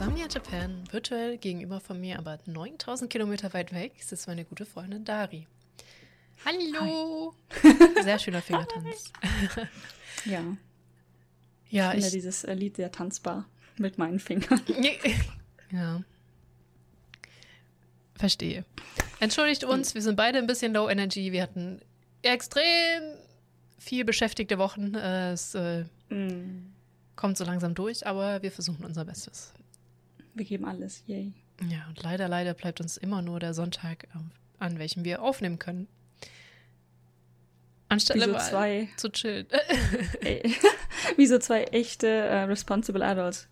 Insomnia 0.00 0.28
Japan. 0.28 0.84
Virtuell 0.90 1.36
gegenüber 1.36 1.78
von 1.78 2.00
mir, 2.00 2.18
aber 2.18 2.38
9000 2.46 3.10
Kilometer 3.10 3.52
weit 3.52 3.72
weg, 3.74 3.92
sitzt 4.00 4.28
meine 4.28 4.46
gute 4.46 4.64
Freundin 4.64 5.04
Dari. 5.04 5.46
Hallo! 6.44 7.34
Sehr 8.02 8.18
schöner 8.18 8.40
Fingertanz. 8.40 9.12
Ja, 10.24 10.42
Ja, 11.70 11.86
ich 11.88 11.92
finde 11.92 12.06
ich. 12.08 12.12
dieses 12.12 12.44
äh, 12.44 12.54
Lied 12.54 12.76
sehr 12.76 12.92
tanzbar 12.92 13.46
mit 13.78 13.96
meinen 13.98 14.18
Fingern. 14.20 14.60
Ja. 15.72 16.02
Verstehe. 18.16 18.64
Entschuldigt 19.20 19.64
uns, 19.64 19.94
wir 19.94 20.02
sind 20.02 20.16
beide 20.16 20.38
ein 20.38 20.46
bisschen 20.46 20.72
low 20.74 20.88
energy. 20.88 21.32
Wir 21.32 21.42
hatten 21.42 21.80
extrem 22.22 23.02
viel 23.78 24.04
beschäftigte 24.04 24.58
Wochen. 24.58 24.94
Äh, 24.94 25.32
Es 25.32 25.54
äh, 25.54 25.84
Mm, 26.12 26.72
kommt 27.14 27.36
so 27.38 27.44
langsam 27.44 27.76
durch, 27.76 28.04
aber 28.04 28.42
wir 28.42 28.50
versuchen 28.50 28.84
unser 28.84 29.04
Bestes. 29.04 29.52
Wir 30.34 30.44
geben 30.44 30.64
alles, 30.64 31.04
yay. 31.06 31.32
Ja, 31.68 31.86
und 31.88 32.02
leider, 32.02 32.26
leider 32.26 32.52
bleibt 32.52 32.80
uns 32.80 32.96
immer 32.96 33.22
nur 33.22 33.38
der 33.38 33.54
Sonntag, 33.54 34.08
ähm, 34.16 34.32
an 34.58 34.80
welchem 34.80 35.04
wir 35.04 35.22
aufnehmen 35.22 35.60
können. 35.60 35.86
Anstelle 37.90 38.28
Wie 38.28 38.32
so 38.32 38.38
zwei, 38.38 38.88
zu 38.96 39.10
chillen. 39.10 39.46
wie 41.16 41.26
so 41.26 41.38
zwei 41.38 41.64
echte 41.64 42.06
äh, 42.06 42.42
responsible 42.44 43.04
adults. 43.04 43.48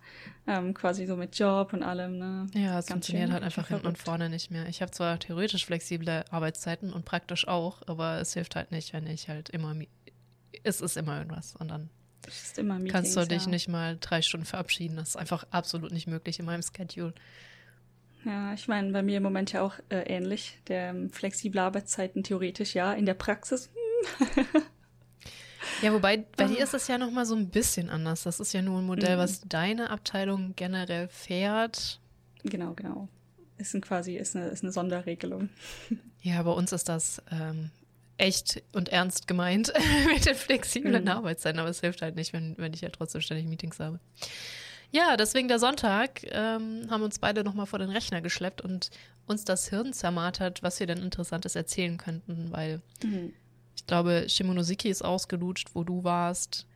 Ähm, 0.47 0.73
quasi 0.73 1.05
so 1.05 1.15
mit 1.15 1.37
Job 1.37 1.73
und 1.73 1.83
allem, 1.83 2.17
ne? 2.17 2.47
Ja, 2.55 2.79
es 2.79 2.87
funktioniert 2.87 3.27
schön, 3.27 3.33
halt 3.33 3.43
einfach 3.43 3.67
hinten 3.67 3.85
und 3.85 3.97
vorne 3.97 4.29
nicht 4.29 4.49
mehr. 4.49 4.67
Ich 4.67 4.81
habe 4.81 4.91
zwar 4.91 5.19
theoretisch 5.19 5.65
flexible 5.65 6.25
Arbeitszeiten 6.31 6.91
und 6.91 7.05
praktisch 7.05 7.47
auch, 7.47 7.81
aber 7.85 8.19
es 8.19 8.33
hilft 8.33 8.55
halt 8.55 8.71
nicht, 8.71 8.93
wenn 8.93 9.05
ich 9.05 9.29
halt 9.29 9.49
immer, 9.49 9.75
es 10.63 10.81
ist 10.81 10.97
immer 10.97 11.19
irgendwas 11.19 11.55
und 11.55 11.67
dann 11.67 11.89
Es 12.25 12.43
ist 12.43 12.57
immer 12.57 12.75
Meetings, 12.75 12.93
kannst 12.93 13.15
du 13.15 13.25
dich 13.27 13.43
ja. 13.43 13.49
nicht 13.49 13.67
mal 13.67 13.97
drei 13.99 14.23
Stunden 14.23 14.45
verabschieden. 14.45 14.95
Das 14.95 15.09
ist 15.09 15.17
einfach 15.17 15.45
absolut 15.51 15.91
nicht 15.91 16.07
möglich 16.07 16.39
in 16.39 16.45
meinem 16.45 16.63
Schedule. 16.63 17.13
Ja, 18.25 18.53
ich 18.53 18.67
meine, 18.67 18.91
bei 18.91 19.03
mir 19.03 19.17
im 19.17 19.23
Moment 19.23 19.53
ja 19.53 19.61
auch 19.61 19.75
äh, 19.89 19.99
ähnlich. 20.01 20.57
Der 20.67 20.89
ähm, 20.89 21.11
flexible 21.11 21.59
Arbeitszeiten 21.59 22.23
theoretisch 22.23 22.73
ja, 22.73 22.93
in 22.93 23.05
der 23.05 23.13
Praxis. 23.13 23.69
Ja, 25.81 25.93
wobei 25.93 26.17
bei 26.35 26.45
dir 26.45 26.61
ist 26.61 26.73
es 26.73 26.87
ja 26.89 26.97
noch 26.97 27.09
mal 27.11 27.25
so 27.25 27.35
ein 27.35 27.49
bisschen 27.49 27.89
anders. 27.89 28.23
Das 28.23 28.39
ist 28.41 28.51
ja 28.53 28.61
nur 28.61 28.79
ein 28.79 28.85
Modell, 28.85 29.15
Mhm. 29.15 29.19
was 29.21 29.41
deine 29.47 29.89
Abteilung 29.91 30.53
generell 30.57 31.07
fährt. 31.07 32.01
Genau, 32.43 32.73
genau. 32.73 33.07
Ist 33.57 33.73
ein 33.75 33.81
quasi, 33.81 34.15
ist 34.17 34.35
eine, 34.35 34.47
ist 34.47 34.63
eine 34.63 34.71
Sonderregelung. 34.71 35.49
Ja, 36.21 36.43
bei 36.43 36.51
uns 36.51 36.73
ist 36.73 36.89
das 36.89 37.21
ähm, 37.31 37.71
echt 38.17 38.61
und 38.73 38.89
ernst 38.89 39.25
gemeint 39.29 39.71
mit 40.13 40.25
den 40.25 40.35
flexiblen 40.35 41.03
Mhm. 41.03 41.09
Arbeitszeiten, 41.09 41.59
aber 41.61 41.69
es 41.69 41.79
hilft 41.79 42.01
halt 42.01 42.15
nicht, 42.17 42.33
wenn, 42.33 42.55
wenn 42.57 42.73
ich 42.73 42.81
ja 42.81 42.89
trotzdem 42.89 43.21
ständig 43.21 43.47
Meetings 43.47 43.79
habe. 43.79 44.01
Ja, 44.91 45.15
deswegen 45.15 45.47
der 45.47 45.59
Sonntag 45.59 46.23
ähm, 46.25 46.87
haben 46.89 47.03
uns 47.03 47.19
beide 47.19 47.45
nochmal 47.45 47.67
vor 47.67 47.79
den 47.79 47.89
Rechner 47.89 48.19
geschleppt 48.19 48.59
und 48.59 48.89
uns 49.27 49.45
das 49.45 49.69
Hirn 49.69 49.93
zermartert, 49.93 50.61
was 50.61 50.81
wir 50.81 50.87
denn 50.87 50.97
Interessantes 51.01 51.55
erzählen 51.55 51.95
könnten, 51.97 52.51
weil 52.51 52.81
Mhm. 53.01 53.31
Ich 53.79 53.87
glaube, 53.87 54.25
Shimonoseki 54.27 54.89
ist 54.89 55.03
ausgelutscht, 55.03 55.69
wo 55.73 55.85
du 55.85 56.03
warst. 56.03 56.67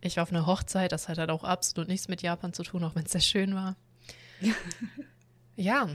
Ich 0.00 0.16
war 0.16 0.24
auf 0.24 0.32
einer 0.32 0.46
Hochzeit, 0.46 0.90
das 0.90 1.08
hat 1.08 1.18
halt 1.18 1.30
auch 1.30 1.44
absolut 1.44 1.88
nichts 1.88 2.08
mit 2.08 2.22
Japan 2.22 2.52
zu 2.52 2.64
tun, 2.64 2.82
auch 2.82 2.96
wenn 2.96 3.04
es 3.04 3.12
sehr 3.12 3.20
schön 3.20 3.54
war. 3.54 3.76
ja. 5.56 5.88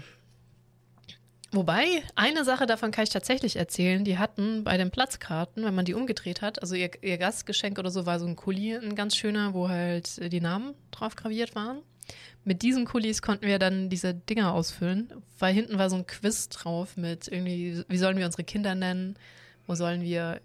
Wobei, 1.51 2.03
eine 2.15 2.45
Sache 2.45 2.67
davon 2.67 2.91
kann 2.91 3.03
ich 3.03 3.09
tatsächlich 3.09 3.57
erzählen. 3.57 4.05
Die 4.05 4.17
hatten 4.17 4.63
bei 4.63 4.77
den 4.77 4.91
Platzkarten, 4.91 5.65
wenn 5.65 5.75
man 5.75 5.83
die 5.83 5.94
umgedreht 5.94 6.41
hat, 6.41 6.61
also 6.61 6.73
ihr, 6.73 6.89
ihr 7.01 7.17
Gastgeschenk 7.17 7.77
oder 7.77 7.91
so 7.91 8.05
war 8.05 8.19
so 8.19 8.25
ein 8.25 8.38
Kuli, 8.38 8.75
ein 8.75 8.95
ganz 8.95 9.17
schöner, 9.17 9.53
wo 9.53 9.67
halt 9.67 10.31
die 10.31 10.41
Namen 10.41 10.73
drauf 10.91 11.17
graviert 11.17 11.53
waren. 11.53 11.79
Mit 12.45 12.61
diesen 12.61 12.85
Kulis 12.85 13.21
konnten 13.21 13.45
wir 13.45 13.59
dann 13.59 13.89
diese 13.89 14.13
Dinger 14.13 14.53
ausfüllen, 14.53 15.11
weil 15.38 15.53
hinten 15.53 15.77
war 15.77 15.89
so 15.89 15.97
ein 15.97 16.07
Quiz 16.07 16.47
drauf 16.47 16.95
mit 16.95 17.27
irgendwie, 17.27 17.83
wie 17.89 17.97
sollen 17.97 18.17
wir 18.17 18.25
unsere 18.25 18.45
Kinder 18.45 18.73
nennen, 18.73 19.17
wo 19.67 19.75
sollen 19.75 20.01
wir 20.01 20.41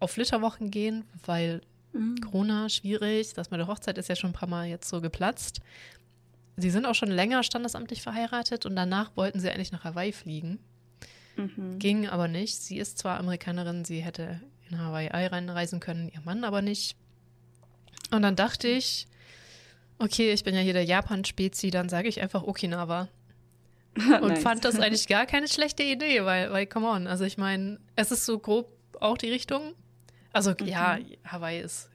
auf 0.00 0.12
Flitterwochen 0.12 0.70
gehen, 0.70 1.04
weil 1.26 1.60
Mhm. 1.94 2.20
Corona 2.20 2.68
schwierig, 2.68 3.34
das 3.34 3.50
mit 3.50 3.60
der 3.60 3.68
Hochzeit 3.68 3.98
ist 3.98 4.08
ja 4.08 4.16
schon 4.16 4.30
ein 4.30 4.34
paar 4.34 4.48
Mal 4.48 4.66
jetzt 4.66 4.88
so 4.88 5.00
geplatzt. 5.00 5.60
Sie 6.56 6.70
sind 6.70 6.86
auch 6.86 6.94
schon 6.94 7.10
länger 7.10 7.42
standesamtlich 7.42 8.02
verheiratet 8.02 8.66
und 8.66 8.76
danach 8.76 9.16
wollten 9.16 9.40
sie 9.40 9.50
eigentlich 9.50 9.72
nach 9.72 9.84
Hawaii 9.84 10.12
fliegen. 10.12 10.58
Mhm. 11.36 11.78
Ging 11.78 12.08
aber 12.08 12.28
nicht. 12.28 12.56
Sie 12.56 12.78
ist 12.78 12.98
zwar 12.98 13.18
Amerikanerin, 13.18 13.84
sie 13.84 14.00
hätte 14.00 14.40
in 14.68 14.78
Hawaii 14.78 15.08
reinreisen 15.08 15.80
können, 15.80 16.08
ihr 16.12 16.20
Mann 16.20 16.44
aber 16.44 16.62
nicht. 16.62 16.96
Und 18.10 18.22
dann 18.22 18.36
dachte 18.36 18.68
ich, 18.68 19.06
okay, 19.98 20.32
ich 20.32 20.44
bin 20.44 20.54
ja 20.54 20.60
hier 20.60 20.72
der 20.72 20.84
Japan-Spezi, 20.84 21.70
dann 21.70 21.88
sage 21.88 22.08
ich 22.08 22.20
einfach 22.20 22.42
Okinawa. 22.42 23.08
Und 24.20 24.28
Nice. 24.28 24.42
fand 24.42 24.64
das 24.64 24.78
eigentlich 24.78 25.06
gar 25.06 25.26
keine 25.26 25.46
schlechte 25.48 25.82
Idee, 25.82 26.24
weil, 26.24 26.50
weil, 26.50 26.66
come 26.66 26.88
on, 26.88 27.06
also 27.06 27.24
ich 27.24 27.38
meine, 27.38 27.78
es 27.96 28.10
ist 28.10 28.26
so 28.26 28.38
grob 28.38 28.72
auch 29.00 29.16
die 29.16 29.30
Richtung. 29.30 29.74
Also 30.32 30.52
ja, 30.64 30.98
Hawaii 31.24 31.60
ist, 31.60 31.90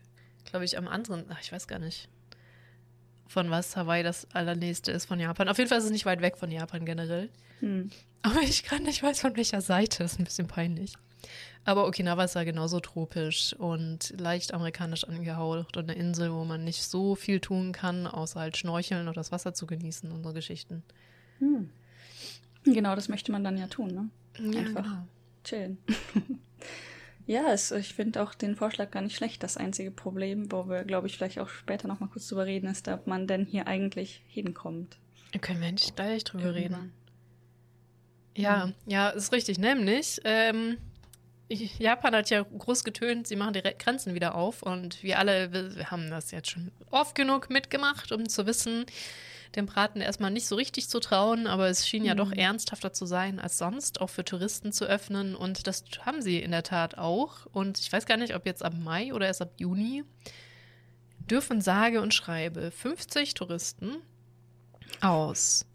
glaube 0.46 0.64
ich, 0.64 0.78
am 0.78 0.88
anderen, 0.88 1.26
ach, 1.30 1.40
ich 1.42 1.52
weiß 1.52 1.68
gar 1.68 1.80
nicht, 1.80 2.08
von 3.28 3.50
was 3.52 3.76
Hawaii 3.76 4.02
das 4.02 4.28
allernächste 4.34 4.92
ist 4.92 5.06
von 5.06 5.20
Japan. 5.20 5.50
Auf 5.50 5.58
jeden 5.58 5.70
Fall 5.70 5.80
ist 5.80 5.86
es 5.86 5.92
nicht 5.92 6.06
weit 6.06 6.22
weg 6.22 6.38
von 6.38 6.52
Japan 6.52 6.86
generell. 6.86 7.30
Mhm. 7.60 7.92
Aber 8.22 8.42
ich 8.42 8.64
gerade 8.64 8.84
nicht 8.84 9.04
weiß, 9.04 9.20
von 9.20 9.36
welcher 9.36 9.62
Seite. 9.62 10.04
Das 10.04 10.14
ist 10.14 10.20
ein 10.20 10.24
bisschen 10.24 10.48
peinlich. 10.48 10.94
Aber 11.66 11.86
Okinawa 11.86 12.24
ist 12.24 12.36
ja 12.36 12.44
genauso 12.44 12.80
tropisch 12.80 13.54
und 13.54 14.14
leicht 14.18 14.54
amerikanisch 14.54 15.04
angehaucht 15.04 15.78
und 15.78 15.90
eine 15.90 16.00
Insel, 16.00 16.34
wo 16.34 16.46
man 16.46 16.64
nicht 16.64 16.84
so 16.84 17.16
viel 17.16 17.40
tun 17.40 17.74
kann, 17.74 18.08
außer 18.08 18.40
halt 18.40 18.58
schnorcheln 18.58 19.08
oder 19.08 19.16
das 19.16 19.31
Wasser 19.31 19.54
zu 19.54 19.68
genießen 19.68 20.12
und 20.12 20.24
so 20.24 20.34
Geschichten. 20.34 20.84
Hm. 21.40 21.70
Genau, 22.64 22.96
das 22.96 23.09
möchte 23.09 23.31
man 23.31 23.44
dann 23.44 23.58
ja 23.58 23.68
tun, 23.68 23.88
ne? 23.88 24.09
Ja, 24.38 24.59
Einfach. 24.59 24.84
genau. 24.84 25.08
Chillen. 25.44 25.78
ja, 27.25 27.52
es, 27.52 27.72
ich 27.72 27.94
finde 27.94 28.22
auch 28.22 28.34
den 28.34 28.56
Vorschlag 28.56 28.92
gar 28.92 29.02
nicht 29.02 29.16
schlecht. 29.16 29.44
Das 29.44 29.58
einzige 29.58 29.92
Problem, 29.92 30.52
wo 30.52 30.68
wir, 30.68 30.84
glaube 30.84 31.08
ich, 31.08 31.18
vielleicht 31.18 31.40
auch 31.40 31.50
später 31.50 31.88
noch 31.88 32.00
mal 32.00 32.08
kurz 32.08 32.28
drüber 32.28 32.46
reden, 32.46 32.68
ist, 32.68 32.88
ob 32.88 33.08
man 33.08 33.28
denn 33.28 33.46
hier 33.46 33.68
eigentlich 33.68 34.22
hinkommt. 34.28 34.98
Da 35.31 35.40
können 35.40 35.62
wir 35.62 35.72
nicht 35.72 35.96
gleich 35.96 36.24
drüber 36.24 36.53
Irgendwann. 36.56 36.81
reden. 36.81 36.94
Ja, 38.36 38.72
ja, 38.86 39.09
ist 39.09 39.31
richtig. 39.31 39.59
Nämlich, 39.59 40.19
ähm, 40.24 40.78
Japan 41.50 42.16
hat 42.16 42.30
ja 42.30 42.44
groß 42.44 42.84
getönt, 42.84 43.28
sie 43.28 43.36
machen 43.36 43.53
die 43.53 43.59
Re 43.59 43.75
Grenzen 43.78 44.14
wieder 44.14 44.36
auf 44.36 44.62
und 44.62 45.02
wir 45.02 45.18
alle 45.18 45.52
wir 45.52 45.92
haben 45.92 46.09
das 46.09 46.31
jetzt 46.31 46.52
schon 46.52 46.72
oft 46.92 47.16
genug 47.16 47.50
mitgemacht, 47.50 48.12
um 48.12 48.30
zu 48.30 48.46
wissen, 48.46 48.86
dem 49.56 49.66
Braten 49.66 50.02
erstmal 50.02 50.32
nicht 50.32 50.48
so 50.48 50.56
richtig 50.56 50.90
zu 50.90 51.00
trauen, 51.00 51.48
aber 51.48 51.68
es 51.68 51.88
schien 51.88 52.06
ja 52.06 52.16
doch 52.16 52.32
ernsthafter 52.32 52.94
zu 52.94 53.06
sein 53.06 53.40
als 53.40 53.58
sonst, 53.58 54.02
auch 54.02 54.10
für 54.10 54.24
Touristen 54.24 54.72
zu 54.72 54.86
öffnen 54.86 55.36
und 55.36 55.68
das 55.68 55.84
haben 56.02 56.22
sie 56.22 56.40
in 56.40 56.52
der 56.52 56.64
Tat 56.64 56.98
auch 56.98 57.46
und 57.48 57.80
ich 57.80 57.92
weiß 57.92 58.06
gar 58.06 58.18
nicht, 58.18 58.36
ob 58.36 58.46
jetzt 58.46 58.64
ab 58.64 58.74
Mai 58.78 59.14
oder 59.14 59.28
erst 59.28 59.42
ab 59.42 59.54
Juni 59.58 60.04
dürfen 61.20 61.62
sage 61.62 62.02
und 62.02 62.14
schreibe 62.14 62.72
50 62.72 63.34
Touristen 63.34 63.98
aus 65.02 65.66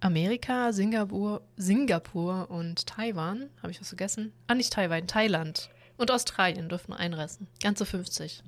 Amerika, 0.00 0.72
Singapur, 0.72 1.40
Singapur 1.56 2.50
und 2.50 2.86
Taiwan. 2.86 3.48
Habe 3.62 3.70
ich 3.70 3.80
was 3.80 3.88
vergessen? 3.88 4.32
Ah, 4.48 4.54
nicht 4.54 4.72
Taiwan, 4.72 5.06
Thailand. 5.06 5.70
Und 5.96 6.10
Australien 6.10 6.68
dürfen 6.68 6.92
einreisen. 6.92 7.46
Ganze 7.62 7.86
50. 7.86 8.42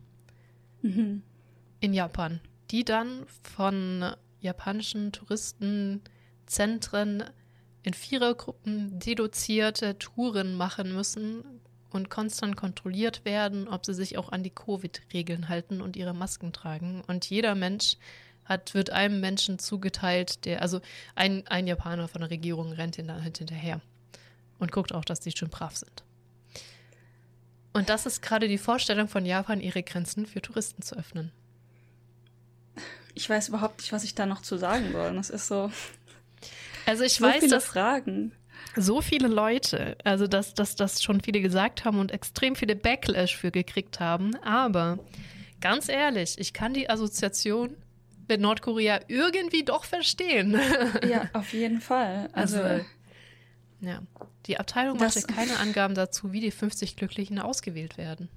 Mhm. 0.82 1.22
In 1.80 1.94
Japan. 1.94 2.41
Die 2.71 2.84
dann 2.84 3.24
von 3.54 4.04
japanischen 4.47 5.13
Touristenzentren 5.13 7.25
in 7.83 7.95
Vierergruppen 7.95 8.98
deduzierte 8.98 9.98
Touren 9.98 10.57
machen 10.57 10.95
müssen 10.95 11.45
und 11.91 12.10
konstant 12.10 12.57
kontrolliert 12.57 13.25
werden, 13.25 13.69
ob 13.69 13.87
sie 13.87 13.95
sich 13.95 14.19
auch 14.19 14.31
an 14.31 14.43
die 14.43 14.51
Covid-Regeln 14.51 15.48
halten 15.48 15.81
und 15.81 15.97
ihre 15.97 16.15
Masken 16.15 16.53
tragen. 16.53 17.03
Und 17.07 17.31
jeder 17.31 17.54
Mensch 17.54 17.97
hat, 18.45 18.75
wird 18.75 18.91
einem 18.91 19.21
Menschen 19.21 19.59
zugeteilt, 19.59 20.45
der, 20.45 20.63
also 20.63 20.81
ein, 21.15 21.47
ein 21.47 21.66
Japaner 21.66 22.09
von 22.09 22.21
der 22.21 22.31
Regierung 22.31 22.72
rennt 22.72 22.98
ihn 22.98 23.09
dann 23.09 23.22
halt 23.22 23.39
hinterher 23.39 23.81
und 24.59 24.72
guckt 24.72 24.93
auch, 24.93 25.04
dass 25.04 25.21
die 25.21 25.33
schön 25.37 25.51
brav 25.51 25.77
sind. 25.77 26.04
Und 27.72 27.89
das 27.89 28.07
ist 28.07 28.22
gerade 28.22 28.48
die 28.48 28.59
Vorstellung 28.59 29.09
von 29.09 29.27
Japan, 29.27 29.60
ihre 29.60 29.83
Grenzen 29.83 30.27
für 30.27 30.41
Touristen 30.41 30.83
zu 30.83 30.97
öffnen. 30.97 31.33
Ich 33.16 33.28
weiß 33.28 33.48
überhaupt 33.48 33.78
nicht, 33.80 33.92
was 33.92 34.04
ich 34.04 34.15
da 34.15 34.27
noch 34.27 34.42
zu 34.42 34.57
sagen 34.59 34.92
soll. 34.92 35.15
Das 35.15 35.30
ist 35.30 35.48
so, 35.48 35.71
Also 36.84 37.03
ich 37.03 37.15
so 37.15 37.24
weiß, 37.24 37.39
viele 37.41 37.51
dass 37.51 37.65
Fragen. 37.65 38.33
so 38.77 39.01
viele 39.01 39.27
Leute, 39.28 39.97
also 40.04 40.27
dass, 40.27 40.54
dass 40.54 40.77
das 40.77 41.03
schon 41.03 41.21
viele 41.22 41.41
gesagt 41.41 41.84
haben 41.84 41.98
und 41.98 42.13
extrem 42.13 42.54
viele 42.57 42.77
Backlash 42.77 43.34
für 43.36 43.51
gekriegt 43.51 44.01
haben, 44.01 44.36
aber 44.42 44.98
ganz 45.63 45.89
ehrlich, 45.89 46.36
ich 46.39 46.53
kann 46.53 46.74
die 46.74 46.91
Assoziation 46.91 47.74
mit 48.28 48.41
Nordkorea 48.41 49.01
irgendwie 49.09 49.65
doch 49.65 49.84
verstehen. 49.84 50.60
Ja, 51.09 51.28
auf 51.33 51.53
jeden 51.54 51.80
Fall. 51.80 52.28
Also, 52.33 52.60
also 52.60 52.84
ja, 53.80 54.03
die 54.47 54.59
Abteilung 54.59 54.98
machte 54.98 55.22
keine 55.22 55.59
Angaben 55.59 55.95
dazu, 55.95 56.33
wie 56.33 56.41
die 56.41 56.51
50 56.51 56.97
Glücklichen 56.97 57.39
ausgewählt 57.39 57.97
werden 57.98 58.28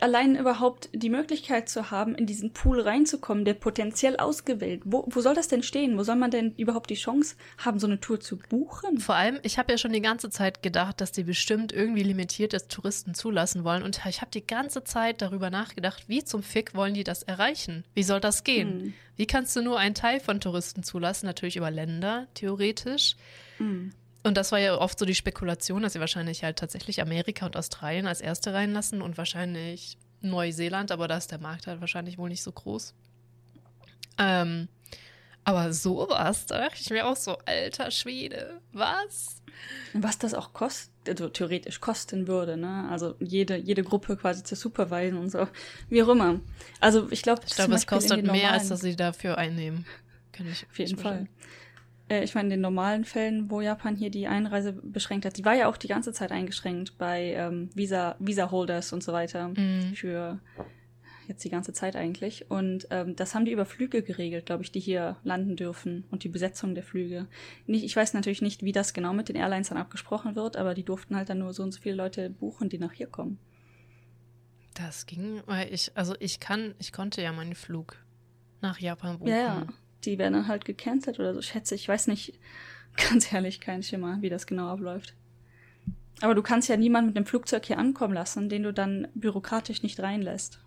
allein 0.00 0.36
überhaupt 0.36 0.88
die 0.92 1.10
Möglichkeit 1.10 1.68
zu 1.68 1.90
haben, 1.90 2.14
in 2.14 2.26
diesen 2.26 2.52
Pool 2.52 2.80
reinzukommen, 2.80 3.44
der 3.44 3.54
potenziell 3.54 4.16
ausgewählt. 4.16 4.82
Wo, 4.84 5.06
wo 5.08 5.20
soll 5.20 5.34
das 5.34 5.48
denn 5.48 5.62
stehen? 5.62 5.98
Wo 5.98 6.02
soll 6.02 6.16
man 6.16 6.30
denn 6.30 6.54
überhaupt 6.56 6.90
die 6.90 6.94
Chance 6.94 7.36
haben, 7.58 7.78
so 7.78 7.86
eine 7.86 8.00
Tour 8.00 8.20
zu 8.20 8.36
buchen? 8.36 8.98
Vor 9.00 9.14
allem, 9.14 9.38
ich 9.42 9.58
habe 9.58 9.72
ja 9.72 9.78
schon 9.78 9.92
die 9.92 10.00
ganze 10.00 10.30
Zeit 10.30 10.62
gedacht, 10.62 11.00
dass 11.00 11.12
die 11.12 11.24
bestimmt 11.24 11.72
irgendwie 11.72 12.02
limitierte 12.02 12.66
Touristen 12.68 13.14
zulassen 13.14 13.64
wollen. 13.64 13.82
Und 13.82 14.00
ich 14.08 14.20
habe 14.20 14.30
die 14.30 14.46
ganze 14.46 14.84
Zeit 14.84 15.22
darüber 15.22 15.50
nachgedacht, 15.50 16.08
wie 16.08 16.24
zum 16.24 16.42
Fick 16.42 16.74
wollen 16.74 16.94
die 16.94 17.04
das 17.04 17.22
erreichen? 17.22 17.84
Wie 17.94 18.02
soll 18.02 18.20
das 18.20 18.44
gehen? 18.44 18.70
Hm. 18.70 18.94
Wie 19.16 19.26
kannst 19.26 19.54
du 19.54 19.62
nur 19.62 19.78
einen 19.78 19.94
Teil 19.94 20.20
von 20.20 20.40
Touristen 20.40 20.82
zulassen? 20.82 21.26
Natürlich 21.26 21.56
über 21.56 21.70
Länder, 21.70 22.26
theoretisch. 22.34 23.16
Hm. 23.58 23.92
Und 24.22 24.36
das 24.36 24.52
war 24.52 24.58
ja 24.58 24.76
oft 24.76 24.98
so 24.98 25.06
die 25.06 25.14
Spekulation, 25.14 25.82
dass 25.82 25.94
sie 25.94 26.00
wahrscheinlich 26.00 26.44
halt 26.44 26.58
tatsächlich 26.58 27.00
Amerika 27.00 27.46
und 27.46 27.56
Australien 27.56 28.06
als 28.06 28.20
erste 28.20 28.52
reinlassen 28.52 29.00
und 29.00 29.16
wahrscheinlich 29.16 29.96
Neuseeland, 30.20 30.92
aber 30.92 31.08
da 31.08 31.16
ist 31.16 31.30
der 31.30 31.38
Markt 31.38 31.66
halt 31.66 31.80
wahrscheinlich 31.80 32.18
wohl 32.18 32.28
nicht 32.28 32.42
so 32.42 32.52
groß. 32.52 32.94
Ähm, 34.18 34.68
aber 35.44 35.72
sowas, 35.72 36.46
da 36.46 36.58
dachte 36.58 36.80
ich 36.80 36.90
mir 36.90 37.06
auch 37.06 37.16
so, 37.16 37.38
alter 37.46 37.90
Schwede, 37.90 38.60
was? 38.72 39.42
Was 39.94 40.18
das 40.18 40.34
auch 40.34 40.52
kostet, 40.52 40.90
also 41.08 41.28
theoretisch 41.28 41.80
kosten 41.80 42.28
würde, 42.28 42.56
ne? 42.56 42.88
Also 42.90 43.14
jede, 43.20 43.56
jede 43.56 43.82
Gruppe 43.82 44.16
quasi 44.16 44.42
zu 44.42 44.54
supervisen 44.54 45.18
und 45.18 45.30
so. 45.30 45.48
Wie 45.88 46.02
auch 46.02 46.08
immer. 46.08 46.40
Also 46.78 47.10
ich 47.10 47.22
glaube, 47.22 47.42
ich 47.46 47.54
glaube, 47.54 47.74
es 47.74 47.86
kostet 47.86 48.26
mehr, 48.26 48.52
als 48.52 48.68
dass 48.68 48.80
sie 48.80 48.96
dafür 48.96 49.38
einnehmen. 49.38 49.86
Kann 50.32 50.46
ich 50.46 50.66
auf 50.70 50.78
jeden 50.78 50.98
Fall 50.98 51.26
äh, 52.10 52.24
ich 52.24 52.34
meine, 52.34 52.46
in 52.46 52.50
den 52.50 52.60
normalen 52.60 53.04
Fällen, 53.04 53.50
wo 53.50 53.60
Japan 53.60 53.96
hier 53.96 54.10
die 54.10 54.26
Einreise 54.26 54.72
beschränkt 54.72 55.24
hat, 55.24 55.38
die 55.38 55.44
war 55.44 55.54
ja 55.54 55.68
auch 55.68 55.76
die 55.76 55.88
ganze 55.88 56.12
Zeit 56.12 56.32
eingeschränkt 56.32 56.98
bei 56.98 57.34
ähm, 57.34 57.70
Visa, 57.74 58.16
Visa-Holders 58.18 58.92
und 58.92 59.02
so 59.02 59.12
weiter 59.12 59.48
mhm. 59.48 59.94
für 59.94 60.40
jetzt 61.28 61.44
die 61.44 61.50
ganze 61.50 61.72
Zeit 61.72 61.94
eigentlich. 61.94 62.50
Und 62.50 62.88
ähm, 62.90 63.14
das 63.14 63.34
haben 63.34 63.44
die 63.44 63.52
über 63.52 63.64
Flüge 63.64 64.02
geregelt, 64.02 64.46
glaube 64.46 64.64
ich, 64.64 64.72
die 64.72 64.80
hier 64.80 65.16
landen 65.22 65.54
dürfen 65.54 66.04
und 66.10 66.24
die 66.24 66.28
Besetzung 66.28 66.74
der 66.74 66.82
Flüge. 66.82 67.28
Nicht, 67.66 67.84
ich 67.84 67.94
weiß 67.94 68.14
natürlich 68.14 68.42
nicht, 68.42 68.64
wie 68.64 68.72
das 68.72 68.92
genau 68.92 69.12
mit 69.12 69.28
den 69.28 69.36
Airlines 69.36 69.68
dann 69.68 69.78
abgesprochen 69.78 70.34
wird, 70.34 70.56
aber 70.56 70.74
die 70.74 70.82
durften 70.82 71.14
halt 71.14 71.30
dann 71.30 71.38
nur 71.38 71.52
so 71.52 71.62
und 71.62 71.70
so 71.70 71.80
viele 71.80 71.94
Leute 71.94 72.30
buchen, 72.30 72.68
die 72.68 72.78
nach 72.78 72.92
hier 72.92 73.06
kommen. 73.06 73.38
Das 74.74 75.06
ging, 75.06 75.42
weil 75.46 75.72
ich, 75.72 75.92
also 75.94 76.14
ich 76.18 76.40
kann, 76.40 76.74
ich 76.78 76.92
konnte 76.92 77.22
ja 77.22 77.32
meinen 77.32 77.54
Flug 77.54 77.96
nach 78.60 78.80
Japan 78.80 79.18
buchen. 79.18 79.30
Ja, 79.30 79.36
ja 79.36 79.66
die 80.04 80.18
werden 80.18 80.34
dann 80.34 80.48
halt 80.48 80.64
gecancelt 80.64 81.18
oder 81.18 81.34
so, 81.34 81.42
schätze 81.42 81.74
ich. 81.74 81.82
Ich 81.82 81.88
weiß 81.88 82.06
nicht, 82.06 82.38
ganz 83.10 83.32
ehrlich, 83.32 83.60
kein 83.60 83.82
Schimmer, 83.82 84.18
wie 84.20 84.30
das 84.30 84.46
genau 84.46 84.68
abläuft. 84.68 85.14
Aber 86.20 86.34
du 86.34 86.42
kannst 86.42 86.68
ja 86.68 86.76
niemanden 86.76 87.08
mit 87.08 87.16
dem 87.16 87.26
Flugzeug 87.26 87.64
hier 87.64 87.78
ankommen 87.78 88.12
lassen, 88.12 88.48
den 88.48 88.62
du 88.62 88.72
dann 88.72 89.08
bürokratisch 89.14 89.82
nicht 89.82 90.00
reinlässt. 90.00 90.60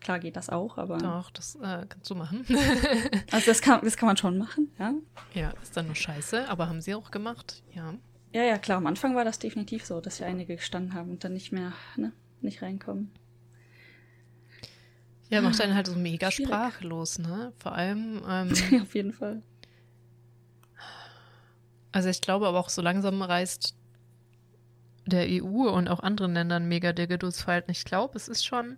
Klar 0.00 0.18
geht 0.18 0.36
das 0.36 0.48
auch, 0.48 0.78
aber. 0.78 0.98
Doch, 0.98 1.30
das 1.30 1.54
äh, 1.56 1.86
kannst 1.88 2.10
du 2.10 2.14
machen. 2.14 2.44
also 3.30 3.46
das 3.46 3.62
kann, 3.62 3.80
das 3.84 3.96
kann 3.96 4.08
man 4.08 4.16
schon 4.16 4.36
machen, 4.36 4.72
ja. 4.78 4.94
Ja, 5.34 5.50
ist 5.62 5.76
dann 5.76 5.86
nur 5.86 5.94
scheiße, 5.94 6.48
aber 6.48 6.68
haben 6.68 6.80
sie 6.80 6.94
auch 6.94 7.10
gemacht, 7.10 7.62
ja. 7.72 7.94
Ja, 8.32 8.42
ja, 8.42 8.58
klar. 8.58 8.78
Am 8.78 8.86
Anfang 8.86 9.14
war 9.14 9.24
das 9.24 9.38
definitiv 9.38 9.84
so, 9.84 10.00
dass 10.00 10.18
ja 10.18 10.26
einige 10.26 10.56
gestanden 10.56 10.94
haben 10.94 11.10
und 11.10 11.22
dann 11.22 11.34
nicht 11.34 11.52
mehr, 11.52 11.72
ne, 11.96 12.12
nicht 12.40 12.62
reinkommen. 12.62 13.10
Ja, 15.32 15.40
macht 15.40 15.58
einen 15.62 15.74
halt 15.74 15.86
so 15.86 15.94
mega 15.94 16.30
Schwierig. 16.30 16.52
sprachlos, 16.52 17.18
ne? 17.18 17.54
Vor 17.56 17.72
allem. 17.72 18.22
Ähm, 18.28 18.52
ja, 18.70 18.82
auf 18.82 18.94
jeden 18.94 19.14
Fall. 19.14 19.42
Also 21.90 22.10
ich 22.10 22.20
glaube 22.20 22.46
aber 22.46 22.60
auch 22.60 22.68
so 22.68 22.82
langsam 22.82 23.22
reißt 23.22 23.74
der 25.06 25.26
EU 25.28 25.70
und 25.70 25.88
auch 25.88 26.00
anderen 26.00 26.34
Ländern 26.34 26.68
mega 26.68 26.92
der 26.92 27.06
Geduldsverhalten. 27.06 27.72
Ich 27.72 27.86
glaube, 27.86 28.14
es 28.16 28.28
ist 28.28 28.44
schon, 28.44 28.76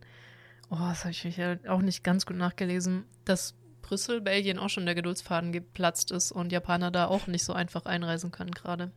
oh, 0.70 0.76
das 0.78 1.00
habe 1.00 1.10
ich 1.10 1.24
mich 1.24 1.36
ja 1.36 1.56
auch 1.68 1.82
nicht 1.82 2.04
ganz 2.04 2.24
gut 2.24 2.36
nachgelesen, 2.36 3.04
dass 3.24 3.56
Brüssel, 3.82 4.20
Belgien 4.20 4.60
auch 4.60 4.70
schon 4.70 4.86
der 4.86 4.94
Geduldsfaden 4.94 5.50
geplatzt 5.50 6.12
ist 6.12 6.30
und 6.30 6.52
Japaner 6.52 6.92
da 6.92 7.06
auch 7.06 7.26
nicht 7.26 7.44
so 7.44 7.52
einfach 7.52 7.84
einreisen 7.84 8.30
können 8.30 8.52
gerade. 8.52 8.92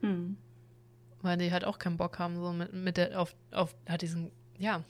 Hm. 0.00 0.36
Weil 1.22 1.38
die 1.38 1.50
halt 1.50 1.64
auch 1.64 1.80
keinen 1.80 1.96
Bock 1.96 2.20
haben, 2.20 2.36
so 2.36 2.52
mit, 2.52 2.72
mit 2.72 2.96
der, 2.96 3.20
auf, 3.20 3.34
auf, 3.50 3.74
hat 3.88 4.02
diesen, 4.02 4.30
ja, 4.58 4.84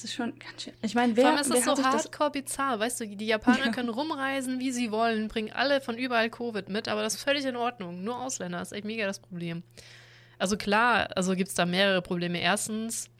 das 0.00 0.10
ist 0.10 0.16
schon 0.16 0.38
ganz 0.38 0.62
schön. 0.62 0.72
Ich 0.80 0.94
meine, 0.94 1.14
wer, 1.14 1.24
Vor 1.24 1.32
allem 1.32 1.40
ist 1.40 1.54
es 1.54 1.64
so 1.64 1.82
hardcore 1.82 2.30
bizarr, 2.30 2.78
weißt 2.78 3.00
du, 3.00 3.06
die 3.06 3.26
Japaner 3.26 3.66
ja. 3.66 3.70
können 3.70 3.90
rumreisen, 3.90 4.58
wie 4.58 4.72
sie 4.72 4.90
wollen, 4.90 5.28
bringen 5.28 5.52
alle 5.52 5.82
von 5.82 5.98
überall 5.98 6.30
Covid 6.30 6.70
mit, 6.70 6.88
aber 6.88 7.02
das 7.02 7.16
ist 7.16 7.22
völlig 7.22 7.44
in 7.44 7.56
Ordnung. 7.56 8.02
Nur 8.02 8.18
Ausländer, 8.18 8.58
das 8.58 8.72
ist 8.72 8.78
echt 8.78 8.86
mega 8.86 9.06
das 9.06 9.18
Problem. 9.18 9.62
Also 10.38 10.56
klar, 10.56 11.08
also 11.16 11.34
gibt 11.36 11.50
es 11.50 11.54
da 11.54 11.66
mehrere 11.66 12.00
Probleme. 12.00 12.40
Erstens, 12.40 13.10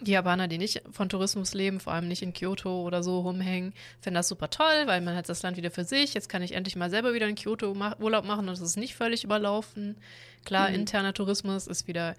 die 0.00 0.10
Japaner, 0.10 0.48
die 0.48 0.58
nicht 0.58 0.82
von 0.90 1.08
Tourismus 1.08 1.54
leben, 1.54 1.78
vor 1.78 1.92
allem 1.92 2.08
nicht 2.08 2.22
in 2.22 2.32
Kyoto 2.32 2.82
oder 2.82 3.04
so 3.04 3.20
rumhängen, 3.20 3.72
finden 4.00 4.16
das 4.16 4.26
super 4.26 4.50
toll, 4.50 4.86
weil 4.86 5.00
man 5.00 5.14
hat 5.14 5.28
das 5.28 5.42
Land 5.42 5.56
wieder 5.56 5.70
für 5.70 5.84
sich. 5.84 6.14
Jetzt 6.14 6.28
kann 6.28 6.42
ich 6.42 6.52
endlich 6.52 6.74
mal 6.74 6.90
selber 6.90 7.14
wieder 7.14 7.28
in 7.28 7.36
Kyoto 7.36 7.76
Urlaub 8.00 8.24
machen 8.24 8.48
und 8.48 8.54
es 8.54 8.60
ist 8.60 8.76
nicht 8.76 8.96
völlig 8.96 9.22
überlaufen. 9.22 9.96
Klar, 10.44 10.70
mhm. 10.70 10.74
interner 10.74 11.14
Tourismus 11.14 11.68
ist 11.68 11.86
wieder 11.86 12.16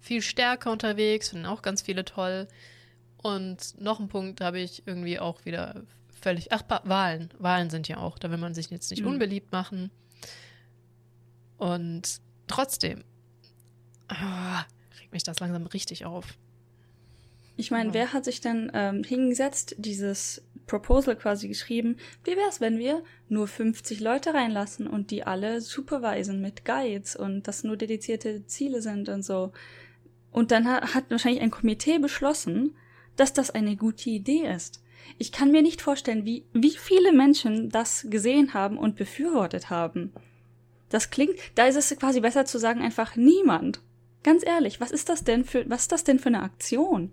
viel 0.00 0.22
stärker 0.22 0.70
unterwegs, 0.70 1.30
finden 1.30 1.46
auch 1.46 1.60
ganz 1.60 1.82
viele 1.82 2.04
toll. 2.04 2.48
Und 3.24 3.80
noch 3.80 4.00
ein 4.00 4.08
Punkt 4.08 4.42
habe 4.42 4.60
ich 4.60 4.86
irgendwie 4.86 5.18
auch 5.18 5.46
wieder 5.46 5.82
völlig. 6.20 6.52
Ach, 6.52 6.62
Wahlen. 6.84 7.30
Wahlen 7.38 7.70
sind 7.70 7.88
ja 7.88 7.96
auch. 7.96 8.18
Da 8.18 8.30
will 8.30 8.36
man 8.36 8.52
sich 8.52 8.68
jetzt 8.68 8.90
nicht 8.90 9.00
mhm. 9.00 9.12
unbeliebt 9.12 9.50
machen. 9.50 9.90
Und 11.56 12.20
trotzdem 12.48 13.02
oh, 14.10 14.58
regt 15.00 15.12
mich 15.12 15.22
das 15.22 15.40
langsam 15.40 15.64
richtig 15.64 16.04
auf. 16.04 16.34
Ich 17.56 17.70
meine, 17.70 17.88
ja. 17.88 17.94
wer 17.94 18.12
hat 18.12 18.26
sich 18.26 18.42
denn 18.42 18.70
ähm, 18.74 19.02
hingesetzt, 19.04 19.74
dieses 19.78 20.42
Proposal 20.66 21.16
quasi 21.16 21.48
geschrieben? 21.48 21.96
Wie 22.24 22.32
wäre 22.32 22.50
es, 22.50 22.60
wenn 22.60 22.78
wir 22.78 23.02
nur 23.30 23.48
50 23.48 24.00
Leute 24.00 24.34
reinlassen 24.34 24.86
und 24.86 25.10
die 25.10 25.24
alle 25.24 25.62
supervisen 25.62 26.42
mit 26.42 26.66
Guides 26.66 27.16
und 27.16 27.48
das 27.48 27.64
nur 27.64 27.78
dedizierte 27.78 28.44
Ziele 28.44 28.82
sind 28.82 29.08
und 29.08 29.24
so? 29.24 29.52
Und 30.30 30.50
dann 30.50 30.68
hat, 30.68 30.94
hat 30.94 31.10
wahrscheinlich 31.10 31.40
ein 31.40 31.50
Komitee 31.50 31.98
beschlossen, 31.98 32.76
dass 33.16 33.32
das 33.32 33.50
eine 33.50 33.76
gute 33.76 34.10
Idee 34.10 34.46
ist. 34.48 34.82
Ich 35.18 35.32
kann 35.32 35.52
mir 35.52 35.62
nicht 35.62 35.82
vorstellen, 35.82 36.24
wie, 36.24 36.44
wie 36.52 36.70
viele 36.70 37.12
Menschen 37.12 37.68
das 37.68 38.06
gesehen 38.08 38.54
haben 38.54 38.78
und 38.78 38.96
befürwortet 38.96 39.70
haben. 39.70 40.12
Das 40.88 41.10
klingt, 41.10 41.34
da 41.54 41.66
ist 41.66 41.76
es 41.76 41.96
quasi 41.98 42.20
besser 42.20 42.44
zu 42.44 42.58
sagen 42.58 42.80
einfach 42.80 43.16
niemand. 43.16 43.80
Ganz 44.22 44.44
ehrlich, 44.46 44.80
was 44.80 44.90
ist 44.90 45.08
das 45.08 45.24
denn 45.24 45.44
für, 45.44 45.68
was 45.68 45.82
ist 45.82 45.92
das 45.92 46.04
denn 46.04 46.18
für 46.18 46.28
eine 46.28 46.42
Aktion? 46.42 47.12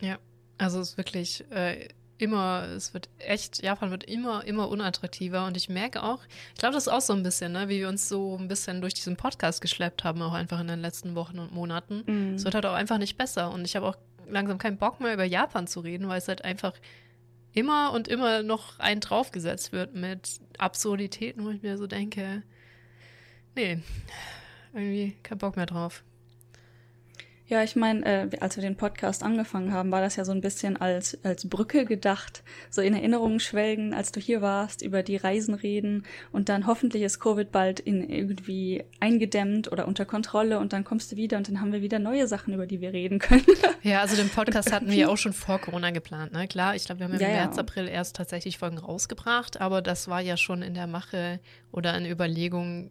Ja, 0.00 0.18
also 0.58 0.80
es 0.80 0.90
ist 0.90 0.96
wirklich 0.98 1.44
äh, 1.50 1.88
immer, 2.20 2.68
es 2.76 2.92
wird 2.92 3.08
echt, 3.18 3.62
Japan 3.62 3.90
wird 3.90 4.04
immer, 4.04 4.44
immer 4.44 4.68
unattraktiver 4.68 5.46
und 5.46 5.56
ich 5.56 5.68
merke 5.68 6.02
auch, 6.02 6.20
ich 6.54 6.60
glaube, 6.60 6.74
das 6.74 6.86
ist 6.86 6.92
auch 6.92 7.00
so 7.00 7.12
ein 7.12 7.22
bisschen, 7.22 7.52
ne, 7.52 7.68
wie 7.68 7.78
wir 7.78 7.88
uns 7.88 8.08
so 8.08 8.36
ein 8.38 8.48
bisschen 8.48 8.80
durch 8.80 8.94
diesen 8.94 9.16
Podcast 9.16 9.60
geschleppt 9.60 10.04
haben, 10.04 10.20
auch 10.22 10.32
einfach 10.32 10.60
in 10.60 10.68
den 10.68 10.80
letzten 10.80 11.14
Wochen 11.14 11.38
und 11.38 11.52
Monaten. 11.52 12.02
Mm. 12.06 12.34
Es 12.34 12.44
wird 12.44 12.54
halt 12.54 12.66
auch 12.66 12.74
einfach 12.74 12.98
nicht 12.98 13.16
besser 13.16 13.50
und 13.50 13.64
ich 13.64 13.76
habe 13.76 13.86
auch 13.86 13.96
langsam 14.30 14.58
keinen 14.58 14.78
Bock 14.78 15.00
mehr 15.00 15.14
über 15.14 15.24
Japan 15.24 15.66
zu 15.66 15.80
reden, 15.80 16.08
weil 16.08 16.18
es 16.18 16.28
halt 16.28 16.44
einfach 16.44 16.74
immer 17.52 17.92
und 17.92 18.08
immer 18.08 18.42
noch 18.42 18.78
ein 18.78 19.00
draufgesetzt 19.00 19.72
wird 19.72 19.94
mit 19.94 20.40
Absurditäten, 20.58 21.44
wo 21.44 21.50
ich 21.50 21.62
mir 21.62 21.76
so 21.76 21.86
denke, 21.86 22.42
nee, 23.56 23.82
irgendwie 24.72 25.16
kein 25.22 25.38
Bock 25.38 25.56
mehr 25.56 25.66
drauf. 25.66 26.04
Ja, 27.50 27.64
ich 27.64 27.74
meine, 27.74 28.06
äh, 28.06 28.28
als 28.38 28.56
wir 28.56 28.62
den 28.62 28.76
Podcast 28.76 29.24
angefangen 29.24 29.72
haben, 29.72 29.90
war 29.90 30.00
das 30.00 30.14
ja 30.14 30.24
so 30.24 30.30
ein 30.30 30.40
bisschen 30.40 30.76
als, 30.76 31.18
als 31.24 31.48
Brücke 31.48 31.84
gedacht, 31.84 32.44
so 32.70 32.80
in 32.80 32.94
Erinnerungen 32.94 33.40
schwelgen, 33.40 33.92
als 33.92 34.12
du 34.12 34.20
hier 34.20 34.40
warst, 34.40 34.82
über 34.82 35.02
die 35.02 35.16
Reisen 35.16 35.54
reden 35.54 36.04
und 36.30 36.48
dann 36.48 36.68
hoffentlich 36.68 37.02
ist 37.02 37.18
Covid 37.18 37.50
bald 37.50 37.80
in 37.80 38.08
irgendwie 38.08 38.84
eingedämmt 39.00 39.72
oder 39.72 39.88
unter 39.88 40.04
Kontrolle 40.04 40.60
und 40.60 40.72
dann 40.72 40.84
kommst 40.84 41.10
du 41.10 41.16
wieder 41.16 41.38
und 41.38 41.48
dann 41.48 41.60
haben 41.60 41.72
wir 41.72 41.82
wieder 41.82 41.98
neue 41.98 42.28
Sachen, 42.28 42.54
über 42.54 42.68
die 42.68 42.80
wir 42.80 42.92
reden 42.92 43.18
können. 43.18 43.44
Ja, 43.82 44.02
also 44.02 44.14
den 44.14 44.28
Podcast 44.28 44.72
hatten 44.72 44.90
wir 44.90 44.94
ja 44.94 45.08
auch 45.08 45.16
schon 45.16 45.32
vor 45.32 45.58
Corona 45.58 45.90
geplant, 45.90 46.32
ne? 46.32 46.46
Klar, 46.46 46.76
ich 46.76 46.84
glaube, 46.84 46.98
wir 46.98 47.06
haben 47.06 47.14
im 47.14 47.20
ja, 47.20 47.28
März, 47.28 47.56
ja. 47.56 47.62
April 47.62 47.88
erst 47.88 48.14
tatsächlich 48.14 48.58
Folgen 48.58 48.76
rausgebracht, 48.76 49.58
aber 49.58 49.80
das 49.80 50.06
war 50.06 50.20
ja 50.20 50.36
schon 50.36 50.60
in 50.60 50.74
der 50.74 50.86
Mache 50.86 51.40
oder 51.72 51.96
in 51.96 52.04
Überlegung, 52.04 52.90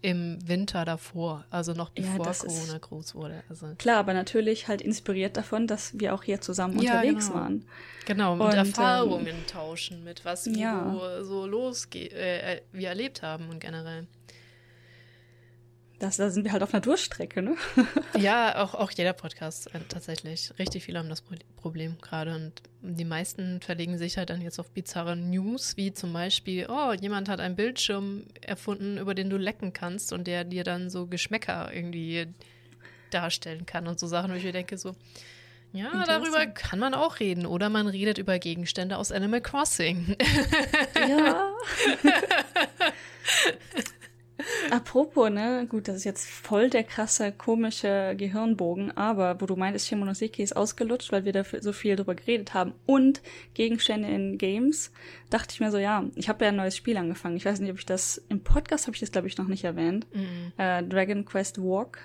im 0.00 0.38
Winter 0.46 0.84
davor, 0.84 1.44
also 1.50 1.72
noch 1.72 1.90
bevor 1.90 2.24
ja, 2.24 2.32
Corona 2.32 2.78
groß 2.78 3.14
wurde. 3.14 3.42
Also. 3.48 3.66
Klar, 3.78 3.98
aber 3.98 4.14
natürlich 4.14 4.68
halt 4.68 4.80
inspiriert 4.80 5.36
davon, 5.36 5.66
dass 5.66 5.98
wir 5.98 6.14
auch 6.14 6.22
hier 6.22 6.40
zusammen 6.40 6.80
ja, 6.80 6.94
unterwegs 6.94 7.26
genau. 7.28 7.40
waren. 7.40 7.64
Genau, 8.06 8.36
mit 8.36 8.46
Und, 8.46 8.54
Erfahrungen 8.54 9.26
ähm, 9.26 9.46
tauschen, 9.46 10.04
mit 10.04 10.24
was 10.24 10.46
wir 10.46 10.56
ja. 10.56 11.22
so 11.22 11.46
losgeht, 11.46 12.12
äh, 12.12 12.54
äh, 12.56 12.60
wir 12.72 12.88
erlebt 12.88 13.22
haben 13.22 13.48
und 13.48 13.58
generell. 13.60 14.06
Das, 15.98 16.16
da 16.16 16.30
sind 16.30 16.44
wir 16.44 16.52
halt 16.52 16.62
auf 16.62 16.72
einer 16.72 16.80
Durchstrecke, 16.80 17.42
ne? 17.42 17.56
ja, 18.16 18.62
auch, 18.62 18.74
auch 18.74 18.92
jeder 18.92 19.12
Podcast 19.12 19.74
äh, 19.74 19.80
tatsächlich. 19.88 20.52
Richtig 20.56 20.84
viele 20.84 21.00
haben 21.00 21.08
das 21.08 21.24
Problem 21.56 21.98
gerade. 22.00 22.36
Und 22.36 22.62
die 22.82 23.04
meisten 23.04 23.60
verlegen 23.60 23.98
sich 23.98 24.16
halt 24.16 24.30
dann 24.30 24.40
jetzt 24.40 24.60
auf 24.60 24.70
bizarre 24.70 25.16
News, 25.16 25.76
wie 25.76 25.92
zum 25.92 26.12
Beispiel, 26.12 26.68
oh, 26.68 26.92
jemand 26.92 27.28
hat 27.28 27.40
einen 27.40 27.56
Bildschirm 27.56 28.26
erfunden, 28.40 28.96
über 28.98 29.14
den 29.14 29.28
du 29.28 29.36
lecken 29.38 29.72
kannst 29.72 30.12
und 30.12 30.28
der 30.28 30.44
dir 30.44 30.62
dann 30.62 30.88
so 30.88 31.08
Geschmäcker 31.08 31.74
irgendwie 31.74 32.28
darstellen 33.10 33.66
kann 33.66 33.88
und 33.88 33.98
so 33.98 34.06
Sachen, 34.06 34.30
wo 34.30 34.36
ich 34.36 34.44
mir 34.44 34.52
denke, 34.52 34.78
so, 34.78 34.94
ja, 35.72 36.04
darüber 36.06 36.46
kann 36.46 36.78
man 36.78 36.94
auch 36.94 37.18
reden. 37.18 37.44
Oder 37.44 37.70
man 37.70 37.88
redet 37.88 38.18
über 38.18 38.38
Gegenstände 38.38 38.98
aus 38.98 39.10
Animal 39.10 39.40
Crossing. 39.40 40.16
Ja. 41.08 41.50
Apropos, 44.70 45.30
ne, 45.30 45.66
gut, 45.68 45.88
das 45.88 45.96
ist 45.96 46.04
jetzt 46.04 46.28
voll 46.28 46.70
der 46.70 46.84
krasse, 46.84 47.32
komische 47.32 48.14
Gehirnbogen, 48.16 48.96
aber 48.96 49.40
wo 49.40 49.46
du 49.46 49.56
meintest, 49.56 49.88
Shimonoseki 49.88 50.42
ist 50.42 50.56
ausgelutscht, 50.56 51.10
weil 51.10 51.24
wir 51.24 51.32
da 51.32 51.44
so 51.60 51.72
viel 51.72 51.96
drüber 51.96 52.14
geredet 52.14 52.54
haben 52.54 52.74
und 52.86 53.20
Gegenstände 53.54 54.08
in 54.08 54.38
Games, 54.38 54.92
dachte 55.30 55.54
ich 55.54 55.60
mir 55.60 55.70
so, 55.70 55.78
ja, 55.78 56.04
ich 56.14 56.28
habe 56.28 56.44
ja 56.44 56.50
ein 56.50 56.56
neues 56.56 56.76
Spiel 56.76 56.96
angefangen. 56.96 57.36
Ich 57.36 57.44
weiß 57.44 57.60
nicht, 57.60 57.70
ob 57.70 57.78
ich 57.78 57.86
das, 57.86 58.24
im 58.28 58.40
Podcast 58.42 58.86
habe 58.86 58.94
ich 58.94 59.00
das, 59.00 59.10
glaube 59.10 59.26
ich, 59.26 59.36
noch 59.38 59.48
nicht 59.48 59.64
erwähnt. 59.64 60.06
Mhm. 60.14 60.52
Äh, 60.56 60.84
Dragon 60.84 61.24
Quest 61.24 61.58
Walk, 61.58 61.98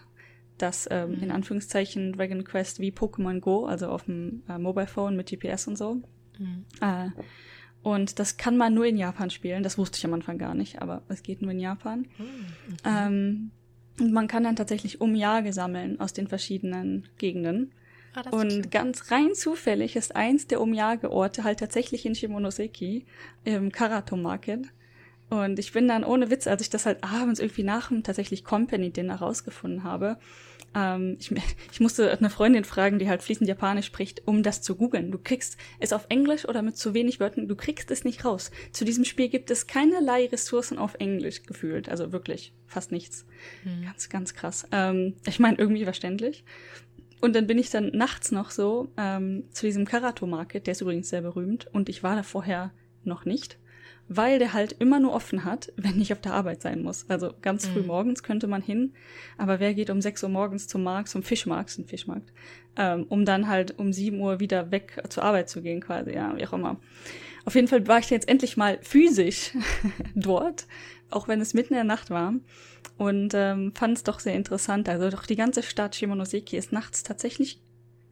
das 0.57 0.87
ähm, 0.89 1.11
mhm. 1.11 1.23
in 1.23 1.31
Anführungszeichen 1.31 2.13
Dragon 2.13 2.43
Quest 2.43 2.79
wie 2.79 2.91
Pokémon 2.91 3.39
Go, 3.39 3.65
also 3.65 3.89
auf 3.89 4.05
dem 4.05 4.43
äh, 4.49 4.57
Mobile 4.57 4.87
Phone 4.87 5.15
mit 5.15 5.29
GPS 5.29 5.67
und 5.67 5.77
so. 5.77 6.01
Mhm. 6.39 6.65
Äh, 6.81 7.09
und 7.83 8.17
das 8.17 8.37
kann 8.37 8.57
man 8.57 8.73
nur 8.73 8.85
in 8.85 8.97
Japan 8.97 9.29
spielen. 9.29 9.61
Das 9.61 9.77
wusste 9.77 9.97
ich 9.97 10.05
am 10.05 10.13
Anfang 10.13 10.37
gar 10.37 10.55
nicht, 10.55 10.81
aber 10.81 11.03
es 11.09 11.21
geht 11.21 11.41
nur 11.41 11.51
in 11.51 11.59
Japan. 11.59 12.07
Okay. 12.81 13.07
Ähm, 13.07 13.51
und 13.99 14.11
man 14.11 14.27
kann 14.27 14.43
dann 14.43 14.55
tatsächlich 14.55 15.01
Umjage 15.01 15.53
sammeln 15.53 15.99
aus 15.99 16.13
den 16.13 16.27
verschiedenen 16.27 17.07
Gegenden. 17.17 17.73
Ah, 18.15 18.29
und 18.29 18.71
ganz 18.71 19.11
rein 19.11 19.33
zufällig 19.33 19.95
ist 19.95 20.15
eins 20.15 20.47
der 20.47 20.61
Umjageorte 20.61 21.43
halt 21.43 21.59
tatsächlich 21.59 22.05
in 22.05 22.15
Shimonoseki 22.15 23.05
im 23.43 23.71
Karato 23.71 24.15
Market. 24.15 24.67
Und 25.29 25.57
ich 25.57 25.73
bin 25.73 25.87
dann 25.87 26.03
ohne 26.03 26.29
Witz, 26.29 26.47
als 26.47 26.61
ich 26.61 26.69
das 26.69 26.85
halt 26.85 27.03
abends 27.03 27.39
irgendwie 27.39 27.63
nach 27.63 27.89
dem 27.89 28.03
tatsächlich 28.03 28.43
Company 28.43 28.91
Dinner 28.91 29.15
rausgefunden 29.15 29.83
habe, 29.83 30.17
ähm, 30.75 31.17
ich, 31.19 31.31
ich 31.71 31.79
musste 31.79 32.11
eine 32.11 32.29
Freundin 32.29 32.63
fragen, 32.63 32.99
die 32.99 33.09
halt 33.09 33.23
fließend 33.23 33.47
Japanisch 33.47 33.85
spricht, 33.85 34.27
um 34.27 34.43
das 34.43 34.61
zu 34.61 34.75
googeln. 34.75 35.11
Du 35.11 35.19
kriegst 35.19 35.57
es 35.79 35.93
auf 35.93 36.05
Englisch 36.09 36.47
oder 36.47 36.61
mit 36.61 36.77
zu 36.77 36.93
wenig 36.93 37.19
Wörtern, 37.19 37.47
du 37.47 37.55
kriegst 37.55 37.91
es 37.91 38.03
nicht 38.03 38.25
raus. 38.25 38.51
Zu 38.71 38.85
diesem 38.85 39.05
Spiel 39.05 39.29
gibt 39.29 39.51
es 39.51 39.67
keinerlei 39.67 40.27
Ressourcen 40.27 40.77
auf 40.77 40.95
Englisch 40.95 41.43
gefühlt. 41.43 41.89
Also 41.89 42.11
wirklich 42.11 42.53
fast 42.67 42.91
nichts. 42.91 43.25
Hm. 43.63 43.83
Ganz, 43.83 44.09
ganz 44.09 44.33
krass. 44.33 44.67
Ähm, 44.71 45.15
ich 45.27 45.39
meine, 45.39 45.57
irgendwie 45.57 45.83
verständlich. 45.83 46.43
Und 47.21 47.37
dann 47.37 47.47
bin 47.47 47.57
ich 47.57 47.69
dann 47.69 47.87
nachts 47.93 48.31
noch 48.31 48.51
so 48.51 48.91
ähm, 48.97 49.45
zu 49.51 49.65
diesem 49.65 49.85
Karato 49.85 50.27
Market, 50.27 50.67
der 50.67 50.73
ist 50.73 50.81
übrigens 50.81 51.07
sehr 51.07 51.21
berühmt, 51.21 51.67
und 51.71 51.87
ich 51.87 52.03
war 52.03 52.17
da 52.17 52.23
vorher 52.23 52.73
noch 53.05 53.25
nicht 53.25 53.57
weil 54.07 54.39
der 54.39 54.53
halt 54.53 54.73
immer 54.73 54.99
nur 54.99 55.13
offen 55.13 55.43
hat, 55.43 55.71
wenn 55.77 56.01
ich 56.01 56.13
auf 56.13 56.21
der 56.21 56.33
Arbeit 56.33 56.61
sein 56.61 56.81
muss. 56.81 57.05
Also 57.09 57.33
ganz 57.41 57.67
früh 57.67 57.81
mhm. 57.81 57.87
morgens 57.87 58.23
könnte 58.23 58.47
man 58.47 58.61
hin, 58.61 58.93
aber 59.37 59.59
wer 59.59 59.73
geht 59.73 59.89
um 59.89 60.01
6 60.01 60.23
Uhr 60.23 60.29
morgens 60.29 60.67
zum 60.67 60.83
Markt, 60.83 61.09
zum 61.09 61.23
Fischmarkt, 61.23 61.69
zum 61.69 61.85
Fischmarkt, 61.85 62.31
ähm, 62.77 63.05
um 63.09 63.25
dann 63.25 63.47
halt 63.47 63.77
um 63.77 63.93
7 63.93 64.19
Uhr 64.19 64.39
wieder 64.39 64.71
weg 64.71 65.01
zur 65.09 65.23
Arbeit 65.23 65.49
zu 65.49 65.61
gehen 65.61 65.81
quasi, 65.81 66.13
ja, 66.13 66.35
wie 66.37 66.45
auch 66.45 66.53
immer. 66.53 66.79
Auf 67.45 67.55
jeden 67.55 67.67
Fall 67.67 67.85
war 67.87 67.99
ich 67.99 68.09
jetzt 68.09 68.29
endlich 68.29 68.55
mal 68.55 68.79
physisch 68.81 69.51
dort, 70.15 70.67
auch 71.09 71.27
wenn 71.27 71.41
es 71.41 71.53
mitten 71.53 71.73
in 71.73 71.77
der 71.77 71.83
Nacht 71.83 72.09
war 72.09 72.33
und 72.97 73.33
ähm, 73.33 73.73
fand 73.75 73.97
es 73.97 74.03
doch 74.03 74.19
sehr 74.19 74.35
interessant. 74.35 74.87
Also 74.87 75.09
doch 75.09 75.25
die 75.25 75.35
ganze 75.35 75.61
Stadt 75.61 75.95
Shimonoseki 75.95 76.57
ist 76.57 76.71
nachts 76.71 77.03
tatsächlich 77.03 77.59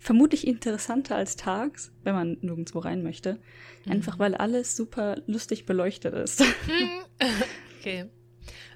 vermutlich 0.02 0.48
interessanter 0.48 1.16
als 1.16 1.36
tags, 1.36 1.92
wenn 2.04 2.16
man 2.16 2.38
nirgendwo 2.42 2.80
rein 2.80 3.04
möchte. 3.04 3.38
Mhm. 3.86 3.92
Einfach 3.94 4.18
weil 4.18 4.34
alles 4.36 4.76
super 4.76 5.22
lustig 5.28 5.66
beleuchtet 5.66 6.16
ist. 6.16 6.44
okay. 7.80 8.08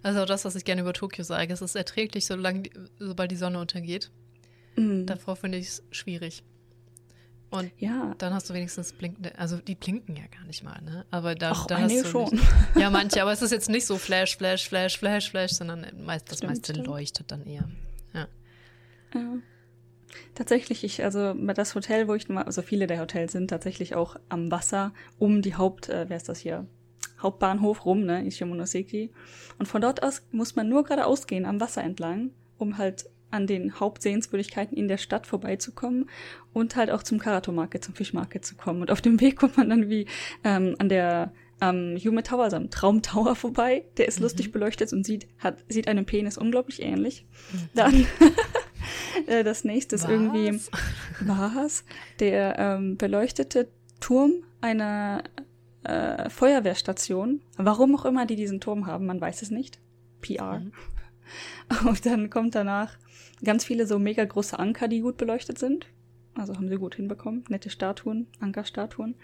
Also 0.03 0.23
das, 0.25 0.45
was 0.45 0.55
ich 0.55 0.65
gerne 0.65 0.81
über 0.81 0.93
Tokio 0.93 1.23
sage, 1.23 1.51
es 1.51 1.63
ist 1.63 1.75
erträglich, 1.75 2.27
solange, 2.27 2.69
sobald 2.99 3.31
die 3.31 3.35
Sonne 3.35 3.59
untergeht. 3.59 4.11
Mhm. 4.75 5.07
Davor 5.07 5.35
finde 5.35 5.57
ich 5.57 5.67
es 5.67 5.83
schwierig. 5.89 6.43
Und 7.49 7.71
ja. 7.79 8.13
dann 8.19 8.33
hast 8.33 8.49
du 8.49 8.53
wenigstens 8.53 8.93
blinkende, 8.93 9.37
also 9.39 9.57
die 9.57 9.75
blinken 9.75 10.15
ja 10.15 10.25
gar 10.27 10.45
nicht 10.45 10.63
mal, 10.63 10.79
ne? 10.81 11.05
Aber 11.09 11.33
dann, 11.33 11.53
Ach, 11.55 11.65
dann 11.65 11.83
hast 11.83 12.03
du 12.03 12.05
schon. 12.05 12.29
Nicht, 12.31 12.43
ja, 12.75 12.89
manche, 12.89 13.21
aber 13.21 13.31
es 13.31 13.41
ist 13.41 13.51
jetzt 13.51 13.69
nicht 13.69 13.85
so 13.85 13.97
Flash, 13.97 14.37
Flash, 14.37 14.67
Flash, 14.67 14.97
Flash, 14.97 15.29
Flash, 15.29 15.53
sondern 15.53 15.85
meist, 16.03 16.29
das 16.29 16.37
stimmt, 16.37 16.51
meiste 16.51 16.73
stimmt. 16.73 16.87
leuchtet 16.87 17.31
dann 17.31 17.45
eher. 17.45 17.67
Ja. 18.13 18.27
ja. 19.13 19.37
Tatsächlich, 20.33 20.83
ich, 20.83 21.03
also 21.03 21.33
das 21.33 21.75
Hotel, 21.75 22.07
wo 22.07 22.13
ich, 22.13 22.29
also 22.29 22.61
viele 22.61 22.87
der 22.87 22.99
Hotels 22.99 23.31
sind 23.31 23.49
tatsächlich 23.49 23.95
auch 23.95 24.15
am 24.29 24.51
Wasser 24.51 24.93
um 25.19 25.41
die 25.41 25.55
Haupt, 25.55 25.89
äh, 25.89 26.05
wer 26.07 26.17
ist 26.17 26.29
das 26.29 26.39
hier? 26.39 26.67
Hauptbahnhof 27.21 27.85
rum, 27.85 28.05
ne, 28.05 28.21
in 28.21 28.31
Shimonoseki. 28.31 29.11
Und 29.57 29.67
von 29.67 29.81
dort 29.81 30.03
aus 30.03 30.25
muss 30.31 30.55
man 30.55 30.67
nur 30.67 30.83
geradeaus 30.83 31.27
gehen, 31.27 31.45
am 31.45 31.59
Wasser 31.59 31.83
entlang, 31.83 32.31
um 32.57 32.77
halt 32.77 33.09
an 33.31 33.47
den 33.47 33.79
Hauptsehenswürdigkeiten 33.79 34.77
in 34.77 34.87
der 34.87 34.97
Stadt 34.97 35.27
vorbeizukommen 35.27 36.09
und 36.53 36.75
halt 36.75 36.91
auch 36.91 37.03
zum 37.03 37.19
Karato 37.19 37.51
Market, 37.51 37.83
zum 37.83 37.93
Fischmarket 37.93 38.45
zu 38.45 38.55
kommen. 38.55 38.81
Und 38.81 38.91
auf 38.91 39.01
dem 39.01 39.19
Weg 39.19 39.37
kommt 39.37 39.57
man 39.57 39.69
dann 39.69 39.89
wie 39.89 40.07
ähm, 40.43 40.75
an 40.79 40.89
der 40.89 41.33
am 41.59 41.95
Yume 41.95 42.23
Tower, 42.23 42.43
also 42.43 42.57
am 42.57 42.69
Traumtower 42.69 43.35
vorbei. 43.35 43.85
Der 43.97 44.07
ist 44.07 44.19
mhm. 44.19 44.23
lustig 44.23 44.51
beleuchtet 44.51 44.91
und 44.93 45.05
sieht, 45.05 45.27
hat, 45.39 45.63
sieht 45.69 45.87
einem 45.87 46.05
Penis 46.05 46.37
unglaublich 46.37 46.81
ähnlich. 46.81 47.25
Mhm. 47.51 47.69
Dann 47.73 48.07
das 49.27 49.63
nächste 49.63 49.95
ist 49.95 50.03
was? 50.03 50.11
irgendwie 50.11 50.59
was? 51.21 51.83
Der 52.19 52.57
ähm, 52.59 52.97
beleuchtete 52.97 53.67
Turm 53.99 54.43
einer 54.61 55.23
äh, 55.83 56.29
Feuerwehrstation. 56.29 57.41
Warum 57.57 57.95
auch 57.95 58.05
immer 58.05 58.25
die 58.25 58.35
diesen 58.35 58.59
Turm 58.59 58.87
haben, 58.87 59.05
man 59.05 59.21
weiß 59.21 59.41
es 59.41 59.51
nicht. 59.51 59.79
PR. 60.21 60.59
Mhm. 60.59 60.71
Und 61.87 62.05
dann 62.05 62.29
kommt 62.29 62.55
danach 62.55 62.97
ganz 63.43 63.65
viele 63.65 63.87
so 63.87 63.99
mega 63.99 64.23
große 64.23 64.57
Anker, 64.57 64.87
die 64.87 65.01
gut 65.01 65.17
beleuchtet 65.17 65.57
sind. 65.57 65.87
Also 66.35 66.55
haben 66.55 66.67
sie 66.67 66.75
gut 66.75 66.95
hinbekommen. 66.95 67.43
Nette 67.49 67.69
Statuen, 67.69 68.27
Ankerstatuen. 68.39 69.15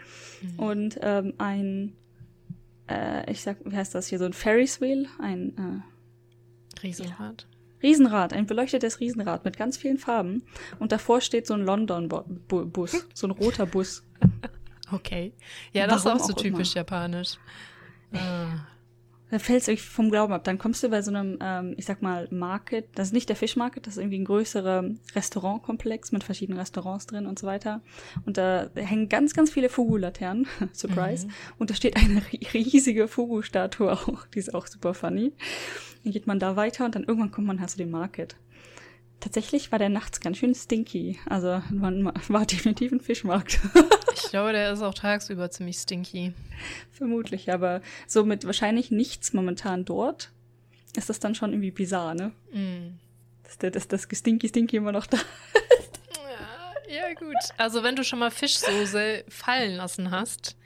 Mhm. 0.42 0.60
Und 0.60 1.00
ähm, 1.02 1.34
ein, 1.38 1.94
äh, 2.90 3.30
ich 3.30 3.42
sag, 3.42 3.58
wie 3.66 3.76
heißt 3.76 3.94
das 3.94 4.08
hier, 4.08 4.20
so 4.20 4.26
ein 4.26 4.34
Ferris 4.34 4.80
Wheel, 4.80 5.08
ein 5.20 5.58
äh, 5.58 6.80
Riesenrad. 6.82 7.48
Riesenrad, 7.84 8.34
ein 8.34 8.46
beleuchtetes 8.46 9.00
Riesenrad 9.00 9.46
mit 9.46 9.58
ganz 9.58 9.78
vielen 9.78 9.98
Farben. 9.98 10.44
Und 10.80 10.92
davor 10.92 11.22
steht 11.22 11.48
so 11.48 11.54
ein 11.54 11.62
London-Bus, 11.66 13.08
so 13.14 13.28
ein 13.28 13.32
roter 13.32 13.66
Bus. 13.66 14.04
Okay. 14.94 15.32
Ja, 15.72 15.88
das 15.88 16.04
Warum 16.04 16.18
ist 16.18 16.24
auch 16.24 16.28
so 16.28 16.34
typisch 16.34 16.76
immer. 16.76 16.82
japanisch. 16.82 17.38
Ah. 18.14 18.66
Da 19.32 19.40
fällt 19.40 19.66
es 19.66 19.82
vom 19.82 20.12
Glauben 20.12 20.34
ab. 20.34 20.44
Dann 20.44 20.58
kommst 20.58 20.84
du 20.84 20.90
bei 20.90 21.02
so 21.02 21.10
einem, 21.10 21.40
ähm, 21.42 21.74
ich 21.78 21.86
sag 21.86 22.02
mal, 22.02 22.28
Market. 22.32 22.90
Das 22.96 23.08
ist 23.08 23.14
nicht 23.14 23.30
der 23.30 23.38
Fischmarket, 23.38 23.88
das 23.88 23.96
ist 23.96 24.00
irgendwie 24.00 24.20
ein 24.20 24.26
größerer 24.26 24.84
Restaurantkomplex 25.16 26.12
mit 26.12 26.26
verschiedenen 26.26 26.60
Restaurants 26.60 27.08
drin 27.08 27.26
und 27.26 27.40
so 27.40 27.48
weiter. 27.48 27.82
Und 28.26 28.38
da 28.38 28.70
hängen 28.76 29.08
ganz, 29.08 29.34
ganz 29.34 29.50
viele 29.50 29.70
Fugu-Laternen. 29.70 30.48
Surprise. 30.74 31.28
Mhm. 31.28 31.32
Und 31.60 31.70
da 31.70 31.76
steht 31.76 31.96
eine 31.96 32.22
riesige 32.54 33.08
Fugu-Statue 33.08 33.94
auch. 33.94 34.28
Die 34.28 34.40
ist 34.40 34.54
auch 34.54 34.68
super 34.68 34.94
funny. 34.94 35.32
Dann 36.04 36.12
geht 36.12 36.28
man 36.28 36.40
da 36.40 36.58
weiter 36.58 36.84
und 36.84 36.96
dann 36.96 37.06
irgendwann 37.06 37.32
kommt 37.32 37.48
man 37.48 37.62
halt 37.62 37.70
zu 37.70 37.78
dem 37.78 37.92
Market. 37.92 38.36
Tatsächlich 39.22 39.72
war 39.72 39.78
der 39.78 39.90
nachts 39.90 40.20
ganz 40.20 40.38
schön 40.38 40.54
stinky. 40.56 41.20
Also 41.28 41.62
man 41.70 42.12
war 42.28 42.46
definitiv 42.46 42.92
ein 42.92 43.00
Fischmarkt. 43.00 43.60
ich 44.16 44.24
glaube, 44.32 44.52
der 44.52 44.74
ist 44.74 44.82
auch 44.82 44.96
tagsüber 44.96 45.50
ziemlich 45.52 45.78
stinky. 45.78 46.34
Vermutlich, 46.92 47.54
aber 47.54 47.82
so 48.08 48.26
mit 48.26 48.46
wahrscheinlich 48.46 48.90
nichts 48.90 49.32
momentan 49.32 49.86
dort 49.86 50.32
ist 50.98 51.10
das 51.10 51.20
dann 51.20 51.36
schon 51.36 51.52
irgendwie 51.52 51.72
bizarr, 51.72 52.16
ne? 52.16 52.32
Mm. 52.52 53.00
Dass, 53.44 53.58
der, 53.60 53.72
dass 53.72 53.88
das 53.88 54.08
Stinky 54.12 54.50
Stinky 54.50 54.78
immer 54.78 54.92
noch 54.92 55.06
da 55.06 55.18
ist. 55.18 56.00
Ja, 56.90 57.10
ja, 57.10 57.14
gut. 57.14 57.36
Also 57.58 57.84
wenn 57.84 57.96
du 57.96 58.04
schon 58.04 58.20
mal 58.20 58.32
Fischsoße 58.32 59.26
fallen 59.30 59.76
lassen 59.76 60.12
hast, 60.12 60.58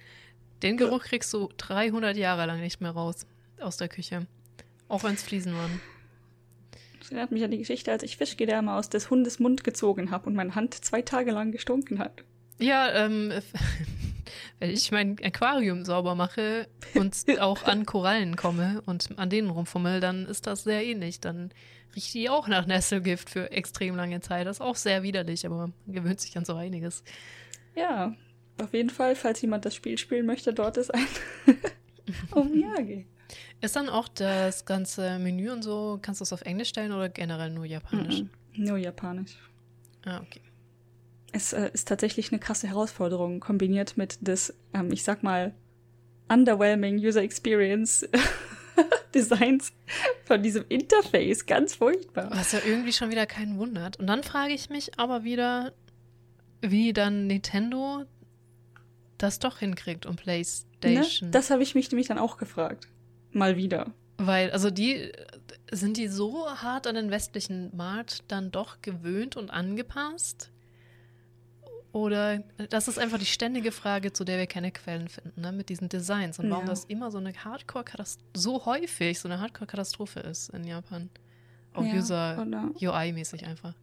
den 0.63 0.77
Geruch 0.77 1.03
kriegst 1.03 1.33
du 1.33 1.49
300 1.57 2.15
Jahre 2.15 2.45
lang 2.45 2.61
nicht 2.61 2.81
mehr 2.81 2.91
raus 2.91 3.27
aus 3.59 3.77
der 3.77 3.89
Küche. 3.89 4.27
Auch 4.87 5.03
wenn 5.03 5.15
es 5.15 5.23
Fliesen 5.23 5.53
waren. 5.55 5.81
Das 7.05 7.11
erinnert 7.11 7.31
mich 7.31 7.43
an 7.43 7.51
die 7.51 7.59
Geschichte, 7.59 7.91
als 7.91 8.01
ich 8.01 8.17
Fischgedärme 8.17 8.73
aus 8.73 8.89
des 8.89 9.11
Hundes 9.11 9.37
Mund 9.37 9.63
gezogen 9.63 10.09
habe 10.09 10.25
und 10.25 10.33
meine 10.33 10.55
Hand 10.55 10.73
zwei 10.73 11.03
Tage 11.03 11.29
lang 11.29 11.51
gestunken 11.51 11.99
hat. 11.99 12.23
Ja, 12.57 12.91
ähm, 12.93 13.31
wenn 14.59 14.71
ich 14.71 14.91
mein 14.91 15.15
Aquarium 15.23 15.85
sauber 15.85 16.15
mache 16.15 16.67
und 16.95 17.15
auch 17.39 17.61
an 17.65 17.85
Korallen 17.85 18.35
komme 18.35 18.81
und 18.87 19.19
an 19.19 19.29
denen 19.29 19.51
rumfummel, 19.51 19.99
dann 19.99 20.25
ist 20.25 20.47
das 20.47 20.63
sehr 20.63 20.83
ähnlich. 20.83 21.19
Dann 21.19 21.51
riecht 21.95 22.11
die 22.15 22.27
auch 22.27 22.47
nach 22.47 22.65
Nesselgift 22.65 23.29
für 23.29 23.51
extrem 23.51 23.95
lange 23.95 24.21
Zeit. 24.21 24.47
Das 24.47 24.57
ist 24.57 24.61
auch 24.61 24.75
sehr 24.75 25.03
widerlich, 25.03 25.45
aber 25.45 25.57
man 25.57 25.73
gewöhnt 25.85 26.19
sich 26.19 26.35
an 26.39 26.45
so 26.45 26.55
einiges. 26.55 27.03
Ja, 27.75 28.15
auf 28.59 28.73
jeden 28.73 28.89
Fall, 28.89 29.15
falls 29.15 29.43
jemand 29.43 29.63
das 29.63 29.75
Spiel 29.75 29.99
spielen 29.99 30.25
möchte, 30.25 30.55
dort 30.55 30.77
ist 30.77 30.91
ein 30.91 31.05
Omiyage. 32.31 33.05
Ist 33.65 33.75
dann 33.75 33.89
auch 33.89 34.07
das 34.07 34.65
ganze 34.65 35.17
Menü 35.17 35.49
und 35.49 35.63
so, 35.63 35.97
kannst 35.99 36.21
du 36.21 36.23
es 36.23 36.31
auf 36.31 36.43
Englisch 36.43 36.69
stellen 36.69 36.91
oder 36.91 37.09
generell 37.09 37.49
nur 37.49 37.65
Japanisch? 37.65 38.21
Mm 38.21 38.25
-mm, 38.25 38.29
nur 38.67 38.77
Japanisch. 38.77 39.39
Ah, 40.05 40.21
okay. 40.21 40.41
Es 41.31 41.51
äh, 41.51 41.71
ist 41.73 41.87
tatsächlich 41.87 42.31
eine 42.31 42.37
krasse 42.37 42.67
Herausforderung, 42.67 43.39
kombiniert 43.39 43.97
mit 43.97 44.19
des, 44.25 44.53
ähm, 44.75 44.91
ich 44.91 45.03
sag 45.03 45.23
mal, 45.23 45.55
underwhelming 46.29 46.99
User 46.99 47.23
Experience 47.23 48.07
Designs 49.15 49.73
von 50.25 50.43
diesem 50.43 50.65
Interface. 50.69 51.47
Ganz 51.47 51.73
furchtbar. 51.73 52.29
Was 52.29 52.51
ja 52.51 52.59
irgendwie 52.63 52.93
schon 52.93 53.09
wieder 53.09 53.25
keinen 53.25 53.57
wundert. 53.57 53.97
Und 53.97 54.05
dann 54.05 54.21
frage 54.21 54.53
ich 54.53 54.69
mich 54.69 54.99
aber 54.99 55.23
wieder, 55.23 55.73
wie 56.61 56.93
dann 56.93 57.25
Nintendo 57.25 58.05
das 59.17 59.39
doch 59.39 59.57
hinkriegt 59.57 60.05
und 60.05 60.17
PlayStation. 60.17 61.29
Ne? 61.29 61.31
Das 61.31 61.49
habe 61.49 61.63
ich 61.63 61.73
mich 61.73 61.89
nämlich 61.89 62.07
dann 62.07 62.19
auch 62.19 62.37
gefragt. 62.37 62.89
Mal 63.35 63.57
wieder. 63.57 63.93
Weil, 64.17 64.49
also 64.51 64.71
die, 64.71 65.11
sind 65.69 65.97
die 65.97 66.07
so 66.07 66.47
hart 66.49 66.87
an 66.87 66.95
den 66.95 67.11
westlichen 67.11 67.75
Markt 67.75 68.23
dann 68.29 68.49
doch 68.49 68.81
gewöhnt 68.81 69.35
und 69.35 69.49
angepasst? 69.49 70.51
Oder 71.91 72.43
das 72.69 72.87
ist 72.87 72.97
einfach 72.97 73.19
die 73.19 73.25
ständige 73.25 73.71
Frage, 73.71 74.13
zu 74.13 74.23
der 74.23 74.37
wir 74.37 74.47
keine 74.47 74.71
Quellen 74.71 75.09
finden, 75.09 75.41
ne? 75.41 75.51
mit 75.51 75.67
diesen 75.69 75.89
Designs 75.89 76.39
und 76.39 76.49
warum 76.49 76.65
ja. 76.65 76.69
das 76.69 76.85
immer 76.85 77.11
so 77.11 77.17
eine 77.17 77.33
Hardcore-Katastrophe, 77.33 78.29
so 78.35 78.65
häufig 78.65 79.19
so 79.19 79.27
eine 79.27 79.39
Hardcore-Katastrophe 79.39 80.21
ist 80.21 80.49
in 80.49 80.65
Japan. 80.65 81.09
Auch 81.73 81.83
ja, 81.83 81.95
User-UI-mäßig 81.95 83.45
einfach. 83.45 83.73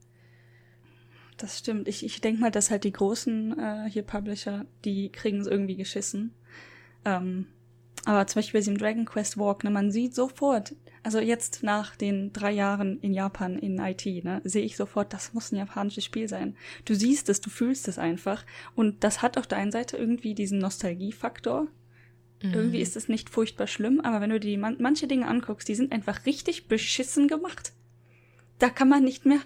Das 1.36 1.58
stimmt. 1.58 1.88
Ich, 1.88 2.04
ich 2.04 2.20
denke 2.20 2.40
mal, 2.40 2.50
dass 2.50 2.70
halt 2.70 2.84
die 2.84 2.92
großen 2.92 3.58
äh, 3.58 3.90
hier 3.90 4.02
Publisher, 4.02 4.64
die 4.84 5.10
kriegen 5.10 5.40
es 5.40 5.46
irgendwie 5.46 5.76
geschissen. 5.76 6.34
Ähm, 7.04 7.46
aber 8.04 8.26
zum 8.26 8.40
Beispiel 8.40 8.58
bei 8.58 8.62
diesem 8.62 8.78
Dragon 8.78 9.04
Quest 9.04 9.38
Walk, 9.38 9.64
ne, 9.64 9.70
man 9.70 9.90
sieht 9.90 10.14
sofort, 10.14 10.74
also 11.02 11.18
jetzt 11.18 11.62
nach 11.62 11.96
den 11.96 12.32
drei 12.32 12.52
Jahren 12.52 13.00
in 13.00 13.12
Japan 13.12 13.58
in 13.58 13.78
IT, 13.78 14.06
ne, 14.24 14.40
sehe 14.44 14.64
ich 14.64 14.76
sofort, 14.76 15.12
das 15.12 15.34
muss 15.34 15.52
ein 15.52 15.56
japanisches 15.56 16.04
Spiel 16.04 16.28
sein. 16.28 16.56
Du 16.84 16.94
siehst 16.94 17.28
es, 17.28 17.40
du 17.40 17.50
fühlst 17.50 17.88
es 17.88 17.98
einfach. 17.98 18.44
Und 18.74 19.02
das 19.02 19.22
hat 19.22 19.36
auf 19.36 19.46
der 19.46 19.58
einen 19.58 19.72
Seite 19.72 19.96
irgendwie 19.96 20.34
diesen 20.34 20.58
Nostalgiefaktor. 20.58 21.66
Mhm. 22.42 22.54
Irgendwie 22.54 22.80
ist 22.80 22.96
es 22.96 23.08
nicht 23.08 23.30
furchtbar 23.30 23.66
schlimm, 23.66 24.00
aber 24.00 24.20
wenn 24.20 24.30
du 24.30 24.40
dir 24.40 24.58
man 24.58 24.76
manche 24.80 25.06
Dinge 25.06 25.26
anguckst, 25.26 25.68
die 25.68 25.74
sind 25.74 25.92
einfach 25.92 26.26
richtig 26.26 26.68
beschissen 26.68 27.28
gemacht. 27.28 27.72
Da 28.62 28.70
kann 28.70 28.88
man 28.88 29.02
nicht 29.02 29.26
mehr, 29.26 29.40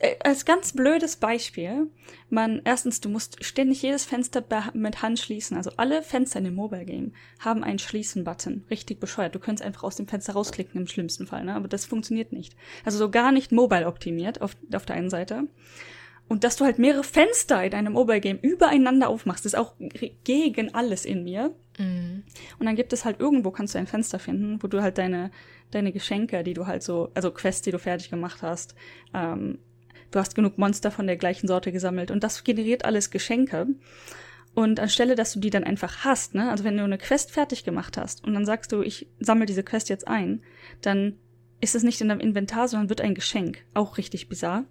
äh, 0.00 0.16
als 0.22 0.44
ganz 0.44 0.74
blödes 0.74 1.16
Beispiel, 1.16 1.86
man, 2.28 2.60
erstens, 2.64 3.00
du 3.00 3.08
musst 3.08 3.42
ständig 3.42 3.80
jedes 3.80 4.04
Fenster 4.04 4.44
mit 4.74 5.00
Hand 5.00 5.18
schließen. 5.18 5.56
Also 5.56 5.72
alle 5.78 6.02
Fenster 6.02 6.40
in 6.40 6.44
dem 6.44 6.56
Mobile 6.56 6.84
Game 6.84 7.14
haben 7.38 7.64
einen 7.64 7.78
Schließen-Button. 7.78 8.66
Richtig 8.68 9.00
bescheuert. 9.00 9.34
Du 9.34 9.38
könntest 9.38 9.66
einfach 9.66 9.84
aus 9.84 9.96
dem 9.96 10.06
Fenster 10.06 10.34
rausklicken 10.34 10.78
im 10.78 10.86
schlimmsten 10.86 11.26
Fall, 11.26 11.44
ne? 11.44 11.54
Aber 11.54 11.68
das 11.68 11.86
funktioniert 11.86 12.32
nicht. 12.32 12.54
Also 12.84 12.98
so 12.98 13.10
gar 13.10 13.32
nicht 13.32 13.50
mobile 13.50 13.86
optimiert 13.86 14.42
auf, 14.42 14.54
auf 14.74 14.84
der 14.84 14.96
einen 14.96 15.10
Seite. 15.10 15.48
Und 16.28 16.44
dass 16.44 16.56
du 16.56 16.64
halt 16.64 16.78
mehrere 16.78 17.02
Fenster 17.02 17.64
in 17.64 17.74
einem 17.74 17.94
Mobile 17.94 18.20
Game 18.20 18.38
übereinander 18.40 19.08
aufmachst, 19.08 19.46
ist 19.46 19.56
auch 19.56 19.74
gegen 20.22 20.74
alles 20.74 21.04
in 21.04 21.24
mir. 21.24 21.56
Mhm. 21.76 22.22
Und 22.58 22.66
dann 22.66 22.76
gibt 22.76 22.92
es 22.92 23.04
halt 23.04 23.18
irgendwo 23.18 23.50
kannst 23.50 23.74
du 23.74 23.78
ein 23.78 23.88
Fenster 23.88 24.20
finden, 24.20 24.62
wo 24.62 24.68
du 24.68 24.80
halt 24.80 24.98
deine, 24.98 25.32
deine 25.70 25.92
Geschenke, 25.92 26.42
die 26.42 26.54
du 26.54 26.66
halt 26.66 26.82
so, 26.82 27.10
also 27.14 27.30
Quests, 27.30 27.62
die 27.62 27.70
du 27.70 27.78
fertig 27.78 28.10
gemacht 28.10 28.42
hast, 28.42 28.74
ähm, 29.14 29.58
du 30.10 30.18
hast 30.18 30.34
genug 30.34 30.58
Monster 30.58 30.90
von 30.90 31.06
der 31.06 31.16
gleichen 31.16 31.46
Sorte 31.46 31.72
gesammelt 31.72 32.10
und 32.10 32.24
das 32.24 32.44
generiert 32.44 32.84
alles 32.84 33.10
Geschenke. 33.10 33.66
Und 34.52 34.80
anstelle, 34.80 35.14
dass 35.14 35.32
du 35.32 35.38
die 35.38 35.50
dann 35.50 35.62
einfach 35.62 36.04
hast, 36.04 36.34
ne, 36.34 36.50
also 36.50 36.64
wenn 36.64 36.76
du 36.76 36.82
eine 36.82 36.98
Quest 36.98 37.30
fertig 37.30 37.62
gemacht 37.62 37.96
hast 37.96 38.24
und 38.24 38.34
dann 38.34 38.44
sagst 38.44 38.72
du, 38.72 38.82
ich 38.82 39.06
sammle 39.20 39.46
diese 39.46 39.62
Quest 39.62 39.88
jetzt 39.88 40.08
ein, 40.08 40.42
dann 40.80 41.16
ist 41.60 41.74
es 41.74 41.82
nicht 41.82 42.00
in 42.00 42.08
deinem 42.08 42.20
Inventar, 42.20 42.66
sondern 42.66 42.88
wird 42.88 43.00
ein 43.00 43.14
Geschenk. 43.14 43.58
Auch 43.74 43.98
richtig 43.98 44.28
bizarr. 44.28 44.64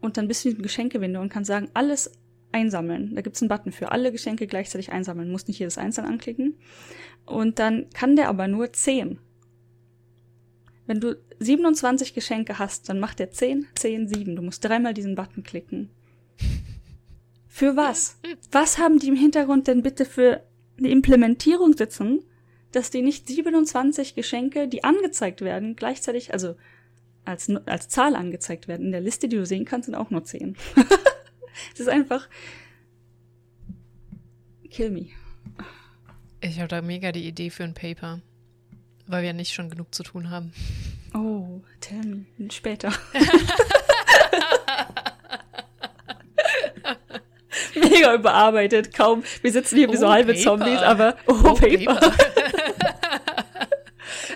Und 0.00 0.16
dann 0.16 0.28
bist 0.28 0.44
du 0.44 0.50
in 0.50 0.62
Geschenkewindow 0.62 1.20
und 1.20 1.30
kannst 1.30 1.48
sagen, 1.48 1.70
alles 1.74 2.12
einsammeln. 2.52 3.14
Da 3.14 3.22
gibt's 3.22 3.42
einen 3.42 3.48
Button 3.48 3.72
für 3.72 3.90
alle 3.92 4.12
Geschenke 4.12 4.46
gleichzeitig 4.46 4.92
einsammeln. 4.92 5.30
Musst 5.30 5.48
nicht 5.48 5.58
jedes 5.58 5.78
einzeln 5.78 6.06
anklicken. 6.06 6.58
Und 7.24 7.58
dann 7.58 7.86
kann 7.94 8.16
der 8.16 8.28
aber 8.28 8.48
nur 8.48 8.72
10. 8.72 9.18
Wenn 10.86 11.00
du 11.00 11.16
27 11.40 12.14
Geschenke 12.14 12.58
hast, 12.58 12.88
dann 12.88 13.00
macht 13.00 13.18
der 13.18 13.30
10, 13.30 13.66
10, 13.74 14.08
7. 14.08 14.36
Du 14.36 14.42
musst 14.42 14.64
dreimal 14.64 14.94
diesen 14.94 15.14
Button 15.14 15.42
klicken. 15.42 15.90
Für 17.48 17.76
was? 17.76 18.18
Was 18.52 18.78
haben 18.78 18.98
die 18.98 19.08
im 19.08 19.16
Hintergrund 19.16 19.66
denn 19.66 19.82
bitte 19.82 20.04
für 20.04 20.42
eine 20.78 20.88
Implementierung 20.88 21.76
sitzen, 21.76 22.22
dass 22.72 22.90
die 22.90 23.02
nicht 23.02 23.26
27 23.26 24.14
Geschenke, 24.14 24.68
die 24.68 24.84
angezeigt 24.84 25.40
werden, 25.40 25.76
gleichzeitig, 25.76 26.32
also 26.32 26.56
als, 27.24 27.50
als 27.66 27.88
Zahl 27.88 28.14
angezeigt 28.14 28.68
werden. 28.68 28.86
In 28.86 28.92
der 28.92 29.00
Liste, 29.00 29.28
die 29.28 29.36
du 29.36 29.46
sehen 29.46 29.64
kannst, 29.64 29.86
sind 29.86 29.94
auch 29.94 30.10
nur 30.10 30.24
10. 30.24 30.56
Es 31.74 31.80
ist 31.80 31.88
einfach. 31.88 32.28
Kill 34.70 34.90
me. 34.90 35.08
Ich 36.40 36.58
habe 36.58 36.68
da 36.68 36.82
mega 36.82 37.12
die 37.12 37.26
Idee 37.26 37.50
für 37.50 37.64
ein 37.64 37.74
Paper. 37.74 38.20
Weil 39.06 39.22
wir 39.22 39.32
nicht 39.32 39.52
schon 39.52 39.70
genug 39.70 39.94
zu 39.94 40.02
tun 40.02 40.30
haben. 40.30 40.52
Oh, 41.14 41.62
tell 41.80 42.02
me. 42.04 42.26
Später. 42.50 42.92
Mega 47.74 48.14
überarbeitet, 48.14 48.94
kaum. 48.94 49.22
Wir 49.42 49.52
sitzen 49.52 49.76
hier 49.76 49.88
wie 49.88 49.96
oh, 49.96 50.00
so 50.00 50.10
halbe 50.10 50.32
Paper. 50.32 50.44
Zombies, 50.44 50.78
aber 50.78 51.16
oh, 51.26 51.34
oh 51.44 51.54
Paper. 51.54 51.94
Paper. 51.94 52.12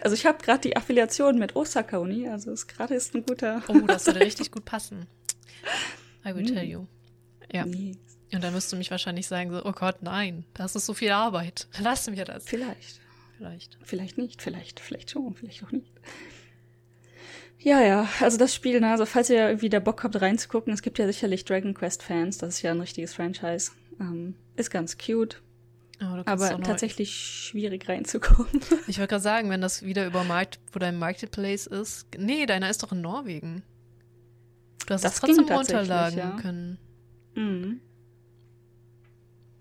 also 0.03 0.15
ich 0.15 0.27
habe 0.27 0.39
gerade 0.43 0.61
die 0.61 0.77
Affiliation 0.77 1.39
mit 1.39 1.57
Osaka 1.57 1.99
Uni, 1.99 2.29
also 2.29 2.53
ist 2.53 2.69
gerade 2.69 2.95
ist 2.95 3.15
ein 3.15 3.25
guter. 3.27 3.63
oh, 3.69 3.81
das 3.87 4.07
würde 4.07 4.21
richtig 4.21 4.51
gut 4.51 4.65
passen. 4.65 5.07
I 6.25 6.35
will 6.35 6.45
tell 6.45 6.65
you. 6.65 6.87
Ja. 7.53 7.65
Und 7.65 8.45
dann 8.45 8.53
müsst 8.53 8.73
du 8.73 8.77
mich 8.77 8.91
wahrscheinlich 8.91 9.27
sagen 9.27 9.51
so, 9.51 9.65
oh 9.65 9.73
Gott, 9.73 10.03
nein, 10.03 10.45
das 10.55 10.77
ist 10.77 10.87
so 10.87 10.95
viel 10.95 11.11
Arbeit. 11.11 11.67
Lass 11.81 12.09
mir 12.09 12.25
das. 12.25 12.45
Vielleicht. 12.45 13.01
Vielleicht. 13.40 13.79
Vielleicht 13.83 14.18
nicht, 14.18 14.42
vielleicht, 14.42 14.81
vielleicht 14.81 15.12
schon, 15.12 15.35
vielleicht 15.35 15.64
auch 15.64 15.72
nicht. 15.72 15.90
Ja, 17.59 17.81
ja, 17.81 18.07
also 18.20 18.37
das 18.37 18.55
Spiel, 18.55 18.81
ne, 18.81 18.90
also 18.90 19.07
falls 19.07 19.31
ihr 19.31 19.48
irgendwie 19.48 19.70
der 19.70 19.81
Bock 19.81 20.05
habt 20.05 20.20
reinzugucken, 20.20 20.74
es 20.74 20.83
gibt 20.83 20.98
ja 20.98 21.07
sicherlich 21.07 21.46
Dragon 21.46 21.72
Quest 21.72 22.03
Fans, 22.03 22.37
das 22.37 22.57
ist 22.57 22.62
ja 22.62 22.70
ein 22.70 22.81
richtiges 22.81 23.14
Franchise. 23.14 23.70
Ähm, 23.98 24.35
ist 24.57 24.70
ganz 24.70 24.98
cute. 24.98 25.40
Oh, 26.03 26.22
aber 26.26 26.61
tatsächlich 26.61 27.14
schwierig 27.14 27.88
reinzukommen. 27.88 28.61
Ich 28.87 28.98
wollte 28.98 29.12
gerade 29.12 29.22
sagen, 29.22 29.48
wenn 29.48 29.62
das 29.62 29.85
wieder 29.85 30.07
über 30.07 30.22
Markt, 30.24 30.61
wo 30.72 30.79
dein 30.79 30.98
Marketplace 30.98 31.66
ist. 31.66 32.09
Nee, 32.18 32.44
deiner 32.44 32.68
ist 32.68 32.83
doch 32.83 32.92
in 32.92 33.00
Norwegen. 33.00 33.62
Du 34.87 34.92
hast 34.92 35.03
das 35.03 35.14
es 35.14 35.20
trotzdem 35.20 35.48
runterladen 35.48 36.18
ja. 36.18 36.37
können. 36.42 36.79
Mhm. 37.35 37.81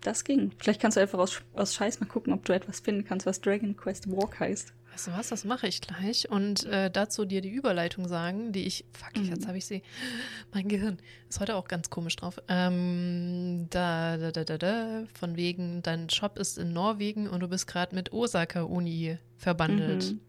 Das 0.02 0.24
ging. 0.24 0.52
Vielleicht 0.58 0.80
kannst 0.80 0.96
du 0.96 1.00
einfach 1.00 1.18
aus, 1.18 1.42
aus 1.54 1.74
Scheiß 1.74 2.00
mal 2.00 2.06
gucken, 2.06 2.32
ob 2.32 2.44
du 2.44 2.52
etwas 2.52 2.80
finden 2.80 3.04
kannst, 3.04 3.26
was 3.26 3.40
Dragon 3.40 3.76
Quest 3.76 4.10
Walk 4.10 4.40
heißt. 4.40 4.72
Weißt 4.92 5.06
du 5.06 5.12
was, 5.12 5.28
das 5.28 5.44
mache 5.44 5.66
ich 5.66 5.80
gleich. 5.80 6.30
Und 6.30 6.64
äh, 6.66 6.90
dazu 6.90 7.24
dir 7.24 7.40
die 7.40 7.50
Überleitung 7.50 8.08
sagen, 8.08 8.52
die 8.52 8.66
ich, 8.66 8.84
fuck, 8.92 9.16
mhm. 9.16 9.30
jetzt 9.30 9.46
habe 9.46 9.58
ich 9.58 9.66
sie. 9.66 9.82
Mein 10.52 10.68
Gehirn 10.68 10.98
ist 11.28 11.38
heute 11.38 11.54
auch 11.56 11.68
ganz 11.68 11.90
komisch 11.90 12.16
drauf. 12.16 12.40
Ähm, 12.48 13.66
da, 13.70 14.16
da, 14.16 14.32
da, 14.32 14.44
da, 14.44 14.58
da, 14.58 15.04
von 15.18 15.36
wegen, 15.36 15.82
dein 15.82 16.10
Shop 16.10 16.38
ist 16.38 16.58
in 16.58 16.72
Norwegen 16.72 17.28
und 17.28 17.40
du 17.40 17.48
bist 17.48 17.66
gerade 17.66 17.94
mit 17.94 18.12
Osaka 18.12 18.62
Uni 18.62 19.18
verbandelt. 19.36 20.12
Mhm. 20.12 20.20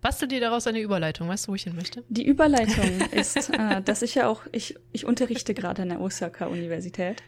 Bastel 0.00 0.28
dir 0.28 0.40
daraus 0.40 0.66
eine 0.66 0.80
Überleitung, 0.80 1.28
weißt 1.28 1.46
du, 1.46 1.52
wo 1.52 1.54
ich 1.54 1.64
hin 1.64 1.76
möchte? 1.76 2.02
Die 2.08 2.24
Überleitung 2.24 3.00
ist, 3.12 3.50
äh, 3.50 3.82
dass 3.82 4.02
ich 4.02 4.14
ja 4.14 4.28
auch, 4.28 4.42
ich, 4.50 4.76
ich 4.92 5.04
unterrichte 5.04 5.54
gerade 5.54 5.82
an 5.82 5.90
der 5.90 6.00
Osaka 6.00 6.46
Universität. 6.46 7.22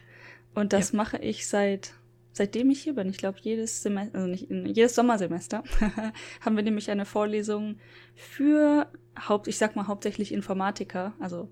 Und 0.53 0.73
das 0.73 0.91
ja. 0.91 0.97
mache 0.97 1.17
ich 1.17 1.47
seit 1.47 1.93
seitdem 2.33 2.71
ich 2.71 2.81
hier 2.81 2.95
bin. 2.95 3.09
Ich 3.09 3.17
glaube, 3.17 3.37
jedes 3.41 3.83
Semester, 3.83 4.15
also 4.17 4.27
nicht 4.27 4.49
jedes 4.49 4.95
Sommersemester 4.95 5.63
haben 6.41 6.55
wir 6.55 6.63
nämlich 6.63 6.89
eine 6.89 7.05
Vorlesung 7.05 7.77
für 8.15 8.91
Haupt, 9.29 9.47
ich 9.47 9.57
sag 9.57 9.75
mal 9.75 9.87
hauptsächlich 9.87 10.33
Informatiker, 10.33 11.13
also 11.19 11.47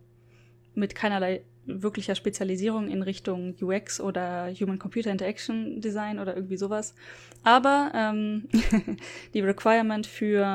mit 0.74 0.96
keinerlei 0.96 1.44
wirklicher 1.66 2.16
Spezialisierung 2.16 2.90
in 2.90 3.02
Richtung 3.02 3.56
UX 3.62 4.00
oder 4.00 4.52
Human 4.52 4.80
Computer 4.80 5.12
Interaction 5.12 5.80
Design 5.82 6.20
oder 6.20 6.36
irgendwie 6.36 6.58
sowas. 6.58 6.96
Aber 7.44 7.92
ähm, 7.94 8.48
die 9.34 9.42
Requirement 9.42 10.08
für 10.08 10.46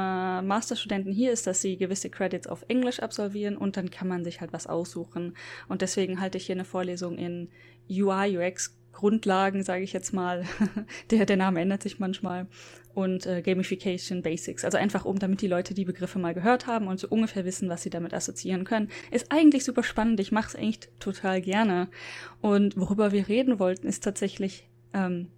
Masterstudenten 0.42 1.12
hier 1.12 1.32
ist, 1.32 1.46
dass 1.46 1.60
sie 1.60 1.76
gewisse 1.76 2.10
Credits 2.10 2.46
auf 2.46 2.64
Englisch 2.68 3.00
absolvieren 3.00 3.56
und 3.56 3.76
dann 3.76 3.90
kann 3.90 4.08
man 4.08 4.24
sich 4.24 4.40
halt 4.40 4.52
was 4.52 4.66
aussuchen. 4.66 5.36
Und 5.68 5.82
deswegen 5.82 6.20
halte 6.20 6.38
ich 6.38 6.46
hier 6.46 6.56
eine 6.56 6.64
Vorlesung 6.64 7.16
in 7.18 7.48
UI, 7.88 8.38
UX 8.38 8.76
Grundlagen, 8.96 9.62
sage 9.62 9.84
ich 9.84 9.92
jetzt 9.92 10.12
mal. 10.14 10.44
der, 11.10 11.26
der 11.26 11.36
Name 11.36 11.60
ändert 11.60 11.82
sich 11.82 11.98
manchmal. 11.98 12.46
Und 12.96 13.26
äh, 13.26 13.42
Gamification 13.42 14.22
Basics. 14.22 14.64
Also 14.64 14.78
einfach 14.78 15.04
um, 15.04 15.18
damit 15.18 15.42
die 15.42 15.48
Leute 15.48 15.74
die 15.74 15.84
Begriffe 15.84 16.18
mal 16.18 16.32
gehört 16.32 16.66
haben 16.66 16.88
und 16.88 16.98
so 16.98 17.08
ungefähr 17.08 17.44
wissen, 17.44 17.68
was 17.68 17.82
sie 17.82 17.90
damit 17.90 18.14
assoziieren 18.14 18.64
können. 18.64 18.88
Ist 19.10 19.30
eigentlich 19.30 19.64
super 19.64 19.82
spannend. 19.82 20.18
Ich 20.18 20.32
mache 20.32 20.48
es 20.48 20.54
echt 20.54 20.88
total 20.98 21.42
gerne. 21.42 21.88
Und 22.40 22.74
worüber 22.78 23.12
wir 23.12 23.28
reden 23.28 23.58
wollten, 23.58 23.86
ist 23.86 24.02
tatsächlich, 24.02 24.70
ähm, 24.94 25.28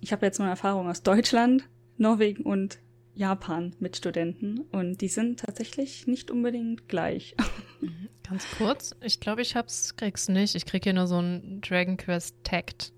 ich 0.00 0.12
habe 0.12 0.24
jetzt 0.24 0.38
mal 0.38 0.48
Erfahrung 0.48 0.88
aus 0.88 1.02
Deutschland, 1.02 1.68
Norwegen 1.98 2.44
und 2.44 2.78
Japan-Mitstudenten 3.16 4.60
und 4.70 5.00
die 5.00 5.08
sind 5.08 5.40
tatsächlich 5.40 6.06
nicht 6.06 6.30
unbedingt 6.30 6.88
gleich. 6.88 7.34
Mhm. 7.78 8.08
Ganz 8.26 8.46
kurz, 8.56 8.96
ich 9.02 9.20
glaube, 9.20 9.42
ich 9.42 9.54
hab's, 9.54 9.96
krieg's 9.96 10.30
nicht. 10.30 10.54
Ich 10.54 10.64
krieg 10.64 10.82
hier 10.82 10.94
nur 10.94 11.06
so 11.06 11.20
ein 11.20 11.60
Dragon 11.60 11.98
Quest 11.98 12.34
Tact. 12.42 12.90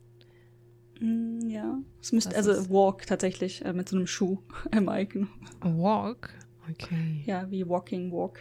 Mm, 1.01 1.49
ja, 1.49 1.79
es 2.01 2.13
müsste, 2.13 2.35
also 2.37 2.71
Walk 2.71 3.07
tatsächlich, 3.07 3.65
äh, 3.65 3.73
mit 3.73 3.89
so 3.89 3.97
einem 3.97 4.07
Schuh 4.07 4.39
im 4.73 4.89
Icon. 4.89 5.29
Walk? 5.61 6.31
Okay. 6.71 7.23
Ja, 7.27 7.51
wie 7.51 7.69
Walking 7.69 8.13
Walk. 8.13 8.41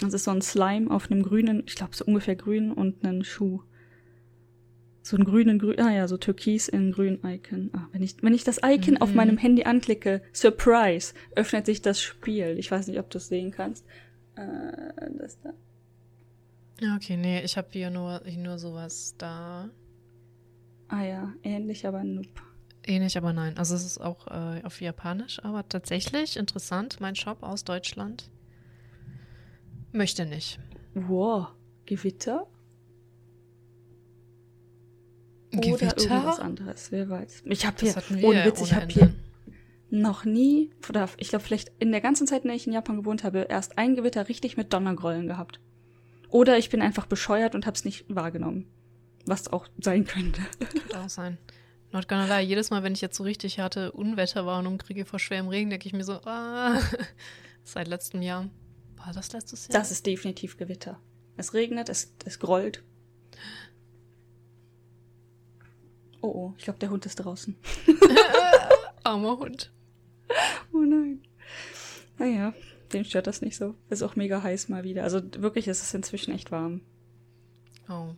Das 0.00 0.14
ist 0.14 0.24
so 0.24 0.30
ein 0.30 0.40
Slime 0.40 0.90
auf 0.90 1.10
einem 1.10 1.22
grünen, 1.22 1.62
ich 1.66 1.74
glaube 1.74 1.94
so 1.94 2.04
ungefähr 2.04 2.36
grün 2.36 2.72
und 2.72 3.04
einen 3.04 3.22
Schuh. 3.22 3.62
So 5.02 5.16
einen 5.16 5.24
grünen, 5.24 5.58
grün, 5.58 5.80
ah 5.80 5.92
ja, 5.92 6.08
so 6.08 6.16
türkis 6.16 6.68
in 6.68 6.92
grün 6.92 7.20
Icon. 7.24 7.70
Ah, 7.72 7.88
wenn 7.92 8.02
ich, 8.02 8.22
wenn 8.22 8.34
ich 8.34 8.44
das 8.44 8.60
Icon 8.64 8.94
mhm. 8.94 9.02
auf 9.02 9.14
meinem 9.14 9.38
Handy 9.38 9.64
anklicke, 9.64 10.22
Surprise, 10.32 11.14
öffnet 11.36 11.66
sich 11.66 11.82
das 11.82 12.00
Spiel. 12.00 12.56
Ich 12.58 12.70
weiß 12.70 12.86
nicht, 12.86 12.98
ob 12.98 13.10
du 13.10 13.18
es 13.18 13.28
sehen 13.28 13.50
kannst. 13.50 13.84
Äh, 14.36 15.10
das 15.18 15.40
da. 15.40 15.52
Okay, 16.96 17.16
nee, 17.16 17.42
ich 17.42 17.56
habe 17.56 17.68
hier 17.72 17.90
nur, 17.90 18.22
hier 18.24 18.38
nur 18.38 18.58
sowas 18.58 19.14
da. 19.18 19.68
Ah 20.88 21.02
ja, 21.02 21.32
ähnlich, 21.42 21.86
aber 21.86 22.02
nope. 22.02 22.28
Ähnlich, 22.86 23.16
aber 23.18 23.32
nein. 23.32 23.58
Also 23.58 23.74
es 23.74 23.84
ist 23.84 23.98
auch 23.98 24.26
äh, 24.28 24.62
auf 24.64 24.80
Japanisch, 24.80 25.44
aber 25.44 25.68
tatsächlich 25.68 26.36
interessant. 26.36 27.00
Mein 27.00 27.14
Shop 27.14 27.42
aus 27.42 27.64
Deutschland 27.64 28.30
möchte 29.92 30.24
nicht. 30.24 30.58
Wow, 30.94 31.48
Gewitter? 31.84 32.46
Gewitter? 35.50 35.94
Oder 35.96 35.98
irgendwas 35.98 36.40
anderes, 36.40 36.92
wer 36.92 37.08
weiß. 37.08 37.42
Ich 37.44 37.66
habe 37.66 37.76
hier, 37.80 37.94
ohne 38.24 38.44
Witz, 38.44 38.62
ich 38.62 38.74
habe 38.74 38.86
hier 38.86 39.12
noch 39.90 40.24
nie, 40.24 40.70
oder 40.88 41.08
ich 41.18 41.28
glaube 41.28 41.44
vielleicht 41.44 41.72
in 41.80 41.90
der 41.90 42.00
ganzen 42.00 42.26
Zeit, 42.26 42.42
in 42.42 42.48
der 42.48 42.56
ich 42.56 42.66
in 42.66 42.72
Japan 42.72 42.96
gewohnt 42.96 43.24
habe, 43.24 43.46
erst 43.48 43.76
ein 43.76 43.96
Gewitter 43.96 44.28
richtig 44.28 44.56
mit 44.56 44.72
Donnergrollen 44.72 45.26
gehabt. 45.26 45.60
Oder 46.30 46.58
ich 46.58 46.70
bin 46.70 46.80
einfach 46.80 47.06
bescheuert 47.06 47.54
und 47.54 47.66
habe 47.66 47.74
es 47.74 47.84
nicht 47.84 48.04
wahrgenommen. 48.08 48.66
Was 49.26 49.48
auch 49.48 49.68
sein 49.78 50.06
könnte. 50.06 50.42
Könnte 50.58 51.00
auch 51.00 51.08
sein. 51.08 51.38
Not 51.92 52.08
gonna 52.08 52.26
lie, 52.26 52.46
jedes 52.46 52.70
Mal, 52.70 52.82
wenn 52.84 52.92
ich 52.92 53.00
jetzt 53.00 53.16
so 53.16 53.24
richtig 53.24 53.58
harte 53.58 53.90
Unwetterwarnung 53.92 54.78
kriege 54.78 55.04
vor 55.04 55.18
schwerem 55.18 55.48
Regen, 55.48 55.70
denke 55.70 55.88
ich 55.88 55.92
mir 55.92 56.04
so, 56.04 56.20
ah, 56.24 56.80
seit 57.64 57.88
letztem 57.88 58.22
Jahr. 58.22 58.48
War 58.96 59.12
das 59.12 59.32
letztes 59.32 59.66
Jahr? 59.66 59.80
Das 59.80 59.90
ist 59.90 60.06
definitiv 60.06 60.56
Gewitter. 60.56 61.00
Es 61.36 61.52
regnet, 61.52 61.88
es, 61.88 62.14
es 62.24 62.38
grollt. 62.38 62.84
Oh 66.20 66.28
oh, 66.28 66.54
ich 66.58 66.64
glaube, 66.64 66.78
der 66.78 66.90
Hund 66.90 67.06
ist 67.06 67.16
draußen. 67.16 67.56
Armer 69.04 69.38
Hund. 69.38 69.72
Oh 70.72 70.78
nein. 70.78 71.22
Naja, 72.18 72.52
den 72.92 73.04
stört 73.04 73.26
das 73.26 73.42
nicht 73.42 73.56
so. 73.56 73.74
Ist 73.88 74.02
auch 74.02 74.16
mega 74.16 74.42
heiß 74.42 74.68
mal 74.68 74.84
wieder. 74.84 75.04
Also 75.04 75.20
wirklich 75.38 75.68
ist 75.68 75.82
es 75.82 75.94
inzwischen 75.94 76.34
echt 76.34 76.50
warm. 76.50 76.80
Oh. 77.88 78.14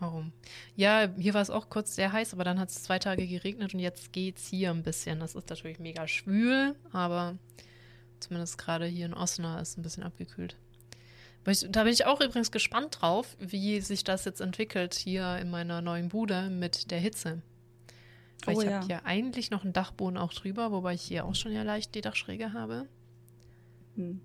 Oh. 0.00 0.22
Ja, 0.74 1.08
hier 1.16 1.34
war 1.34 1.42
es 1.42 1.50
auch 1.50 1.70
kurz 1.70 1.94
sehr 1.94 2.12
heiß, 2.12 2.34
aber 2.34 2.44
dann 2.44 2.58
hat 2.58 2.70
es 2.70 2.82
zwei 2.82 2.98
Tage 2.98 3.26
geregnet 3.26 3.74
und 3.74 3.80
jetzt 3.80 4.12
geht 4.12 4.38
es 4.38 4.48
hier 4.48 4.70
ein 4.70 4.82
bisschen. 4.82 5.20
Das 5.20 5.34
ist 5.34 5.48
natürlich 5.48 5.78
mega 5.78 6.08
schwül, 6.08 6.74
aber 6.92 7.38
zumindest 8.18 8.58
gerade 8.58 8.86
hier 8.86 9.06
in 9.06 9.14
Osnabrück 9.14 9.62
ist 9.62 9.78
ein 9.78 9.82
bisschen 9.82 10.02
abgekühlt. 10.02 10.56
Da 11.68 11.84
bin 11.84 11.92
ich 11.92 12.06
auch 12.06 12.20
übrigens 12.20 12.50
gespannt 12.50 12.98
drauf, 13.00 13.36
wie 13.38 13.80
sich 13.82 14.02
das 14.02 14.24
jetzt 14.24 14.40
entwickelt 14.40 14.94
hier 14.94 15.36
in 15.36 15.50
meiner 15.50 15.82
neuen 15.82 16.08
Bude 16.08 16.48
mit 16.48 16.90
der 16.90 16.98
Hitze. 16.98 17.42
Weil 18.46 18.56
oh, 18.56 18.60
ich 18.62 18.66
ja. 18.66 18.76
habe 18.76 18.86
hier 18.86 19.06
eigentlich 19.06 19.50
noch 19.50 19.62
einen 19.62 19.74
Dachboden 19.74 20.18
auch 20.18 20.32
drüber, 20.32 20.72
wobei 20.72 20.94
ich 20.94 21.02
hier 21.02 21.24
auch 21.24 21.34
schon 21.34 21.52
ja 21.52 21.62
leicht 21.62 21.94
die 21.94 22.00
Dachschräge 22.00 22.52
habe. 22.52 22.86
Hm. 23.96 24.20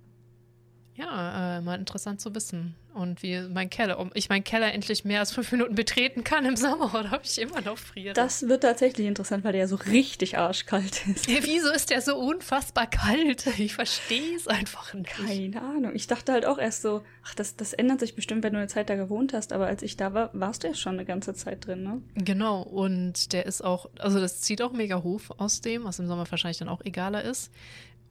Ja, 0.99 1.57
äh, 1.57 1.61
mal 1.61 1.79
interessant 1.79 2.19
zu 2.19 2.35
wissen. 2.35 2.75
Und 2.93 3.23
wie 3.23 3.39
mein 3.47 3.69
Keller, 3.69 3.99
ob 3.99 4.11
ich 4.15 4.27
meinen 4.27 4.43
Keller 4.43 4.73
endlich 4.73 5.05
mehr 5.05 5.21
als 5.21 5.31
fünf 5.31 5.49
Minuten 5.53 5.75
betreten 5.75 6.25
kann 6.25 6.43
im 6.43 6.57
Sommer 6.57 6.93
oder 6.99 7.13
ob 7.13 7.21
ich 7.23 7.39
immer 7.39 7.61
noch 7.61 7.77
friere. 7.77 8.13
Das 8.13 8.49
wird 8.49 8.63
tatsächlich 8.63 9.07
interessant, 9.07 9.45
weil 9.45 9.53
der 9.53 9.61
ja 9.61 9.67
so 9.67 9.77
richtig 9.77 10.37
arschkalt 10.37 11.07
ist. 11.07 11.27
Ja, 11.29 11.37
wieso 11.43 11.71
ist 11.71 11.91
der 11.91 12.01
so 12.01 12.17
unfassbar 12.17 12.87
kalt? 12.87 13.47
Ich 13.59 13.75
verstehe 13.75 14.35
es 14.35 14.47
einfach 14.47 14.93
nicht. 14.93 15.09
Keine 15.09 15.61
Ahnung. 15.61 15.91
Ich 15.93 16.07
dachte 16.07 16.31
halt 16.31 16.45
auch 16.45 16.57
erst 16.57 16.81
so, 16.81 17.03
ach, 17.23 17.35
das, 17.35 17.55
das 17.55 17.73
ändert 17.73 17.99
sich 17.99 18.15
bestimmt, 18.15 18.43
wenn 18.43 18.53
du 18.53 18.59
eine 18.59 18.67
Zeit 18.67 18.89
da 18.89 18.95
gewohnt 18.95 19.33
hast. 19.33 19.53
Aber 19.53 19.67
als 19.67 19.83
ich 19.83 19.95
da 19.95 20.13
war, 20.13 20.29
warst 20.33 20.63
du 20.63 20.67
ja 20.67 20.73
schon 20.73 20.93
eine 20.93 21.05
ganze 21.05 21.33
Zeit 21.33 21.65
drin, 21.65 21.83
ne? 21.83 22.01
Genau. 22.15 22.61
Und 22.61 23.31
der 23.33 23.45
ist 23.45 23.63
auch, 23.63 23.89
also 23.99 24.19
das 24.19 24.41
zieht 24.41 24.61
auch 24.61 24.71
mega 24.71 25.03
hoch 25.03 25.21
aus 25.37 25.61
dem, 25.61 25.83
was 25.83 25.99
im 25.99 26.07
Sommer 26.07 26.29
wahrscheinlich 26.29 26.57
dann 26.57 26.69
auch 26.69 26.81
egaler 26.83 27.23
ist. 27.23 27.51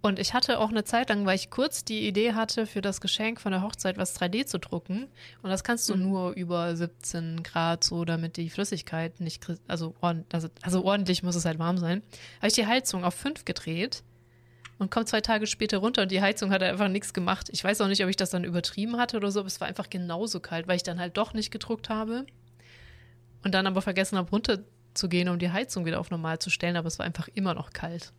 Und 0.00 0.20
ich 0.20 0.32
hatte 0.32 0.60
auch 0.60 0.70
eine 0.70 0.84
Zeit 0.84 1.08
lang, 1.08 1.26
weil 1.26 1.34
ich 1.34 1.50
kurz 1.50 1.84
die 1.84 2.06
Idee 2.06 2.34
hatte, 2.34 2.66
für 2.66 2.80
das 2.80 3.00
Geschenk 3.00 3.40
von 3.40 3.50
der 3.50 3.62
Hochzeit 3.62 3.98
was 3.98 4.18
3D 4.18 4.46
zu 4.46 4.58
drucken. 4.58 5.08
Und 5.42 5.50
das 5.50 5.64
kannst 5.64 5.88
du 5.88 5.96
mhm. 5.96 6.02
nur 6.02 6.30
über 6.32 6.76
17 6.76 7.42
Grad, 7.42 7.82
so 7.82 8.04
damit 8.04 8.36
die 8.36 8.48
Flüssigkeit 8.48 9.20
nicht, 9.20 9.44
also, 9.66 9.94
also, 10.00 10.48
also 10.62 10.84
ordentlich 10.84 11.24
muss 11.24 11.34
es 11.34 11.44
halt 11.44 11.58
warm 11.58 11.78
sein. 11.78 12.02
Habe 12.38 12.48
ich 12.48 12.52
die 12.54 12.66
Heizung 12.66 13.04
auf 13.04 13.14
5 13.14 13.44
gedreht 13.44 14.04
und 14.78 14.92
komme 14.92 15.06
zwei 15.06 15.20
Tage 15.20 15.48
später 15.48 15.78
runter 15.78 16.02
und 16.02 16.12
die 16.12 16.22
Heizung 16.22 16.52
hat 16.52 16.62
einfach 16.62 16.88
nichts 16.88 17.12
gemacht. 17.12 17.48
Ich 17.50 17.64
weiß 17.64 17.80
auch 17.80 17.88
nicht, 17.88 18.02
ob 18.04 18.08
ich 18.08 18.16
das 18.16 18.30
dann 18.30 18.44
übertrieben 18.44 18.98
hatte 18.98 19.16
oder 19.16 19.32
so, 19.32 19.40
aber 19.40 19.48
es 19.48 19.60
war 19.60 19.66
einfach 19.66 19.90
genauso 19.90 20.38
kalt, 20.38 20.68
weil 20.68 20.76
ich 20.76 20.84
dann 20.84 21.00
halt 21.00 21.16
doch 21.16 21.34
nicht 21.34 21.50
gedruckt 21.50 21.88
habe. 21.88 22.24
Und 23.42 23.54
dann 23.54 23.66
aber 23.66 23.82
vergessen 23.82 24.16
habe, 24.16 24.30
runterzugehen, 24.30 25.28
um 25.28 25.40
die 25.40 25.50
Heizung 25.50 25.84
wieder 25.84 25.98
auf 25.98 26.10
normal 26.10 26.38
zu 26.38 26.50
stellen, 26.50 26.76
aber 26.76 26.86
es 26.86 26.98
war 27.00 27.06
einfach 27.06 27.28
immer 27.34 27.54
noch 27.54 27.72
kalt. 27.72 28.12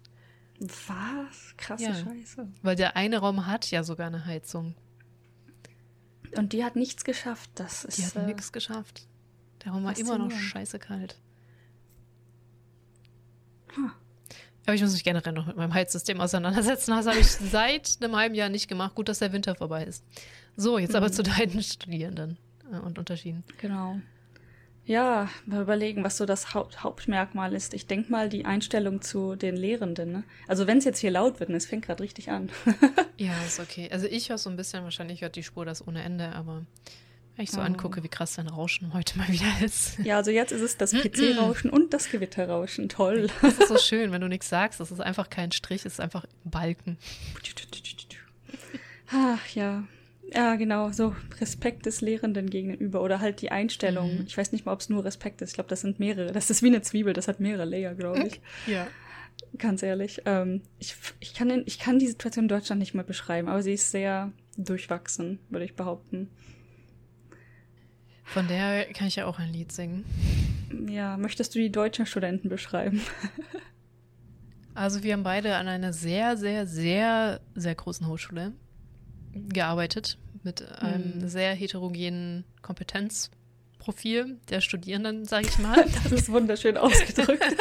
Was? 0.59 1.55
Krasse 1.57 1.85
ja, 1.85 1.95
Scheiße. 1.95 2.47
Weil 2.61 2.75
der 2.75 2.97
eine 2.97 3.19
Raum 3.19 3.45
hat 3.45 3.71
ja 3.71 3.83
sogar 3.83 4.07
eine 4.07 4.25
Heizung. 4.25 4.75
Und 6.35 6.53
die 6.53 6.63
hat 6.63 6.75
nichts 6.75 7.03
geschafft. 7.03 7.49
Das 7.55 7.85
ist, 7.85 7.97
die 7.97 8.05
hat 8.05 8.15
äh, 8.15 8.25
nichts 8.25 8.51
geschafft. 8.51 9.07
Der 9.63 9.71
Raum 9.71 9.83
war 9.83 9.97
immer 9.97 10.17
noch 10.17 10.31
scheiße 10.31 10.79
kalt. 10.79 11.17
Huh. 13.75 13.89
Aber 14.65 14.75
ich 14.75 14.81
muss 14.81 14.91
mich 14.91 15.03
generell 15.03 15.33
noch 15.33 15.47
mit 15.47 15.55
meinem 15.55 15.73
Heizsystem 15.73 16.21
auseinandersetzen. 16.21 16.91
Das 16.91 17.07
habe 17.07 17.19
ich 17.19 17.27
seit 17.51 17.97
einem 18.01 18.15
halben 18.15 18.35
Jahr 18.35 18.49
nicht 18.49 18.67
gemacht. 18.67 18.95
Gut, 18.95 19.09
dass 19.09 19.19
der 19.19 19.31
Winter 19.31 19.55
vorbei 19.55 19.85
ist. 19.85 20.03
So, 20.55 20.77
jetzt 20.77 20.91
mhm. 20.91 20.97
aber 20.97 21.11
zu 21.11 21.23
deinen 21.23 21.63
Studierenden 21.63 22.37
äh, 22.71 22.77
und 22.77 22.99
Unterschieden. 22.99 23.43
Genau. 23.59 23.99
Ja, 24.89 25.29
mal 25.45 25.61
überlegen, 25.61 26.03
was 26.03 26.17
so 26.17 26.25
das 26.25 26.55
Haupt 26.55 26.81
Hauptmerkmal 26.83 27.53
ist. 27.53 27.75
Ich 27.75 27.85
denke 27.85 28.11
mal 28.11 28.27
die 28.27 28.45
Einstellung 28.45 29.03
zu 29.03 29.35
den 29.35 29.55
Lehrenden. 29.55 30.11
Ne? 30.11 30.23
Also 30.47 30.65
wenn 30.65 30.79
es 30.79 30.83
jetzt 30.83 30.97
hier 30.97 31.11
laut 31.11 31.39
wird, 31.39 31.51
und 31.51 31.55
es 31.55 31.67
fängt 31.67 31.85
gerade 31.85 32.01
richtig 32.01 32.31
an. 32.31 32.49
ja, 33.17 33.33
ist 33.45 33.59
okay. 33.59 33.87
Also 33.91 34.07
ich 34.07 34.29
höre 34.29 34.39
so 34.39 34.49
ein 34.49 34.55
bisschen, 34.55 34.83
wahrscheinlich 34.83 35.21
hört 35.21 35.35
die 35.35 35.43
Spur 35.43 35.63
das 35.63 35.87
ohne 35.87 36.01
Ende, 36.01 36.31
aber 36.33 36.65
wenn 37.35 37.43
ich 37.43 37.51
so 37.51 37.59
oh. 37.59 37.63
angucke, 37.63 38.01
wie 38.01 38.07
krass 38.07 38.33
dein 38.33 38.47
Rauschen 38.47 38.91
heute 38.95 39.15
mal 39.19 39.27
wieder 39.27 39.63
ist. 39.63 39.99
Ja, 39.99 40.17
also 40.17 40.31
jetzt 40.31 40.51
ist 40.51 40.61
es 40.61 40.75
das 40.75 40.91
PC-Rauschen 40.95 41.69
und 41.69 41.93
das 41.93 42.09
Gewitterrauschen. 42.09 42.89
Toll. 42.89 43.29
Das 43.43 43.59
ist 43.59 43.67
so 43.67 43.77
schön, 43.77 44.11
wenn 44.11 44.21
du 44.21 44.27
nichts 44.27 44.49
sagst. 44.49 44.79
Das 44.79 44.89
ist 44.89 45.01
einfach 45.01 45.29
kein 45.29 45.51
Strich, 45.51 45.85
es 45.85 45.93
ist 45.93 45.99
einfach 45.99 46.25
Balken. 46.45 46.97
Ach 49.11 49.47
ja. 49.53 49.83
Ja, 50.33 50.55
genau, 50.55 50.91
so 50.91 51.15
Respekt 51.39 51.85
des 51.85 52.01
Lehrenden 52.01 52.49
gegenüber 52.49 53.01
oder 53.01 53.19
halt 53.19 53.41
die 53.41 53.51
Einstellung. 53.51 54.19
Mhm. 54.19 54.25
Ich 54.27 54.37
weiß 54.37 54.51
nicht 54.51 54.65
mal, 54.65 54.73
ob 54.73 54.79
es 54.79 54.89
nur 54.89 55.03
Respekt 55.03 55.41
ist. 55.41 55.49
Ich 55.49 55.55
glaube, 55.55 55.69
das 55.69 55.81
sind 55.81 55.99
mehrere. 55.99 56.31
Das 56.31 56.49
ist 56.49 56.61
wie 56.61 56.67
eine 56.67 56.81
Zwiebel, 56.81 57.13
das 57.13 57.27
hat 57.27 57.39
mehrere 57.39 57.65
Layer, 57.65 57.95
glaube 57.95 58.27
ich. 58.27 58.41
Ja. 58.67 58.87
Ganz 59.57 59.81
ehrlich. 59.81 60.21
Ähm, 60.25 60.61
ich, 60.77 60.95
ich, 61.19 61.33
kann 61.33 61.49
den, 61.49 61.63
ich 61.65 61.79
kann 61.79 61.97
die 61.97 62.07
Situation 62.07 62.45
in 62.45 62.49
Deutschland 62.49 62.79
nicht 62.79 62.93
mal 62.93 63.03
beschreiben, 63.03 63.47
aber 63.47 63.63
sie 63.63 63.73
ist 63.73 63.91
sehr 63.91 64.31
durchwachsen, 64.57 65.39
würde 65.49 65.65
ich 65.65 65.75
behaupten. 65.75 66.29
Von 68.23 68.47
der 68.47 68.85
kann 68.93 69.07
ich 69.07 69.15
ja 69.15 69.25
auch 69.25 69.39
ein 69.39 69.51
Lied 69.51 69.71
singen. 69.71 70.05
Ja, 70.87 71.17
möchtest 71.17 71.55
du 71.55 71.59
die 71.59 71.71
deutschen 71.71 72.05
Studenten 72.05 72.49
beschreiben? 72.49 73.01
also 74.75 75.01
wir 75.01 75.13
haben 75.13 75.23
beide 75.23 75.55
an 75.55 75.67
einer 75.67 75.93
sehr, 75.93 76.37
sehr, 76.37 76.67
sehr, 76.67 77.41
sehr 77.55 77.73
großen 77.73 78.05
Hochschule 78.05 78.53
gearbeitet 79.33 80.17
mit 80.43 80.69
einem 80.81 81.19
mhm. 81.19 81.27
sehr 81.27 81.53
heterogenen 81.53 82.45
Kompetenzprofil 82.61 84.37
der 84.49 84.61
Studierenden, 84.61 85.25
sage 85.25 85.47
ich 85.47 85.59
mal. 85.59 85.85
Das 86.03 86.11
ist 86.11 86.31
wunderschön 86.31 86.77
ausgedrückt. 86.77 87.43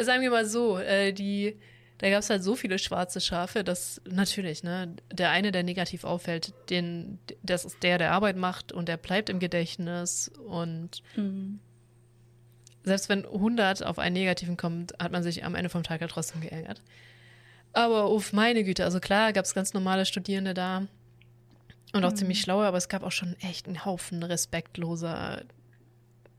sagen 0.00 0.22
wir 0.22 0.30
mal 0.30 0.46
so, 0.46 0.78
äh, 0.78 1.12
die, 1.12 1.58
da 1.98 2.10
gab 2.10 2.20
es 2.20 2.30
halt 2.30 2.42
so 2.42 2.56
viele 2.56 2.78
schwarze 2.78 3.20
Schafe, 3.20 3.64
dass 3.64 4.00
natürlich, 4.08 4.62
ne, 4.62 4.94
der 5.12 5.30
eine, 5.30 5.52
der 5.52 5.62
negativ 5.62 6.04
auffällt, 6.04 6.52
den, 6.70 7.18
das 7.42 7.64
ist 7.64 7.82
der, 7.82 7.98
der 7.98 8.12
Arbeit 8.12 8.36
macht 8.36 8.72
und 8.72 8.88
der 8.88 8.96
bleibt 8.96 9.30
im 9.30 9.38
Gedächtnis 9.38 10.28
und 10.28 11.02
mhm. 11.16 11.60
selbst 12.84 13.08
wenn 13.08 13.24
100 13.24 13.84
auf 13.84 13.98
einen 13.98 14.14
negativen 14.14 14.56
kommt, 14.56 14.94
hat 14.98 15.12
man 15.12 15.22
sich 15.22 15.44
am 15.44 15.54
Ende 15.54 15.70
vom 15.70 15.82
Tag 15.82 16.00
ja 16.00 16.08
trotzdem 16.08 16.40
geärgert. 16.40 16.82
Aber 17.76 18.04
auf 18.04 18.32
meine 18.32 18.64
Güte, 18.64 18.84
also 18.84 19.00
klar 19.00 19.34
gab 19.34 19.44
es 19.44 19.52
ganz 19.52 19.74
normale 19.74 20.06
Studierende 20.06 20.54
da 20.54 20.86
und 21.92 22.04
auch 22.06 22.12
mhm. 22.12 22.16
ziemlich 22.16 22.40
schlaue, 22.40 22.64
aber 22.64 22.78
es 22.78 22.88
gab 22.88 23.02
auch 23.02 23.12
schon 23.12 23.36
echt 23.40 23.66
einen 23.66 23.84
Haufen 23.84 24.22
respektloser 24.22 25.42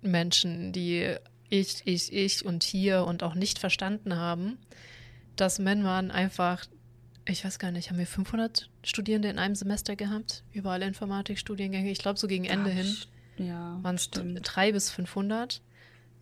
Menschen, 0.02 0.74
die 0.74 1.16
ich, 1.48 1.84
ich, 1.86 2.12
ich 2.12 2.44
und 2.44 2.64
hier 2.64 3.06
und 3.06 3.22
auch 3.22 3.36
nicht 3.36 3.60
verstanden 3.60 4.16
haben, 4.16 4.58
dass 5.36 5.60
Menman 5.60 6.10
einfach, 6.10 6.66
ich 7.26 7.46
weiß 7.46 7.60
gar 7.60 7.70
nicht, 7.70 7.92
haben 7.92 8.00
wir 8.00 8.08
500 8.08 8.72
Studierende 8.82 9.30
in 9.30 9.38
einem 9.38 9.54
Semester 9.54 9.96
gehabt? 9.96 10.44
Überall 10.54 10.82
Informatikstudiengänge. 10.82 11.92
Ich 11.92 12.00
glaube, 12.00 12.18
so 12.18 12.26
gegen 12.26 12.46
Ende 12.46 12.72
Ja, 12.72 12.76
hin 12.76 12.98
Ja, 13.38 13.80
waren 13.84 13.96
es 13.96 14.10
drei 14.10 14.72
bis 14.72 14.90
500 14.90 15.62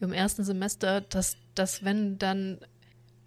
im 0.01 0.11
ersten 0.11 0.43
Semester, 0.43 0.99
dass, 0.99 1.37
dass 1.53 1.85
wenn 1.85 2.17
dann 2.17 2.59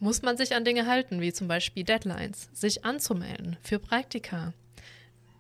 muss 0.01 0.23
man 0.23 0.37
sich 0.37 0.55
an 0.55 0.65
Dinge 0.65 0.87
halten, 0.87 1.21
wie 1.21 1.33
zum 1.33 1.49
Beispiel 1.49 1.85
Deadlines, 1.85 2.49
sich 2.53 2.85
anzumelden 2.85 3.57
für 3.63 3.79
Praktika. 3.79 4.53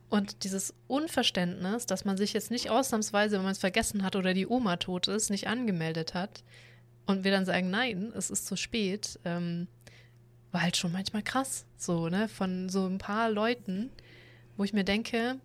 Und 0.08 0.44
dieses 0.44 0.74
Unverständnis, 0.86 1.86
dass 1.86 2.04
man 2.04 2.16
sich 2.16 2.32
jetzt 2.32 2.50
nicht 2.50 2.70
ausnahmsweise, 2.70 3.36
wenn 3.36 3.42
man 3.42 3.52
es 3.52 3.58
vergessen 3.58 4.02
hat 4.02 4.16
oder 4.16 4.32
die 4.32 4.46
Oma 4.46 4.76
tot 4.76 5.06
ist, 5.06 5.30
nicht 5.30 5.48
angemeldet 5.48 6.14
hat 6.14 6.42
und 7.06 7.24
wir 7.24 7.30
dann 7.30 7.44
sagen, 7.44 7.70
nein, 7.70 8.12
es 8.16 8.30
ist 8.30 8.46
zu 8.46 8.56
spät, 8.56 9.18
ähm, 9.24 9.68
war 10.50 10.62
halt 10.62 10.76
schon 10.76 10.92
manchmal 10.92 11.22
krass. 11.22 11.66
So, 11.76 12.08
ne? 12.08 12.28
Von 12.28 12.70
so 12.70 12.86
ein 12.86 12.98
paar 12.98 13.30
Leuten, 13.30 13.90
wo 14.56 14.64
ich 14.64 14.72
mir 14.72 14.84
denke, 14.84 15.36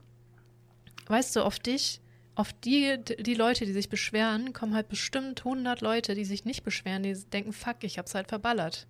weißt 1.07 1.35
du, 1.35 1.41
auf 1.41 1.59
dich, 1.59 1.99
auf 2.35 2.53
die, 2.53 2.97
die 3.19 3.35
Leute, 3.35 3.65
die 3.65 3.73
sich 3.73 3.89
beschweren, 3.89 4.53
kommen 4.53 4.73
halt 4.73 4.87
bestimmt 4.87 5.41
100 5.41 5.81
Leute, 5.81 6.15
die 6.15 6.25
sich 6.25 6.45
nicht 6.45 6.63
beschweren, 6.63 7.03
die 7.03 7.13
denken, 7.13 7.51
fuck, 7.51 7.83
ich 7.83 7.97
hab's 7.97 8.15
halt 8.15 8.29
verballert. 8.29 8.87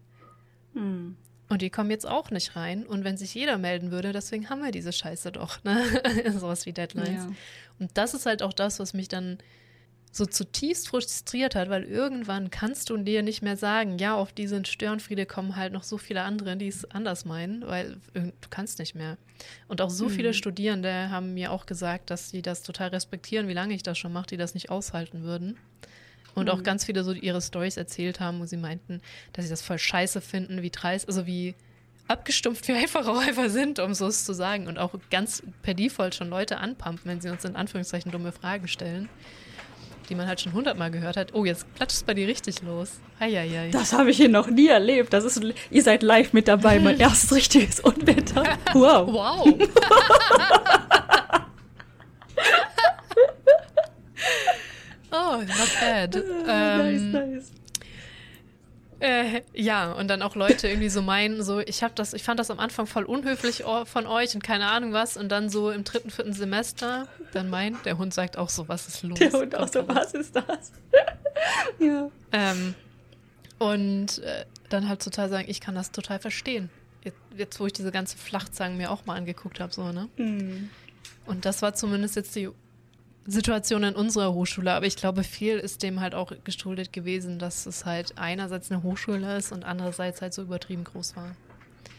Hm. 0.74 1.16
Und 1.50 1.62
die 1.62 1.70
kommen 1.70 1.92
jetzt 1.92 2.08
auch 2.08 2.32
nicht 2.32 2.56
rein. 2.56 2.86
Und 2.86 3.04
wenn 3.04 3.18
sich 3.18 3.34
jeder 3.36 3.58
melden 3.58 3.92
würde, 3.92 4.12
deswegen 4.12 4.50
haben 4.50 4.64
wir 4.64 4.72
diese 4.72 4.92
Scheiße 4.92 5.32
doch, 5.32 5.64
ne? 5.64 5.84
Sowas 6.38 6.66
wie 6.66 6.74
Deadlines. 6.74 7.26
Ja. 7.26 7.32
Und 7.80 7.92
das 7.96 8.14
ist 8.14 8.26
halt 8.26 8.42
auch 8.42 8.54
das, 8.54 8.80
was 8.80 8.94
mich 8.94 9.08
dann 9.08 9.38
so 10.12 10.28
zutiefst 10.28 10.88
frustriert 10.88 11.56
hat, 11.56 11.70
weil 11.70 11.84
irgendwann 11.84 12.52
kannst 12.52 12.92
du 12.92 12.98
dir 12.98 13.24
nicht 13.24 13.42
mehr 13.42 13.58
sagen, 13.58 13.98
ja, 13.98 14.16
auf 14.16 14.32
diesen 14.32 14.64
Störenfriede 14.64 15.26
kommen 15.26 15.56
halt 15.56 15.74
noch 15.74 15.84
so 15.84 15.98
viele 15.98 16.22
andere, 16.22 16.56
die 16.56 16.68
es 16.68 16.86
anders 16.86 17.26
meinen, 17.26 17.66
weil 17.66 17.98
du 18.14 18.32
kannst 18.52 18.78
nicht 18.78 18.94
mehr. 18.94 19.18
Und 19.68 19.82
auch 19.82 19.90
so 19.90 20.10
viele 20.10 20.36
Studierende 20.36 21.10
haben 21.10 21.34
mir 21.34 21.52
auch 21.52 21.66
gesagt, 21.66 22.12
dass 22.12 22.30
sie 22.30 22.44
das 22.44 22.62
total 22.62 22.90
respektieren, 22.90 23.48
wie 23.48 23.54
lange 23.54 23.74
ich 23.74 23.82
das 23.82 23.98
schon 23.98 24.14
mache, 24.14 24.28
die 24.28 24.38
das 24.38 24.54
nicht 24.54 24.70
aushalten 24.70 25.24
würden. 25.24 25.58
Und 26.36 26.50
auch 26.50 26.64
ganz 26.64 26.86
viele 26.86 27.04
so 27.04 27.12
ihre 27.12 27.42
Stories 27.42 27.78
erzählt 27.78 28.20
haben, 28.20 28.40
wo 28.40 28.46
sie 28.46 28.58
meinten, 28.58 29.02
dass 29.34 29.46
sie 29.46 29.52
das 29.52 29.62
voll 29.62 29.78
scheiße 29.78 30.20
finden, 30.22 30.62
wie 30.62 30.72
dreist, 30.72 31.08
also 31.08 31.28
wie 31.28 31.54
abgestumpft 32.08 32.68
wir 32.68 32.76
einfach 32.78 33.08
einfach 33.08 33.50
sind, 33.50 33.80
um 33.80 33.94
so 33.94 34.08
es 34.08 34.26
zu 34.26 34.34
sagen. 34.34 34.68
Und 34.68 34.78
auch 34.78 34.94
ganz 35.10 35.44
per 35.62 35.74
Default 35.74 36.16
schon 36.16 36.30
Leute 36.30 36.58
anpumpen, 36.58 37.04
wenn 37.06 37.22
sie 37.22 37.30
uns 37.30 37.46
in 37.46 37.56
Anführungszeichen 37.56 38.12
dumme 38.12 38.32
Fragen 38.32 38.68
stellen, 38.68 39.10
die 40.10 40.16
man 40.16 40.28
halt 40.28 40.42
schon 40.42 40.54
hundertmal 40.54 40.92
gehört 40.92 41.18
hat. 41.18 41.34
Oh, 41.34 41.46
jetzt 41.46 41.66
klatscht 41.76 41.98
es 41.98 42.04
bei 42.04 42.14
dir 42.14 42.28
richtig 42.28 42.62
los. 42.62 43.00
Eieiei. 43.20 43.70
Das 43.72 43.94
habe 43.94 44.10
ich 44.12 44.18
hier 44.18 44.30
noch 44.30 44.48
nie 44.48 44.68
erlebt. 44.68 45.14
Das 45.14 45.24
ist, 45.24 45.42
ihr 45.70 45.84
seid 45.84 46.04
live 46.04 46.34
mit 46.34 46.48
dabei, 46.48 46.80
mein 46.80 47.00
erstes 47.00 47.34
richtiges 47.34 47.80
Unwetter. 47.80 48.44
Wow. 48.74 49.08
Wow. 49.14 49.70
oh, 55.34 55.42
not 55.42 55.80
bad. 55.80 56.16
nice, 56.46 57.02
Ähm, 57.02 57.12
nice. 57.12 57.52
Äh, 59.04 59.42
ja, 59.54 59.92
und 59.92 60.08
dann 60.08 60.22
auch 60.22 60.36
Leute 60.36 60.70
irgendwie 60.70 60.88
so 60.88 61.02
meinen, 61.02 61.44
so, 61.44 61.60
ich 61.60 61.84
habe 61.84 61.94
das, 61.94 62.14
ich 62.14 62.24
fand 62.24 62.40
das 62.40 62.50
am 62.50 62.60
Anfang 62.60 62.88
voll 62.88 63.04
unhöflich 63.04 63.66
von 63.84 64.08
euch 64.08 64.34
und 64.34 64.42
keine 64.42 64.68
Ahnung 64.68 64.94
was. 64.94 65.18
Und 65.18 65.28
dann 65.28 65.50
so 65.50 65.72
im 65.72 65.84
dritten, 65.84 66.10
vierten 66.10 66.32
Semester, 66.32 67.10
dann 67.34 67.50
meint, 67.50 67.86
der 67.86 67.98
Hund 67.98 68.14
sagt 68.14 68.38
auch 68.38 68.48
so, 68.48 68.70
was 68.70 68.88
ist 68.88 69.04
los? 69.04 69.20
Der 69.20 69.34
Hund 69.34 69.56
auch 69.58 69.68
so, 69.68 69.86
was 69.90 70.14
ist 70.14 70.34
das? 70.38 70.72
ja. 71.80 72.10
Ähm, 72.32 72.76
und 73.60 74.20
äh, 74.20 74.46
dann 74.70 74.88
halt 74.88 75.04
total 75.04 75.28
sagen, 75.28 75.50
ich 75.50 75.60
kann 75.60 75.76
das 75.76 75.92
total 75.92 76.20
verstehen. 76.20 76.70
Jetzt, 77.04 77.18
jetzt 77.36 77.60
wo 77.60 77.66
ich 77.66 77.74
diese 77.74 77.92
ganze 77.92 78.16
Flachzangen 78.16 78.78
mir 78.78 78.90
auch 78.90 79.06
mal 79.06 79.18
angeguckt 79.18 79.60
habe, 79.60 79.74
so, 79.74 79.92
ne? 79.92 80.08
Hm. 80.16 80.70
Und 81.26 81.44
das 81.44 81.62
war 81.62 81.74
zumindest 81.74 82.16
jetzt 82.16 82.36
die 82.38 82.50
Situation 83.26 83.84
in 83.84 83.96
unserer 83.96 84.34
Hochschule. 84.34 84.72
Aber 84.74 84.86
ich 84.86 84.96
glaube, 84.96 85.24
viel 85.24 85.58
ist 85.58 85.84
dem 85.84 86.00
halt 86.02 86.16
auch 86.16 86.32
geschuldet 86.44 86.92
gewesen, 86.94 87.40
dass 87.40 87.66
es 87.66 87.86
halt 87.86 88.14
einerseits 88.18 88.72
eine 88.72 88.84
Hochschule 88.84 89.38
ist 89.38 89.52
und 89.52 89.64
andererseits 89.64 90.22
halt 90.22 90.34
so 90.34 90.42
übertrieben 90.42 90.84
groß 90.84 91.16
war. 91.16 91.36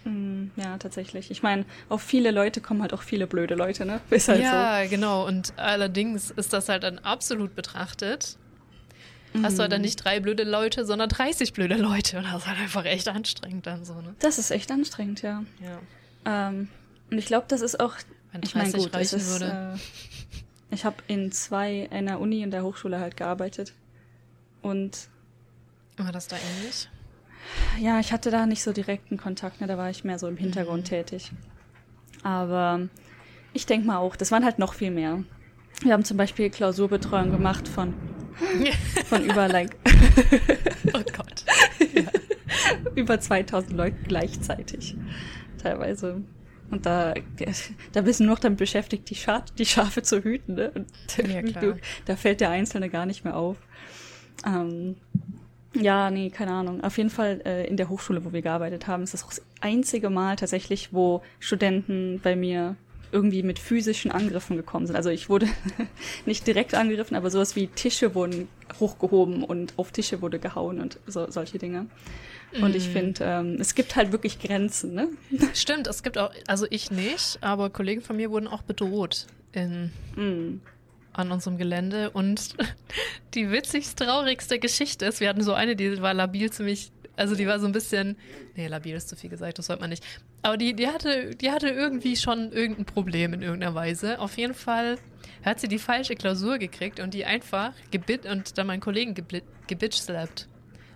Hm, 0.04 0.50
Ja, 0.56 0.76
tatsächlich. 0.76 1.30
Ich 1.30 1.42
meine, 1.42 1.64
auf 1.88 2.02
viele 2.02 2.30
Leute 2.30 2.60
kommen 2.60 2.82
halt 2.82 2.92
auch 2.92 3.02
viele 3.02 3.26
blöde 3.26 3.54
Leute, 3.54 3.86
ne? 3.86 4.00
Ist 4.10 4.28
halt 4.28 4.42
ja, 4.42 4.84
genau. 4.86 5.26
Und 5.26 5.54
allerdings 5.56 6.30
ist 6.30 6.52
das 6.52 6.68
halt 6.68 6.82
dann 6.82 6.98
absolut 6.98 7.54
betrachtet. 7.54 8.36
Hast 9.42 9.58
du 9.58 9.62
halt 9.62 9.72
dann 9.72 9.80
nicht 9.80 9.96
drei 9.96 10.20
blöde 10.20 10.44
Leute, 10.44 10.84
sondern 10.86 11.08
30 11.08 11.54
blöde 11.54 11.74
Leute. 11.74 12.18
Und 12.18 12.24
das 12.24 12.42
ist 12.42 12.46
halt 12.46 12.60
einfach 12.60 12.84
echt 12.84 13.08
anstrengend 13.08 13.66
dann 13.66 13.84
so, 13.84 13.94
ne? 13.94 14.02
so. 14.10 14.14
Das 14.20 14.38
ist 14.38 14.52
echt 14.52 14.70
anstrengend, 14.70 15.22
ja. 15.22 15.42
Ja. 15.60 16.48
Ähm, 16.48 16.68
und 17.10 17.18
ich 17.18 17.26
glaube, 17.26 17.46
das 17.48 17.60
ist 17.60 17.80
auch. 17.80 17.94
Wenn 18.30 18.42
Ich 18.44 18.54
meine, 18.54 18.70
30 18.70 18.80
gut, 18.80 18.88
es 18.90 18.94
reichen 19.12 19.16
ist, 19.18 19.40
würde. 19.40 19.74
äh, 19.74 19.78
ich 20.70 20.84
habe 20.84 20.96
in 21.06 21.30
zwei, 21.32 21.88
in 21.90 22.06
der 22.06 22.20
Uni 22.20 22.44
und 22.44 22.50
der 22.50 22.64
Hochschule 22.64 22.98
halt 22.98 23.16
gearbeitet. 23.16 23.74
Und 24.62 25.08
War 25.96 26.12
das 26.12 26.28
da 26.28 26.36
ähnlich? 26.36 26.88
ja, 27.78 28.00
ich 28.00 28.12
hatte 28.12 28.30
da 28.30 28.46
nicht 28.46 28.62
so 28.62 28.72
direkten 28.72 29.16
Kontakt, 29.18 29.60
ne? 29.60 29.66
da 29.66 29.76
war 29.76 29.90
ich 29.90 30.04
mehr 30.04 30.18
so 30.18 30.26
im 30.26 30.36
Hintergrund 30.36 30.86
tätig. 30.86 31.30
Aber 32.22 32.88
ich 33.52 33.66
denke 33.66 33.86
mal 33.86 33.98
auch, 33.98 34.16
das 34.16 34.30
waren 34.32 34.44
halt 34.44 34.58
noch 34.58 34.74
viel 34.74 34.90
mehr. 34.90 35.22
Wir 35.82 35.92
haben 35.92 36.04
zum 36.04 36.16
Beispiel 36.16 36.48
Klausurbetreuung 36.50 37.30
gemacht 37.30 37.68
von, 37.68 37.92
von 39.06 39.24
über, 39.24 39.48
like, 39.48 39.76
Oh 40.94 41.02
Gott. 41.16 41.44
über 42.94 43.20
2000 43.20 43.72
Leuten 43.72 44.04
gleichzeitig. 44.04 44.96
Teilweise. 45.58 46.22
Und 46.70 46.86
da, 46.86 47.14
da 47.92 48.00
bist 48.00 48.20
du 48.20 48.24
noch 48.24 48.38
damit 48.38 48.58
beschäftigt, 48.58 49.08
die, 49.10 49.14
Scha 49.14 49.44
die 49.58 49.66
Schafe 49.66 50.02
zu 50.02 50.22
hüten. 50.22 50.54
Ne? 50.54 50.72
Und 50.74 50.86
Ja, 51.28 51.42
du, 51.60 51.76
da 52.06 52.16
fällt 52.16 52.40
der 52.40 52.50
Einzelne 52.50 52.88
gar 52.88 53.06
nicht 53.06 53.24
mehr 53.24 53.36
auf. 53.36 53.56
Ähm, 54.46 54.96
ja, 55.74 56.10
nee, 56.10 56.30
keine 56.30 56.52
Ahnung. 56.52 56.82
Auf 56.82 56.98
jeden 56.98 57.10
Fall 57.10 57.40
äh, 57.44 57.66
in 57.66 57.76
der 57.76 57.88
Hochschule, 57.88 58.24
wo 58.24 58.32
wir 58.32 58.42
gearbeitet 58.42 58.86
haben, 58.86 59.02
ist 59.02 59.14
das 59.14 59.24
auch 59.24 59.30
das 59.30 59.42
einzige 59.60 60.08
Mal 60.10 60.36
tatsächlich, 60.36 60.92
wo 60.92 61.22
Studenten 61.40 62.20
bei 62.22 62.36
mir 62.36 62.76
irgendwie 63.10 63.42
mit 63.42 63.58
physischen 63.58 64.10
Angriffen 64.10 64.56
gekommen 64.56 64.86
sind. 64.86 64.96
Also 64.96 65.10
ich 65.10 65.28
wurde 65.28 65.46
nicht 66.26 66.46
direkt 66.46 66.74
angegriffen, 66.74 67.16
aber 67.16 67.30
sowas 67.30 67.54
wie 67.54 67.68
Tische 67.68 68.14
wurden 68.14 68.48
hochgehoben 68.80 69.44
und 69.44 69.74
auf 69.76 69.92
Tische 69.92 70.20
wurde 70.20 70.38
gehauen 70.38 70.80
und 70.80 70.98
so, 71.06 71.30
solche 71.30 71.58
Dinge. 71.58 71.86
Und 72.60 72.76
ich 72.76 72.88
finde, 72.88 73.24
ähm, 73.24 73.56
es 73.60 73.74
gibt 73.74 73.96
halt 73.96 74.12
wirklich 74.12 74.38
Grenzen, 74.38 74.94
ne? 74.94 75.08
Stimmt, 75.54 75.86
es 75.86 76.02
gibt 76.02 76.18
auch, 76.18 76.30
also 76.46 76.66
ich 76.70 76.90
nicht, 76.90 77.38
aber 77.40 77.70
Kollegen 77.70 78.00
von 78.00 78.16
mir 78.16 78.30
wurden 78.30 78.46
auch 78.48 78.62
bedroht 78.62 79.26
in, 79.52 79.90
Mm. 80.16 80.60
an 81.12 81.30
unserem 81.32 81.58
Gelände. 81.58 82.10
Und 82.10 82.54
die 83.34 83.50
witzigst 83.50 83.98
traurigste 83.98 84.58
Geschichte 84.58 85.06
ist, 85.06 85.20
wir 85.20 85.28
hatten 85.28 85.42
so 85.42 85.52
eine, 85.54 85.76
die 85.76 86.00
war 86.00 86.14
labil 86.14 86.50
ziemlich, 86.52 86.90
also 87.16 87.34
die 87.34 87.46
war 87.46 87.58
so 87.60 87.66
ein 87.66 87.72
bisschen, 87.72 88.16
nee, 88.56 88.66
labil 88.66 88.94
ist 88.94 89.08
zu 89.08 89.16
viel 89.16 89.30
gesagt, 89.30 89.58
das 89.58 89.66
sollte 89.66 89.80
man 89.82 89.90
nicht. 89.90 90.04
Aber 90.42 90.56
die, 90.56 90.74
die 90.74 90.86
hatte, 90.88 91.30
die 91.34 91.50
hatte 91.50 91.68
irgendwie 91.68 92.16
schon 92.16 92.52
irgendein 92.52 92.84
Problem 92.84 93.32
in 93.34 93.42
irgendeiner 93.42 93.74
Weise. 93.74 94.18
Auf 94.20 94.36
jeden 94.36 94.54
Fall 94.54 94.96
hat 95.44 95.58
sie 95.60 95.68
die 95.68 95.78
falsche 95.78 96.14
Klausur 96.16 96.58
gekriegt 96.58 97.00
und 97.00 97.14
die 97.14 97.24
einfach 97.24 97.72
gebit 97.90 98.26
und 98.26 98.58
dann 98.58 98.66
meinen 98.66 98.80
Kollegen 98.80 99.14
geblit- 99.14 99.42
gebitchslappt. 99.66 100.48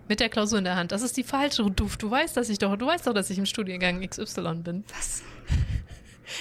Mit 0.09 0.21
der 0.21 0.29
Klausur 0.29 0.59
in 0.59 0.65
der 0.65 0.77
Hand. 0.77 0.93
Das 0.93 1.03
ist 1.03 1.17
die 1.17 1.23
falsche, 1.23 1.63
Duft. 1.71 2.03
Du 2.03 2.11
weißt, 2.11 2.37
dass 2.37 2.49
ich 2.49 2.59
doch, 2.59 2.77
du 2.77 2.87
weißt 2.87 3.07
doch, 3.07 3.13
dass 3.15 3.29
ich 3.31 3.39
im 3.39 3.47
Studiengang 3.47 4.01
XY 4.07 4.55
bin. 4.65 4.85
Was? 4.97 5.23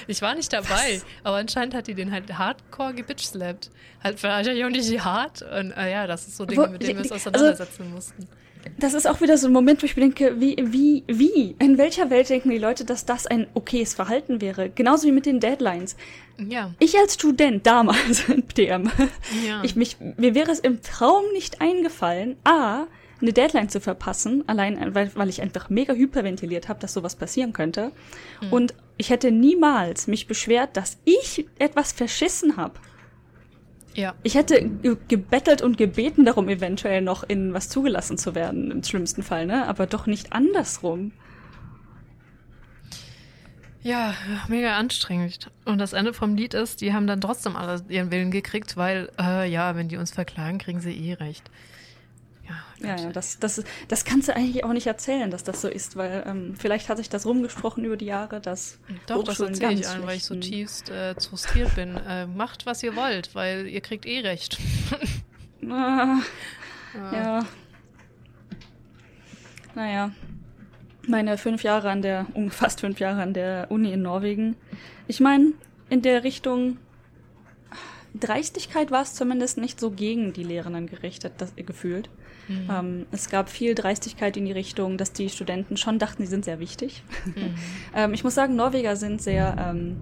Ich 0.08 0.22
war 0.22 0.36
nicht 0.36 0.52
dabei, 0.52 1.02
aber 1.24 1.38
anscheinend 1.38 1.74
hat 1.74 1.88
die 1.88 1.94
den 1.94 2.12
halt 2.12 2.38
hardcore 2.38 2.94
gebitchslappt. 2.94 3.72
Halt 4.04 4.22
wahrscheinlich 4.22 4.66
auch 4.66 4.70
nicht 4.70 5.04
hart. 5.06 5.42
Und 5.44 5.72
äh, 5.72 5.92
ja, 5.92 6.08
das 6.08 6.28
ist 6.28 6.38
so 6.38 6.46
Dinge, 6.46 6.68
Wo- 6.68 6.72
mit 6.72 6.82
denen 6.82 6.96
wir 6.96 7.04
uns 7.04 7.12
also- 7.12 7.30
auseinandersetzen 7.30 7.92
mussten. 7.94 8.28
Das 8.80 8.94
ist 8.94 9.08
auch 9.08 9.22
wieder 9.22 9.38
so 9.38 9.48
ein 9.48 9.54
Moment, 9.54 9.82
wo 9.82 9.86
ich 9.86 9.96
mir 9.96 10.02
denke, 10.02 10.42
wie, 10.42 10.58
wie, 10.60 11.04
wie? 11.08 11.56
In 11.60 11.78
welcher 11.78 12.10
Welt 12.10 12.28
denken 12.30 12.50
die 12.50 12.58
Leute, 12.58 12.84
dass 12.84 13.06
das 13.06 13.26
ein 13.26 13.48
okayes 13.54 13.94
Verhalten 13.94 14.42
wäre? 14.42 14.70
Genauso 14.70 15.08
wie 15.08 15.14
mit 15.14 15.26
den 15.26 15.40
Deadlines. 15.40 15.96
Ja. 16.38 16.74
Ich 16.80 16.98
als 16.98 17.14
Student 17.14 17.66
damals 17.66 18.28
in 18.28 18.46
DM, 18.58 18.92
Ja. 19.48 19.64
ich 19.64 19.78
mich, 19.78 19.96
mir 20.18 20.36
wäre 20.36 20.52
es 20.52 20.60
im 20.60 20.82
Traum 20.82 21.24
nicht 21.32 21.62
eingefallen, 21.62 22.36
A, 22.44 22.88
eine 23.22 23.34
Deadline 23.34 23.70
zu 23.70 23.82
verpassen, 23.82 24.44
allein 24.48 24.94
weil, 24.94 25.12
weil 25.16 25.30
ich 25.30 25.42
einfach 25.42 25.70
mega 25.70 25.94
hyperventiliert 25.94 26.70
habe, 26.70 26.80
dass 26.80 26.94
sowas 26.94 27.16
passieren 27.16 27.54
könnte. 27.54 27.92
Und 28.52 28.74
ich 28.98 29.10
hätte 29.10 29.32
niemals 29.32 30.08
mich 30.08 30.28
beschwert, 30.28 30.78
dass 30.78 30.98
ich 31.06 31.48
etwas 31.60 31.92
verschissen 31.92 32.58
habe. 32.58 32.80
ja. 33.96 34.14
Ich 34.24 34.36
hätte 34.36 34.62
ge 34.62 34.98
gebettelt 35.08 35.62
und 35.62 35.78
gebeten 35.78 36.26
darum, 36.26 36.50
eventuell 36.50 37.02
noch 37.02 37.24
in 37.24 37.54
was 37.54 37.70
zugelassen 37.70 38.18
zu 38.18 38.36
werden, 38.36 38.72
im 38.72 38.84
schlimmsten 38.84 39.24
Fall, 39.24 39.46
ne? 39.46 39.68
Aber 39.68 39.88
doch 39.88 40.06
nicht 40.06 40.34
andersrum. 40.34 41.12
Ja, 43.82 44.14
mega 44.50 44.78
anstrengend. 44.78 45.50
Und 45.64 45.78
das 45.78 45.94
Ende 45.94 46.14
vom 46.14 46.36
Lied 46.36 46.54
ist, 46.54 46.82
die 46.82 46.94
haben 46.94 47.08
dann 47.08 47.22
trotzdem 47.22 47.56
alle 47.56 47.82
ihren 47.88 48.12
Willen 48.12 48.32
gekriegt, 48.32 48.76
weil, 48.76 49.10
äh, 49.20 49.50
ja, 49.50 49.76
wenn 49.76 49.88
die 49.88 49.98
uns 49.98 50.12
verklagen, 50.12 50.58
kriegen 50.58 50.82
sie 50.82 50.92
eh 50.92 51.14
recht. 51.14 51.50
Ja, 52.80 52.96
ja, 52.96 53.12
das, 53.12 53.40
das, 53.40 53.64
das 53.88 54.06
kannst 54.06 54.28
du 54.28 54.36
eigentlich 54.36 54.64
auch 54.64 54.74
nicht 54.74 54.88
erzählen, 54.88 55.32
dass 55.32 55.44
das 55.44 55.62
so 55.62 55.68
ist, 55.68 55.96
weil 55.96 56.24
ähm, 56.28 56.56
vielleicht 56.58 56.90
hat 56.90 56.98
sich 56.98 57.10
das 57.10 57.26
rumgesprochen 57.26 57.84
über 57.84 57.98
die 57.98 58.06
Jahre, 58.06 58.40
dass 58.40 58.80
Doch, 59.08 59.24
das 59.24 59.40
erzähle 59.40 59.74
ich 59.74 59.88
allen, 59.88 60.06
weil 60.06 60.18
ich 60.18 60.26
so 60.26 60.36
tiefst 60.36 60.90
äh, 60.90 61.16
frustriert 61.16 61.76
bin. 61.76 61.98
Äh, 61.98 62.28
macht, 62.28 62.66
was 62.66 62.84
ihr 62.84 62.96
wollt, 62.96 63.34
weil 63.34 63.68
ihr 63.68 63.82
kriegt 63.82 64.06
eh 64.06 64.20
recht. 64.20 64.58
ah, 65.70 66.20
ja. 66.94 67.14
ja. 67.14 67.46
Naja, 69.76 70.12
meine 71.08 71.38
fünf 71.38 71.64
Jahre 71.64 71.90
an 71.90 72.02
der, 72.02 72.28
um 72.34 72.52
fast 72.52 72.82
fünf 72.82 73.00
Jahre 73.00 73.22
an 73.22 73.34
der 73.34 73.68
Uni 73.70 73.94
in 73.94 74.02
Norwegen. 74.02 74.56
Ich 75.08 75.20
meine, 75.20 75.54
in 75.90 76.02
der 76.02 76.24
Richtung 76.24 76.78
Dreistigkeit 78.20 78.92
war 78.92 79.04
es 79.04 79.14
zumindest 79.14 79.58
nicht 79.58 79.80
so 79.80 79.92
gegen 79.92 80.34
die 80.34 80.44
Lehrenden 80.44 80.88
gerichtet, 80.88 81.34
das, 81.38 81.56
gefühlt. 81.56 82.10
Mhm. 82.48 82.70
Ähm, 82.70 83.06
es 83.12 83.30
gab 83.30 83.50
viel 83.50 83.76
Dreistigkeit 83.76 84.38
in 84.38 84.46
die 84.46 84.52
Richtung, 84.52 84.98
dass 84.98 85.14
die 85.14 85.30
Studenten 85.30 85.78
schon 85.78 86.00
dachten, 86.00 86.24
sie 86.24 86.30
sind 86.30 86.46
sehr 86.46 86.60
wichtig. 86.60 87.04
Mhm. 87.26 87.56
ähm, 87.96 88.14
ich 88.14 88.24
muss 88.24 88.36
sagen, 88.36 88.56
Norweger 88.56 88.96
sind 88.96 89.22
sehr, 89.22 89.56
ähm, 89.60 89.98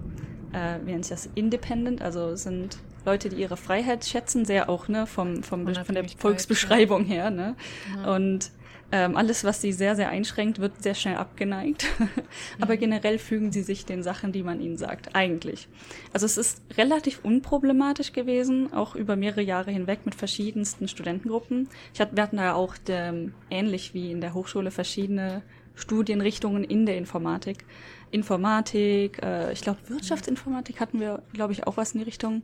äh, 0.52 0.78
wie 0.84 0.92
nennt 0.92 1.04
sich 1.04 1.10
das, 1.10 1.28
independent, 1.34 2.02
also 2.02 2.36
sind 2.36 2.78
Leute, 3.04 3.28
die 3.28 3.36
ihre 3.36 3.56
Freiheit 3.56 4.04
schätzen, 4.04 4.44
sehr 4.44 4.68
auch 4.68 4.88
ne, 4.88 5.06
vom, 5.06 5.42
vom, 5.42 5.72
von 5.74 5.94
der 5.94 6.08
Volksbeschreibung 6.08 7.04
her. 7.04 7.30
Ne? 7.30 7.54
Ja. 7.96 8.16
Und 8.16 8.50
ähm, 8.92 9.16
alles, 9.16 9.42
was 9.42 9.60
sie 9.60 9.72
sehr, 9.72 9.96
sehr 9.96 10.10
einschränkt, 10.10 10.60
wird 10.60 10.82
sehr 10.82 10.94
schnell 10.94 11.16
abgeneigt. 11.16 11.86
Aber 12.60 12.74
mhm. 12.74 12.80
generell 12.80 13.18
fügen 13.18 13.50
sie 13.50 13.62
sich 13.62 13.84
den 13.84 14.02
Sachen, 14.02 14.32
die 14.32 14.42
man 14.42 14.60
ihnen 14.60 14.76
sagt, 14.76 15.14
eigentlich. 15.14 15.68
Also 16.12 16.26
es 16.26 16.38
ist 16.38 16.62
relativ 16.76 17.20
unproblematisch 17.24 18.12
gewesen, 18.12 18.72
auch 18.72 18.94
über 18.94 19.16
mehrere 19.16 19.42
Jahre 19.42 19.70
hinweg 19.72 20.00
mit 20.04 20.14
verschiedensten 20.14 20.88
Studentengruppen. 20.88 21.68
Ich 21.94 22.00
hatte, 22.00 22.16
wir 22.16 22.22
hatten 22.22 22.36
da 22.36 22.54
auch 22.54 22.76
der, 22.76 23.14
ähnlich 23.50 23.92
wie 23.92 24.12
in 24.12 24.20
der 24.20 24.34
Hochschule 24.34 24.70
verschiedene 24.70 25.42
Studienrichtungen 25.74 26.64
in 26.64 26.86
der 26.86 26.96
Informatik. 26.96 27.64
Informatik, 28.10 29.20
äh, 29.22 29.52
ich 29.52 29.60
glaube 29.60 29.80
Wirtschaftsinformatik 29.88 30.80
hatten 30.80 31.00
wir, 31.00 31.22
glaube 31.32 31.52
ich, 31.52 31.66
auch 31.66 31.76
was 31.76 31.92
in 31.92 31.98
die 31.98 32.04
Richtung 32.04 32.42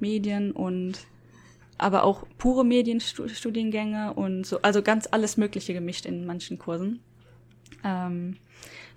Medien 0.00 0.52
und 0.52 0.98
aber 1.78 2.04
auch 2.04 2.26
pure 2.38 2.64
Medienstudiengänge 2.64 4.14
und 4.14 4.46
so, 4.46 4.60
also 4.62 4.82
ganz 4.82 5.08
alles 5.10 5.36
Mögliche 5.36 5.72
gemischt 5.72 6.06
in 6.06 6.26
manchen 6.26 6.58
Kursen. 6.58 7.00
Ähm, 7.82 8.36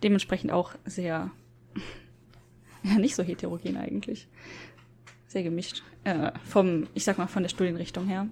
dementsprechend 0.03 0.51
auch 0.51 0.75
sehr, 0.85 1.31
ja, 2.83 2.97
nicht 2.97 3.15
so 3.15 3.23
heterogen 3.23 3.77
eigentlich. 3.77 4.27
Sehr 5.27 5.43
gemischt. 5.43 5.83
Äh, 6.03 6.31
vom, 6.45 6.87
ich 6.93 7.03
sag 7.03 7.17
mal, 7.17 7.27
von 7.27 7.43
der 7.43 7.49
Studienrichtung 7.49 8.07
her. 8.07 8.23
Mhm. 8.23 8.29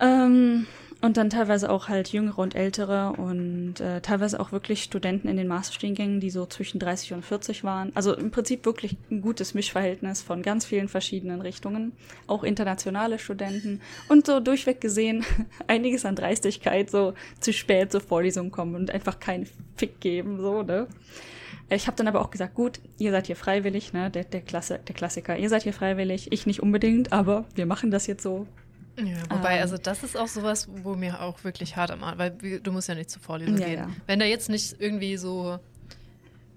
Ähm, 0.00 0.66
und 1.04 1.18
dann 1.18 1.28
teilweise 1.28 1.68
auch 1.68 1.88
halt 1.88 2.08
jüngere 2.08 2.38
und 2.38 2.54
ältere 2.54 3.12
und 3.18 3.78
äh, 3.78 4.00
teilweise 4.00 4.40
auch 4.40 4.52
wirklich 4.52 4.82
Studenten 4.82 5.28
in 5.28 5.36
den 5.36 5.46
Masterstudiengängen, 5.46 6.18
die 6.18 6.30
so 6.30 6.46
zwischen 6.46 6.78
30 6.78 7.12
und 7.12 7.26
40 7.26 7.62
waren. 7.62 7.92
Also 7.94 8.14
im 8.14 8.30
Prinzip 8.30 8.64
wirklich 8.64 8.96
ein 9.10 9.20
gutes 9.20 9.52
Mischverhältnis 9.52 10.22
von 10.22 10.40
ganz 10.40 10.64
vielen 10.64 10.88
verschiedenen 10.88 11.42
Richtungen. 11.42 11.92
Auch 12.26 12.42
internationale 12.42 13.18
Studenten 13.18 13.82
und 14.08 14.24
so 14.24 14.40
durchweg 14.40 14.80
gesehen 14.80 15.26
einiges 15.66 16.06
an 16.06 16.16
Dreistigkeit, 16.16 16.88
so 16.88 17.12
zu 17.38 17.52
spät 17.52 17.92
zur 17.92 18.00
Vorlesung 18.00 18.50
kommen 18.50 18.74
und 18.74 18.90
einfach 18.90 19.20
keinen 19.20 19.46
Fick 19.76 20.00
geben, 20.00 20.40
so, 20.40 20.62
ne? 20.62 20.86
Ich 21.68 21.86
habe 21.86 21.96
dann 21.96 22.08
aber 22.08 22.22
auch 22.22 22.30
gesagt, 22.30 22.54
gut, 22.54 22.80
ihr 22.98 23.10
seid 23.10 23.26
hier 23.26 23.36
freiwillig, 23.36 23.92
ne, 23.92 24.10
der, 24.10 24.24
der, 24.24 24.40
Klasse, 24.40 24.80
der 24.86 24.94
Klassiker, 24.94 25.36
ihr 25.36 25.48
seid 25.48 25.64
hier 25.64 25.72
freiwillig, 25.72 26.30
ich 26.30 26.46
nicht 26.46 26.62
unbedingt, 26.62 27.12
aber 27.12 27.44
wir 27.54 27.66
machen 27.66 27.90
das 27.90 28.06
jetzt 28.06 28.22
so, 28.22 28.46
ja, 28.98 29.16
wobei, 29.28 29.56
ähm, 29.56 29.62
also 29.62 29.76
das 29.76 30.02
ist 30.02 30.16
auch 30.16 30.28
sowas, 30.28 30.68
wo 30.82 30.94
mir 30.94 31.20
auch 31.20 31.42
wirklich 31.44 31.76
hart 31.76 31.90
am 31.90 32.04
Arsch, 32.04 32.18
weil 32.18 32.60
du 32.60 32.72
musst 32.72 32.88
ja 32.88 32.94
nicht 32.94 33.10
zur 33.10 33.22
Vorlesung 33.22 33.58
ja, 33.58 33.66
gehen. 33.66 33.78
Ja. 33.78 33.90
Wenn 34.06 34.20
da 34.20 34.26
jetzt 34.26 34.48
nicht 34.48 34.76
irgendwie 34.78 35.16
so 35.16 35.58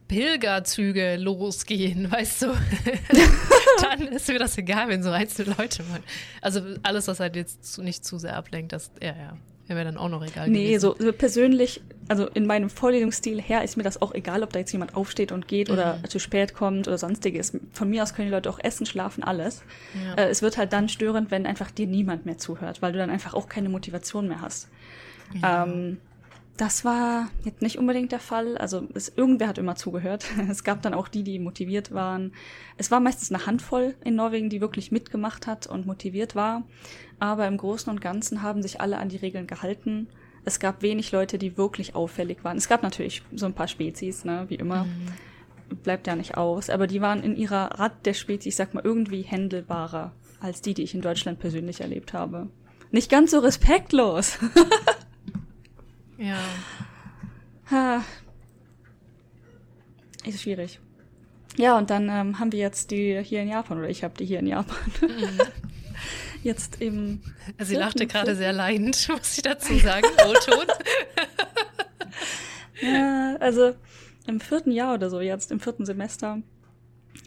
Pilgerzüge 0.08 1.18
losgehen, 1.18 2.12
weißt 2.12 2.44
du, 2.44 2.48
dann 3.82 4.08
ist 4.08 4.28
mir 4.28 4.40
das 4.40 4.58
egal, 4.58 4.90
wenn 4.90 5.04
so 5.04 5.12
einzelne 5.12 5.56
Leute 5.58 5.84
mal. 5.84 6.02
Also 6.42 6.62
alles, 6.84 7.08
was 7.08 7.20
halt 7.20 7.36
jetzt 7.36 7.66
zu, 7.66 7.82
nicht 7.82 8.06
zu 8.06 8.18
sehr 8.18 8.36
ablenkt, 8.36 8.72
das, 8.72 8.92
ja, 9.02 9.16
ja. 9.16 9.38
Wäre 9.68 9.80
mir 9.80 9.86
dann 9.86 9.98
auch 9.98 10.08
noch 10.08 10.26
egal. 10.26 10.48
Nee, 10.48 10.78
so, 10.78 10.96
so, 10.98 11.12
persönlich, 11.12 11.82
also 12.08 12.28
in 12.28 12.46
meinem 12.46 12.70
Vorlesungsstil 12.70 13.42
her 13.42 13.64
ist 13.64 13.78
mir 13.78 13.84
das 13.84 14.02
auch 14.02 14.14
egal, 14.14 14.44
ob 14.44 14.54
da 14.54 14.60
jetzt 14.60 14.72
jemand 14.72 14.96
aufsteht 14.96 15.32
und 15.32 15.48
geht 15.48 15.68
mhm. 15.68 15.74
oder 15.74 16.00
zu 16.08 16.20
spät 16.20 16.54
kommt 16.54 16.88
oder 16.88 16.98
sonstiges. 16.98 17.58
Von 17.74 17.90
mir 17.90 18.04
aus 18.04 18.14
können 18.14 18.28
die 18.28 18.34
Leute 18.34 18.50
auch 18.50 18.60
essen, 18.60 18.86
schlafen, 18.86 19.24
alles. 19.24 19.64
Ja. 20.06 20.24
Äh, 20.24 20.30
es 20.30 20.42
wird 20.42 20.58
halt 20.58 20.74
dann 20.74 20.90
störend, 20.90 21.32
wenn 21.32 21.46
einfach 21.46 21.72
dir 21.72 21.88
niemand 21.88 22.26
mehr 22.26 22.38
zuhört, 22.38 22.82
weil 22.82 22.94
du 22.94 23.00
dann 23.00 23.10
einfach 23.10 23.34
auch 23.34 23.50
keine 23.50 23.70
Motivation 23.70 24.28
mehr 24.28 24.42
hast. 24.42 24.70
Ja. 25.42 25.64
Ähm, 25.64 25.98
das 26.58 26.84
war 26.84 27.30
jetzt 27.44 27.62
nicht 27.62 27.78
unbedingt 27.78 28.12
der 28.12 28.20
Fall. 28.20 28.58
Also 28.58 28.88
es, 28.96 29.10
irgendwer 29.10 29.48
hat 29.48 29.60
immer 29.60 29.76
zugehört. 29.76 30.26
Es 30.50 30.64
gab 30.64 30.82
dann 30.82 30.94
auch 30.94 31.08
die, 31.08 31.24
die 31.24 31.40
motiviert 31.40 31.94
waren. 31.94 32.34
Es 32.78 32.90
war 32.90 33.00
meistens 33.00 33.32
eine 33.32 33.46
Handvoll 33.46 33.96
in 34.04 34.16
Norwegen, 34.16 34.50
die 34.50 34.60
wirklich 34.60 34.92
mitgemacht 34.92 35.46
hat 35.46 35.68
und 35.68 35.86
motiviert 35.86 36.36
war. 36.36 36.64
Aber 37.20 37.48
im 37.48 37.58
Großen 37.58 37.92
und 37.92 38.02
Ganzen 38.02 38.42
haben 38.42 38.62
sich 38.62 38.82
alle 38.82 38.98
an 38.98 39.10
die 39.10 39.18
Regeln 39.18 39.48
gehalten. 39.48 40.08
Es 40.48 40.60
gab 40.60 40.82
wenig 40.82 41.12
Leute, 41.12 41.38
die 41.38 41.58
wirklich 41.58 41.94
auffällig 41.94 42.44
waren. 42.44 42.58
Es 42.58 42.70
gab 42.70 42.82
natürlich 42.82 43.22
so 43.36 43.46
ein 43.46 43.54
paar 43.54 43.68
Spezies, 43.68 44.24
ne, 44.24 44.46
wie 44.48 44.56
immer. 44.56 44.86
Mhm. 44.86 45.78
Bleibt 45.84 46.08
ja 46.08 46.16
nicht 46.16 46.38
aus. 46.38 46.70
Aber 46.70 46.88
die 46.88 47.02
waren 47.02 47.22
in 47.22 47.36
ihrer 47.36 47.80
Art 47.80 48.06
der 48.06 48.14
Spezies, 48.14 48.54
ich 48.54 48.56
sag 48.56 48.74
mal, 48.74 48.84
irgendwie 48.84 49.24
händelbarer 49.24 50.14
als 50.40 50.62
die, 50.62 50.74
die 50.74 50.84
ich 50.84 50.96
in 50.96 51.02
Deutschland 51.02 51.40
persönlich 51.40 51.82
erlebt 51.82 52.14
habe. 52.14 52.48
Nicht 52.92 53.12
ganz 53.12 53.32
so 53.32 53.40
respektlos. 53.40 54.40
Ja. 56.18 56.40
Ha. 57.70 58.04
Ist 60.26 60.42
schwierig. 60.42 60.80
Ja, 61.58 61.78
und 61.78 61.92
dann 61.92 62.10
ähm, 62.10 62.40
haben 62.40 62.52
wir 62.52 62.60
jetzt 62.60 62.92
die 62.92 63.22
hier 63.24 63.42
in 63.42 63.50
Japan, 63.50 63.78
oder 63.78 63.90
ich 63.90 64.04
habe 64.04 64.16
die 64.18 64.26
hier 64.26 64.40
in 64.40 64.48
Japan. 64.48 64.78
Mhm. 65.02 65.40
Jetzt 66.44 66.82
im. 66.82 67.22
Sie 67.60 67.76
lachte 67.76 68.08
gerade 68.08 68.36
sehr 68.36 68.54
leidend, 68.54 69.08
muss 69.10 69.38
ich 69.38 69.44
dazu 69.44 69.78
sagen. 69.78 70.08
O-Ton. 70.26 70.66
ja, 72.82 73.36
also 73.40 73.76
im 74.28 74.40
vierten 74.40 74.72
Jahr 74.72 74.94
oder 74.94 75.10
so 75.10 75.22
jetzt, 75.22 75.52
im 75.52 75.60
vierten 75.60 75.86
Semester, 75.86 76.42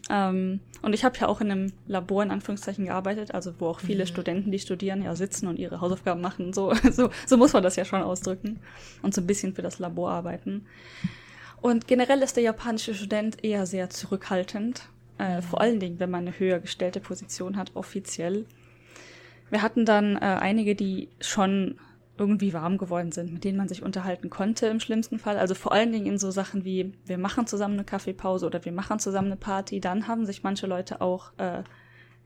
ähm, 0.09 0.59
und 0.81 0.93
ich 0.93 1.03
habe 1.03 1.17
ja 1.19 1.27
auch 1.27 1.41
in 1.41 1.51
einem 1.51 1.73
Labor 1.87 2.23
in 2.23 2.31
Anführungszeichen 2.31 2.85
gearbeitet, 2.85 3.33
also 3.33 3.53
wo 3.59 3.67
auch 3.67 3.79
viele 3.79 4.03
mhm. 4.03 4.07
Studenten, 4.07 4.51
die 4.51 4.59
studieren, 4.59 5.03
ja 5.03 5.15
sitzen 5.15 5.47
und 5.47 5.59
ihre 5.59 5.79
Hausaufgaben 5.79 6.21
machen. 6.21 6.53
So, 6.53 6.73
so, 6.91 7.09
so 7.25 7.37
muss 7.37 7.53
man 7.53 7.63
das 7.63 7.75
ja 7.75 7.85
schon 7.85 8.01
ausdrücken 8.01 8.59
und 9.01 9.13
so 9.13 9.21
ein 9.21 9.27
bisschen 9.27 9.53
für 9.53 9.61
das 9.61 9.79
Labor 9.79 10.11
arbeiten. 10.11 10.65
Und 11.61 11.87
generell 11.87 12.21
ist 12.23 12.35
der 12.35 12.43
japanische 12.43 12.95
Student 12.95 13.43
eher 13.43 13.65
sehr 13.65 13.89
zurückhaltend, 13.89 14.89
äh, 15.19 15.37
mhm. 15.37 15.41
vor 15.43 15.61
allen 15.61 15.79
Dingen, 15.79 15.99
wenn 15.99 16.09
man 16.09 16.27
eine 16.27 16.37
höher 16.37 16.59
gestellte 16.59 16.99
Position 16.99 17.57
hat, 17.57 17.71
offiziell. 17.75 18.45
Wir 19.51 19.61
hatten 19.61 19.85
dann 19.85 20.15
äh, 20.15 20.19
einige, 20.19 20.75
die 20.75 21.09
schon 21.19 21.75
irgendwie 22.17 22.53
warm 22.53 22.77
geworden 22.77 23.11
sind, 23.11 23.33
mit 23.33 23.43
denen 23.43 23.57
man 23.57 23.67
sich 23.67 23.83
unterhalten 23.83 24.29
konnte 24.29 24.67
im 24.67 24.79
schlimmsten 24.79 25.19
Fall. 25.19 25.37
Also 25.37 25.55
vor 25.55 25.71
allen 25.71 25.91
Dingen 25.91 26.05
in 26.05 26.17
so 26.17 26.31
Sachen 26.31 26.63
wie, 26.63 26.93
wir 27.05 27.17
machen 27.17 27.47
zusammen 27.47 27.75
eine 27.75 27.83
Kaffeepause 27.83 28.45
oder 28.45 28.63
wir 28.63 28.71
machen 28.71 28.99
zusammen 28.99 29.27
eine 29.27 29.37
Party. 29.37 29.79
Dann 29.79 30.07
haben 30.07 30.25
sich 30.25 30.43
manche 30.43 30.67
Leute 30.67 31.01
auch, 31.01 31.31
äh, 31.37 31.63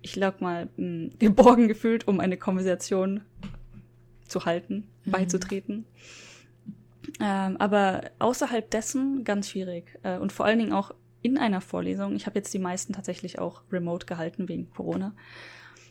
ich 0.02 0.14
glaube 0.14 0.38
mal, 0.42 0.70
mh, 0.78 1.12
geborgen 1.20 1.68
gefühlt, 1.68 2.08
um 2.08 2.20
eine 2.20 2.38
Konversation 2.38 3.22
zu 4.28 4.46
halten, 4.46 4.88
mhm. 5.06 5.12
beizutreten. 5.12 5.86
Ähm, 7.22 7.58
aber 7.58 8.02
außerhalb 8.20 8.70
dessen 8.70 9.24
ganz 9.24 9.50
schwierig. 9.50 9.98
Äh, 10.04 10.18
und 10.18 10.32
vor 10.32 10.46
allen 10.46 10.60
Dingen 10.60 10.74
auch 10.74 10.92
in 11.22 11.38
einer 11.38 11.62
Vorlesung. 11.62 12.16
Ich 12.16 12.28
habe 12.28 12.38
jetzt 12.38 12.54
die 12.54 12.60
meisten 12.60 12.94
tatsächlich 12.94 13.40
auch 13.40 13.64
remote 13.72 14.06
gehalten 14.06 14.48
wegen 14.48 14.70
Corona. 14.70 15.14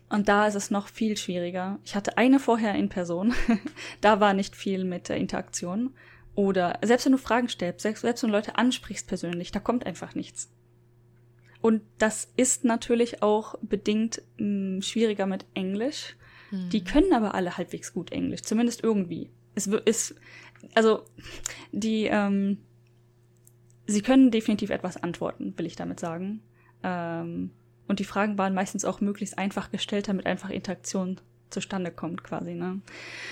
Und 0.08 0.28
da 0.28 0.46
ist 0.46 0.54
es 0.54 0.70
noch 0.70 0.88
viel 0.88 1.16
schwieriger. 1.16 1.78
Ich 1.84 1.94
hatte 1.94 2.18
eine 2.18 2.38
vorher 2.38 2.74
in 2.74 2.88
Person. 2.88 3.34
da 4.00 4.20
war 4.20 4.34
nicht 4.34 4.54
viel 4.54 4.84
mit 4.84 5.08
der 5.08 5.16
Interaktion. 5.16 5.94
Oder 6.34 6.78
selbst 6.82 7.06
wenn 7.06 7.12
du 7.12 7.18
Fragen 7.18 7.48
stellst, 7.48 7.80
selbst, 7.80 8.02
selbst 8.02 8.22
wenn 8.22 8.30
du 8.30 8.36
Leute 8.36 8.56
ansprichst 8.56 9.06
persönlich, 9.06 9.52
da 9.52 9.60
kommt 9.60 9.86
einfach 9.86 10.14
nichts. 10.14 10.50
Und 11.60 11.82
das 11.98 12.30
ist 12.36 12.64
natürlich 12.64 13.22
auch 13.22 13.54
bedingt 13.62 14.20
mh, 14.36 14.74
hm, 14.74 14.82
schwieriger 14.82 15.26
mit 15.26 15.46
Englisch. 15.54 16.16
Hm. 16.50 16.68
Die 16.68 16.84
können 16.84 17.12
aber 17.14 17.34
alle 17.34 17.56
halbwegs 17.56 17.94
gut 17.94 18.12
Englisch, 18.12 18.42
zumindest 18.42 18.82
irgendwie. 18.82 19.30
Es 19.54 19.66
ist, 19.66 20.14
also 20.74 21.04
die, 21.72 22.04
ähm, 22.04 22.58
sie 23.86 24.02
können 24.02 24.30
definitiv 24.30 24.70
etwas 24.70 25.02
antworten, 25.02 25.54
will 25.56 25.66
ich 25.66 25.76
damit 25.76 26.00
sagen. 26.00 26.42
Ähm, 26.82 27.50
und 27.88 27.98
die 27.98 28.04
Fragen 28.04 28.38
waren 28.38 28.54
meistens 28.54 28.84
auch 28.84 29.00
möglichst 29.00 29.38
einfach 29.38 29.70
gestellt, 29.70 30.08
damit 30.08 30.26
einfach 30.26 30.50
Interaktion 30.50 31.20
zustande 31.54 31.90
kommt 31.90 32.24
quasi. 32.24 32.54
Ne? 32.54 32.80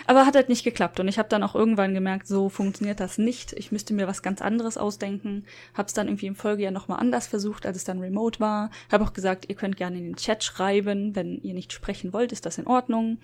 Aber 0.06 0.24
hat 0.24 0.36
halt 0.36 0.48
nicht 0.48 0.64
geklappt 0.64 1.00
und 1.00 1.08
ich 1.08 1.18
habe 1.18 1.28
dann 1.28 1.42
auch 1.42 1.54
irgendwann 1.54 1.92
gemerkt, 1.92 2.26
so 2.26 2.48
funktioniert 2.48 3.00
das 3.00 3.18
nicht. 3.18 3.52
Ich 3.54 3.72
müsste 3.72 3.92
mir 3.92 4.06
was 4.06 4.22
ganz 4.22 4.40
anderes 4.40 4.78
ausdenken. 4.78 5.44
Habe 5.74 5.88
es 5.88 5.92
dann 5.92 6.06
irgendwie 6.06 6.26
im 6.26 6.36
Folgejahr 6.36 6.72
nochmal 6.72 7.00
anders 7.00 7.26
versucht, 7.26 7.66
als 7.66 7.76
es 7.76 7.84
dann 7.84 7.98
remote 7.98 8.40
war. 8.40 8.70
Habe 8.90 9.04
auch 9.04 9.12
gesagt, 9.12 9.48
ihr 9.48 9.56
könnt 9.56 9.76
gerne 9.76 9.98
in 9.98 10.04
den 10.04 10.16
Chat 10.16 10.44
schreiben, 10.44 11.14
wenn 11.14 11.38
ihr 11.42 11.52
nicht 11.52 11.72
sprechen 11.72 12.12
wollt, 12.12 12.32
ist 12.32 12.46
das 12.46 12.58
in 12.58 12.66
Ordnung. 12.66 13.18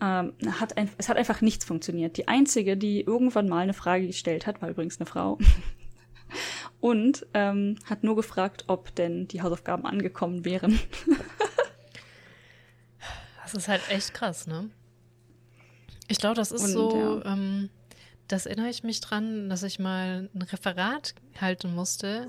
Ähm, 0.00 0.32
hat 0.60 0.76
ein, 0.76 0.88
es 0.98 1.08
hat 1.08 1.16
einfach 1.16 1.40
nichts 1.42 1.64
funktioniert. 1.64 2.16
Die 2.16 2.28
einzige, 2.28 2.76
die 2.76 3.02
irgendwann 3.02 3.48
mal 3.48 3.60
eine 3.60 3.74
Frage 3.74 4.06
gestellt 4.06 4.46
hat, 4.46 4.62
war 4.62 4.70
übrigens 4.70 4.98
eine 4.98 5.06
Frau. 5.06 5.38
und 6.82 7.24
ähm, 7.32 7.76
hat 7.84 8.02
nur 8.02 8.16
gefragt, 8.16 8.64
ob 8.66 8.92
denn 8.96 9.28
die 9.28 9.40
Hausaufgaben 9.40 9.86
angekommen 9.86 10.44
wären. 10.44 10.80
das 13.44 13.54
ist 13.54 13.68
halt 13.68 13.88
echt 13.88 14.12
krass, 14.12 14.48
ne? 14.48 14.68
Ich 16.08 16.18
glaube, 16.18 16.34
das 16.34 16.50
ist 16.50 16.64
und, 16.64 16.72
so, 16.72 17.22
ja. 17.24 17.32
ähm, 17.32 17.70
das 18.26 18.46
erinnere 18.46 18.68
ich 18.68 18.82
mich 18.82 19.00
dran, 19.00 19.48
dass 19.48 19.62
ich 19.62 19.78
mal 19.78 20.28
ein 20.34 20.42
Referat 20.42 21.14
halten 21.40 21.72
musste 21.72 22.28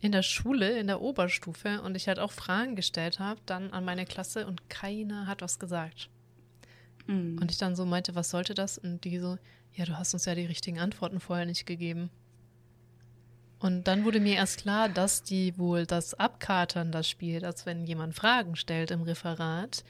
in 0.00 0.12
der 0.12 0.22
Schule, 0.22 0.78
in 0.78 0.86
der 0.86 1.02
Oberstufe 1.02 1.82
und 1.82 1.94
ich 1.96 2.08
halt 2.08 2.18
auch 2.18 2.32
Fragen 2.32 2.76
gestellt 2.76 3.18
habe, 3.18 3.42
dann 3.44 3.72
an 3.72 3.84
meine 3.84 4.06
Klasse 4.06 4.46
und 4.46 4.70
keiner 4.70 5.26
hat 5.26 5.42
was 5.42 5.58
gesagt. 5.58 6.08
Mhm. 7.06 7.36
Und 7.38 7.50
ich 7.50 7.58
dann 7.58 7.76
so 7.76 7.84
meinte, 7.84 8.14
was 8.14 8.30
sollte 8.30 8.54
das? 8.54 8.78
Und 8.78 9.04
die 9.04 9.18
so, 9.18 9.36
ja, 9.74 9.84
du 9.84 9.98
hast 9.98 10.14
uns 10.14 10.24
ja 10.24 10.34
die 10.34 10.46
richtigen 10.46 10.80
Antworten 10.80 11.20
vorher 11.20 11.44
nicht 11.44 11.66
gegeben. 11.66 12.08
Und 13.60 13.84
dann 13.84 14.04
wurde 14.04 14.20
mir 14.20 14.36
erst 14.36 14.62
klar, 14.62 14.88
dass 14.88 15.22
die 15.22 15.56
wohl 15.58 15.84
das 15.84 16.14
Abkatern 16.14 16.90
das 16.90 17.08
spielt, 17.08 17.44
als 17.44 17.66
wenn 17.66 17.86
jemand 17.86 18.14
Fragen 18.14 18.56
stellt 18.56 18.90
im 18.90 19.02
Referat, 19.02 19.84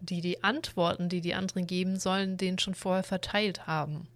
die 0.00 0.20
die 0.20 0.42
Antworten, 0.42 1.08
die 1.08 1.20
die 1.20 1.34
anderen 1.34 1.66
geben 1.66 1.98
sollen, 1.98 2.36
den 2.36 2.58
schon 2.58 2.74
vorher 2.74 3.04
verteilt 3.04 3.68
haben. 3.68 4.08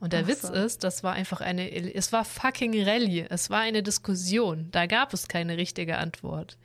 Und 0.00 0.12
der 0.12 0.24
Ach 0.24 0.28
Witz 0.28 0.42
so. 0.42 0.52
ist, 0.52 0.84
das 0.84 1.02
war 1.02 1.14
einfach 1.14 1.40
eine, 1.40 1.70
es 1.94 2.12
war 2.12 2.26
fucking 2.26 2.78
Rallye, 2.84 3.26
es 3.30 3.48
war 3.48 3.60
eine 3.60 3.82
Diskussion, 3.82 4.68
da 4.70 4.84
gab 4.84 5.14
es 5.14 5.26
keine 5.28 5.56
richtige 5.56 5.96
Antwort. 5.96 6.58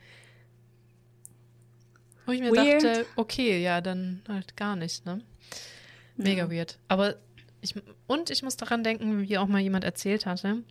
Wo 2.26 2.32
ich 2.32 2.40
mir 2.40 2.52
weird. 2.52 2.84
dachte, 2.84 3.06
okay, 3.16 3.62
ja, 3.62 3.80
dann 3.80 4.20
halt 4.28 4.58
gar 4.58 4.76
nicht, 4.76 5.06
ne? 5.06 5.22
Mega 6.16 6.44
ja. 6.44 6.50
weird. 6.50 6.78
Aber 6.88 7.14
ich, 7.62 7.74
und 8.06 8.28
ich 8.28 8.42
muss 8.42 8.58
daran 8.58 8.84
denken, 8.84 9.22
wie 9.22 9.38
auch 9.38 9.46
mal 9.46 9.60
jemand 9.60 9.84
erzählt 9.84 10.26
hatte, 10.26 10.62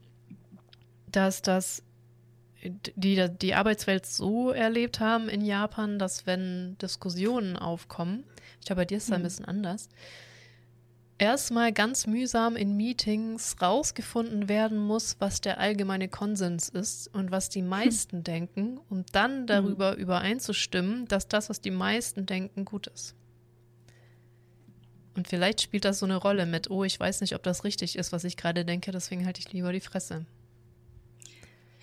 dass 1.11 1.41
das 1.41 1.83
die 2.63 3.29
die 3.41 3.53
Arbeitswelt 3.53 4.05
so 4.05 4.51
erlebt 4.51 4.99
haben 4.99 5.29
in 5.29 5.45
Japan, 5.45 5.97
dass 5.97 6.25
wenn 6.25 6.77
Diskussionen 6.79 7.55
aufkommen, 7.55 8.25
ich 8.59 8.65
glaube, 8.65 8.81
bei 8.81 8.85
dir 8.85 8.97
ist 8.97 9.03
es 9.03 9.09
mhm. 9.09 9.15
ein 9.15 9.23
bisschen 9.23 9.45
anders, 9.45 9.87
erstmal 11.19 11.71
ganz 11.71 12.07
mühsam 12.07 12.55
in 12.55 12.75
Meetings 12.75 13.55
rausgefunden 13.61 14.49
werden 14.49 14.77
muss, 14.77 15.17
was 15.19 15.41
der 15.41 15.59
allgemeine 15.59 16.07
Konsens 16.07 16.69
ist 16.69 17.13
und 17.13 17.29
was 17.31 17.49
die 17.49 17.61
meisten 17.61 18.17
hm. 18.17 18.23
denken, 18.23 18.79
um 18.89 19.05
dann 19.11 19.45
darüber 19.45 19.93
mhm. 19.93 19.99
übereinzustimmen, 19.99 21.07
dass 21.07 21.27
das, 21.27 21.49
was 21.49 21.61
die 21.61 21.71
meisten 21.71 22.25
denken, 22.25 22.65
gut 22.65 22.87
ist. 22.87 23.15
Und 25.15 25.27
vielleicht 25.27 25.61
spielt 25.61 25.83
das 25.83 25.99
so 25.99 26.05
eine 26.05 26.15
Rolle 26.15 26.45
mit, 26.45 26.71
oh, 26.71 26.85
ich 26.85 26.97
weiß 26.97 27.19
nicht, 27.21 27.35
ob 27.35 27.43
das 27.43 27.65
richtig 27.65 27.97
ist, 27.97 28.13
was 28.13 28.23
ich 28.23 28.37
gerade 28.37 28.63
denke, 28.63 28.91
deswegen 28.91 29.25
halte 29.25 29.41
ich 29.41 29.51
lieber 29.51 29.73
die 29.73 29.81
Fresse. 29.81 30.25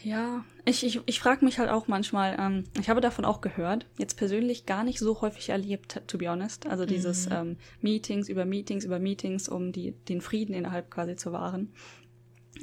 Ja, 0.07 0.45
ich, 0.65 0.87
ich, 0.87 1.01
ich 1.07 1.19
frage 1.19 1.45
mich 1.45 1.59
halt 1.59 1.69
auch 1.69 1.89
manchmal, 1.89 2.37
ähm, 2.39 2.63
ich 2.79 2.89
habe 2.89 3.01
davon 3.01 3.25
auch 3.25 3.41
gehört, 3.41 3.89
jetzt 3.99 4.17
persönlich 4.17 4.65
gar 4.65 4.85
nicht 4.85 5.01
so 5.01 5.21
häufig 5.21 5.49
erlebt, 5.49 6.01
to 6.07 6.17
be 6.17 6.31
honest. 6.31 6.69
Also 6.69 6.87
dieses 6.87 7.27
mhm. 7.27 7.35
ähm, 7.35 7.57
Meetings 7.81 8.29
über 8.29 8.45
Meetings 8.45 8.85
über 8.85 9.01
Meetings, 9.01 9.49
um 9.49 9.73
die, 9.73 9.95
den 10.09 10.21
Frieden 10.21 10.55
innerhalb 10.55 10.93
quasi 10.93 11.17
zu 11.17 11.33
wahren. 11.33 11.73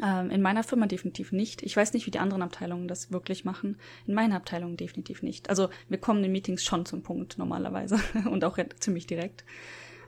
Ähm, 0.02 0.30
in 0.30 0.41
meiner 0.41 0.64
Firma 0.64 0.86
definitiv 0.86 1.34
nicht. 1.34 1.64
Ich 1.64 1.76
weiß 1.76 1.91
nicht, 1.91 2.08
wie 2.08 2.12
die 2.12 2.20
anderen 2.20 2.44
Abteilungen 2.44 2.88
das 2.88 3.12
wirklich 3.12 3.44
machen. 3.44 3.78
In 4.08 4.14
meiner 4.14 4.38
Abteilung 4.38 4.78
definitiv 4.78 5.22
nicht. 5.22 5.50
Also 5.50 5.68
wir 5.89 5.98
kommen 5.98 6.24
in 6.24 6.32
Meetings 6.32 6.64
schon 6.64 6.86
zum 6.86 7.04
Punkt 7.04 7.38
normalerweise 7.38 8.00
und 8.32 8.46
auch 8.46 8.58
ziemlich 8.80 9.06
direkt. 9.06 9.44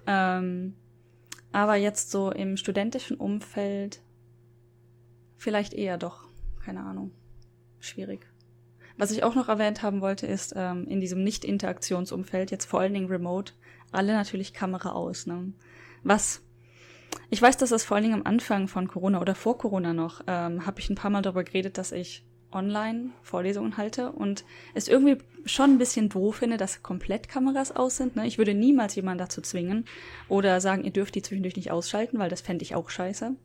Ähm, 0.08 0.76
aber 1.52 1.76
jetzt 1.76 2.12
so 2.12 2.32
im 2.32 2.56
studentischen 2.56 3.18
Umfeld 3.18 4.00
vielleicht 5.36 5.74
eher 5.74 5.98
doch 5.98 6.30
keine 6.66 6.80
Ahnung. 6.80 7.12
Schwierig. 7.86 8.26
Was 8.98 9.12
ich 9.12 9.24
auch 9.24 9.36
noch 9.36 9.50
erwähnt 9.50 9.84
haben 9.84 10.02
wollte, 10.02 10.26
ist 10.26 10.54
ähm, 10.56 10.88
in 10.88 11.02
diesem 11.02 11.24
Nicht-Interaktionsumfeld, 11.24 12.52
jetzt 12.52 12.66
vor 12.66 12.80
allen 12.80 12.94
Dingen 12.94 13.10
remote, 13.10 13.54
alle 13.92 14.14
natürlich 14.14 14.54
Kamera 14.54 14.92
aus. 14.92 15.28
Ne? 15.28 15.54
Was 16.04 16.42
ich 17.30 17.42
weiß, 17.42 17.58
dass 17.58 17.70
das 17.70 17.84
vor 17.84 17.96
allen 17.96 18.04
Dingen 18.04 18.20
am 18.22 18.26
Anfang 18.26 18.68
von 18.68 18.88
Corona 18.88 19.22
oder 19.22 19.36
vor 19.36 19.58
Corona 19.58 19.94
noch, 19.94 20.22
ähm, 20.28 20.66
habe 20.66 20.80
ich 20.80 20.90
ein 20.90 20.96
paar 20.96 21.12
Mal 21.12 21.22
darüber 21.22 21.44
geredet, 21.44 21.78
dass 21.78 21.92
ich 21.92 22.26
online 22.52 23.10
Vorlesungen 23.22 23.78
halte 23.78 24.12
und 24.12 24.46
es 24.74 24.88
irgendwie 24.88 25.18
schon 25.46 25.72
ein 25.72 25.78
bisschen 25.78 26.10
doof 26.10 26.38
finde, 26.38 26.58
dass 26.58 26.84
komplett 26.84 27.28
Kameras 27.28 27.76
aus 27.76 27.98
sind. 27.98 28.16
Ne? 28.16 28.26
Ich 28.26 28.38
würde 28.38 28.54
niemals 28.54 28.96
jemanden 28.96 29.20
dazu 29.20 29.42
zwingen 29.42 29.86
oder 30.30 30.62
sagen, 30.62 30.84
ihr 30.84 30.92
dürft 30.92 31.16
die 31.16 31.22
zwischendurch 31.22 31.56
nicht 31.56 31.72
ausschalten, 31.72 32.18
weil 32.18 32.30
das 32.30 32.42
fände 32.42 32.64
ich 32.64 32.76
auch 32.76 32.90
scheiße. 32.90 33.36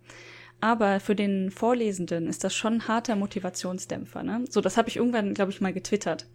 Aber 0.60 1.00
für 1.00 1.14
den 1.14 1.50
Vorlesenden 1.50 2.26
ist 2.26 2.44
das 2.44 2.54
schon 2.54 2.74
ein 2.74 2.88
harter 2.88 3.16
Motivationsdämpfer. 3.16 4.22
Ne? 4.22 4.44
So, 4.50 4.60
das 4.60 4.76
habe 4.76 4.88
ich 4.88 4.96
irgendwann, 4.96 5.32
glaube 5.34 5.50
ich, 5.50 5.60
mal 5.60 5.72
getwittert. 5.72 6.26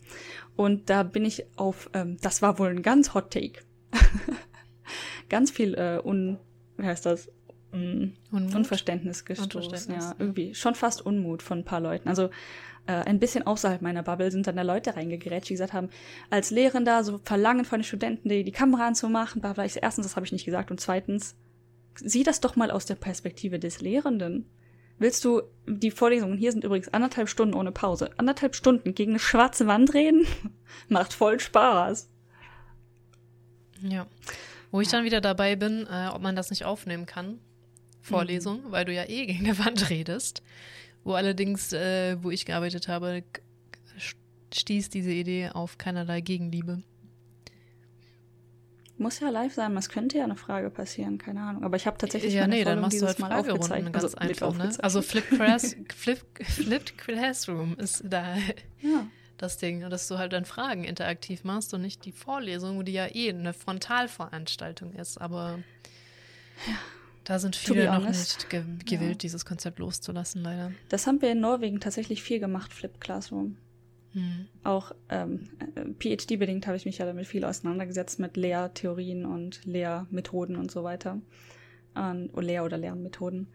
Und 0.55 0.89
da 0.89 1.03
bin 1.03 1.25
ich 1.25 1.45
auf, 1.57 1.89
ähm, 1.93 2.17
das 2.21 2.41
war 2.41 2.57
wohl 2.57 2.69
ein 2.69 2.81
ganz 2.81 3.13
Hot 3.13 3.31
Take. 3.31 3.61
ganz 5.29 5.51
viel 5.51 5.75
äh, 5.75 5.99
un, 6.03 6.39
wie 6.77 6.85
heißt 6.85 7.05
das? 7.05 7.29
Un, 7.71 8.15
Unverständnis 8.31 9.25
gestoßen. 9.25 9.61
Unverständnis. 9.61 10.05
Ja, 10.05 10.15
irgendwie 10.17 10.55
schon 10.55 10.75
fast 10.75 11.05
Unmut 11.05 11.43
von 11.43 11.59
ein 11.59 11.65
paar 11.65 11.81
Leuten. 11.81 12.07
Also 12.07 12.29
äh, 12.87 12.93
ein 12.93 13.19
bisschen 13.19 13.45
außerhalb 13.45 13.81
meiner 13.81 14.03
Bubble 14.03 14.31
sind 14.31 14.47
dann 14.47 14.55
da 14.55 14.61
Leute 14.61 14.95
reingegerätscht, 14.95 15.49
die 15.49 15.53
gesagt 15.55 15.73
haben, 15.73 15.89
als 16.29 16.51
Lehrender 16.51 17.03
so 17.03 17.19
verlangen 17.23 17.65
von 17.65 17.79
den 17.79 17.83
Studenten, 17.83 18.29
die, 18.29 18.43
die 18.43 18.51
Kamera 18.51 18.87
anzumachen, 18.87 19.41
bla 19.41 19.53
bla. 19.53 19.65
Ich, 19.65 19.81
erstens, 19.81 20.05
das 20.05 20.15
habe 20.15 20.25
ich 20.25 20.31
nicht 20.31 20.45
gesagt. 20.45 20.71
Und 20.71 20.79
zweitens, 20.79 21.35
sieh 21.99 22.23
das 22.23 22.41
doch 22.41 22.55
mal 22.55 22.71
aus 22.71 22.85
der 22.85 22.95
Perspektive 22.95 23.59
des 23.59 23.81
Lehrenden. 23.81 24.49
Willst 24.97 25.25
du, 25.25 25.41
die 25.67 25.91
Vorlesungen 25.91 26.37
hier 26.37 26.51
sind 26.51 26.63
übrigens 26.63 26.87
anderthalb 26.89 27.27
Stunden 27.27 27.53
ohne 27.53 27.71
Pause. 27.71 28.11
Anderthalb 28.17 28.55
Stunden 28.55 28.95
gegen 28.95 29.11
eine 29.11 29.19
schwarze 29.19 29.67
Wand 29.67 29.93
reden? 29.93 30.25
Macht 30.87 31.13
voll 31.13 31.39
Spaß. 31.39 32.09
Ja. 33.81 34.07
Wo 34.71 34.81
ich 34.81 34.87
dann 34.87 35.03
wieder 35.03 35.21
dabei 35.21 35.55
bin, 35.55 35.85
äh, 35.89 36.09
ob 36.13 36.21
man 36.21 36.35
das 36.35 36.49
nicht 36.49 36.65
aufnehmen 36.65 37.05
kann. 37.05 37.39
Vorlesung, 38.01 38.63
mhm. 38.63 38.71
weil 38.71 38.85
du 38.85 38.93
ja 38.93 39.03
eh 39.09 39.25
gegen 39.25 39.45
eine 39.45 39.59
Wand 39.59 39.89
redest. 39.89 40.43
Wo 41.03 41.13
allerdings, 41.13 41.73
äh, 41.73 42.17
wo 42.21 42.31
ich 42.31 42.45
gearbeitet 42.45 42.87
habe, 42.87 43.23
stieß 44.53 44.89
diese 44.89 45.11
Idee 45.11 45.49
auf 45.49 45.77
keinerlei 45.77 46.21
Gegenliebe. 46.21 46.83
Muss 48.97 49.19
ja 49.19 49.29
live 49.29 49.53
sein, 49.53 49.75
es 49.75 49.89
könnte 49.89 50.17
ja 50.17 50.23
eine 50.23 50.37
Frage 50.37 50.69
passieren, 50.69 51.17
keine 51.17 51.41
Ahnung. 51.41 51.63
Aber 51.63 51.75
ich 51.75 51.85
habe 51.85 51.97
tatsächlich 51.97 52.33
ja, 52.33 52.47
nee, 52.47 52.63
dann 52.63 52.79
machst 52.79 53.01
du 53.01 53.05
halt 53.05 53.19
Mal 53.19 53.31
aufgezeichnet. 53.33 53.91
Ganz 53.91 54.15
also, 54.15 54.17
einfach, 54.17 54.57
ne? 54.57 54.71
Also 54.81 55.01
Flip 55.01 55.27
Class, 55.27 55.75
Flip, 55.95 56.19
Flipped 56.41 56.97
Classroom 56.97 57.75
ist 57.77 58.03
da 58.05 58.37
ja. 58.81 59.05
das 59.37 59.57
Ding, 59.57 59.81
dass 59.89 60.07
du 60.07 60.17
halt 60.17 60.31
dann 60.31 60.45
Fragen 60.45 60.85
interaktiv 60.85 61.43
machst 61.43 61.73
und 61.73 61.81
nicht 61.81 62.05
die 62.05 62.13
Vorlesung, 62.13 62.85
die 62.85 62.93
ja 62.93 63.13
eh 63.13 63.29
eine 63.29 63.51
Frontalveranstaltung 63.51 64.93
ist. 64.93 65.19
Aber 65.19 65.59
ja. 66.65 66.73
da 67.25 67.39
sind 67.39 67.57
viele 67.57 67.91
noch 67.91 68.07
nicht 68.07 68.49
ge 68.49 68.63
gewillt, 68.85 69.09
ja. 69.09 69.15
dieses 69.15 69.43
Konzept 69.43 69.79
loszulassen, 69.79 70.41
leider. 70.41 70.71
Das 70.87 71.05
haben 71.05 71.21
wir 71.21 71.33
in 71.33 71.41
Norwegen 71.41 71.81
tatsächlich 71.81 72.23
viel 72.23 72.39
gemacht, 72.39 72.71
Flip 72.73 73.01
Classroom. 73.01 73.57
Mhm. 74.15 74.47
Auch 74.63 74.93
ähm, 75.09 75.49
PhD-bedingt 75.99 76.65
habe 76.65 76.77
ich 76.77 76.85
mich 76.85 76.97
ja 76.97 77.05
damit 77.05 77.27
viel 77.27 77.45
auseinandergesetzt 77.45 78.19
mit 78.19 78.37
Lehrtheorien 78.37 79.25
und 79.25 79.63
Lehrmethoden 79.65 80.55
und 80.55 80.71
so 80.71 80.83
weiter. 80.83 81.21
Und, 81.93 82.29
oder 82.33 82.41
Lehr- 82.41 82.65
oder 82.65 82.77
Lernmethoden. 82.77 83.47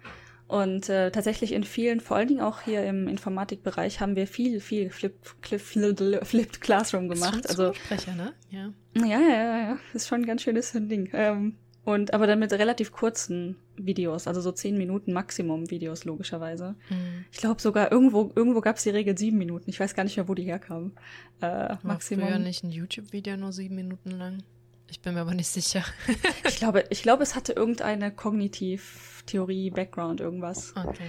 Und 0.46 0.88
äh, 0.88 1.10
tatsächlich 1.10 1.52
in 1.52 1.64
vielen, 1.64 2.00
vor 2.00 2.16
allen 2.16 2.28
Dingen 2.28 2.40
auch 2.40 2.62
hier 2.62 2.84
im 2.84 3.06
Informatikbereich, 3.08 4.00
haben 4.00 4.16
wir 4.16 4.26
viel, 4.26 4.60
viel 4.60 4.90
Flip, 4.90 5.14
Flip, 5.40 5.60
Flip, 5.60 6.20
Flipped 6.24 6.60
Classroom 6.60 7.08
gemacht. 7.08 7.44
Das 7.44 7.52
ist 7.52 7.60
also 7.60 7.72
Sprecher, 7.72 8.14
ne? 8.14 8.32
Ja. 8.50 8.72
Ja, 8.96 9.06
ja, 9.06 9.28
ja, 9.28 9.58
ja. 9.58 9.78
Ist 9.94 10.08
schon 10.08 10.22
ein 10.22 10.26
ganz 10.26 10.42
schönes 10.42 10.72
Ding. 10.72 11.08
Ähm, 11.12 11.56
und 11.84 12.12
aber 12.12 12.26
dann 12.26 12.38
mit 12.38 12.52
relativ 12.52 12.92
kurzen 12.92 13.56
Videos, 13.86 14.26
also 14.26 14.40
so 14.40 14.52
zehn 14.52 14.76
Minuten 14.78 15.12
Maximum 15.12 15.70
Videos, 15.70 16.04
logischerweise. 16.04 16.76
Mhm. 16.88 17.24
Ich 17.30 17.38
glaube 17.38 17.60
sogar 17.60 17.92
irgendwo, 17.92 18.32
irgendwo 18.34 18.60
gab 18.60 18.76
es 18.76 18.82
die 18.82 18.90
Regel 18.90 19.16
sieben 19.16 19.38
Minuten. 19.38 19.70
Ich 19.70 19.80
weiß 19.80 19.94
gar 19.94 20.04
nicht 20.04 20.16
mehr, 20.16 20.28
wo 20.28 20.34
die 20.34 20.44
herkam. 20.44 20.92
Äh, 21.40 21.76
Maximum. 21.82 22.22
War 22.22 22.30
früher 22.30 22.38
nicht 22.38 22.64
ein 22.64 22.70
YouTube-Video 22.70 23.36
nur 23.36 23.52
sieben 23.52 23.74
Minuten 23.74 24.10
lang? 24.10 24.42
Ich 24.90 25.00
bin 25.00 25.14
mir 25.14 25.20
aber 25.20 25.34
nicht 25.34 25.48
sicher. 25.48 25.84
ich 26.48 26.56
glaube, 26.56 26.84
ich 26.90 27.02
glaube, 27.02 27.22
es 27.22 27.36
hatte 27.36 27.52
irgendeine 27.52 28.10
Kognitiv-Theorie, 28.10 29.70
Background, 29.70 30.20
irgendwas. 30.20 30.74
Okay. 30.76 31.08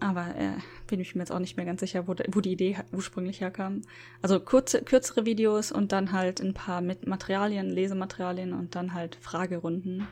aber 0.00 0.34
äh, 0.36 0.52
bin 0.88 0.98
ich 1.00 1.14
mir 1.14 1.20
jetzt 1.22 1.30
auch 1.30 1.38
nicht 1.38 1.56
mehr 1.56 1.64
ganz 1.64 1.80
sicher, 1.80 2.08
wo, 2.08 2.14
wo 2.32 2.40
die 2.40 2.52
Idee 2.52 2.76
ursprünglich 2.92 3.40
herkam. 3.40 3.82
Also 4.20 4.40
kurze, 4.40 4.82
kürzere 4.82 5.24
Videos 5.24 5.70
und 5.70 5.92
dann 5.92 6.10
halt 6.12 6.40
ein 6.40 6.54
paar 6.54 6.80
mit 6.80 7.06
Materialien, 7.06 7.70
Lesematerialien 7.70 8.52
und 8.52 8.74
dann 8.74 8.94
halt 8.94 9.16
Fragerunden 9.20 10.08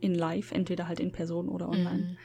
in 0.00 0.14
Live, 0.14 0.52
entweder 0.52 0.88
halt 0.88 1.00
in 1.00 1.12
Person 1.12 1.48
oder 1.48 1.68
online. 1.68 2.16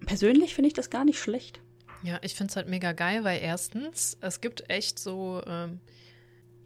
Mhm. 0.00 0.06
Persönlich 0.06 0.54
finde 0.54 0.68
ich 0.68 0.74
das 0.74 0.90
gar 0.90 1.04
nicht 1.04 1.18
schlecht. 1.18 1.60
Ja, 2.02 2.18
ich 2.22 2.34
finde 2.34 2.50
es 2.50 2.56
halt 2.56 2.68
mega 2.68 2.92
geil, 2.92 3.24
weil 3.24 3.40
erstens, 3.42 4.16
es 4.20 4.40
gibt 4.40 4.70
echt 4.70 4.98
so, 4.98 5.42
ähm, 5.46 5.80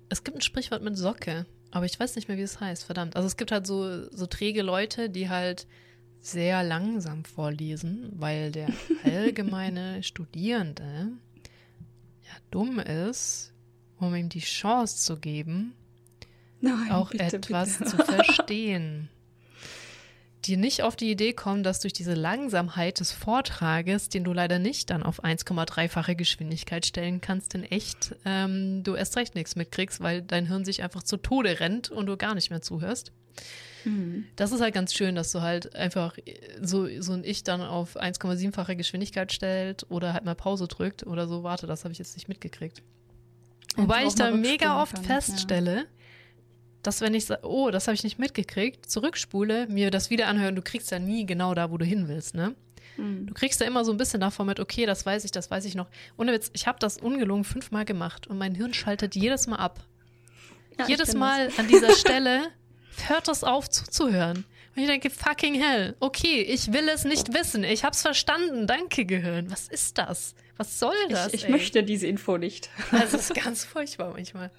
es 0.09 0.22
gibt 0.22 0.36
ein 0.38 0.42
Sprichwort 0.42 0.82
mit 0.82 0.97
Socke, 0.97 1.47
aber 1.72 1.86
ich 1.86 1.99
weiß 1.99 2.14
nicht 2.14 2.28
mehr, 2.28 2.36
wie 2.36 2.42
es 2.42 2.61
heißt, 2.61 2.84
verdammt. 2.84 3.16
Also 3.16 3.26
es 3.26 3.36
gibt 3.36 3.51
halt 3.51 3.66
so, 3.66 4.09
so 4.11 4.26
träge 4.26 4.62
Leute, 4.62 5.11
die 5.11 5.28
halt 5.28 5.66
sehr 6.20 6.62
langsam 6.62 7.24
vorlesen, 7.24 8.11
weil 8.12 8.53
der 8.53 8.68
allgemeine 9.05 10.03
Studierende 10.05 11.11
ja 12.22 12.36
dumm 12.51 12.78
ist, 12.78 13.53
um 13.99 14.14
ihm 14.14 14.28
die 14.28 14.38
Chance 14.40 14.99
zu 14.99 15.16
geben, 15.18 15.74
Nein, 16.61 16.92
auch 16.92 17.11
bitte, 17.11 17.36
etwas 17.36 17.78
bitte. 17.78 17.90
zu 17.90 17.97
verstehen. 17.99 19.09
Dir 20.45 20.59
nicht 20.59 20.82
auf 20.82 20.95
die 20.97 21.11
Idee 21.11 21.32
kommen, 21.32 21.62
dass 21.62 21.80
durch 21.80 21.92
diese 21.92 22.14
Langsamkeit 22.14 23.01
des 23.01 23.12
Vortrages, 23.12 24.11
den 24.11 24.24
du 24.24 24.32
leider 24.32 24.59
nicht 24.59 24.90
dann 24.90 25.03
auf 25.03 25.24
1,3-fache 25.24 26.14
Geschwindigkeit 26.14 26.84
stellen 26.84 27.20
kannst, 27.20 27.55
in 27.55 27.62
echt, 27.62 28.14
ähm, 28.26 28.82
du 28.82 28.95
erst 28.95 29.16
recht 29.16 29.34
nichts 29.34 29.57
mitkriegst, 29.57 30.01
weil 30.01 30.20
dein 30.22 30.47
Hirn 30.47 30.64
sich 30.64 30.82
einfach 30.82 31.03
zu 31.03 31.16
Tode 31.16 31.61
rennt 31.61 31.90
und 31.90 32.07
du 32.07 32.16
gar 32.16 32.34
nicht 32.34 32.51
mehr 32.51 32.61
zuhörst. 32.61 33.12
Mhm. 33.84 34.26
Das 34.36 34.53
ist 34.53 34.61
halt 34.61 34.74
ganz 34.74 34.92
schön, 34.95 35.14
dass 35.14 35.32
du 35.32 35.40
halt 35.40 35.74
einfach 35.74 36.16
so, 36.61 36.88
so 37.01 37.12
ein 37.12 37.24
Ich 37.24 37.45
dann 37.45 37.62
auf 37.62 37.97
1,7-fache 37.97 38.76
Geschwindigkeit 38.76 39.32
stellt 39.32 39.86
oder 39.88 40.12
halt 40.12 40.24
mal 40.24 40.34
Pause 40.34 40.68
drückt 40.68 41.07
oder 41.07 41.26
so. 41.26 41.42
Warte, 41.42 41.66
das 41.66 41.84
habe 41.84 41.92
ich 41.92 41.99
jetzt 41.99 42.16
nicht 42.16 42.28
mitgekriegt. 42.28 42.82
Wobei 43.76 44.05
ich 44.05 44.14
da 44.14 44.30
mega 44.30 44.80
oft 44.82 44.95
kann, 44.95 45.05
feststelle, 45.05 45.76
ja. 45.76 45.84
Dass 46.87 47.01
wenn 47.01 47.14
ich 47.14 47.26
sage, 47.26 47.47
oh, 47.47 47.70
das 47.70 47.87
habe 47.87 47.95
ich 47.95 48.05
nicht 48.05 48.18
mitgekriegt, 48.18 48.89
zurückspule, 48.91 49.66
mir 49.68 49.91
das 49.91 50.11
wieder 50.11 50.28
anhören, 50.28 50.55
du 50.55 50.62
kriegst 50.62 50.91
ja 50.91 50.99
nie 50.99 51.26
genau 51.26 51.55
da, 51.55 51.70
wo 51.70 51.78
du 51.78 51.85
hin 51.85 52.09
willst, 52.09 52.35
ne? 52.35 52.55
Mhm. 52.97 53.26
Du 53.26 53.35
kriegst 53.35 53.61
ja 53.61 53.66
immer 53.66 53.85
so 53.85 53.93
ein 53.93 53.97
bisschen 53.97 54.20
davon 54.20 54.47
mit, 54.47 54.61
okay, 54.61 54.87
das 54.87 55.05
weiß 55.05 55.24
ich, 55.24 55.32
das 55.32 55.51
weiß 55.51 55.64
ich 55.64 55.74
noch. 55.74 55.89
Ohne 56.16 56.32
Witz, 56.32 56.51
ich 56.53 56.66
habe 56.66 56.78
das 56.78 56.99
ungelungen 56.99 57.45
fünfmal 57.45 57.85
gemacht 57.85 58.26
und 58.26 58.39
mein 58.39 58.55
Hirn 58.55 58.74
schaltet 58.74 59.14
jedes 59.14 59.47
Mal 59.47 59.57
ab. 59.57 59.80
Ja, 60.78 60.87
jedes 60.87 61.14
Mal 61.14 61.47
das. 61.47 61.59
an 61.59 61.68
dieser 61.68 61.93
Stelle 61.97 62.49
hört 63.09 63.28
das 63.28 63.45
auf 63.45 63.68
zuzuhören. 63.68 64.45
Und 64.76 64.82
ich 64.82 64.89
denke, 64.89 65.09
fucking 65.11 65.55
hell, 65.55 65.95
okay, 66.01 66.43
ich 66.43 66.72
will 66.72 66.89
es 66.89 67.05
nicht 67.05 67.32
wissen. 67.32 67.62
Ich 67.62 67.85
hab's 67.85 68.03
verstanden. 68.03 68.66
Danke, 68.66 69.05
Gehirn. 69.05 69.51
Was 69.51 69.68
ist 69.68 69.99
das? 69.99 70.35
Was 70.57 70.80
soll 70.80 70.95
das? 71.09 71.32
Ich, 71.32 71.45
ich 71.45 71.49
möchte 71.49 71.85
diese 71.85 72.07
Info 72.07 72.39
nicht. 72.39 72.70
Das 72.91 73.14
ist 73.14 73.35
ganz 73.43 73.64
furchtbar 73.64 74.12
manchmal. 74.12 74.51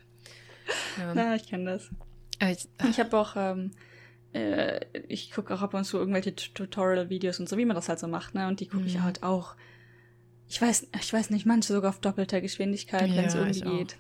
Ja. 0.98 1.14
Na, 1.14 1.36
ich 1.36 1.48
kenne 1.48 1.72
das. 1.72 1.90
Ich, 2.40 2.68
ich 2.90 3.00
habe 3.00 3.18
auch, 3.18 3.36
ähm, 3.36 3.72
äh, 4.34 4.82
ich 5.08 5.32
gucke 5.32 5.54
auch 5.54 5.62
ab 5.62 5.74
und 5.74 5.86
zu 5.86 5.98
irgendwelche 5.98 6.36
Tutorial-Videos 6.36 7.40
und 7.40 7.50
so, 7.50 7.58
wie 7.58 7.66
man 7.66 7.76
das 7.76 7.90
halt 7.90 8.00
so 8.00 8.08
macht, 8.08 8.36
ne? 8.36 8.48
Und 8.48 8.60
die 8.60 8.68
gucke 8.68 8.84
mhm. 8.84 8.88
ich 8.88 9.00
halt 9.02 9.24
auch. 9.24 9.56
Ich 10.48 10.62
weiß, 10.62 10.88
ich 11.00 11.14
weiß 11.14 11.32
nicht, 11.32 11.46
manche 11.46 11.74
sogar 11.74 11.90
auf 11.90 12.00
doppelter 12.00 12.40
Geschwindigkeit, 12.40 13.10
wenn 13.10 13.26
es 13.26 13.34
irgendwie 13.34 13.62
geht. 13.62 13.98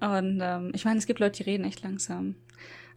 Und 0.00 0.38
ähm, 0.40 0.70
ich 0.72 0.84
meine, 0.84 0.98
es 0.98 1.06
gibt 1.06 1.18
Leute, 1.18 1.42
die 1.42 1.50
reden 1.50 1.64
echt 1.64 1.82
langsam. 1.82 2.36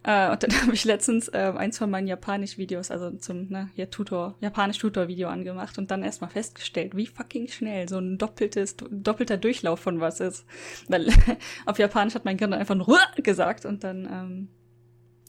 Äh, 0.04 0.30
und 0.30 0.42
dann 0.42 0.62
habe 0.62 0.74
ich 0.74 0.84
letztens 0.84 1.28
äh, 1.28 1.52
eins 1.56 1.78
von 1.78 1.90
meinen 1.90 2.06
Japanisch-Videos, 2.06 2.90
also 2.90 3.10
zum 3.10 3.48
ne, 3.48 3.70
hier 3.74 3.90
Tutor, 3.90 4.36
Japanisch-Tutor-Video 4.40 5.28
angemacht 5.28 5.78
und 5.78 5.90
dann 5.90 6.02
erstmal 6.02 6.30
festgestellt, 6.30 6.96
wie 6.96 7.06
fucking 7.06 7.48
schnell 7.48 7.88
so 7.88 7.98
ein 7.98 8.18
doppeltes, 8.18 8.76
doppelter 8.76 9.36
Durchlauf 9.36 9.80
von 9.80 10.00
was 10.00 10.20
ist. 10.20 10.44
Weil 10.88 11.08
auf 11.66 11.78
Japanisch 11.78 12.14
hat 12.14 12.24
mein 12.24 12.36
Kind 12.36 12.54
einfach 12.54 12.74
nur 12.74 12.98
gesagt 13.16 13.64
und 13.64 13.84
dann, 13.84 14.08
ähm, 14.10 14.48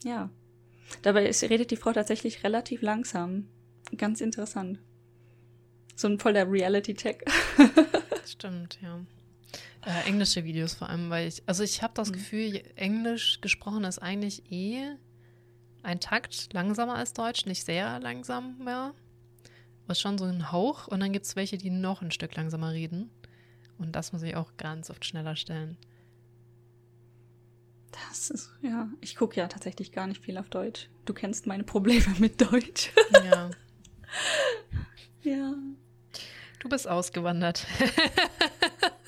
ja. 0.04 0.30
Dabei 1.02 1.26
ist, 1.26 1.42
redet 1.42 1.70
die 1.70 1.76
Frau 1.76 1.92
tatsächlich 1.92 2.44
relativ 2.44 2.82
langsam. 2.82 3.48
Ganz 3.96 4.20
interessant. 4.20 4.78
So 5.96 6.08
ein 6.08 6.18
voller 6.18 6.50
Reality-Check. 6.50 7.24
Stimmt, 8.26 8.78
ja. 8.82 9.00
Äh, 9.86 10.08
englische 10.08 10.44
Videos 10.44 10.74
vor 10.74 10.88
allem, 10.88 11.10
weil 11.10 11.28
ich, 11.28 11.42
also 11.46 11.62
ich 11.62 11.82
habe 11.82 11.92
das 11.94 12.08
mhm. 12.08 12.14
Gefühl, 12.14 12.62
Englisch 12.76 13.40
gesprochen 13.40 13.84
ist 13.84 13.98
eigentlich 13.98 14.50
eh 14.50 14.96
ein 15.82 16.00
Takt 16.00 16.52
langsamer 16.52 16.94
als 16.94 17.12
Deutsch, 17.12 17.44
nicht 17.44 17.64
sehr 17.64 18.00
langsam 18.00 18.58
mehr. 18.58 18.94
Aber 19.84 19.94
schon 19.94 20.16
so 20.16 20.24
ein 20.24 20.50
Hauch. 20.50 20.88
Und 20.88 21.00
dann 21.00 21.12
gibt 21.12 21.26
es 21.26 21.36
welche, 21.36 21.58
die 21.58 21.68
noch 21.68 22.00
ein 22.00 22.10
Stück 22.10 22.34
langsamer 22.34 22.72
reden. 22.72 23.10
Und 23.76 23.92
das 23.94 24.12
muss 24.12 24.22
ich 24.22 24.36
auch 24.36 24.56
ganz 24.56 24.88
oft 24.88 25.04
schneller 25.04 25.36
stellen. 25.36 25.76
Das 27.90 28.30
ist, 28.30 28.50
ja, 28.62 28.88
ich 29.00 29.14
gucke 29.14 29.36
ja 29.36 29.46
tatsächlich 29.46 29.92
gar 29.92 30.06
nicht 30.06 30.22
viel 30.24 30.38
auf 30.38 30.48
Deutsch. 30.48 30.88
Du 31.04 31.12
kennst 31.12 31.46
meine 31.46 31.64
Probleme 31.64 32.06
mit 32.18 32.40
Deutsch. 32.40 32.90
Ja. 33.12 33.50
ja. 35.22 35.54
Du 36.60 36.68
bist 36.70 36.88
ausgewandert. 36.88 37.66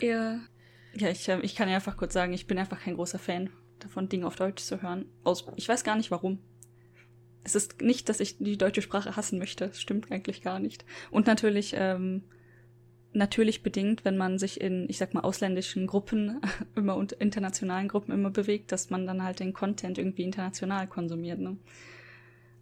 ja. 0.01 0.41
Ja, 0.99 1.11
ich, 1.11 1.29
ähm, 1.29 1.41
ich 1.43 1.55
kann 1.55 1.69
einfach 1.69 1.97
kurz 1.97 2.15
sagen, 2.15 2.33
ich 2.33 2.47
bin 2.47 2.59
einfach 2.59 2.81
kein 2.81 2.95
großer 2.95 3.19
Fan 3.19 3.51
davon, 3.81 4.09
Dinge 4.09 4.27
auf 4.27 4.37
Deutsch 4.37 4.63
zu 4.63 4.83
hören. 4.83 5.07
Aus, 5.25 5.47
ich 5.57 5.69
weiß 5.69 5.85
gar 5.85 5.97
nicht 5.97 6.11
warum. 6.11 6.39
Es 7.45 7.55
ist 7.55 7.81
nicht, 7.81 8.09
dass 8.09 8.21
ich 8.21 8.39
die 8.39 8.59
deutsche 8.59 8.83
Sprache 8.83 9.15
hassen 9.15 9.39
möchte. 9.39 9.69
Das 9.69 9.81
stimmt 9.81 10.11
eigentlich 10.11 10.43
gar 10.43 10.59
nicht. 10.59 10.85
Und 11.11 11.27
natürlich, 11.27 11.75
ähm, 11.77 12.25
natürlich 13.13 13.63
bedingt, 13.63 14.05
wenn 14.05 14.17
man 14.17 14.39
sich 14.39 14.61
in, 14.61 14.87
ich 14.89 14.99
sag 14.99 15.15
mal, 15.15 15.21
ausländischen 15.21 15.87
Gruppen 15.87 16.41
immer 16.75 16.97
und 16.97 17.13
internationalen 17.13 17.89
Gruppen 17.89 18.13
immer 18.13 18.31
bewegt, 18.31 18.73
dass 18.73 18.91
man 18.91 19.07
dann 19.07 19.23
halt 19.23 19.41
den 19.41 19.53
Content 19.53 19.99
irgendwie 19.99 20.25
international 20.25 20.87
konsumiert. 20.87 21.39
Ne? 21.39 21.59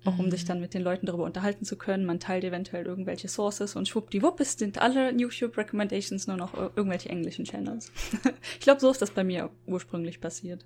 Auch 0.05 0.19
um 0.19 0.31
sich 0.31 0.45
mhm. 0.45 0.49
dann 0.49 0.61
mit 0.61 0.75
den 0.75 0.83
Leuten 0.83 1.07
darüber 1.07 1.25
unterhalten 1.25 1.65
zu 1.65 1.77
können. 1.77 2.05
Man 2.05 2.21
teilt 2.21 2.45
eventuell 2.45 2.85
irgendwelche 2.85 3.29
Sources 3.29 3.77
und 3.77 3.89
schwuppdiwupp, 3.89 4.41
es 4.41 4.53
sind 4.53 4.79
alle 4.79 5.13
YouTube-Recommendations 5.13 6.27
nur 6.27 6.37
noch 6.37 6.55
irgendwelche 6.55 7.09
englischen 7.09 7.45
Channels. 7.45 7.91
ich 8.55 8.61
glaube, 8.61 8.81
so 8.81 8.91
ist 8.91 9.03
das 9.03 9.11
bei 9.11 9.25
mir 9.25 9.51
ursprünglich 9.67 10.21
passiert. 10.21 10.65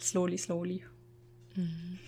Slowly, 0.00 0.38
slowly. 0.38 0.84
Mhm. 1.54 1.98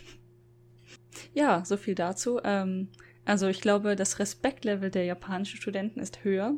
Ja, 1.35 1.65
so 1.65 1.77
viel 1.77 1.95
dazu. 1.95 2.41
Ähm, 2.45 2.89
also 3.25 3.49
ich 3.49 3.61
glaube, 3.61 3.97
das 3.97 4.19
Respektlevel 4.19 4.91
der 4.91 5.05
japanischen 5.05 5.57
Studenten 5.57 6.01
ist 6.01 6.25
höher. 6.25 6.55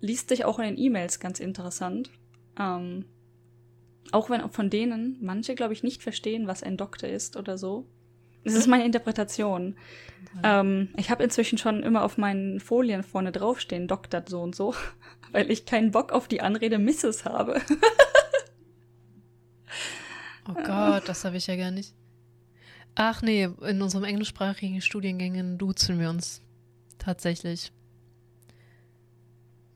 Liest 0.00 0.28
sich 0.28 0.44
auch 0.44 0.58
in 0.58 0.64
den 0.64 0.78
E-Mails 0.78 1.20
ganz 1.20 1.40
interessant. 1.40 2.10
Ähm, 2.58 3.04
auch 4.10 4.28
wenn 4.28 4.48
von 4.50 4.68
denen 4.70 5.18
manche, 5.20 5.54
glaube 5.54 5.72
ich, 5.72 5.82
nicht 5.82 6.02
verstehen, 6.02 6.46
was 6.46 6.62
ein 6.62 6.76
Doktor 6.76 7.08
ist 7.08 7.36
oder 7.36 7.56
so. 7.56 7.86
Das 8.44 8.54
ist 8.54 8.66
meine 8.66 8.84
Interpretation. 8.84 9.76
Ähm, 10.42 10.88
ich 10.96 11.10
habe 11.10 11.22
inzwischen 11.22 11.58
schon 11.58 11.82
immer 11.82 12.04
auf 12.04 12.18
meinen 12.18 12.60
Folien 12.60 13.02
vorne 13.02 13.32
draufstehen, 13.32 13.88
Doktor 13.88 14.24
so 14.26 14.40
und 14.40 14.54
so, 14.54 14.74
weil 15.32 15.50
ich 15.50 15.66
keinen 15.66 15.90
Bock 15.90 16.12
auf 16.12 16.28
die 16.28 16.40
Anrede 16.40 16.78
Mrs. 16.78 17.24
habe. 17.24 17.60
oh 20.48 20.54
Gott, 20.54 21.08
das 21.08 21.24
habe 21.24 21.36
ich 21.36 21.46
ja 21.46 21.56
gar 21.56 21.70
nicht. 21.70 21.94
Ach 22.94 23.22
nee, 23.22 23.48
in 23.62 23.80
unserem 23.80 24.04
englischsprachigen 24.04 24.80
Studiengängen 24.80 25.58
duzen 25.58 25.98
wir 25.98 26.10
uns 26.10 26.42
tatsächlich 26.98 27.72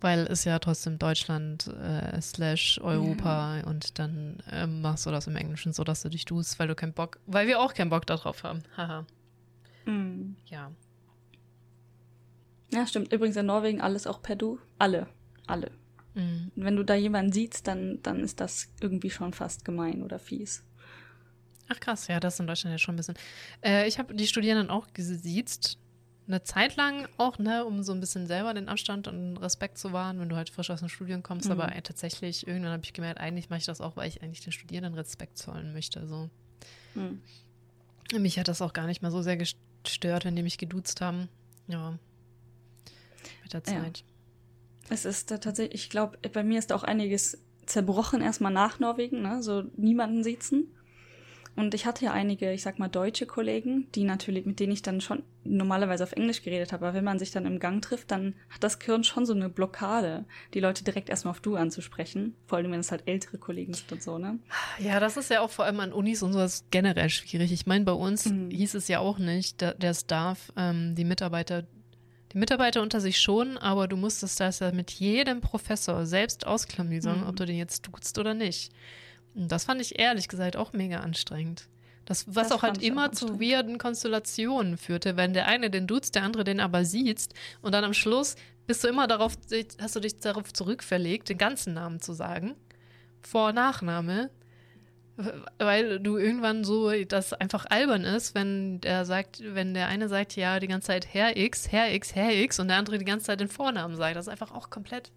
weil 0.00 0.26
es 0.26 0.44
ja 0.44 0.58
trotzdem 0.58 0.98
Deutschland 0.98 1.68
äh, 1.68 2.20
slash 2.20 2.80
Europa 2.82 3.58
ja. 3.58 3.64
und 3.64 3.98
dann 3.98 4.42
äh, 4.50 4.66
machst 4.66 5.06
du 5.06 5.10
das 5.10 5.26
im 5.26 5.36
Englischen 5.36 5.72
so, 5.72 5.84
dass 5.84 6.02
du 6.02 6.08
dich 6.08 6.24
duzt, 6.24 6.58
weil 6.58 6.68
du 6.68 6.74
keinen 6.74 6.92
Bock, 6.92 7.18
weil 7.26 7.46
wir 7.46 7.60
auch 7.60 7.74
keinen 7.74 7.90
Bock 7.90 8.06
darauf 8.06 8.42
haben. 8.42 8.62
Haha. 8.76 9.06
Mhm. 9.86 10.36
Ja. 10.46 10.70
Ja, 12.72 12.86
stimmt. 12.86 13.12
Übrigens 13.12 13.36
in 13.36 13.46
Norwegen 13.46 13.80
alles 13.80 14.06
auch 14.06 14.20
per 14.20 14.36
Du. 14.36 14.58
Alle. 14.78 15.08
Alle. 15.46 15.70
Mhm. 16.14 16.50
Wenn 16.56 16.76
du 16.76 16.82
da 16.82 16.94
jemanden 16.94 17.32
siehst, 17.32 17.66
dann, 17.66 18.00
dann 18.02 18.20
ist 18.20 18.40
das 18.40 18.72
irgendwie 18.80 19.10
schon 19.10 19.32
fast 19.32 19.64
gemein 19.64 20.02
oder 20.02 20.18
fies. 20.18 20.64
Ach 21.68 21.80
krass, 21.80 22.06
ja, 22.08 22.20
das 22.20 22.34
ist 22.34 22.40
in 22.40 22.46
Deutschland 22.46 22.74
ja 22.74 22.78
schon 22.78 22.94
ein 22.94 22.98
bisschen. 22.98 23.16
Äh, 23.62 23.88
ich 23.88 23.98
habe 23.98 24.14
die 24.14 24.26
Studierenden 24.26 24.70
auch 24.70 24.86
gesiezt 24.92 25.78
eine 26.26 26.42
Zeit 26.42 26.76
lang 26.76 27.08
auch, 27.18 27.38
ne, 27.38 27.64
um 27.64 27.82
so 27.82 27.92
ein 27.92 28.00
bisschen 28.00 28.26
selber 28.26 28.52
den 28.54 28.68
Abstand 28.68 29.06
und 29.08 29.36
Respekt 29.36 29.78
zu 29.78 29.92
wahren, 29.92 30.18
wenn 30.18 30.28
du 30.28 30.36
halt 30.36 30.50
frisch 30.50 30.70
aus 30.70 30.80
dem 30.80 30.88
Studium 30.88 31.22
kommst. 31.22 31.46
Mhm. 31.46 31.52
Aber 31.52 31.74
ey, 31.74 31.82
tatsächlich, 31.82 32.46
irgendwann 32.46 32.72
habe 32.72 32.82
ich 32.84 32.92
gemerkt, 32.92 33.20
eigentlich 33.20 33.48
mache 33.48 33.60
ich 33.60 33.66
das 33.66 33.80
auch, 33.80 33.96
weil 33.96 34.08
ich 34.08 34.22
eigentlich 34.22 34.40
den 34.40 34.52
Studierenden 34.52 34.94
Respekt 34.94 35.38
zollen 35.38 35.72
möchte. 35.72 36.06
So. 36.06 36.30
Mhm. 36.94 37.20
Mich 38.18 38.38
hat 38.38 38.48
das 38.48 38.62
auch 38.62 38.72
gar 38.72 38.86
nicht 38.86 39.02
mehr 39.02 39.10
so 39.10 39.22
sehr 39.22 39.36
gestört, 39.36 40.24
wenn 40.24 40.36
die 40.36 40.42
mich 40.42 40.58
geduzt 40.58 41.00
haben. 41.00 41.28
Ja. 41.68 41.98
Mit 43.42 43.52
der 43.52 43.64
Zeit. 43.64 43.98
Ja. 43.98 44.04
Es 44.88 45.04
ist 45.04 45.30
da 45.30 45.38
tatsächlich, 45.38 45.82
ich 45.82 45.90
glaube, 45.90 46.18
bei 46.32 46.44
mir 46.44 46.58
ist 46.58 46.70
da 46.70 46.76
auch 46.76 46.84
einiges 46.84 47.38
zerbrochen 47.66 48.20
erstmal 48.20 48.52
nach 48.52 48.78
Norwegen, 48.78 49.22
ne? 49.22 49.42
So 49.42 49.64
niemanden 49.76 50.22
siezen. 50.22 50.72
Und 51.56 51.72
ich 51.72 51.86
hatte 51.86 52.04
ja 52.04 52.12
einige, 52.12 52.52
ich 52.52 52.62
sag 52.62 52.78
mal, 52.78 52.88
deutsche 52.88 53.24
Kollegen, 53.24 53.88
die 53.94 54.04
natürlich, 54.04 54.44
mit 54.44 54.60
denen 54.60 54.72
ich 54.72 54.82
dann 54.82 55.00
schon 55.00 55.22
normalerweise 55.42 56.04
auf 56.04 56.12
Englisch 56.12 56.42
geredet 56.42 56.72
habe. 56.72 56.86
Aber 56.86 56.94
wenn 56.94 57.04
man 57.04 57.18
sich 57.18 57.30
dann 57.30 57.46
im 57.46 57.58
Gang 57.58 57.82
trifft, 57.82 58.10
dann 58.10 58.34
hat 58.50 58.62
das 58.62 58.78
Gehirn 58.78 59.04
schon 59.04 59.24
so 59.24 59.32
eine 59.32 59.48
Blockade, 59.48 60.26
die 60.52 60.60
Leute 60.60 60.84
direkt 60.84 61.08
erstmal 61.08 61.30
auf 61.30 61.40
du 61.40 61.56
anzusprechen. 61.56 62.36
Vor 62.46 62.58
allem, 62.58 62.72
wenn 62.72 62.80
es 62.80 62.90
halt 62.90 63.04
ältere 63.06 63.38
Kollegen 63.38 63.72
sind 63.72 63.90
und 63.90 64.02
so, 64.02 64.18
ne? 64.18 64.38
Ja, 64.78 65.00
das 65.00 65.16
ist 65.16 65.30
ja 65.30 65.40
auch 65.40 65.50
vor 65.50 65.64
allem 65.64 65.80
an 65.80 65.94
Unis 65.94 66.22
und 66.22 66.34
sowas 66.34 66.66
generell 66.70 67.08
schwierig. 67.08 67.52
Ich 67.52 67.66
meine, 67.66 67.84
bei 67.84 67.92
uns 67.92 68.26
mhm. 68.26 68.50
hieß 68.50 68.74
es 68.74 68.88
ja 68.88 68.98
auch 68.98 69.18
nicht, 69.18 69.62
der, 69.62 69.72
der 69.74 69.94
Staff, 69.94 70.52
ähm, 70.58 70.94
die 70.94 71.04
Mitarbeiter, 71.04 71.64
die 72.32 72.38
Mitarbeiter 72.38 72.82
unter 72.82 73.00
sich 73.00 73.18
schon, 73.18 73.56
aber 73.56 73.88
du 73.88 73.96
musstest 73.96 74.40
das 74.40 74.58
ja 74.58 74.72
mit 74.72 74.90
jedem 74.90 75.40
Professor 75.40 76.04
selbst 76.04 76.46
ausklamüsern, 76.46 77.22
mhm. 77.22 77.26
ob 77.28 77.36
du 77.36 77.46
den 77.46 77.56
jetzt 77.56 77.86
duzt 77.86 78.18
oder 78.18 78.34
nicht. 78.34 78.72
Das 79.36 79.64
fand 79.64 79.80
ich 79.80 79.98
ehrlich 79.98 80.28
gesagt 80.28 80.56
auch 80.56 80.72
mega 80.72 81.00
anstrengend. 81.00 81.68
Das, 82.06 82.26
was 82.28 82.48
das 82.48 82.52
auch 82.58 82.62
halt 82.62 82.82
immer 82.82 83.08
auch 83.08 83.10
zu 83.12 83.40
weirden 83.40 83.78
Konstellationen 83.78 84.78
führte, 84.78 85.16
wenn 85.16 85.34
der 85.34 85.46
eine 85.46 85.70
den 85.70 85.86
duzt, 85.86 86.14
der 86.14 86.22
andere 86.22 86.44
den 86.44 86.60
aber 86.60 86.84
sieht 86.84 87.28
und 87.62 87.72
dann 87.72 87.84
am 87.84 87.94
Schluss 87.94 88.36
bist 88.66 88.82
du 88.82 88.88
immer 88.88 89.06
darauf, 89.06 89.36
hast 89.80 89.96
du 89.96 90.00
dich 90.00 90.18
darauf 90.20 90.52
zurückverlegt, 90.52 91.28
den 91.28 91.38
ganzen 91.38 91.74
Namen 91.74 92.00
zu 92.00 92.12
sagen. 92.12 92.54
Vor- 93.22 93.52
Nachname. 93.52 94.30
Weil 95.58 95.98
du 95.98 96.18
irgendwann 96.18 96.62
so, 96.62 96.90
das 97.04 97.32
einfach 97.32 97.64
albern 97.70 98.04
ist, 98.04 98.34
wenn 98.34 98.82
der 98.82 99.06
sagt, 99.06 99.42
wenn 99.42 99.72
der 99.72 99.88
eine 99.88 100.08
sagt, 100.08 100.36
ja, 100.36 100.60
die 100.60 100.66
ganze 100.68 100.88
Zeit 100.88 101.06
Herr 101.12 101.36
X, 101.38 101.72
Herr 101.72 101.92
X, 101.94 102.14
Herr 102.14 102.34
X 102.34 102.60
und 102.60 102.68
der 102.68 102.76
andere 102.76 102.98
die 102.98 103.04
ganze 103.06 103.26
Zeit 103.26 103.40
den 103.40 103.48
Vornamen 103.48 103.96
sagt. 103.96 104.14
Das 104.16 104.26
ist 104.26 104.30
einfach 104.32 104.52
auch 104.52 104.68
komplett 104.68 105.12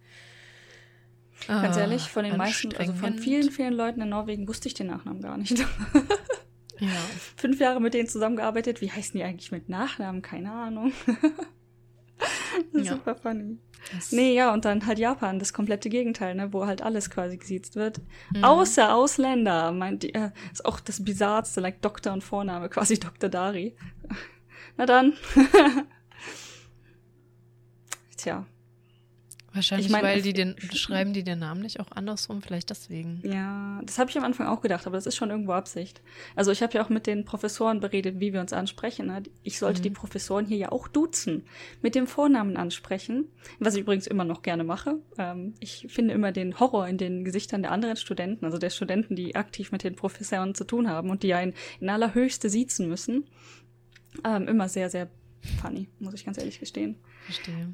Ganz 1.47 1.77
ah, 1.77 1.81
ehrlich, 1.81 2.03
von 2.09 2.23
den 2.23 2.37
meisten, 2.37 2.75
also 2.75 2.93
von 2.93 3.17
vielen, 3.17 3.49
vielen 3.49 3.73
Leuten 3.73 4.01
in 4.01 4.09
Norwegen 4.09 4.47
wusste 4.47 4.67
ich 4.67 4.73
den 4.73 4.87
Nachnamen 4.87 5.21
gar 5.21 5.37
nicht. 5.37 5.57
ja. 6.79 6.87
Fünf 7.37 7.59
Jahre 7.59 7.81
mit 7.81 7.93
denen 7.93 8.07
zusammengearbeitet. 8.07 8.81
Wie 8.81 8.91
heißen 8.91 9.13
die 9.17 9.23
eigentlich 9.23 9.51
mit 9.51 9.69
Nachnamen? 9.69 10.21
Keine 10.21 10.51
Ahnung. 10.51 10.93
ja. 12.73 12.83
Super 12.83 13.15
funny. 13.15 13.57
Das 13.93 14.11
nee, 14.11 14.35
ja, 14.35 14.53
und 14.53 14.65
dann 14.65 14.85
halt 14.85 14.99
Japan, 14.99 15.39
das 15.39 15.53
komplette 15.53 15.89
Gegenteil, 15.89 16.35
ne, 16.35 16.51
wo 16.51 16.67
halt 16.67 16.81
alles 16.81 17.09
quasi 17.09 17.37
gesiezt 17.37 17.75
wird. 17.75 18.01
Mhm. 18.33 18.43
Außer 18.43 18.93
Ausländer, 18.93 19.71
meint 19.71 20.03
die, 20.03 20.13
äh, 20.13 20.31
ist 20.51 20.65
auch 20.65 20.79
das 20.79 21.03
Bizarrste, 21.03 21.61
like 21.61 21.81
Doktor 21.81 22.13
und 22.13 22.23
Vorname, 22.23 22.69
quasi 22.69 22.99
Dr. 22.99 23.29
Dari. 23.29 23.75
Na 24.77 24.85
dann. 24.85 25.13
Tja, 28.17 28.45
Wahrscheinlich, 29.53 29.87
ich 29.87 29.91
mein, 29.91 30.03
weil 30.03 30.21
die 30.21 30.33
den, 30.33 30.55
schreiben 30.73 31.13
die 31.13 31.23
den 31.23 31.39
Namen 31.39 31.61
nicht 31.61 31.79
auch 31.79 31.91
andersrum, 31.91 32.41
vielleicht 32.41 32.69
deswegen. 32.69 33.21
Ja, 33.23 33.81
das 33.83 33.97
habe 33.97 34.09
ich 34.09 34.17
am 34.17 34.23
Anfang 34.23 34.47
auch 34.47 34.61
gedacht, 34.61 34.85
aber 34.85 34.97
das 34.97 35.07
ist 35.07 35.15
schon 35.15 35.31
irgendwo 35.31 35.53
Absicht. 35.53 36.01
Also 36.35 36.51
ich 36.51 36.61
habe 36.61 36.73
ja 36.73 36.83
auch 36.83 36.89
mit 36.89 37.07
den 37.07 37.25
Professoren 37.25 37.79
beredet, 37.79 38.19
wie 38.19 38.31
wir 38.33 38.41
uns 38.41 38.53
ansprechen. 38.53 39.07
Ne? 39.07 39.23
Ich 39.43 39.57
sollte 39.57 39.79
mhm. 39.79 39.83
die 39.83 39.89
Professoren 39.89 40.45
hier 40.45 40.57
ja 40.57 40.71
auch 40.71 40.87
duzen, 40.87 41.45
mit 41.81 41.95
dem 41.95 42.05
Vornamen 42.05 42.57
ansprechen, 42.57 43.25
was 43.59 43.73
ich 43.73 43.81
übrigens 43.81 44.07
immer 44.07 44.23
noch 44.23 44.43
gerne 44.43 44.63
mache. 44.63 44.99
Ähm, 45.17 45.55
ich 45.59 45.87
finde 45.89 46.13
immer 46.13 46.31
den 46.31 46.59
Horror 46.59 46.87
in 46.87 46.97
den 46.97 47.25
Gesichtern 47.25 47.63
der 47.63 47.71
anderen 47.71 47.95
Studenten, 47.95 48.45
also 48.45 48.57
der 48.57 48.69
Studenten, 48.69 49.15
die 49.15 49.35
aktiv 49.35 49.71
mit 49.71 49.83
den 49.83 49.95
Professoren 49.95 50.53
zu 50.53 50.63
tun 50.63 50.89
haben 50.89 51.09
und 51.09 51.23
die 51.23 51.27
ja 51.27 51.39
in, 51.39 51.53
in 51.79 51.89
allerhöchste 51.89 52.49
siezen 52.49 52.87
müssen, 52.87 53.25
ähm, 54.23 54.47
immer 54.47 54.69
sehr, 54.69 54.89
sehr 54.89 55.09
funny, 55.61 55.87
muss 55.99 56.13
ich 56.13 56.25
ganz 56.25 56.37
ehrlich 56.37 56.59
gestehen. 56.59 56.97
Verstehe. 57.25 57.73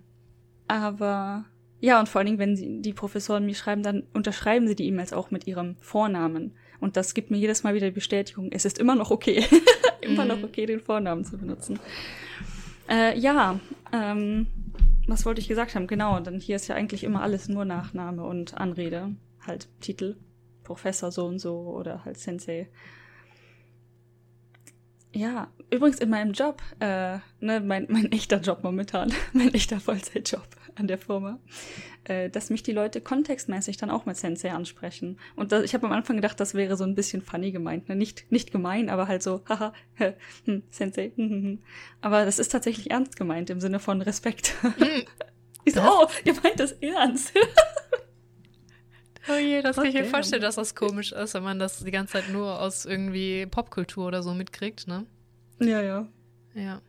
Aber 0.67 1.45
ja, 1.85 1.99
und 1.99 2.09
vor 2.09 2.17
allen 2.17 2.25
Dingen, 2.25 2.39
wenn 2.39 2.55
sie, 2.55 2.81
die 2.81 2.93
Professoren 2.93 3.45
mir 3.45 3.53
schreiben, 3.53 3.83
dann 3.83 4.07
unterschreiben 4.11 4.67
sie 4.67 4.75
die 4.75 4.87
E-Mails 4.87 5.13
auch 5.13 5.29
mit 5.29 5.45
ihrem 5.45 5.75
Vornamen. 5.81 6.55
Und 6.79 6.97
das 6.97 7.13
gibt 7.13 7.29
mir 7.29 7.37
jedes 7.37 7.61
Mal 7.61 7.75
wieder 7.75 7.85
die 7.85 7.93
Bestätigung, 7.93 8.51
es 8.51 8.65
ist 8.65 8.79
immer 8.79 8.95
noch 8.95 9.11
okay. 9.11 9.45
immer 10.01 10.23
mhm. 10.23 10.29
noch 10.29 10.43
okay, 10.43 10.65
den 10.65 10.79
Vornamen 10.79 11.23
zu 11.23 11.37
benutzen. 11.37 11.79
Äh, 12.89 13.15
ja, 13.19 13.59
ähm, 13.93 14.47
was 15.07 15.27
wollte 15.27 15.41
ich 15.41 15.47
gesagt 15.47 15.75
haben? 15.75 15.85
Genau, 15.85 16.19
denn 16.19 16.39
hier 16.39 16.55
ist 16.55 16.67
ja 16.67 16.73
eigentlich 16.73 17.03
immer 17.03 17.21
alles 17.21 17.49
nur 17.49 17.65
Nachname 17.65 18.23
und 18.23 18.57
Anrede. 18.57 19.15
Halt 19.45 19.67
Titel. 19.79 20.15
Professor 20.63 21.11
so 21.11 21.27
und 21.27 21.37
so 21.37 21.55
oder 21.55 22.03
halt 22.03 22.17
Sensei. 22.17 22.67
Ja, 25.13 25.51
übrigens 25.69 25.99
in 25.99 26.09
meinem 26.09 26.31
Job, 26.31 26.63
äh, 26.79 27.19
ne, 27.41 27.61
mein, 27.61 27.85
mein 27.89 28.11
echter 28.11 28.41
Job 28.41 28.63
momentan, 28.63 29.13
mein 29.33 29.53
echter 29.53 29.79
Vollzeitjob 29.79 30.47
an 30.75 30.87
der 30.87 30.97
Firma, 30.97 31.39
äh, 32.03 32.29
dass 32.29 32.49
mich 32.49 32.63
die 32.63 32.71
Leute 32.71 33.01
kontextmäßig 33.01 33.77
dann 33.77 33.89
auch 33.89 34.05
mit 34.05 34.17
Sensei 34.17 34.51
ansprechen. 34.51 35.17
Und 35.35 35.51
das, 35.51 35.63
ich 35.63 35.73
habe 35.73 35.85
am 35.87 35.93
Anfang 35.93 36.17
gedacht, 36.17 36.39
das 36.39 36.53
wäre 36.53 36.77
so 36.77 36.83
ein 36.83 36.95
bisschen 36.95 37.21
funny 37.21 37.51
gemeint. 37.51 37.89
Ne? 37.89 37.95
Nicht, 37.95 38.31
nicht 38.31 38.51
gemein, 38.51 38.89
aber 38.89 39.07
halt 39.07 39.23
so, 39.23 39.41
haha, 39.47 39.73
hm, 40.45 40.63
Sensei. 40.69 41.11
Hm, 41.15 41.29
hm. 41.29 41.59
Aber 42.01 42.25
das 42.25 42.39
ist 42.39 42.51
tatsächlich 42.51 42.91
ernst 42.91 43.15
gemeint 43.15 43.49
im 43.49 43.59
Sinne 43.59 43.79
von 43.79 44.01
Respekt. 44.01 44.53
ich 45.65 45.73
so, 45.73 45.81
oh, 45.81 46.07
ihr 46.23 46.33
meint 46.41 46.59
das 46.59 46.73
ernst. 46.73 47.33
Oh 49.27 49.39
je, 49.39 49.63
das 49.63 49.75
kann 49.75 49.87
ich 49.87 49.95
mir 49.95 50.05
vorstellen, 50.05 50.43
dass 50.43 50.53
das 50.53 50.75
komisch 50.75 51.11
ist, 51.11 51.33
wenn 51.33 51.41
man 51.41 51.57
das 51.57 51.79
die 51.79 51.89
ganze 51.89 52.13
Zeit 52.13 52.29
nur 52.29 52.61
aus 52.61 52.85
irgendwie 52.85 53.47
Popkultur 53.47 54.05
oder 54.05 54.21
so 54.21 54.35
mitkriegt, 54.35 54.87
ne? 54.87 55.07
Ja, 55.59 55.81
ja. 55.81 56.07
Ja 56.53 56.79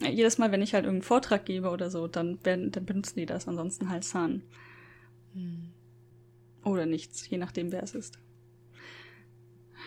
jedes 0.00 0.38
Mal, 0.38 0.52
wenn 0.52 0.62
ich 0.62 0.74
halt 0.74 0.84
irgendeinen 0.84 1.06
Vortrag 1.06 1.44
gebe 1.44 1.70
oder 1.70 1.90
so, 1.90 2.06
dann, 2.06 2.44
werden, 2.44 2.70
dann 2.70 2.84
benutzen 2.84 3.18
die 3.18 3.26
das, 3.26 3.48
ansonsten 3.48 3.88
halt 3.90 4.04
San. 4.04 4.42
Hm. 5.34 5.70
Oder 6.64 6.86
nichts, 6.86 7.28
je 7.28 7.38
nachdem, 7.38 7.72
wer 7.72 7.82
es 7.82 7.94
ist. 7.94 8.18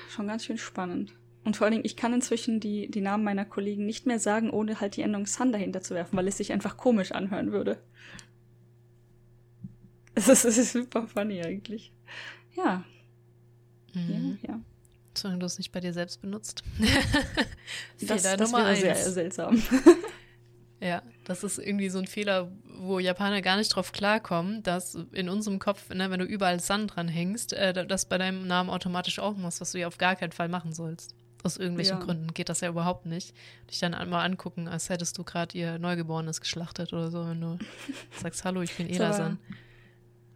Schon 0.09 0.27
ganz 0.27 0.45
schön 0.45 0.57
spannend. 0.57 1.15
Und 1.43 1.57
vor 1.57 1.65
allen 1.65 1.73
Dingen, 1.73 1.85
ich 1.85 1.95
kann 1.95 2.13
inzwischen 2.13 2.59
die, 2.59 2.89
die 2.89 3.01
Namen 3.01 3.23
meiner 3.23 3.45
Kollegen 3.45 3.85
nicht 3.85 4.05
mehr 4.05 4.19
sagen, 4.19 4.51
ohne 4.51 4.79
halt 4.79 4.95
die 4.95 5.01
Endung 5.01 5.25
San 5.25 5.51
dahinter 5.51 5.81
zu 5.81 5.95
werfen, 5.95 6.17
weil 6.17 6.27
es 6.27 6.37
sich 6.37 6.51
einfach 6.51 6.77
komisch 6.77 7.11
anhören 7.11 7.51
würde. 7.51 7.81
Es 10.13 10.27
ist, 10.27 10.43
es 10.43 10.57
ist 10.57 10.73
super 10.73 11.07
funny 11.07 11.41
eigentlich. 11.41 11.93
Ja. 12.53 12.83
Mhm. 13.93 14.39
Ja, 14.41 14.49
ja. 14.49 14.61
Solange 15.13 15.39
du 15.39 15.45
es 15.45 15.57
nicht 15.57 15.71
bei 15.71 15.79
dir 15.79 15.93
selbst 15.93 16.21
benutzt. 16.21 16.63
das, 18.01 18.23
das 18.23 18.39
Nummer 18.39 18.67
wäre 18.67 18.75
sehr 18.75 18.95
seltsam. 18.95 19.61
ja, 20.79 21.01
das 21.25 21.43
ist 21.43 21.59
irgendwie 21.59 21.89
so 21.89 21.99
ein 21.99 22.07
Fehler, 22.07 22.51
wo 22.63 22.99
Japaner 22.99 23.41
gar 23.41 23.57
nicht 23.57 23.69
drauf 23.69 23.91
klarkommen, 23.91 24.63
dass 24.63 24.95
in 25.11 25.29
unserem 25.29 25.59
Kopf, 25.59 25.89
ne, 25.89 26.09
wenn 26.09 26.19
du 26.19 26.25
überall 26.25 26.59
Sand 26.59 26.95
dran 26.95 27.07
hängst, 27.07 27.53
äh, 27.53 27.85
das 27.85 28.05
bei 28.05 28.17
deinem 28.17 28.47
Namen 28.47 28.69
automatisch 28.69 29.19
auch 29.19 29.35
machst, 29.35 29.61
was 29.61 29.73
du 29.73 29.79
ja 29.79 29.87
auf 29.87 29.97
gar 29.97 30.15
keinen 30.15 30.31
Fall 30.31 30.47
machen 30.47 30.73
sollst. 30.73 31.13
Aus 31.43 31.57
irgendwelchen 31.57 31.99
ja. 31.99 32.05
Gründen 32.05 32.33
geht 32.33 32.49
das 32.49 32.61
ja 32.61 32.69
überhaupt 32.69 33.05
nicht. 33.05 33.35
Dich 33.69 33.79
dann 33.79 33.93
einmal 33.93 34.25
angucken, 34.25 34.67
als 34.67 34.89
hättest 34.89 35.17
du 35.17 35.23
gerade 35.23 35.57
ihr 35.57 35.79
Neugeborenes 35.79 36.39
geschlachtet 36.39 36.93
oder 36.93 37.09
so, 37.09 37.27
wenn 37.27 37.41
du 37.41 37.57
sagst, 38.21 38.43
hallo, 38.45 38.61
ich 38.61 38.75
bin 38.77 38.87
Elasan. 38.87 39.39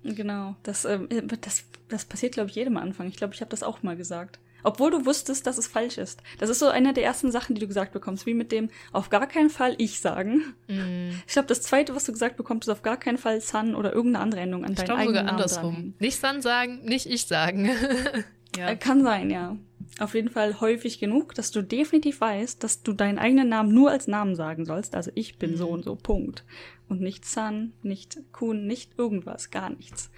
Genau, 0.04 0.56
das, 0.64 0.86
äh, 0.86 1.00
das, 1.42 1.64
das 1.88 2.06
passiert, 2.06 2.34
glaube 2.34 2.50
ich, 2.50 2.56
jedem 2.56 2.78
Anfang. 2.78 3.08
Ich 3.08 3.18
glaube, 3.18 3.34
ich 3.34 3.42
habe 3.42 3.50
das 3.50 3.64
auch 3.64 3.82
mal 3.84 3.96
gesagt. 3.96 4.40
Obwohl 4.66 4.90
du 4.90 5.06
wusstest, 5.06 5.46
dass 5.46 5.60
es 5.60 5.68
falsch 5.68 6.00
ist. 6.00 6.22
Das 6.40 6.50
ist 6.50 6.58
so 6.58 6.68
eine 6.68 6.92
der 6.94 7.04
ersten 7.04 7.32
Sachen, 7.32 7.54
die 7.54 7.62
du 7.62 7.68
gesagt 7.68 7.94
bekommst, 7.94 8.26
wie 8.26 8.34
mit 8.34 8.52
dem 8.52 8.70
auf 8.92 9.12
gar 9.12 9.28
keinen 9.28 9.52
Fall 9.52 9.76
ich 9.78 10.00
sagen. 10.00 10.56
Mm. 10.68 11.12
Ich 11.28 11.34
glaube, 11.34 11.48
das 11.48 11.62
zweite, 11.62 11.96
was 11.96 12.06
du 12.06 12.12
gesagt 12.12 12.36
bekommst, 12.36 12.68
ist 12.68 12.72
auf 12.72 12.82
gar 12.82 12.98
keinen 12.98 13.20
Fall 13.20 13.42
San 13.42 13.76
oder 13.76 13.94
irgendeine 13.94 14.24
andere 14.24 14.42
Endung 14.42 14.66
an 14.66 14.72
ich 14.72 14.80
deinen 14.80 14.90
eigenen 14.90 15.08
sogar 15.08 15.24
Namen 15.24 15.36
andersrum. 15.36 15.94
Nicht 16.00 16.20
San 16.20 16.42
sagen, 16.42 16.84
nicht 16.84 17.06
ich 17.06 17.28
sagen. 17.28 17.70
ja. 18.58 18.70
Äh, 18.70 18.76
kann 18.76 19.04
sein, 19.04 19.30
ja. 19.30 19.56
Auf 20.00 20.16
jeden 20.16 20.30
Fall 20.30 20.60
häufig 20.60 21.00
genug, 21.00 21.36
dass 21.36 21.52
du 21.52 21.62
definitiv 21.62 22.20
weißt, 22.20 22.64
dass 22.64 22.82
du 22.82 22.94
deinen 22.94 23.20
eigenen 23.20 23.50
Namen 23.50 23.72
nur 23.72 23.92
als 23.92 24.08
Namen 24.08 24.36
sagen 24.36 24.66
sollst. 24.66 24.96
Also 24.96 25.12
ich 25.14 25.38
bin 25.38 25.54
mm. 25.54 25.58
so 25.58 25.68
und 25.70 25.84
so, 25.84 25.96
Punkt. 25.96 26.44
Und 26.90 27.02
nicht 27.02 27.24
San, 27.26 27.74
nicht 27.84 28.18
Kun, 28.32 28.66
nicht 28.66 28.98
irgendwas, 28.98 29.52
gar 29.52 29.70
nichts. 29.70 30.10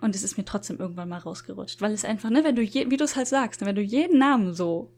Und 0.00 0.14
es 0.14 0.22
ist 0.22 0.38
mir 0.38 0.44
trotzdem 0.44 0.78
irgendwann 0.78 1.08
mal 1.08 1.18
rausgerutscht, 1.18 1.80
weil 1.80 1.92
es 1.92 2.04
einfach, 2.04 2.30
ne, 2.30 2.42
wenn 2.44 2.56
du 2.56 2.62
je, 2.62 2.90
wie 2.90 2.96
du 2.96 3.04
es 3.04 3.16
halt 3.16 3.28
sagst, 3.28 3.64
wenn 3.64 3.74
du 3.74 3.82
jeden 3.82 4.18
Namen 4.18 4.54
so 4.54 4.90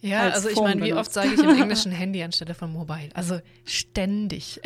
ja, 0.00 0.28
also 0.28 0.48
ich 0.48 0.60
meine, 0.60 0.84
wie 0.84 0.92
oft 0.92 1.12
sage 1.12 1.30
ich 1.34 1.40
im 1.40 1.48
Englischen 1.60 1.90
Handy 1.90 2.22
anstelle 2.22 2.54
von 2.54 2.72
Mobile? 2.72 3.08
Also 3.14 3.40
ständig. 3.64 4.60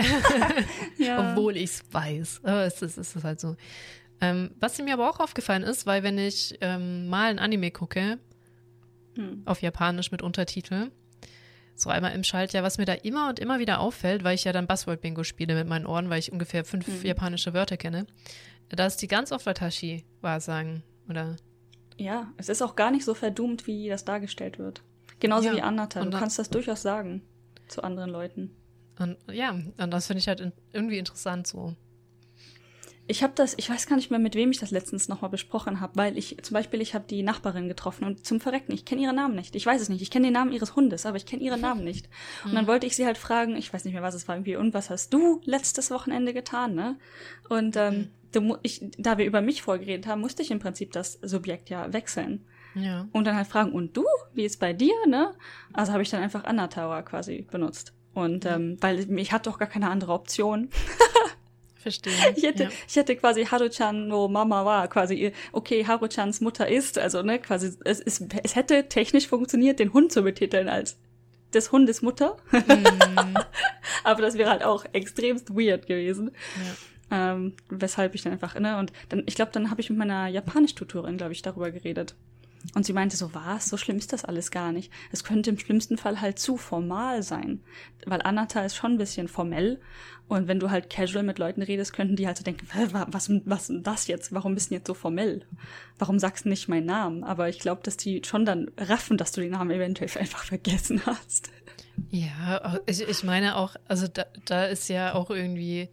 ja. 0.99 1.33
Obwohl 1.33 1.57
ich 1.57 1.71
es 1.71 1.83
weiß. 1.91 2.41
Aber 2.43 2.65
es 2.65 2.83
ist, 2.83 2.99
es 2.99 3.17
ist 3.17 3.25
halt 3.25 3.41
so. 3.41 3.57
Ähm, 4.21 4.51
was 4.61 4.79
mir 4.79 4.93
aber 4.93 5.09
auch 5.09 5.21
aufgefallen 5.21 5.63
ist, 5.63 5.87
weil 5.87 6.03
wenn 6.03 6.19
ich 6.19 6.59
ähm, 6.61 7.09
mal 7.09 7.31
ein 7.31 7.39
Anime 7.39 7.71
gucke, 7.71 8.19
hm. 9.17 9.43
auf 9.47 9.63
Japanisch 9.63 10.11
mit 10.11 10.21
Untertitel, 10.21 10.91
so 11.75 11.89
einmal 11.89 12.13
im 12.13 12.25
Schaltjahr, 12.25 12.63
was 12.63 12.77
mir 12.77 12.85
da 12.85 12.93
immer 12.93 13.31
und 13.31 13.39
immer 13.39 13.59
wieder 13.59 13.81
auffällt, 13.81 14.23
weil 14.25 14.35
ich 14.35 14.45
ja 14.45 14.53
dann 14.53 14.67
Buzzword-Bingo 14.67 15.25
spiele 15.25 15.55
mit 15.55 15.67
meinen 15.67 15.87
Ohren, 15.87 16.11
weil 16.11 16.19
ich 16.19 16.33
ungefähr 16.33 16.67
fünf 16.67 16.87
hm. 16.87 17.03
japanische 17.03 17.55
Wörter 17.55 17.79
kenne, 17.79 18.07
dass 18.71 18.97
die 18.97 19.09
ganz 19.09 19.33
oft 19.33 19.47
Watashi 19.47 20.05
wahrsagen, 20.21 20.83
oder? 21.09 21.37
Ja, 21.97 22.33
es 22.37 22.49
ist 22.49 22.63
auch 22.63 22.77
gar 22.77 22.91
nicht 22.91 23.05
so 23.05 23.15
verdummt, 23.15 23.67
wie 23.67 23.89
das 23.89 24.05
dargestellt 24.05 24.59
wird. 24.59 24.83
Genauso 25.19 25.49
ja, 25.49 25.57
wie 25.57 25.63
Anata. 25.63 26.03
Du 26.05 26.11
kannst 26.17 26.39
das 26.39 26.49
durchaus 26.49 26.83
sagen 26.83 27.23
zu 27.69 27.83
anderen 27.83 28.11
Leuten. 28.11 28.57
Und 28.99 29.17
ja, 29.31 29.51
und 29.51 29.91
das 29.91 30.07
finde 30.07 30.21
ich 30.21 30.29
halt 30.29 30.41
in, 30.41 30.53
irgendwie 30.73 30.99
interessant 30.99 31.47
so. 31.47 31.75
ich 33.07 33.23
habe 33.23 33.33
das, 33.35 33.55
ich 33.57 33.69
weiß 33.69 33.87
gar 33.87 33.97
nicht 33.97 34.11
mehr, 34.11 34.19
mit 34.19 34.35
wem 34.35 34.51
ich 34.51 34.59
das 34.59 34.71
letztens 34.71 35.09
nochmal 35.09 35.31
besprochen 35.31 35.81
habe, 35.81 35.97
weil 35.97 36.17
ich 36.17 36.37
zum 36.43 36.55
Beispiel, 36.55 36.81
ich 36.81 36.95
habe 36.95 37.07
die 37.09 37.23
Nachbarin 37.23 37.69
getroffen 37.69 38.05
und 38.05 38.25
zum 38.25 38.41
Verrecken, 38.41 38.73
ich 38.73 38.85
kenne 38.85 39.03
ihren 39.03 39.17
Namen 39.17 39.35
nicht. 39.35 39.57
Ich 39.57 39.67
weiß 39.67 39.81
es 39.81 39.89
nicht. 39.89 40.03
Ich 40.03 40.11
kenne 40.11 40.29
den 40.29 40.35
Namen 40.35 40.53
ihres 40.53 40.77
Hundes, 40.77 41.07
aber 41.07 41.17
ich 41.17 41.27
kenne 41.27 41.43
ihren 41.43 41.61
Namen 41.61 41.83
nicht. 41.83 42.09
Und 42.45 42.55
dann 42.55 42.67
wollte 42.67 42.87
ich 42.87 42.95
sie 42.95 43.07
halt 43.07 43.19
fragen, 43.19 43.57
ich 43.57 43.73
weiß 43.73 43.85
nicht 43.85 43.95
mehr, 43.95 44.03
was 44.03 44.15
es 44.15 44.29
war, 44.29 44.37
irgendwie, 44.37 44.57
und 44.57 44.75
was 44.75 44.91
hast 44.91 45.13
du 45.13 45.41
letztes 45.45 45.91
Wochenende 45.91 46.33
getan, 46.33 46.75
ne? 46.75 46.99
Und 47.49 47.77
ähm, 47.77 48.11
du, 48.33 48.57
ich, 48.63 48.81
da 48.99 49.19
wir 49.19 49.25
über 49.25 49.41
mich 49.41 49.63
vorgeredet 49.63 50.07
haben, 50.07 50.21
musste 50.21 50.43
ich 50.43 50.51
im 50.51 50.59
Prinzip 50.59 50.93
das 50.93 51.15
Subjekt 51.23 51.71
ja 51.71 51.93
wechseln. 51.93 52.47
Ja. 52.75 53.09
Und 53.13 53.27
dann 53.27 53.37
halt 53.37 53.49
fragen, 53.49 53.73
und 53.73 53.97
du? 53.97 54.05
Wie 54.33 54.45
ist 54.45 54.61
bei 54.61 54.73
dir, 54.73 54.95
ne? 55.07 55.35
Also 55.73 55.93
habe 55.93 56.03
ich 56.03 56.11
dann 56.11 56.23
einfach 56.23 56.45
Anna 56.45 56.69
Tower 56.69 57.03
quasi 57.03 57.47
benutzt. 57.51 57.93
Und 58.15 58.45
ähm, 58.47 58.77
weil 58.81 59.19
ich 59.19 59.33
hatte 59.33 59.51
doch 59.51 59.59
gar 59.59 59.69
keine 59.69 59.89
andere 59.89 60.13
Option. 60.13 60.69
Verstehe. 61.77 62.13
Ich 62.37 62.43
hätte, 62.43 62.65
ja. 62.65 62.69
ich 62.87 62.97
hätte 62.97 63.17
quasi 63.17 63.47
Haruchan 63.47 64.07
no 64.07 64.29
Mama 64.29 64.65
war, 64.65 64.87
quasi, 64.89 65.33
okay, 65.53 65.87
Haruchans 65.87 66.41
Mutter 66.41 66.69
ist, 66.69 66.99
also 66.99 67.23
ne, 67.23 67.39
quasi, 67.39 67.75
es, 67.85 68.01
es, 68.01 68.23
es 68.43 68.55
hätte 68.55 68.89
technisch 68.89 69.27
funktioniert, 69.27 69.79
den 69.79 69.93
Hund 69.93 70.13
zu 70.13 70.23
betiteln 70.23 70.69
als 70.69 70.99
des 71.55 71.73
Hundes 71.73 72.03
Mutter. 72.03 72.37
Mm, 72.53 73.35
Aber 74.05 74.23
das 74.23 74.37
wäre 74.37 74.51
halt 74.51 74.63
auch 74.63 74.85
extremst 74.93 75.51
weird 75.51 75.87
gewesen. 75.87 76.33
ja. 76.57 76.73
Ähm, 77.11 77.55
weshalb 77.69 78.15
ich 78.15 78.23
dann 78.23 78.33
einfach, 78.33 78.55
ne, 78.59 78.79
und 78.79 78.93
dann, 79.09 79.25
ich 79.27 79.35
glaube, 79.35 79.51
dann 79.53 79.71
habe 79.71 79.81
ich 79.81 79.91
mit 79.91 79.99
meiner 79.99 80.29
Japanisch-Tutorin, 80.29 81.17
glaube 81.17 81.33
ich, 81.33 81.43
darüber 81.43 81.71
geredet. 81.71 82.15
Und 82.75 82.85
sie 82.85 82.93
meinte 82.93 83.17
so, 83.17 83.33
was, 83.35 83.71
so 83.71 83.79
schlimm 83.79 83.97
ist 83.97 84.13
das 84.13 84.25
alles 84.27 84.51
gar 84.51 84.71
nicht. 84.71 84.93
Es 85.13 85.25
könnte 85.25 85.49
im 85.49 85.59
schlimmsten 85.59 85.97
Fall 85.97 86.21
halt 86.21 86.39
zu 86.39 86.59
formal 86.59 87.23
sein. 87.23 87.63
Weil 88.05 88.21
Anata 88.21 88.63
ist 88.65 88.77
schon 88.77 88.93
ein 88.93 88.99
bisschen 88.99 89.29
formell. 89.29 89.81
Und 90.29 90.47
wenn 90.47 90.61
du 90.61 90.71
halt 90.71 90.91
casual 90.91 91.25
mit 91.25 91.39
Leuten 91.39 91.63
redest, 91.63 91.95
könnten 91.95 92.17
die 92.17 92.27
halt 92.27 92.37
so 92.37 92.45
denken, 92.45 92.69
"Hä, 92.71 92.89
wa- 92.91 93.07
was, 93.11 93.31
was 93.47 93.69
denn 93.69 93.83
das 93.83 94.09
jetzt? 94.09 94.33
Warum 94.35 94.55
bist 94.55 94.71
du 94.71 94.75
jetzt 94.75 94.87
so 94.87 94.93
formell? 94.95 95.47
Warum 95.99 96.19
sagst 96.19 96.45
du 96.45 96.51
nicht 96.51 96.69
meinen 96.69 96.85
Namen? 96.87 97.25
Aber 97.25 97.49
ich 97.49 97.61
glaube, 97.61 97.81
dass 97.83 97.97
die 97.97 98.21
schon 98.27 98.45
dann 98.45 98.71
raffen, 98.77 99.17
dass 99.17 99.33
du 99.33 99.41
den 99.41 99.53
Namen 99.53 99.71
eventuell 99.71 100.11
einfach 100.21 100.45
vergessen 100.45 101.01
hast. 101.07 101.51
Ja, 102.11 102.79
ich, 102.87 103.01
ich 103.01 103.25
meine 103.25 103.57
auch, 103.57 103.75
also 103.89 104.07
da, 104.07 104.27
da 104.45 104.67
ist 104.67 104.89
ja 104.89 105.15
auch 105.15 105.31
irgendwie, 105.31 105.89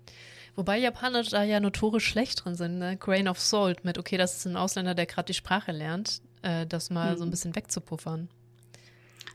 wobei 0.58 0.78
Japaner 0.78 1.24
da 1.24 1.44
ja 1.44 1.62
notorisch 1.62 2.06
schlecht 2.06 2.44
drin 2.44 2.56
sind, 2.56 2.78
ne? 2.80 2.98
Grain 2.98 3.30
of 3.30 3.40
Salt 3.40 3.86
mit, 3.86 3.98
okay, 3.98 4.18
das 4.18 4.36
ist 4.36 4.46
ein 4.46 4.58
Ausländer, 4.58 4.94
der 4.94 5.06
gerade 5.06 5.28
die 5.28 5.34
Sprache 5.34 5.72
lernt, 5.72 6.22
äh, 6.42 6.66
das 6.66 6.90
mal 6.90 7.18
so 7.18 7.24
ein 7.24 7.30
bisschen 7.30 7.56
wegzupuffern. 7.56 8.28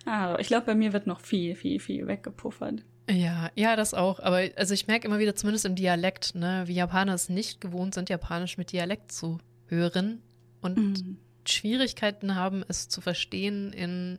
Ah, 0.05 0.37
ich 0.39 0.49
glaube, 0.49 0.67
bei 0.67 0.75
mir 0.75 0.93
wird 0.93 1.07
noch 1.07 1.21
viel, 1.21 1.55
viel, 1.55 1.79
viel 1.81 2.07
weggepuffert. 2.07 2.83
Ja, 3.11 3.51
ja, 3.55 3.77
das 3.77 3.95
auch. 3.95 4.21
Aber 4.21 4.43
also 4.57 4.75
ich 4.75 4.87
merke 4.87 5.07
immer 5.07 5.19
wieder, 5.19 5.35
zumindest 5.35 5.65
im 5.65 5.75
Dialekt, 5.77 6.35
ne, 6.35 6.65
wie 6.67 6.75
Japaner 6.75 7.15
es 7.15 7.29
nicht 7.29 7.61
gewohnt 7.61 7.95
sind, 7.95 8.09
Japanisch 8.11 8.59
mit 8.59 8.73
Dialekt 8.73 9.13
zu 9.13 9.39
hören 9.67 10.21
und 10.61 10.77
Mhm. 10.77 11.19
Schwierigkeiten 11.47 12.37
haben, 12.37 12.65
es 12.69 12.89
zu 12.89 13.01
verstehen 13.01 13.73
in 13.73 14.19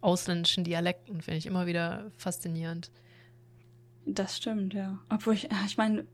ausländischen 0.00 0.64
Dialekten, 0.64 1.20
finde 1.20 1.38
ich 1.38 1.46
immer 1.46 1.66
wieder 1.66 2.10
faszinierend. 2.16 2.90
Das 4.14 4.36
stimmt, 4.36 4.74
ja. 4.74 4.98
Obwohl 5.10 5.34
ich, 5.34 5.48
ich 5.66 5.76
meine, 5.76 6.06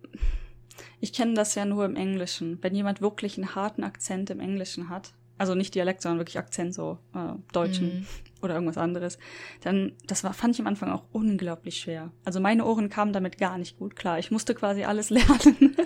ich 1.01 1.12
kenne 1.12 1.34
das 1.34 1.55
ja 1.55 1.64
nur 1.64 1.84
im 1.84 1.97
Englischen. 1.97 2.59
Wenn 2.62 2.74
jemand 2.74 3.01
wirklich 3.01 3.38
einen 3.38 3.55
harten 3.55 3.84
Akzent 3.84 4.30
im 4.30 4.40
Englischen 4.40 4.88
hat, 4.88 5.14
also 5.38 5.55
nicht 5.55 5.74
Dialekt, 5.74 6.03
sondern 6.03 6.18
wirklich 6.18 6.38
Akzent, 6.38 6.74
so 6.74 6.99
äh, 7.14 7.34
Deutschen 7.53 7.86
Mhm. 8.01 8.07
oder 8.42 8.55
irgendwas 8.55 8.78
anderes, 8.78 9.18
dann, 9.62 9.92
das 10.07 10.24
war, 10.24 10.32
fand 10.32 10.55
ich 10.55 10.61
am 10.61 10.66
Anfang 10.66 10.90
auch 10.90 11.05
unglaublich 11.12 11.78
schwer. 11.78 12.11
Also 12.24 12.40
meine 12.40 12.64
Ohren 12.64 12.88
kamen 12.88 13.12
damit 13.12 13.38
gar 13.38 13.59
nicht 13.59 13.78
gut 13.78 13.97
klar. 13.97 14.18
Ich 14.18 14.30
musste 14.30 14.55
quasi 14.55 14.84
alles 14.84 15.11
lernen. 15.11 15.76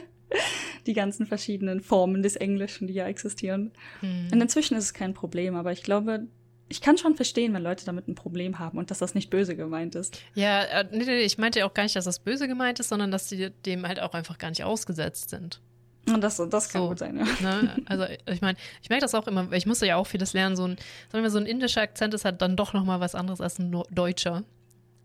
Die 0.87 0.93
ganzen 0.95 1.27
verschiedenen 1.27 1.81
Formen 1.81 2.23
des 2.23 2.37
Englischen, 2.37 2.87
die 2.87 2.95
ja 2.95 3.07
existieren. 3.07 3.73
Mhm. 4.01 4.29
Und 4.33 4.41
inzwischen 4.41 4.77
ist 4.77 4.85
es 4.85 4.95
kein 4.95 5.13
Problem, 5.15 5.55
aber 5.55 5.73
ich 5.73 5.83
glaube, 5.83 6.27
ich 6.69 6.81
kann 6.81 6.99
schon 6.99 7.15
verstehen, 7.17 7.55
wenn 7.55 7.63
Leute 7.63 7.85
damit 7.87 8.09
ein 8.09 8.15
Problem 8.15 8.59
haben 8.59 8.79
und 8.79 8.91
dass 8.91 8.99
das 8.99 9.15
nicht 9.15 9.31
böse 9.31 9.57
gemeint 9.57 9.95
ist. 9.95 10.21
Ja, 10.35 10.63
äh, 10.65 10.87
nee, 10.91 11.05
nee, 11.05 11.21
ich 11.21 11.39
meinte 11.39 11.65
auch 11.65 11.73
gar 11.75 11.83
nicht, 11.85 11.97
dass 11.97 12.05
das 12.05 12.19
böse 12.19 12.47
gemeint 12.49 12.79
ist, 12.81 12.89
sondern 12.91 13.11
dass 13.11 13.29
sie 13.29 13.51
dem 13.65 13.87
halt 13.87 14.01
auch 14.01 14.13
einfach 14.15 14.39
gar 14.39 14.51
nicht 14.51 14.65
ausgesetzt 14.65 15.31
sind. 15.31 15.61
Und 16.09 16.23
das, 16.23 16.37
das 16.37 16.69
kann 16.71 16.83
So. 16.83 16.89
gut 16.89 16.99
sein, 16.99 17.17
ja. 17.19 17.25
Ne? 17.43 17.77
Also 17.87 18.05
ich 18.27 18.41
meine, 18.41 18.57
ich 18.83 18.89
merke 18.89 19.03
das 19.03 19.15
auch 19.15 19.27
immer, 19.27 19.53
ich 19.53 19.67
musste 19.67 19.87
ja 19.87 19.97
auch 19.97 20.07
vieles 20.07 20.33
lernen. 20.33 20.57
So 20.57 20.65
ein, 20.65 20.77
sagen 21.13 21.23
wir, 21.23 21.31
so 21.31 21.39
ein 21.39 21.45
indischer 21.47 21.83
Akzent 21.83 22.15
ist 22.15 22.25
halt 22.25 22.41
dann 22.41 22.57
doch 22.57 22.73
noch 22.73 22.85
mal 22.85 23.01
was 23.01 23.15
anderes 23.15 23.41
als 23.43 23.59
ein 23.59 23.75
deutscher 23.91 24.45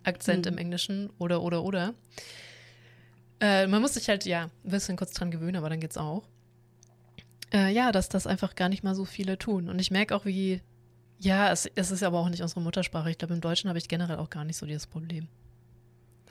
Akzent 0.04 0.46
Mhm. 0.46 0.54
im 0.54 0.58
Englischen 0.58 1.10
oder 1.18 1.42
oder 1.42 1.64
oder. 1.64 1.94
Äh, 3.42 3.68
man 3.68 3.82
muss 3.82 3.96
sich 3.96 4.08
halt 4.10 4.26
ja 4.26 4.44
ein 4.64 4.70
bisschen 4.72 4.96
kurz 4.98 5.12
dran 5.14 5.32
gewöhnen, 5.32 5.58
aber 5.58 5.70
dann 5.70 5.80
geht's 5.80 5.98
auch. 5.98 6.24
Äh, 7.54 7.72
ja, 7.74 7.92
dass 7.92 8.10
das 8.10 8.26
einfach 8.26 8.56
gar 8.56 8.70
nicht 8.70 8.84
mal 8.84 8.96
so 8.96 9.06
viele 9.06 9.38
tun. 9.38 9.70
Und 9.70 9.80
ich 9.80 9.92
merke 9.92 10.16
auch, 10.16 10.26
wie 10.26 10.62
ja, 11.24 11.52
es, 11.52 11.66
es 11.76 11.90
ist 11.92 12.04
aber 12.04 12.20
auch 12.20 12.30
nicht 12.30 12.42
unsere 12.42 12.62
Muttersprache. 12.62 13.10
Ich 13.10 13.18
glaube, 13.18 13.34
im 13.34 13.42
Deutschen 13.42 13.70
habe 13.70 13.80
ich 13.80 13.88
generell 13.88 14.18
auch 14.18 14.30
gar 14.30 14.44
nicht 14.44 14.58
so 14.58 14.66
dieses 14.66 14.88
Problem. 14.88 15.28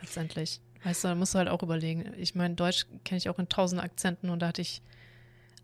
Letztendlich. 0.01 0.61
Weißt 0.85 1.05
du, 1.05 1.09
da 1.09 1.15
musst 1.15 1.35
du 1.35 1.39
halt 1.39 1.49
auch 1.49 1.63
überlegen. 1.63 2.13
Ich 2.19 2.35
meine, 2.35 2.55
Deutsch 2.55 2.87
kenne 3.05 3.19
ich 3.19 3.29
auch 3.29 3.39
in 3.39 3.49
tausend 3.49 3.83
Akzenten 3.83 4.29
und 4.31 4.41
da 4.41 4.49
hatte 4.49 4.61
ich, 4.61 4.83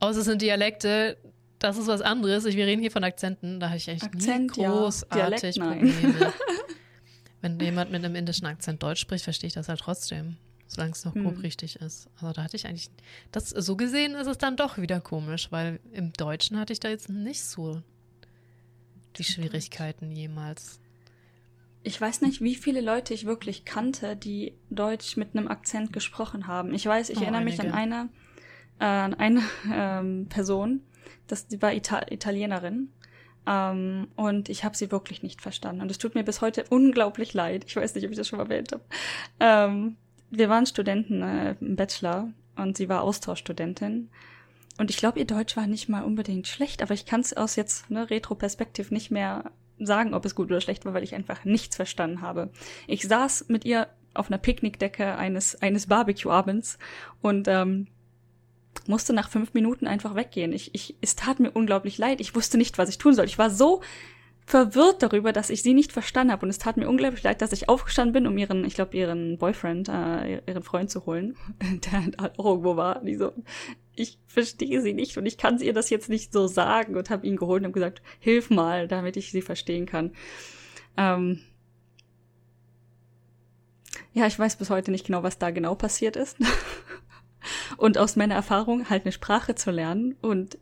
außer 0.01 0.21
es 0.21 0.25
sind 0.25 0.41
Dialekte, 0.41 1.19
das 1.59 1.77
ist 1.77 1.89
was 1.89 2.01
anderes. 2.01 2.45
Ich, 2.47 2.57
wir 2.57 2.67
reden 2.67 2.81
hier 2.81 2.91
von 2.93 3.05
Akzenten, 3.05 3.61
da 3.61 3.69
hatte 3.69 3.79
ich 3.79 3.91
eigentlich 3.91 4.05
Akzent, 4.05 4.57
nie 4.57 4.63
ja. 4.63 4.71
großartig 4.71 5.41
Dialekt, 5.41 5.57
nein. 5.59 5.93
Probleme. 5.93 6.33
Wenn 7.43 7.61
jemand 7.61 7.91
mit 7.91 8.05
einem 8.05 8.15
indischen 8.15 8.47
Akzent 8.47 8.83
Deutsch 8.83 9.01
spricht, 9.01 9.25
verstehe 9.25 9.49
ich 9.49 9.55
das 9.55 9.69
halt 9.69 9.81
trotzdem, 9.81 10.37
solange 10.69 10.93
es 10.93 11.05
noch 11.05 11.13
grob 11.13 11.35
Hm. 11.35 11.41
richtig 11.41 11.77
ist. 11.77 12.09
Also 12.21 12.33
da 12.33 12.45
hatte 12.45 12.57
ich 12.57 12.67
eigentlich, 12.67 12.91
das 13.31 13.51
so 13.51 13.77
gesehen 13.77 14.15
ist 14.15 14.27
es 14.27 14.39
dann 14.39 14.57
doch 14.57 14.79
wieder 14.79 15.01
komisch, 15.01 15.51
weil 15.51 15.81
im 15.93 16.13
Deutschen 16.15 16.59
hatte 16.59 16.73
ich 16.73 16.81
da 16.81 16.89
jetzt 16.89 17.09
nicht 17.09 17.43
so 17.45 17.83
die 19.19 19.25
Schwierigkeiten 19.25 20.11
jemals. 20.13 20.81
Ich 21.83 22.01
weiß 22.01 22.23
nicht, 22.23 22.41
wie 22.41 22.55
viele 22.55 22.81
Leute 22.81 23.15
ich 23.15 23.25
wirklich 23.25 23.65
kannte, 23.65 24.17
die 24.17 24.55
Deutsch 24.71 25.17
mit 25.17 25.35
einem 25.37 25.49
Akzent 25.49 25.93
gesprochen 25.93 26.47
haben. 26.47 26.75
Ich 26.75 26.85
weiß, 26.87 27.09
ich 27.11 27.19
Oh, 27.19 27.23
erinnere 27.23 27.43
mich 27.45 27.61
an 27.61 27.73
einige. 27.73 27.97
eine, 27.97 28.09
äh, 28.81 28.85
an 28.85 29.15
eine 29.15 29.43
ähm, 29.73 30.27
Person, 30.29 30.83
das, 31.27 31.47
die 31.47 31.63
war 31.63 31.73
Ita 31.73 32.07
Italienerin. 32.11 32.93
Ähm, 33.47 34.09
und 34.17 34.49
ich 34.49 34.65
habe 34.65 34.77
sie 34.77 34.91
wirklich 34.91 35.23
nicht 35.23 35.41
verstanden. 35.41 35.81
Und 35.81 35.91
es 35.91 35.99
tut 35.99 36.15
mir 36.15 36.25
bis 36.25 36.41
heute 36.43 36.65
unglaublich 36.69 37.33
leid. 37.33 37.65
Ich 37.67 37.77
weiß 37.77 37.95
nicht, 37.95 38.05
ob 38.05 38.11
ich 38.11 38.19
das 38.19 38.29
schon 38.29 38.39
mal 38.39 38.45
erwähnt 38.45 38.73
habe. 38.73 38.85
Ähm, 39.41 39.97
wir 40.31 40.49
waren 40.51 40.67
Studenten 40.67 41.23
äh, 41.23 41.55
im 41.61 41.77
Bachelor 41.77 42.29
und 42.57 42.77
sie 42.77 42.89
war 42.91 43.03
Austauschstudentin. 43.03 44.11
Und 44.79 44.91
ich 44.91 44.97
glaube, 44.97 45.19
ihr 45.19 45.27
Deutsch 45.27 45.57
war 45.57 45.67
nicht 45.67 45.89
mal 45.89 46.05
unbedingt 46.05 46.47
schlecht, 46.47 46.83
aber 46.83 46.95
ich 46.95 47.05
kann 47.05 47.21
es 47.21 47.37
aus 47.37 47.57
jetzt 47.57 47.91
ne, 47.91 48.09
Retro-Perspektiv 48.09 48.91
nicht 48.91 49.11
mehr 49.11 49.51
sagen, 49.79 50.15
ob 50.15 50.25
es 50.25 50.35
gut 50.35 50.51
oder 50.51 50.61
schlecht 50.61 50.85
war, 50.85 50.95
weil 50.95 51.03
ich 51.03 51.15
einfach 51.15 51.45
nichts 51.45 51.77
verstanden 51.77 52.23
habe. 52.23 52.51
Ich 52.87 53.03
saß 53.03 53.47
mit 53.49 53.65
ihr 53.65 53.89
auf 54.15 54.29
einer 54.29 54.39
Picknickdecke 54.39 55.17
eines, 55.17 55.61
eines 55.61 55.87
Barbecue-Abends 55.87 56.79
und 57.21 57.49
ähm, 57.49 57.89
musste 58.87 59.13
nach 59.13 59.29
fünf 59.29 59.55
Minuten 59.55 59.87
einfach 59.87 60.15
weggehen. 60.15 60.53
Ich, 60.53 60.75
ich, 60.75 60.97
es 61.01 61.17
tat 61.17 61.41
mir 61.41 61.51
unglaublich 61.51 61.99
leid. 61.99 62.21
Ich 62.21 62.35
wusste 62.35 62.57
nicht, 62.57 62.79
was 62.79 62.89
ich 62.89 62.99
tun 62.99 63.15
soll. 63.15 63.27
Ich 63.27 63.39
war 63.39 63.51
so 63.51 63.83
verwirrt 64.49 65.03
darüber, 65.03 65.35
dass 65.35 65.51
ich 65.51 65.63
sie 65.63 65.75
nicht 65.75 65.93
verstanden 65.93 66.33
habe. 66.33 66.47
Und 66.47 66.49
es 66.49 66.57
tat 66.57 66.79
mir 66.79 66.89
unglaublich 66.89 67.23
leid, 67.23 67.43
dass 67.43 67.53
ich 67.53 67.69
aufgestanden 67.69 68.15
bin, 68.15 68.27
um 68.27 68.39
ihren, 68.39 68.65
ich 68.65 68.75
glaube, 68.75 68.97
ihren 68.97 69.37
Boyfriend, 69.37 69.91
äh, 69.91 70.41
ihren 70.47 70.63
Freund 70.63 70.91
zu 70.91 71.05
holen, 71.05 71.37
der 71.61 71.93
halt 71.93 72.19
auch 72.19 72.47
irgendwo 72.47 72.75
war. 72.75 73.05
Die 73.05 73.17
so, 73.17 73.33
ich 73.95 74.19
verstehe 74.27 74.81
sie 74.81 74.95
nicht 74.95 75.19
und 75.19 75.27
ich 75.27 75.37
kann 75.37 75.61
ihr 75.61 75.75
das 75.75 75.91
jetzt 75.91 76.09
nicht 76.09 76.33
so 76.33 76.47
sagen 76.47 76.97
und 76.97 77.11
habe 77.11 77.27
ihn 77.27 77.37
geholt 77.37 77.61
und 77.61 77.67
habe 77.67 77.75
gesagt, 77.75 78.01
hilf 78.21 78.49
mal, 78.49 78.89
damit 78.89 79.19
ich 79.19 79.33
sie 79.33 79.43
verstehen 79.43 79.85
kann. 79.85 80.13
Ähm 80.97 81.41
ja, 84.15 84.27
ich 84.27 84.39
weiß 84.39 84.57
bis 84.57 84.71
heute 84.71 84.91
nicht 84.91 85.07
genau, 85.07 85.23
was 85.23 85.39
da 85.39 85.51
genau 85.51 85.75
passiert 85.75 86.17
ist. 86.17 86.39
und 87.77 87.99
aus 87.99 88.17
meiner 88.17 88.35
Erfahrung, 88.35 88.89
halt 88.89 89.05
eine 89.05 89.13
Sprache 89.13 89.55
zu 89.57 89.71
lernen 89.71 90.17
und 90.23 90.57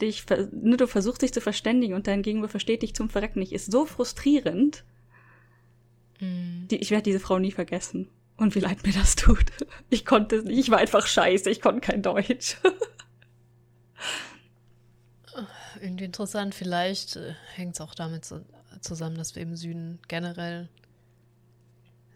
dich, 0.00 0.24
ne, 0.28 0.76
du 0.76 0.86
versuchst 0.86 1.22
dich 1.22 1.32
zu 1.32 1.40
verständigen 1.40 1.94
und 1.94 2.06
dein 2.06 2.22
Gegenüber 2.22 2.48
versteht 2.48 2.82
dich 2.82 2.94
zum 2.94 3.08
Verrecken 3.10 3.38
nicht, 3.38 3.52
ist 3.52 3.70
so 3.70 3.86
frustrierend. 3.86 4.84
Mm. 6.20 6.68
Die, 6.68 6.76
ich 6.76 6.90
werde 6.90 7.04
diese 7.04 7.20
Frau 7.20 7.38
nie 7.38 7.52
vergessen. 7.52 8.08
Und 8.36 8.54
wie 8.54 8.60
leid 8.60 8.84
mir 8.84 8.92
das 8.92 9.16
tut. 9.16 9.44
Ich 9.90 10.04
konnte 10.04 10.36
es 10.36 10.44
nicht. 10.44 10.58
Ich 10.58 10.70
war 10.70 10.78
einfach 10.78 11.06
scheiße. 11.06 11.48
Ich 11.50 11.60
konnte 11.60 11.80
kein 11.80 12.02
Deutsch. 12.02 12.56
Irgendwie 15.80 16.04
interessant. 16.04 16.54
Vielleicht 16.54 17.16
äh, 17.16 17.34
hängt 17.54 17.74
es 17.74 17.80
auch 17.80 17.94
damit 17.94 18.24
so, 18.24 18.40
zusammen, 18.80 19.16
dass 19.16 19.36
wir 19.36 19.42
im 19.42 19.54
Süden 19.56 20.00
generell 20.08 20.68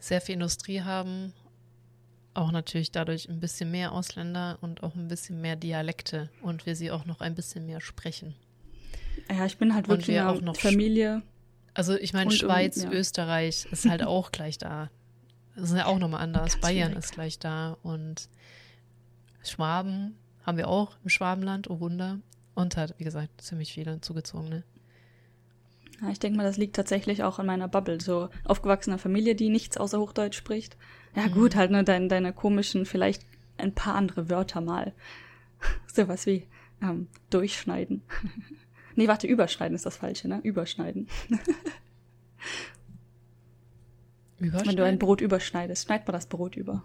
sehr 0.01 0.21
viel 0.21 0.35
Industrie 0.35 0.83
haben. 0.83 1.33
Auch 2.39 2.53
natürlich 2.53 2.93
dadurch 2.93 3.29
ein 3.29 3.41
bisschen 3.41 3.73
mehr 3.73 3.91
Ausländer 3.91 4.59
und 4.61 4.85
auch 4.85 4.95
ein 4.95 5.09
bisschen 5.09 5.41
mehr 5.41 5.57
Dialekte 5.57 6.31
und 6.41 6.67
wir 6.67 6.77
sie 6.77 6.93
auch 6.93 7.05
noch 7.05 7.21
ein 7.21 7.35
bisschen 7.35 7.67
mehr 7.67 7.81
sprechen. 7.81 8.37
Ja, 9.29 9.45
ich 9.45 9.59
bin 9.59 9.75
halt 9.75 9.89
wirklich 9.89 10.07
wir 10.07 10.29
auch 10.29 10.41
noch 10.41 10.55
Familie. 10.55 11.23
Also 11.75 11.97
ich 11.97 12.13
meine, 12.13 12.31
Schweiz, 12.31 12.81
ja. 12.81 12.93
Österreich 12.93 13.67
ist 13.73 13.89
halt 13.89 14.03
auch 14.07 14.31
gleich 14.31 14.57
da. 14.57 14.89
Das 15.57 15.73
ist 15.73 15.77
ja 15.77 15.87
auch 15.87 15.99
nochmal 15.99 16.21
anders. 16.21 16.53
Ganz 16.53 16.61
Bayern 16.61 16.91
schwierig. 16.91 17.05
ist 17.05 17.13
gleich 17.13 17.39
da 17.41 17.77
und 17.83 18.29
Schwaben 19.43 20.15
haben 20.45 20.59
wir 20.59 20.69
auch 20.69 20.97
im 21.03 21.11
Schwabenland, 21.11 21.69
oh 21.69 21.81
Wunder. 21.81 22.21
Und 22.55 22.77
hat, 22.77 22.95
wie 22.99 23.05
gesagt, 23.05 23.41
ziemlich 23.41 23.73
viele 23.73 24.01
zugezogene. 24.01 24.63
Ja, 26.01 26.11
ich 26.11 26.21
denke 26.21 26.37
mal, 26.37 26.45
das 26.45 26.57
liegt 26.57 26.77
tatsächlich 26.77 27.25
auch 27.25 27.41
an 27.41 27.47
meiner 27.47 27.67
Bubble. 27.67 28.01
So 28.01 28.29
aufgewachsener 28.45 28.99
Familie, 28.99 29.35
die 29.35 29.49
nichts 29.49 29.77
außer 29.77 29.99
Hochdeutsch 29.99 30.37
spricht. 30.37 30.77
Ja, 31.15 31.27
mhm. 31.27 31.33
gut, 31.33 31.57
halt, 31.57 31.71
ne, 31.71 31.85
deine, 31.85 32.09
deine 32.09 32.33
komischen, 32.33 32.87
vielleicht 32.87 33.25
ein 33.57 33.75
paar 33.75 33.95
andere 33.95 34.29
Wörter 34.31 34.61
mal. 34.61 34.93
Sowas 35.93 36.27
wie 36.27 36.47
ähm, 36.83 37.09
durchschneiden. 37.31 38.03
nee, 38.95 39.09
warte, 39.09 39.27
überschneiden 39.27 39.75
ist 39.75 39.87
das 39.87 39.97
Falsche, 39.97 40.29
ne? 40.29 40.41
Überschneiden. 40.43 41.09
Wenn 44.39 44.77
du 44.77 44.85
ein 44.85 45.01
Brot 45.01 45.21
überschneidest, 45.21 45.87
schneid 45.87 46.07
man 46.07 46.13
das 46.13 46.27
Brot 46.27 46.55
über. 46.55 46.85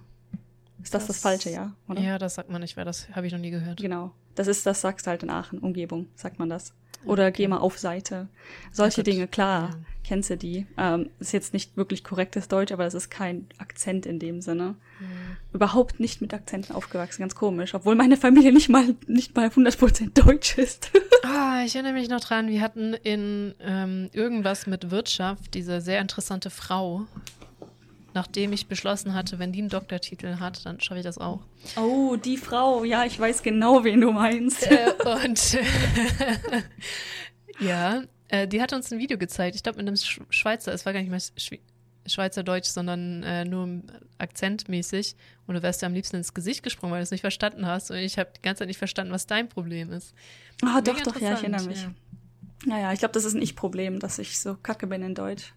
Ist 0.84 0.94
das 0.94 1.08
das, 1.08 1.16
das 1.16 1.20
Falsche, 1.20 1.50
ja? 1.50 1.74
Oder? 1.88 2.02
Ja, 2.02 2.18
das 2.18 2.36
sagt 2.36 2.50
man 2.50 2.62
nicht, 2.62 2.78
weil 2.78 2.86
das 2.86 3.08
habe 3.14 3.26
ich 3.26 3.34
noch 3.34 3.40
nie 3.40 3.52
gehört. 3.52 3.80
Genau. 3.80 4.12
Das 4.36 4.48
ist, 4.48 4.66
das 4.66 4.82
sagst 4.82 5.06
du 5.06 5.12
halt 5.12 5.24
in 5.24 5.30
Aachen, 5.30 5.60
Umgebung, 5.60 6.08
sagt 6.16 6.40
man 6.40 6.50
das. 6.50 6.74
Oder 7.06 7.28
okay. 7.28 7.34
geh 7.44 7.48
mal 7.48 7.58
auf 7.58 7.78
Seite. 7.78 8.28
Solche 8.72 9.02
ja, 9.02 9.04
Dinge, 9.04 9.28
klar, 9.28 9.70
ja. 9.70 9.76
kennst 10.04 10.30
du 10.30 10.38
die. 10.38 10.66
Ähm, 10.78 11.10
ist 11.20 11.34
jetzt 11.34 11.54
nicht 11.54 11.76
wirklich 11.76 12.04
korrektes 12.04 12.48
Deutsch, 12.48 12.72
aber 12.72 12.84
das 12.86 12.94
ist 12.94 13.10
kein 13.10 13.48
Akzent 13.58 14.06
in 14.06 14.20
dem 14.20 14.42
Sinne. 14.42 14.76
Mhm. 15.00 15.38
Überhaupt 15.54 16.00
nicht 16.00 16.22
mit 16.22 16.34
Akzenten 16.34 16.74
aufgewachsen, 16.74 17.22
ganz 17.22 17.36
komisch. 17.36 17.76
Obwohl 17.76 17.96
meine 17.96 18.18
Familie 18.18 18.54
nicht 18.54 18.70
mal, 18.70 18.96
nicht 19.08 19.36
mal 19.36 19.48
100% 19.48 20.14
deutsch 20.14 20.58
ist. 20.58 20.92
ah, 21.24 21.64
ich 21.66 21.76
erinnere 21.76 21.94
mich 21.94 22.10
noch 22.10 22.22
dran, 22.22 22.48
wir 22.48 22.62
hatten 22.62 22.94
in 22.94 23.54
ähm, 23.60 24.10
irgendwas 24.14 24.66
mit 24.66 24.92
Wirtschaft 24.92 25.54
diese 25.54 25.82
sehr 25.82 26.00
interessante 26.00 26.50
Frau, 26.50 27.06
nachdem 28.14 28.54
ich 28.54 28.68
beschlossen 28.68 29.14
hatte, 29.14 29.40
wenn 29.40 29.52
die 29.52 29.60
einen 29.60 29.70
Doktortitel 29.70 30.40
hat, 30.40 30.66
dann 30.66 30.80
schaffe 30.80 31.00
ich 31.00 31.06
das 31.06 31.18
auch. 31.18 31.42
Oh, 31.76 32.16
die 32.16 32.38
Frau, 32.38 32.84
ja, 32.84 33.06
ich 33.06 33.20
weiß 33.20 33.44
genau, 33.44 33.84
wen 33.84 34.02
du 34.02 34.12
meinst. 34.12 34.66
Äh, 34.68 34.94
und 35.24 35.54
ja, 37.60 38.04
äh, 38.28 38.48
die 38.48 38.62
hat 38.62 38.74
uns 38.74 38.92
ein 38.92 39.00
Video 39.00 39.18
gezeigt. 39.18 39.56
Ich 39.56 39.64
glaube, 39.64 39.78
mit 39.78 39.88
einem 39.88 39.98
Sch 39.98 40.22
Schweizer, 40.30 40.74
es 40.74 40.86
war 40.86 40.94
gar 40.94 41.02
nicht 41.02 41.10
mehr 41.10 41.20
Sch 41.20 41.60
Schweizerdeutsch, 42.06 42.68
sondern 42.68 43.24
äh, 43.24 43.46
nur 43.46 43.82
akzentmäßig. 44.18 45.16
Und 45.48 45.56
du 45.56 45.64
wärst 45.64 45.82
ja 45.82 45.88
am 45.88 45.94
liebsten 45.94 46.18
ins 46.18 46.34
Gesicht 46.34 46.62
gesprungen, 46.62 46.92
weil 46.92 47.00
du 47.00 47.04
es 47.04 47.12
nicht 47.12 47.22
verstanden 47.22 47.66
hast. 47.66 47.92
Und 47.92 47.98
ich 47.98 48.20
habe 48.20 48.30
die 48.36 48.42
ganze 48.42 48.60
Zeit 48.60 48.68
nicht 48.68 48.78
verstanden, 48.78 49.14
was 49.14 49.26
dein 49.26 49.48
Problem 49.48 49.92
ist. 49.92 50.14
Ah, 50.64 50.78
oh, 50.78 50.82
doch, 50.82 51.00
doch, 51.00 51.20
ja, 51.20 51.34
ich 51.34 51.40
erinnere 51.40 51.66
mich. 51.66 51.84
Ja. 51.84 51.94
Naja, 52.66 52.94
ich 52.94 53.00
glaube, 53.00 53.14
das 53.14 53.26
ist 53.26 53.36
ein 53.36 53.42
Ich-Problem, 53.42 54.00
dass 54.00 54.20
ich 54.20 54.40
so 54.40 54.56
kacke 54.56 54.88
bin 54.88 55.02
in 55.02 55.16
Deutsch. 55.16 55.54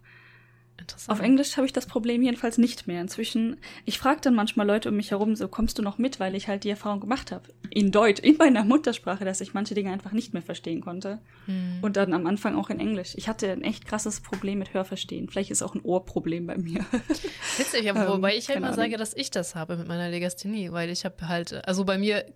Interessant. 0.78 1.18
Auf 1.18 1.24
Englisch 1.24 1.56
habe 1.56 1.66
ich 1.66 1.72
das 1.72 1.86
Problem 1.86 2.22
jedenfalls 2.22 2.58
nicht 2.58 2.86
mehr. 2.86 3.00
Inzwischen, 3.00 3.56
ich 3.84 3.98
frage 3.98 4.20
dann 4.20 4.34
manchmal 4.34 4.66
Leute 4.66 4.90
um 4.90 4.96
mich 4.96 5.10
herum, 5.10 5.34
so 5.34 5.48
kommst 5.48 5.78
du 5.78 5.82
noch 5.82 5.98
mit, 5.98 6.20
weil 6.20 6.34
ich 6.34 6.48
halt 6.48 6.64
die 6.64 6.70
Erfahrung 6.70 7.00
gemacht 7.00 7.32
habe. 7.32 7.44
In 7.70 7.90
Deutsch, 7.90 8.20
in 8.20 8.36
meiner 8.36 8.64
Muttersprache, 8.64 9.24
dass 9.24 9.40
ich 9.40 9.54
manche 9.54 9.74
Dinge 9.74 9.90
einfach 9.92 10.12
nicht 10.12 10.32
mehr 10.32 10.42
verstehen 10.42 10.80
konnte. 10.80 11.18
Hm. 11.46 11.78
Und 11.82 11.96
dann 11.96 12.12
am 12.12 12.26
Anfang 12.26 12.56
auch 12.56 12.70
in 12.70 12.78
Englisch. 12.78 13.14
Ich 13.16 13.28
hatte 13.28 13.50
ein 13.50 13.62
echt 13.62 13.86
krasses 13.86 14.20
Problem 14.20 14.58
mit 14.58 14.74
Hörverstehen. 14.74 15.28
Vielleicht 15.28 15.50
ist 15.50 15.62
auch 15.62 15.74
ein 15.74 15.80
Ohrproblem 15.82 16.46
bei 16.46 16.58
mir. 16.58 16.84
Witzig, 17.56 17.88
aber 17.90 18.12
wobei 18.12 18.32
ähm, 18.32 18.38
ich 18.38 18.48
halt 18.48 18.58
immer 18.58 18.74
sage, 18.74 18.96
dass 18.96 19.14
ich 19.14 19.30
das 19.30 19.54
habe 19.54 19.76
mit 19.76 19.88
meiner 19.88 20.10
Legasthenie, 20.10 20.72
weil 20.72 20.90
ich 20.90 21.04
habe 21.04 21.28
halt, 21.28 21.66
also 21.66 21.84
bei 21.84 21.98
mir 21.98 22.26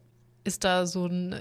ist 0.45 0.64
da 0.64 0.86
so 0.86 1.07
ein 1.07 1.36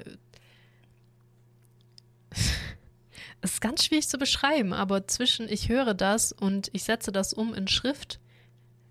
es 3.42 3.54
ist 3.54 3.62
ganz 3.62 3.86
schwierig 3.86 4.08
zu 4.08 4.18
beschreiben, 4.18 4.74
aber 4.74 5.08
zwischen 5.08 5.48
ich 5.48 5.70
höre 5.70 5.94
das 5.94 6.32
und 6.32 6.70
ich 6.74 6.84
setze 6.84 7.12
das 7.12 7.34
um 7.34 7.54
in 7.54 7.68
Schrift, 7.68 8.20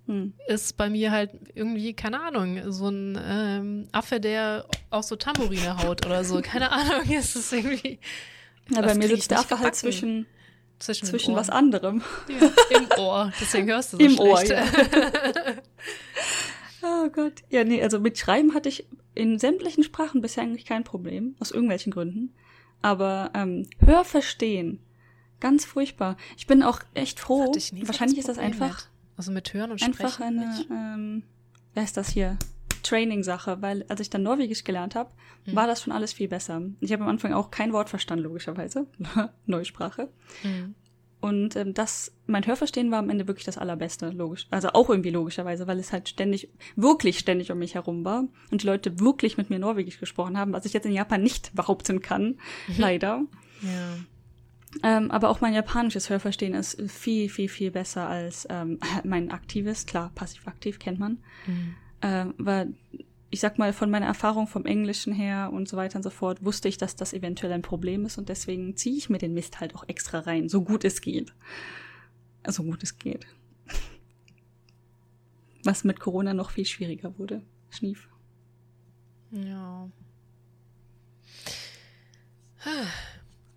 hm. 0.07 0.33
ist 0.47 0.77
bei 0.77 0.89
mir 0.89 1.11
halt 1.11 1.31
irgendwie, 1.55 1.93
keine 1.93 2.21
Ahnung, 2.21 2.73
so 2.73 2.89
ein 2.89 3.19
ähm, 3.23 3.89
Affe, 3.93 4.21
der 4.21 4.65
auch 4.91 5.03
so 5.03 5.17
Tambourine 5.17 5.77
haut 5.83 6.07
oder 6.07 6.25
so. 6.25 6.41
Keine 6.41 6.73
Ahnung, 6.73 7.11
ist 7.11 7.37
es 7.37 7.53
irgendwie. 7.53 7.99
Ja, 8.71 8.81
bei 8.81 8.95
mir 8.95 9.09
sitzt 9.09 9.31
der 9.31 9.41
Affe 9.41 9.59
halt 9.59 9.75
zwischen, 9.75 10.27
zwischen, 10.79 11.07
zwischen 11.07 11.37
was 11.37 11.51
anderem. 11.51 12.03
Ja, 12.29 12.77
Im 12.79 12.89
Ohr, 12.99 13.33
deswegen 13.41 13.69
hörst 13.69 13.93
du 13.93 13.99
so 13.99 14.03
Im 14.03 14.13
schlecht. 14.13 14.21
Ohr, 14.21 14.43
ja. 14.45 14.65
oh 17.05 17.09
Gott. 17.11 17.35
Ja, 17.51 17.65
nee, 17.65 17.83
also 17.83 18.01
mit 18.01 18.19
Schreiben 18.19 18.55
hatte 18.55 18.71
ich 18.71 18.87
in 19.15 19.39
sämtlichen 19.39 19.85
Sprachen 19.85 20.23
bisher 20.23 20.43
eigentlich 20.43 20.65
kein 20.65 20.85
Problem, 20.85 21.37
aus 21.39 21.51
irgendwelchen 21.51 21.93
Gründen. 21.93 22.35
Aber 22.83 23.31
ähm, 23.35 23.69
Hörverstehen, 23.79 24.81
ganz 25.41 25.65
furchtbar. 25.65 26.17
Ich 26.37 26.47
bin 26.47 26.63
auch 26.63 26.81
echt 26.95 27.21
froh. 27.21 27.53
Wahrscheinlich 27.83 28.19
ist 28.19 28.29
das 28.29 28.39
einfach. 28.39 28.77
Mit. 28.77 28.89
Also 29.17 29.33
mit 29.33 29.53
Hören 29.53 29.73
und 29.73 29.83
einfach 29.83 30.15
Sprechen. 30.15 30.39
Einfach 30.39 30.71
eine, 30.71 30.95
ähm, 30.95 31.23
wer 31.75 31.83
ist 31.83 31.97
das 31.97 32.09
hier? 32.09 32.39
Training-Sache, 32.83 33.61
weil 33.61 33.85
als 33.89 34.01
ich 34.01 34.11
dann 34.11 34.23
Norwegisch 34.23 34.65
gelernt 34.65 34.95
habe, 34.95 35.11
hm. 35.45 35.57
war 35.57 35.67
das 35.67 35.83
schon 35.83 35.93
alles 35.93 36.13
viel 36.13 36.29
besser. 36.29 36.63
Ich 36.81 36.93
habe 36.93 37.03
am 37.03 37.11
Anfang 37.11 37.33
auch 37.33 37.51
kein 37.51 37.73
Wort 37.73 37.89
verstanden, 37.89 38.25
logischerweise. 38.25 38.87
Neusprache. 39.47 40.09
Hm. 40.43 40.75
Und 41.21 41.57
ähm, 41.57 41.75
das, 41.75 42.13
mein 42.27 42.47
Hörverstehen 42.47 42.91
war 42.93 43.01
am 43.01 43.11
Ende 43.11 43.27
wirklich 43.27 43.45
das 43.45 43.59
Allerbeste, 43.59 44.11
logisch. 44.11 44.47
Also 44.51 44.69
auch 44.71 44.89
irgendwie 44.89 45.11
logischerweise, 45.11 45.67
weil 45.67 45.79
es 45.79 45.93
halt 45.93 46.09
ständig, 46.09 46.49
wirklich 46.77 47.19
ständig 47.19 47.51
um 47.51 47.59
mich 47.59 47.75
herum 47.75 48.05
war 48.05 48.25
und 48.51 48.63
die 48.63 48.67
Leute 48.67 49.01
wirklich 49.01 49.37
mit 49.37 49.51
mir 49.51 49.59
Norwegisch 49.59 49.99
gesprochen 49.99 50.39
haben, 50.39 50.53
was 50.53 50.65
ich 50.65 50.73
jetzt 50.73 50.87
in 50.87 50.93
Japan 50.93 51.23
nicht 51.23 51.55
behaupten 51.55 52.01
kann, 52.01 52.39
mhm. 52.69 52.75
leider. 52.79 53.25
Ja. 53.63 53.97
Ähm, 54.83 55.11
aber 55.11 55.31
auch 55.31 55.41
mein 55.41 55.55
japanisches 55.55 56.09
Hörverstehen 56.09 56.55
ist 56.55 56.81
viel, 56.91 57.29
viel, 57.29 57.49
viel 57.49 57.71
besser 57.71 58.09
als 58.09 58.47
ähm, 58.51 58.79
mein 59.05 59.31
aktives. 59.33 59.87
Klar, 59.87 60.13
passiv-aktiv 60.15 60.79
kennt 60.79 61.01
man. 61.01 61.19
Mhm. 61.47 61.75
Äh, 62.01 62.27
weil 62.39 62.75
ich 63.31 63.41
sag 63.41 63.59
mal, 63.59 63.73
von 63.73 63.91
meiner 63.91 64.07
Erfahrung 64.07 64.47
vom 64.47 64.65
Englischen 64.65 65.13
her 65.13 65.51
und 65.53 65.69
so 65.69 65.77
weiter 65.77 65.97
und 65.97 66.03
so 66.03 66.11
fort, 66.11 66.45
wusste 66.45 66.69
ich, 66.69 66.79
dass 66.79 66.97
das 66.97 67.13
eventuell 67.13 67.53
ein 67.53 67.63
Problem 67.63 68.07
ist 68.07 68.19
und 68.19 68.29
deswegen 68.29 68.77
ziehe 68.77 68.97
ich 68.97 69.11
mir 69.11 69.19
den 69.19 69.35
Mist 69.35 69.61
halt 69.61 69.75
auch 69.75 69.85
extra 69.87 70.21
rein, 70.21 70.49
so 70.49 70.63
gut 70.63 70.85
es 70.85 71.01
geht. 71.01 71.35
So 72.47 72.63
gut 72.63 72.83
es 72.83 72.99
geht. 72.99 73.27
Was 75.65 75.85
mit 75.85 76.01
Corona 76.01 76.33
noch 76.33 76.51
viel 76.51 76.65
schwieriger 76.65 77.19
wurde. 77.19 77.43
Schnief. 77.69 78.09
Ja. 79.31 79.91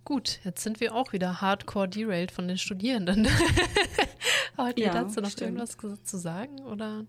Gut, 0.04 0.42
jetzt 0.44 0.64
sind 0.64 0.82
wir 0.82 0.94
auch 0.94 1.14
wieder 1.14 1.40
hardcore 1.40 1.88
derailed 1.88 2.32
von 2.32 2.48
den 2.48 2.58
Studierenden. 2.58 3.28
Ihr 4.76 4.86
ja, 4.86 4.94
dazu 4.94 5.22
noch 5.22 5.30
stimmt. 5.30 5.60
irgendwas 5.60 5.78
zu 6.04 6.18
sagen 6.18 6.60
oder? 6.60 7.06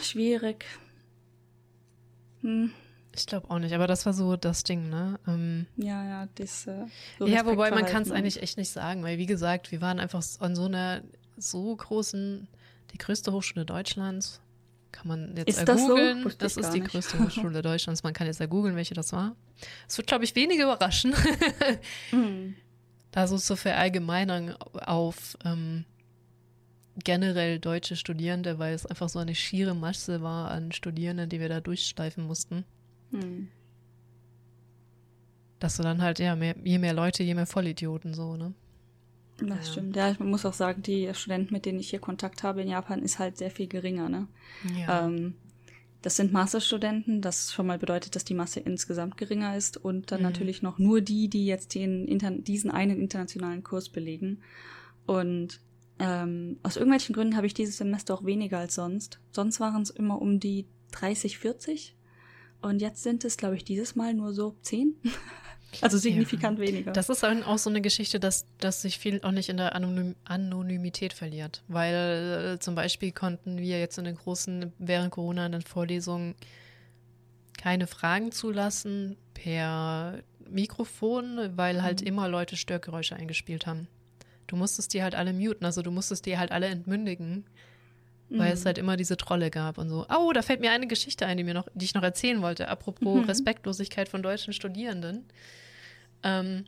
Schwierig. 0.00 0.64
Hm. 2.40 2.72
Ich 3.16 3.26
glaube 3.26 3.50
auch 3.50 3.58
nicht, 3.58 3.72
aber 3.72 3.86
das 3.86 4.06
war 4.06 4.12
so 4.12 4.36
das 4.36 4.64
Ding, 4.64 4.88
ne? 4.88 5.20
Ähm, 5.26 5.66
ja, 5.76 6.04
ja, 6.04 6.28
das. 6.34 6.66
Äh, 6.66 6.86
so 7.18 7.26
ja, 7.26 7.46
wobei 7.46 7.70
man 7.70 7.86
kann 7.86 8.02
es 8.02 8.10
eigentlich 8.10 8.42
echt 8.42 8.58
nicht 8.58 8.70
sagen, 8.70 9.04
weil 9.04 9.18
wie 9.18 9.26
gesagt, 9.26 9.70
wir 9.70 9.80
waren 9.80 10.00
einfach 10.00 10.22
an 10.40 10.56
so 10.56 10.64
einer 10.64 11.02
so 11.36 11.74
großen, 11.76 12.48
die 12.92 12.98
größte 12.98 13.32
Hochschule 13.32 13.64
Deutschlands. 13.64 14.40
Kann 14.90 15.08
man 15.08 15.36
jetzt 15.36 15.48
ist 15.48 15.68
ja 15.68 15.74
googeln. 15.74 16.24
Das, 16.24 16.32
so? 16.32 16.38
das 16.38 16.56
ist 16.56 16.70
die 16.74 16.80
nicht. 16.80 16.90
größte 16.90 17.18
Hochschule 17.18 17.62
Deutschlands. 17.62 18.02
Man 18.02 18.12
kann 18.12 18.26
jetzt 18.26 18.40
ja 18.40 18.46
googeln, 18.46 18.76
welche 18.76 18.94
das 18.94 19.12
war. 19.12 19.36
Es 19.88 19.96
wird, 19.96 20.08
glaube 20.08 20.24
ich, 20.24 20.34
wenige 20.34 20.64
überraschen. 20.64 21.14
mhm. 22.12 22.56
Da 23.12 23.28
so 23.28 23.38
zu 23.38 23.56
verallgemeinern 23.56 24.56
auf 24.56 25.36
ähm, 25.44 25.84
generell 27.02 27.58
deutsche 27.58 27.96
Studierende, 27.96 28.58
weil 28.58 28.74
es 28.74 28.86
einfach 28.86 29.08
so 29.08 29.18
eine 29.18 29.34
schiere 29.34 29.74
Masse 29.74 30.22
war 30.22 30.50
an 30.50 30.72
Studierenden, 30.72 31.28
die 31.28 31.40
wir 31.40 31.48
da 31.48 31.60
durchsteifen 31.60 32.26
mussten. 32.26 32.64
Hm. 33.10 33.48
Dass 35.58 35.76
du 35.76 35.82
dann 35.82 36.02
halt, 36.02 36.18
ja, 36.18 36.36
mehr, 36.36 36.54
je 36.62 36.78
mehr 36.78 36.94
Leute, 36.94 37.22
je 37.22 37.34
mehr 37.34 37.46
Vollidioten 37.46 38.14
so, 38.14 38.36
ne? 38.36 38.54
Das 39.38 39.66
ja. 39.66 39.72
stimmt. 39.72 39.96
Ja, 39.96 40.10
ich 40.10 40.20
muss 40.20 40.46
auch 40.46 40.52
sagen, 40.52 40.82
die 40.82 41.10
Studenten, 41.14 41.52
mit 41.52 41.66
denen 41.66 41.80
ich 41.80 41.90
hier 41.90 41.98
Kontakt 41.98 42.42
habe 42.42 42.62
in 42.62 42.68
Japan, 42.68 43.02
ist 43.02 43.18
halt 43.18 43.36
sehr 43.36 43.50
viel 43.50 43.66
geringer, 43.66 44.08
ne? 44.08 44.28
Ja. 44.78 45.06
Ähm, 45.06 45.34
das 46.02 46.16
sind 46.16 46.34
Masterstudenten, 46.34 47.22
das 47.22 47.50
schon 47.50 47.66
mal 47.66 47.78
bedeutet, 47.78 48.14
dass 48.14 48.24
die 48.24 48.34
Masse 48.34 48.60
insgesamt 48.60 49.16
geringer 49.16 49.56
ist 49.56 49.78
und 49.78 50.12
dann 50.12 50.20
mhm. 50.20 50.26
natürlich 50.26 50.60
noch 50.60 50.78
nur 50.78 51.00
die, 51.00 51.28
die 51.28 51.46
jetzt 51.46 51.74
den, 51.74 52.06
diesen 52.44 52.70
einen 52.70 53.00
internationalen 53.00 53.64
Kurs 53.64 53.88
belegen. 53.88 54.42
Und 55.06 55.60
ähm, 55.98 56.58
aus 56.62 56.76
irgendwelchen 56.76 57.14
Gründen 57.14 57.36
habe 57.36 57.46
ich 57.46 57.54
dieses 57.54 57.76
Semester 57.76 58.14
auch 58.14 58.24
weniger 58.24 58.58
als 58.58 58.74
sonst. 58.74 59.20
Sonst 59.30 59.60
waren 59.60 59.82
es 59.82 59.90
immer 59.90 60.20
um 60.20 60.40
die 60.40 60.66
30, 60.92 61.38
40. 61.38 61.96
Und 62.62 62.80
jetzt 62.80 63.02
sind 63.02 63.24
es, 63.24 63.36
glaube 63.36 63.56
ich, 63.56 63.64
dieses 63.64 63.94
Mal 63.94 64.14
nur 64.14 64.32
so 64.32 64.56
10. 64.62 64.96
also 65.80 65.98
signifikant 65.98 66.58
ja. 66.58 66.66
weniger. 66.66 66.92
Das 66.92 67.08
ist 67.08 67.24
auch 67.24 67.58
so 67.58 67.70
eine 67.70 67.80
Geschichte, 67.80 68.18
dass, 68.18 68.46
dass 68.58 68.82
sich 68.82 68.98
viel 68.98 69.20
auch 69.22 69.30
nicht 69.30 69.48
in 69.48 69.56
der 69.56 69.74
Anonym 69.74 70.16
Anonymität 70.24 71.12
verliert. 71.12 71.62
Weil 71.68 72.54
äh, 72.54 72.58
zum 72.58 72.74
Beispiel 72.74 73.12
konnten 73.12 73.58
wir 73.58 73.78
jetzt 73.78 73.98
in 73.98 74.04
den 74.04 74.16
großen, 74.16 74.72
während 74.78 75.12
Corona 75.12 75.46
in 75.46 75.52
den 75.52 75.62
Vorlesungen 75.62 76.34
keine 77.56 77.86
Fragen 77.86 78.32
zulassen 78.32 79.16
per 79.32 80.22
Mikrofon, 80.48 81.56
weil 81.56 81.82
halt 81.82 82.00
mhm. 82.00 82.06
immer 82.08 82.28
Leute 82.28 82.56
Störgeräusche 82.56 83.16
eingespielt 83.16 83.66
haben. 83.66 83.88
Du 84.46 84.56
musstest 84.56 84.92
die 84.94 85.02
halt 85.02 85.14
alle 85.14 85.32
muten, 85.32 85.64
also 85.64 85.82
du 85.82 85.90
musstest 85.90 86.26
die 86.26 86.38
halt 86.38 86.52
alle 86.52 86.66
entmündigen. 86.66 87.44
weil 88.30 88.52
es 88.52 88.64
halt 88.66 88.78
immer 88.78 88.96
diese 88.96 89.16
Trolle 89.16 89.50
gab 89.50 89.78
und 89.78 89.88
so. 89.88 90.06
Oh, 90.08 90.32
da 90.32 90.42
fällt 90.42 90.60
mir 90.60 90.70
eine 90.70 90.86
Geschichte 90.86 91.26
ein, 91.26 91.36
die, 91.36 91.44
mir 91.44 91.54
noch, 91.54 91.68
die 91.74 91.84
ich 91.84 91.94
noch 91.94 92.02
erzählen 92.02 92.42
wollte, 92.42 92.68
apropos 92.68 93.20
mhm. 93.20 93.24
Respektlosigkeit 93.24 94.08
von 94.08 94.22
deutschen 94.22 94.52
Studierenden. 94.52 95.24
Ähm, 96.22 96.64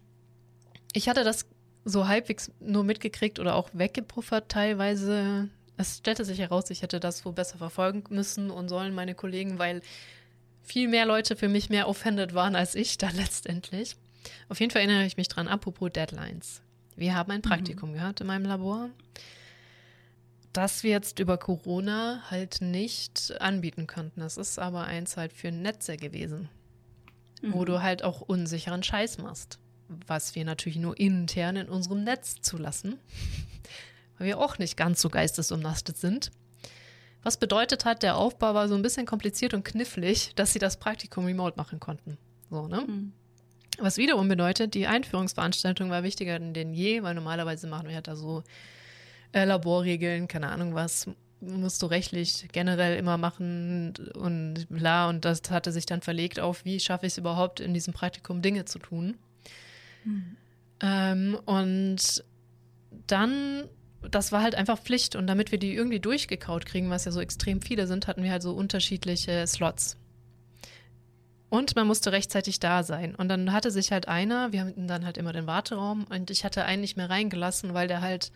ich 0.93 1.09
hatte 1.09 1.25
das 1.25 1.47
so 1.85 2.09
halbwegs 2.09 2.51
nur 2.61 2.85
mitgekriegt 2.85 3.39
oder 3.39 3.55
auch 3.55 3.71
weggepuffert 3.73 4.49
teilweise. 4.49 5.49
Es 5.77 5.99
stellte 5.99 6.25
sich 6.25 6.39
heraus, 6.39 6.71
ich 6.71 6.83
hätte 6.83 7.01
das 7.01 7.25
wohl 7.25 7.33
besser 7.33 7.59
verfolgen 7.59 8.05
müssen 8.11 8.51
und 8.51 8.69
sollen 8.69 8.95
meine 8.95 9.15
Kollegen, 9.15 9.59
weil 9.59 9.83
viel 10.63 10.89
mehr 10.89 11.07
Leute 11.07 11.37
für 11.37 11.49
mich 11.49 11.71
mehr 11.71 11.89
offended 11.89 12.35
waren 12.35 12.57
als 12.57 12.75
ich 12.75 12.99
dann 12.99 13.15
letztendlich. 13.17 13.97
Auf 14.49 14.61
jeden 14.61 14.73
Fall 14.73 14.83
erinnere 14.83 15.07
ich 15.07 15.17
mich 15.17 15.29
dran, 15.29 15.49
apropos 15.49 15.91
Deadlines. 15.93 16.61
Wir 16.97 17.15
haben 17.15 17.31
ein 17.31 17.39
mhm. 17.39 17.49
Praktikum 17.49 17.91
mhm. 17.91 17.95
gehabt 17.95 18.21
in 18.21 18.27
meinem 18.27 18.45
Labor, 18.45 18.91
das 20.53 20.83
wir 20.83 20.91
jetzt 20.91 21.19
über 21.19 21.39
Corona 21.39 22.23
halt 22.31 22.61
nicht 22.61 23.41
anbieten 23.41 23.87
konnten. 23.87 24.21
Das 24.21 24.37
ist 24.37 24.59
aber 24.59 24.85
eins 24.85 25.17
halt 25.17 25.33
für 25.33 25.53
Netze 25.53 25.97
gewesen, 25.97 26.49
mhm. 27.43 27.53
wo 27.53 27.65
du 27.65 27.83
halt 27.83 28.03
auch 28.03 28.23
unsicheren 28.23 28.83
Scheiß 28.83 29.19
machst 29.19 29.59
was 30.07 30.35
wir 30.35 30.45
natürlich 30.45 30.79
nur 30.79 30.99
intern 30.99 31.57
in 31.57 31.69
unserem 31.69 32.05
Netz 32.05 32.41
zulassen, 32.41 32.99
weil 34.19 34.29
wir 34.29 34.39
auch 34.39 34.59
nicht 34.59 34.77
ganz 34.77 35.01
so 35.01 35.09
geistesumnastet 35.09 35.97
sind. 35.97 36.31
Was 37.23 37.39
bedeutet 37.39 37.85
hat, 37.85 38.03
der 38.03 38.17
Aufbau 38.17 38.55
war 38.55 38.69
so 38.69 38.75
ein 38.75 38.83
bisschen 38.83 39.07
kompliziert 39.07 39.53
und 39.53 39.65
knifflig, 39.65 40.33
dass 40.37 40.53
sie 40.53 40.59
das 40.59 40.77
Praktikum 40.77 41.25
remote 41.25 41.57
machen 41.57 41.81
konnten. 41.81 42.19
So, 42.51 42.69
ne? 42.69 42.83
Mhm. 42.87 43.13
Was 43.79 43.99
wiederum 43.99 44.29
bedeutet, 44.29 44.75
die 44.75 44.87
Einführungsveranstaltung 44.87 45.91
war 45.91 46.03
wichtiger 46.03 46.39
denn 46.39 46.73
je, 46.73 47.03
weil 47.03 47.15
normalerweise 47.15 47.67
machen 47.67 47.89
wir 47.89 47.95
halt 47.95 48.09
da 48.09 48.17
so 48.17 48.43
äh, 49.33 49.45
Laborregeln, 49.45 50.29
keine 50.29 50.49
Ahnung 50.49 50.75
was, 50.75 51.09
musst 51.41 51.83
du 51.83 51.87
rechtlich 51.87 52.49
generell 52.53 52.97
immer 52.99 53.19
machen 53.19 53.95
und 54.15 54.67
bla. 54.69 55.09
Und 55.09 55.25
das 55.25 55.43
hatte 55.51 55.73
sich 55.73 55.87
dann 55.87 56.01
verlegt 56.01 56.41
auf, 56.41 56.65
wie 56.65 56.81
schaffe 56.81 57.07
ich 57.07 57.13
es 57.13 57.19
überhaupt 57.19 57.61
in 57.61 57.75
diesem 57.75 57.93
Praktikum 57.93 58.43
Dinge 58.43 58.65
zu 58.65 58.79
tun. 58.79 59.17
Mhm. 60.05 60.37
Ähm, 60.81 61.39
und 61.45 62.25
dann, 63.07 63.65
das 64.11 64.33
war 64.33 64.43
halt 64.43 64.55
einfach 64.55 64.79
Pflicht. 64.79 65.17
Und 65.17 65.27
damit 65.27 65.53
wir 65.53 65.59
die 65.59 65.75
irgendwie 65.75 66.01
durchgekaut 66.01 66.67
kriegen, 66.67 66.91
was 66.91 67.05
ja 67.05 67.13
so 67.13 67.21
extrem 67.21 67.61
viele 67.61 67.87
sind, 67.87 68.07
hatten 68.07 68.23
wir 68.23 68.31
halt 68.31 68.43
so 68.43 68.53
unterschiedliche 68.53 69.47
Slots. 69.47 69.97
Und 71.49 71.77
man 71.77 71.87
musste 71.87 72.11
rechtzeitig 72.11 72.59
da 72.59 72.83
sein. 72.83 73.15
Und 73.15 73.29
dann 73.29 73.53
hatte 73.53 73.71
sich 73.71 73.93
halt 73.93 74.09
einer, 74.09 74.53
wir 74.53 74.63
hatten 74.63 74.89
dann 74.89 75.05
halt 75.05 75.17
immer 75.17 75.33
den 75.33 75.47
Warteraum 75.47 76.05
und 76.11 76.31
ich 76.31 76.45
hatte 76.45 76.65
einen 76.65 76.81
nicht 76.81 76.97
mehr 76.97 77.09
reingelassen, 77.09 77.73
weil 77.73 77.87
der 77.87 78.01
halt 78.01 78.33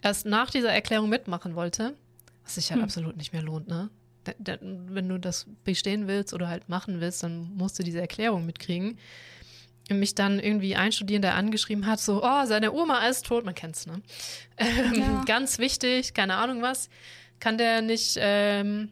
erst 0.00 0.26
nach 0.26 0.50
dieser 0.50 0.72
Erklärung 0.72 1.08
mitmachen 1.08 1.56
wollte, 1.56 1.94
was 2.44 2.54
sich 2.54 2.70
halt 2.70 2.78
hm. 2.78 2.84
absolut 2.84 3.16
nicht 3.16 3.32
mehr 3.32 3.42
lohnt, 3.42 3.68
ne? 3.68 3.90
wenn 4.38 5.08
du 5.08 5.18
das 5.18 5.46
bestehen 5.62 6.08
willst 6.08 6.34
oder 6.34 6.48
halt 6.48 6.68
machen 6.68 7.00
willst, 7.00 7.22
dann 7.22 7.52
musst 7.54 7.78
du 7.78 7.84
diese 7.84 8.00
Erklärung 8.00 8.44
mitkriegen 8.44 8.98
mich 9.94 10.14
dann 10.14 10.40
irgendwie 10.40 10.76
ein 10.76 10.92
Studierender 10.92 11.34
angeschrieben 11.34 11.86
hat, 11.86 12.00
so, 12.00 12.22
oh, 12.24 12.44
seine 12.44 12.72
Oma 12.72 13.06
ist 13.06 13.26
tot, 13.26 13.44
man 13.44 13.54
kennt's, 13.54 13.86
ne? 13.86 14.02
Ähm, 14.58 14.94
ja. 14.94 15.24
Ganz 15.26 15.58
wichtig, 15.58 16.14
keine 16.14 16.36
Ahnung 16.36 16.62
was, 16.62 16.88
kann 17.40 17.58
der 17.58 17.82
nicht, 17.82 18.16
ähm, 18.18 18.90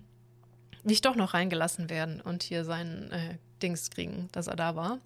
nicht 0.84 1.04
doch 1.04 1.16
noch 1.16 1.34
reingelassen 1.34 1.90
werden 1.90 2.20
und 2.20 2.42
hier 2.42 2.64
sein 2.64 3.10
äh, 3.10 3.38
Dings 3.62 3.90
kriegen, 3.90 4.28
dass 4.32 4.46
er 4.46 4.56
da 4.56 4.76
war. 4.76 4.98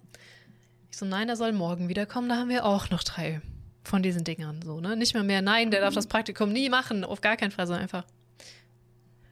Ich 0.91 0.97
so, 0.97 1.05
nein, 1.05 1.29
er 1.29 1.35
soll 1.35 1.51
morgen 1.51 1.89
wiederkommen, 1.89 2.29
da 2.29 2.35
haben 2.37 2.49
wir 2.49 2.65
auch 2.65 2.89
noch 2.89 3.03
drei 3.03 3.41
von 3.83 4.03
diesen 4.03 4.23
Dingern, 4.23 4.61
so, 4.61 4.79
ne? 4.79 4.95
Nicht 4.95 5.13
mehr 5.13 5.23
mehr, 5.23 5.41
nein, 5.41 5.71
der 5.71 5.81
darf 5.81 5.93
das 5.93 6.07
Praktikum 6.07 6.51
nie 6.51 6.69
machen, 6.69 7.03
auf 7.03 7.21
gar 7.21 7.37
keinen 7.37 7.51
Fall, 7.51 7.65
sondern 7.65 7.83
einfach, 7.83 8.05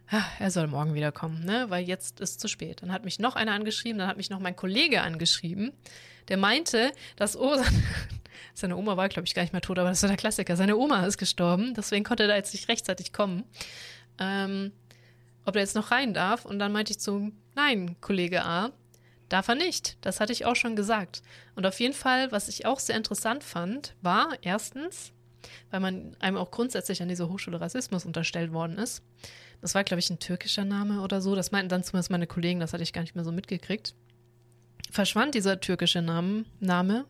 ah, 0.10 0.24
er 0.40 0.52
soll 0.52 0.68
morgen 0.68 0.94
wiederkommen, 0.94 1.44
ne? 1.44 1.66
Weil 1.70 1.86
jetzt 1.86 2.20
ist 2.20 2.40
zu 2.40 2.48
spät. 2.48 2.82
Dann 2.82 2.92
hat 2.92 3.06
mich 3.06 3.20
noch 3.20 3.36
einer 3.36 3.52
angeschrieben, 3.54 4.00
dann 4.00 4.08
hat 4.08 4.18
mich 4.18 4.30
noch 4.30 4.40
mein 4.40 4.56
Kollege 4.56 5.02
angeschrieben, 5.02 5.74
der 6.28 6.38
meinte, 6.38 6.92
dass 7.16 7.38
oh, 7.38 7.58
seine 8.54 8.78
Oma 8.78 8.98
war, 8.98 9.10
glaube 9.10 9.28
ich, 9.28 9.36
gar 9.36 9.44
nicht 9.44 9.54
mehr 9.54 9.62
tot, 9.62 9.78
aber 9.80 9.90
das 9.90 10.02
ist 10.02 10.10
der 10.10 10.18
Klassiker. 10.18 10.56
Seine 10.56 10.78
Oma 10.78 11.06
ist 11.06 11.18
gestorben, 11.18 11.74
deswegen 11.76 12.04
konnte 12.04 12.24
er 12.24 12.30
da 12.30 12.36
jetzt 12.36 12.54
nicht 12.54 12.70
rechtzeitig 12.70 13.14
kommen. 13.14 13.44
Ähm, 14.20 14.72
ob 15.48 15.56
er 15.56 15.62
jetzt 15.62 15.76
noch 15.76 15.90
rein 15.90 16.14
darf. 16.14 16.46
Und 16.46 16.60
dann 16.60 16.72
meinte 16.72 16.92
ich 16.92 17.00
zu, 17.00 17.32
nein, 17.56 17.96
Kollege 18.02 18.44
A, 18.46 18.72
darf 19.30 19.48
er 19.48 19.56
nicht. 19.56 19.98
Das 20.02 20.20
hatte 20.20 20.34
ich 20.34 20.46
auch 20.46 20.56
schon 20.56 20.76
gesagt. 20.76 21.24
Und 21.56 21.66
auf 21.66 21.80
jeden 21.80 21.96
Fall, 21.96 22.32
was 22.32 22.48
ich 22.48 22.68
auch 22.68 22.80
sehr 22.80 22.96
interessant 22.96 23.44
fand, 23.44 23.96
war 24.02 24.30
erstens, 24.42 25.12
weil 25.72 25.80
man 25.80 26.16
einem 26.20 26.38
auch 26.38 26.52
grundsätzlich 26.52 27.02
an 27.02 27.10
dieser 27.10 27.30
Hochschule 27.30 27.60
Rassismus 27.60 28.06
unterstellt 28.06 28.54
worden 28.54 28.78
ist. 28.78 29.02
Das 29.62 29.74
war, 29.74 29.84
glaube 29.84 30.00
ich, 30.00 30.10
ein 30.12 30.20
türkischer 30.20 30.66
Name 30.66 31.02
oder 31.02 31.20
so. 31.20 31.34
Das 31.34 31.52
meinten 31.52 31.70
dann 31.70 31.84
zumindest 31.84 32.12
meine 32.12 32.28
Kollegen, 32.28 32.60
das 32.60 32.74
hatte 32.74 32.84
ich 32.84 32.94
gar 32.94 33.02
nicht 33.02 33.16
mehr 33.16 33.26
so 33.26 33.32
mitgekriegt 33.32 33.96
verschwand 34.92 35.36
dieser 35.36 35.60
türkische 35.60 36.02
Name, 36.02 36.46
Name 36.60 37.06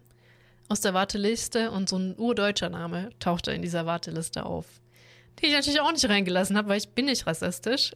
aus 0.69 0.81
der 0.81 0.93
Warteliste 0.93 1.71
und 1.71 1.87
so 1.87 1.97
ein 1.97 2.17
urdeutscher 2.17 2.69
Name 2.69 3.09
tauchte 3.19 3.51
in 3.51 3.61
dieser 3.61 3.85
Warteliste 3.85 4.45
auf. 4.45 4.65
Die 5.39 5.47
ich 5.47 5.53
natürlich 5.53 5.81
auch 5.81 5.91
nicht 5.91 6.07
reingelassen 6.07 6.57
habe, 6.57 6.69
weil 6.69 6.77
ich 6.77 6.89
bin 6.89 7.05
nicht 7.05 7.27
rassistisch. 7.27 7.91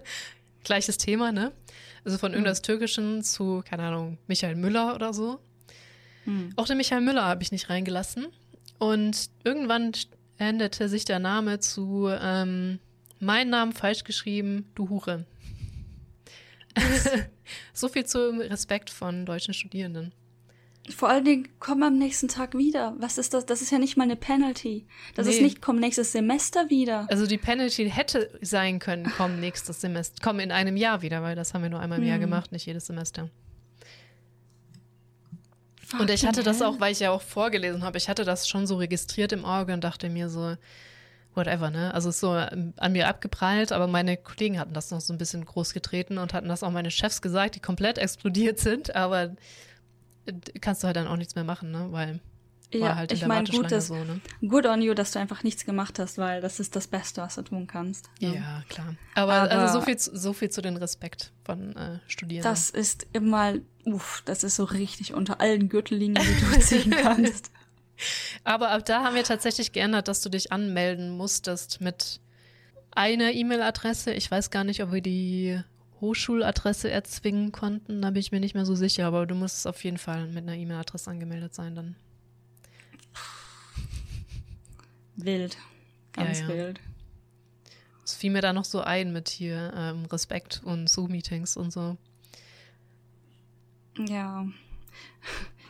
Gleiches 0.64 0.98
Thema, 0.98 1.32
ne? 1.32 1.52
Also 2.04 2.18
von 2.18 2.32
irgendwas 2.32 2.60
mhm. 2.60 2.64
Türkischen 2.64 3.22
zu, 3.24 3.62
keine 3.68 3.84
Ahnung, 3.84 4.18
Michael 4.26 4.54
Müller 4.54 4.94
oder 4.94 5.12
so. 5.12 5.40
Mhm. 6.24 6.52
Auch 6.56 6.66
den 6.66 6.76
Michael 6.76 7.00
Müller 7.00 7.24
habe 7.24 7.42
ich 7.42 7.52
nicht 7.52 7.68
reingelassen. 7.70 8.26
Und 8.78 9.30
irgendwann 9.42 9.92
änderte 10.38 10.88
sich 10.88 11.04
der 11.04 11.18
Name 11.18 11.60
zu 11.60 12.08
ähm, 12.08 12.78
mein 13.18 13.48
Name 13.48 13.72
falsch 13.72 14.04
geschrieben, 14.04 14.70
du 14.74 14.88
Hure. 14.88 15.24
so 17.72 17.88
viel 17.88 18.04
zum 18.04 18.40
Respekt 18.40 18.90
von 18.90 19.24
deutschen 19.24 19.54
Studierenden. 19.54 20.12
Vor 20.94 21.08
allen 21.08 21.24
Dingen, 21.24 21.48
komm 21.58 21.82
am 21.82 21.98
nächsten 21.98 22.28
Tag 22.28 22.56
wieder. 22.56 22.94
Was 22.98 23.18
ist 23.18 23.34
das? 23.34 23.46
Das 23.46 23.62
ist 23.62 23.70
ja 23.70 23.78
nicht 23.78 23.96
mal 23.96 24.04
eine 24.04 24.16
Penalty. 24.16 24.86
Das 25.14 25.26
nee. 25.26 25.32
ist 25.32 25.42
nicht, 25.42 25.62
komm 25.62 25.80
nächstes 25.80 26.12
Semester 26.12 26.70
wieder. 26.70 27.06
Also 27.10 27.26
die 27.26 27.38
Penalty 27.38 27.90
hätte 27.90 28.30
sein 28.40 28.78
können, 28.78 29.12
komm 29.16 29.40
nächstes 29.40 29.80
Semester, 29.80 30.20
komm 30.22 30.40
in 30.40 30.52
einem 30.52 30.76
Jahr 30.76 31.02
wieder, 31.02 31.22
weil 31.22 31.34
das 31.34 31.54
haben 31.54 31.62
wir 31.62 31.70
nur 31.70 31.80
einmal 31.80 31.98
im 31.98 32.04
hm. 32.04 32.10
Jahr 32.10 32.18
gemacht, 32.18 32.52
nicht 32.52 32.66
jedes 32.66 32.86
Semester. 32.86 33.30
Fuck 35.86 36.00
und 36.00 36.10
ich 36.10 36.26
hatte 36.26 36.42
das 36.42 36.62
auch, 36.62 36.80
weil 36.80 36.92
ich 36.92 37.00
ja 37.00 37.10
auch 37.10 37.22
vorgelesen 37.22 37.84
habe, 37.84 37.96
ich 37.96 38.08
hatte 38.08 38.24
das 38.24 38.48
schon 38.48 38.66
so 38.66 38.76
registriert 38.76 39.32
im 39.32 39.44
Auge 39.44 39.72
und 39.72 39.84
dachte 39.84 40.08
mir 40.08 40.28
so, 40.28 40.56
whatever, 41.36 41.70
ne? 41.70 41.94
Also 41.94 42.08
ist 42.08 42.18
so 42.18 42.36
ähm, 42.36 42.72
an 42.76 42.92
mir 42.92 43.06
abgeprallt, 43.06 43.70
aber 43.70 43.86
meine 43.86 44.16
Kollegen 44.16 44.58
hatten 44.58 44.72
das 44.72 44.90
noch 44.90 45.00
so 45.00 45.12
ein 45.12 45.18
bisschen 45.18 45.44
groß 45.44 45.74
getreten 45.74 46.18
und 46.18 46.34
hatten 46.34 46.48
das 46.48 46.62
auch 46.62 46.70
meine 46.70 46.90
Chefs 46.90 47.22
gesagt, 47.22 47.54
die 47.54 47.60
komplett 47.60 47.98
explodiert 47.98 48.58
sind, 48.58 48.96
aber 48.96 49.36
kannst 50.60 50.82
du 50.82 50.86
halt 50.86 50.96
dann 50.96 51.06
auch 51.06 51.16
nichts 51.16 51.34
mehr 51.34 51.44
machen, 51.44 51.70
ne? 51.70 51.88
Weil 51.90 52.20
ja, 52.72 52.96
halt 52.96 53.12
ich 53.12 53.24
meine, 53.26 53.48
gut, 53.48 53.70
so, 53.70 53.94
ne? 53.94 54.20
good 54.46 54.66
on 54.66 54.82
you, 54.82 54.94
dass 54.94 55.12
du 55.12 55.20
einfach 55.20 55.44
nichts 55.44 55.64
gemacht 55.64 55.98
hast, 55.98 56.18
weil 56.18 56.40
das 56.40 56.58
ist 56.58 56.74
das 56.74 56.88
Beste, 56.88 57.22
was 57.22 57.36
du 57.36 57.42
tun 57.42 57.66
kannst. 57.66 58.10
Ja, 58.18 58.30
ja 58.30 58.62
klar. 58.68 58.94
Aber, 59.14 59.34
Aber, 59.34 59.50
also 59.50 59.78
so 59.78 59.84
viel, 59.84 59.98
so 59.98 60.32
viel 60.32 60.50
zu 60.50 60.62
den 60.62 60.76
Respekt 60.76 61.32
von 61.44 61.76
äh, 61.76 62.00
Studierenden. 62.08 62.50
Das 62.50 62.70
ist 62.70 63.06
immer, 63.12 63.54
uff, 63.84 64.22
das 64.24 64.42
ist 64.42 64.56
so 64.56 64.64
richtig 64.64 65.14
unter 65.14 65.40
allen 65.40 65.68
Gürtellinien, 65.68 66.24
die 66.24 66.44
du 66.44 66.60
ziehen 66.60 66.90
kannst. 66.90 67.52
Aber 68.44 68.70
ab 68.70 68.84
da 68.84 69.04
haben 69.04 69.14
wir 69.14 69.24
tatsächlich 69.24 69.72
geändert, 69.72 70.08
dass 70.08 70.20
du 70.20 70.28
dich 70.28 70.52
anmelden 70.52 71.10
musstest 71.10 71.80
mit 71.80 72.20
einer 72.90 73.32
E-Mail-Adresse. 73.32 74.12
Ich 74.12 74.30
weiß 74.30 74.50
gar 74.50 74.64
nicht, 74.64 74.82
ob 74.82 74.92
wir 74.92 75.00
die 75.00 75.60
Hochschuladresse 76.00 76.90
erzwingen 76.90 77.52
konnten. 77.52 78.02
Da 78.02 78.10
bin 78.10 78.20
ich 78.20 78.32
mir 78.32 78.40
nicht 78.40 78.54
mehr 78.54 78.66
so 78.66 78.74
sicher, 78.74 79.06
aber 79.06 79.26
du 79.26 79.34
musst 79.34 79.66
auf 79.66 79.82
jeden 79.84 79.98
Fall 79.98 80.26
mit 80.26 80.38
einer 80.38 80.54
E-Mail-Adresse 80.54 81.10
angemeldet 81.10 81.54
sein 81.54 81.74
dann. 81.74 81.96
Wild. 85.16 85.56
Ganz 86.12 86.40
ja, 86.40 86.48
ja. 86.48 86.54
wild. 86.54 86.80
Es 88.04 88.14
fiel 88.14 88.30
mir 88.30 88.42
da 88.42 88.52
noch 88.52 88.64
so 88.64 88.80
ein 88.80 89.12
mit 89.12 89.28
hier 89.28 89.72
ähm, 89.76 90.04
Respekt 90.06 90.60
und 90.64 90.88
Zoom-Meetings 90.88 91.56
und 91.56 91.72
so. 91.72 91.96
Ja. 93.98 94.46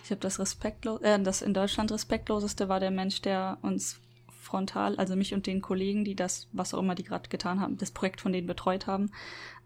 Ich 0.04 0.10
habe 0.10 0.20
das 0.20 0.38
respektlos, 0.38 1.00
äh, 1.02 1.20
das 1.20 1.42
in 1.42 1.54
Deutschland 1.54 1.90
respektloseste 1.90 2.68
war 2.68 2.78
der 2.78 2.90
Mensch, 2.90 3.22
der 3.22 3.58
uns 3.62 4.00
frontal, 4.46 4.96
also 4.96 5.16
mich 5.16 5.34
und 5.34 5.46
den 5.46 5.60
Kollegen, 5.60 6.04
die 6.04 6.14
das, 6.14 6.48
was 6.52 6.72
auch 6.72 6.78
immer 6.78 6.94
die 6.94 7.04
gerade 7.04 7.28
getan 7.28 7.60
haben, 7.60 7.76
das 7.76 7.90
Projekt 7.90 8.20
von 8.20 8.32
denen 8.32 8.46
betreut 8.46 8.86
haben, 8.86 9.10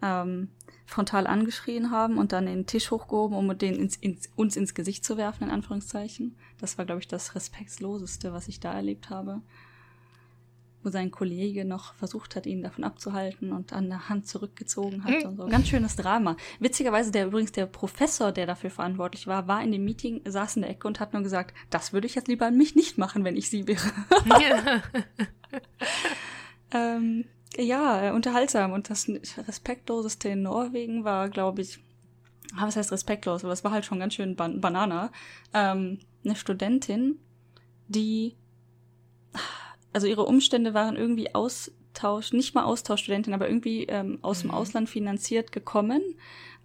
ähm, 0.02 0.48
frontal 0.86 1.26
angeschrien 1.26 1.90
haben 1.90 2.18
und 2.18 2.32
dann 2.32 2.46
den 2.46 2.66
Tisch 2.66 2.90
hochgehoben, 2.90 3.36
um 3.36 3.56
den 3.56 3.76
ins, 3.76 3.96
ins, 3.96 4.28
uns 4.34 4.56
ins 4.56 4.74
Gesicht 4.74 5.04
zu 5.04 5.16
werfen, 5.16 5.44
in 5.44 5.50
Anführungszeichen. 5.50 6.36
Das 6.58 6.78
war, 6.78 6.84
glaube 6.84 7.00
ich, 7.00 7.08
das 7.08 7.34
respektloseste, 7.34 8.32
was 8.32 8.48
ich 8.48 8.58
da 8.58 8.72
erlebt 8.72 9.10
habe 9.10 9.42
wo 10.82 10.90
sein 10.90 11.10
Kollege 11.10 11.64
noch 11.64 11.94
versucht 11.94 12.36
hat, 12.36 12.46
ihn 12.46 12.62
davon 12.62 12.84
abzuhalten 12.84 13.52
und 13.52 13.72
an 13.72 13.88
der 13.88 14.08
Hand 14.08 14.26
zurückgezogen 14.26 15.04
hat 15.04 15.24
und 15.24 15.36
so. 15.36 15.46
Ganz 15.46 15.68
schönes 15.68 15.96
Drama. 15.96 16.36
Witzigerweise, 16.58 17.12
der 17.12 17.26
übrigens 17.26 17.52
der 17.52 17.66
Professor, 17.66 18.32
der 18.32 18.46
dafür 18.46 18.70
verantwortlich 18.70 19.26
war, 19.26 19.46
war 19.46 19.62
in 19.62 19.72
dem 19.72 19.84
Meeting, 19.84 20.22
saß 20.24 20.56
in 20.56 20.62
der 20.62 20.70
Ecke 20.70 20.88
und 20.88 21.00
hat 21.00 21.12
nur 21.12 21.22
gesagt, 21.22 21.54
das 21.68 21.92
würde 21.92 22.06
ich 22.06 22.14
jetzt 22.14 22.28
lieber 22.28 22.46
an 22.46 22.56
mich 22.56 22.74
nicht 22.74 22.98
machen, 22.98 23.24
wenn 23.24 23.36
ich 23.36 23.50
sie 23.50 23.66
wäre. 23.66 23.92
Ja. 24.40 24.82
ähm, 26.96 27.24
ja, 27.56 28.12
unterhaltsam. 28.14 28.72
Und 28.72 28.90
das 28.90 29.10
Respektloseste 29.36 30.30
in 30.30 30.42
Norwegen 30.42 31.04
war, 31.04 31.28
glaube 31.28 31.62
ich, 31.62 31.78
ah, 32.56 32.66
was 32.66 32.76
heißt 32.76 32.92
respektlos, 32.92 33.44
aber 33.44 33.52
es 33.52 33.64
war 33.64 33.72
halt 33.72 33.84
schon 33.84 33.98
ganz 33.98 34.14
schön 34.14 34.36
ban 34.36 34.60
Banana. 34.60 35.10
Ähm, 35.52 35.98
eine 36.24 36.36
Studentin, 36.36 37.18
die, 37.88 38.36
also 39.92 40.06
ihre 40.06 40.24
Umstände 40.24 40.74
waren 40.74 40.96
irgendwie 40.96 41.34
Austausch, 41.34 42.32
nicht 42.32 42.54
mal 42.54 42.64
Austauschstudentin, 42.64 43.34
aber 43.34 43.48
irgendwie 43.48 43.84
ähm, 43.84 44.18
aus 44.22 44.44
mhm. 44.44 44.48
dem 44.48 44.54
Ausland 44.54 44.88
finanziert 44.88 45.52
gekommen, 45.52 46.02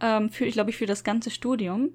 ähm, 0.02 0.30
für, 0.30 0.46
ich 0.46 0.54
glaube 0.54 0.70
ich, 0.70 0.78
für 0.78 0.86
das 0.86 1.04
ganze 1.04 1.32
Studium. 1.32 1.92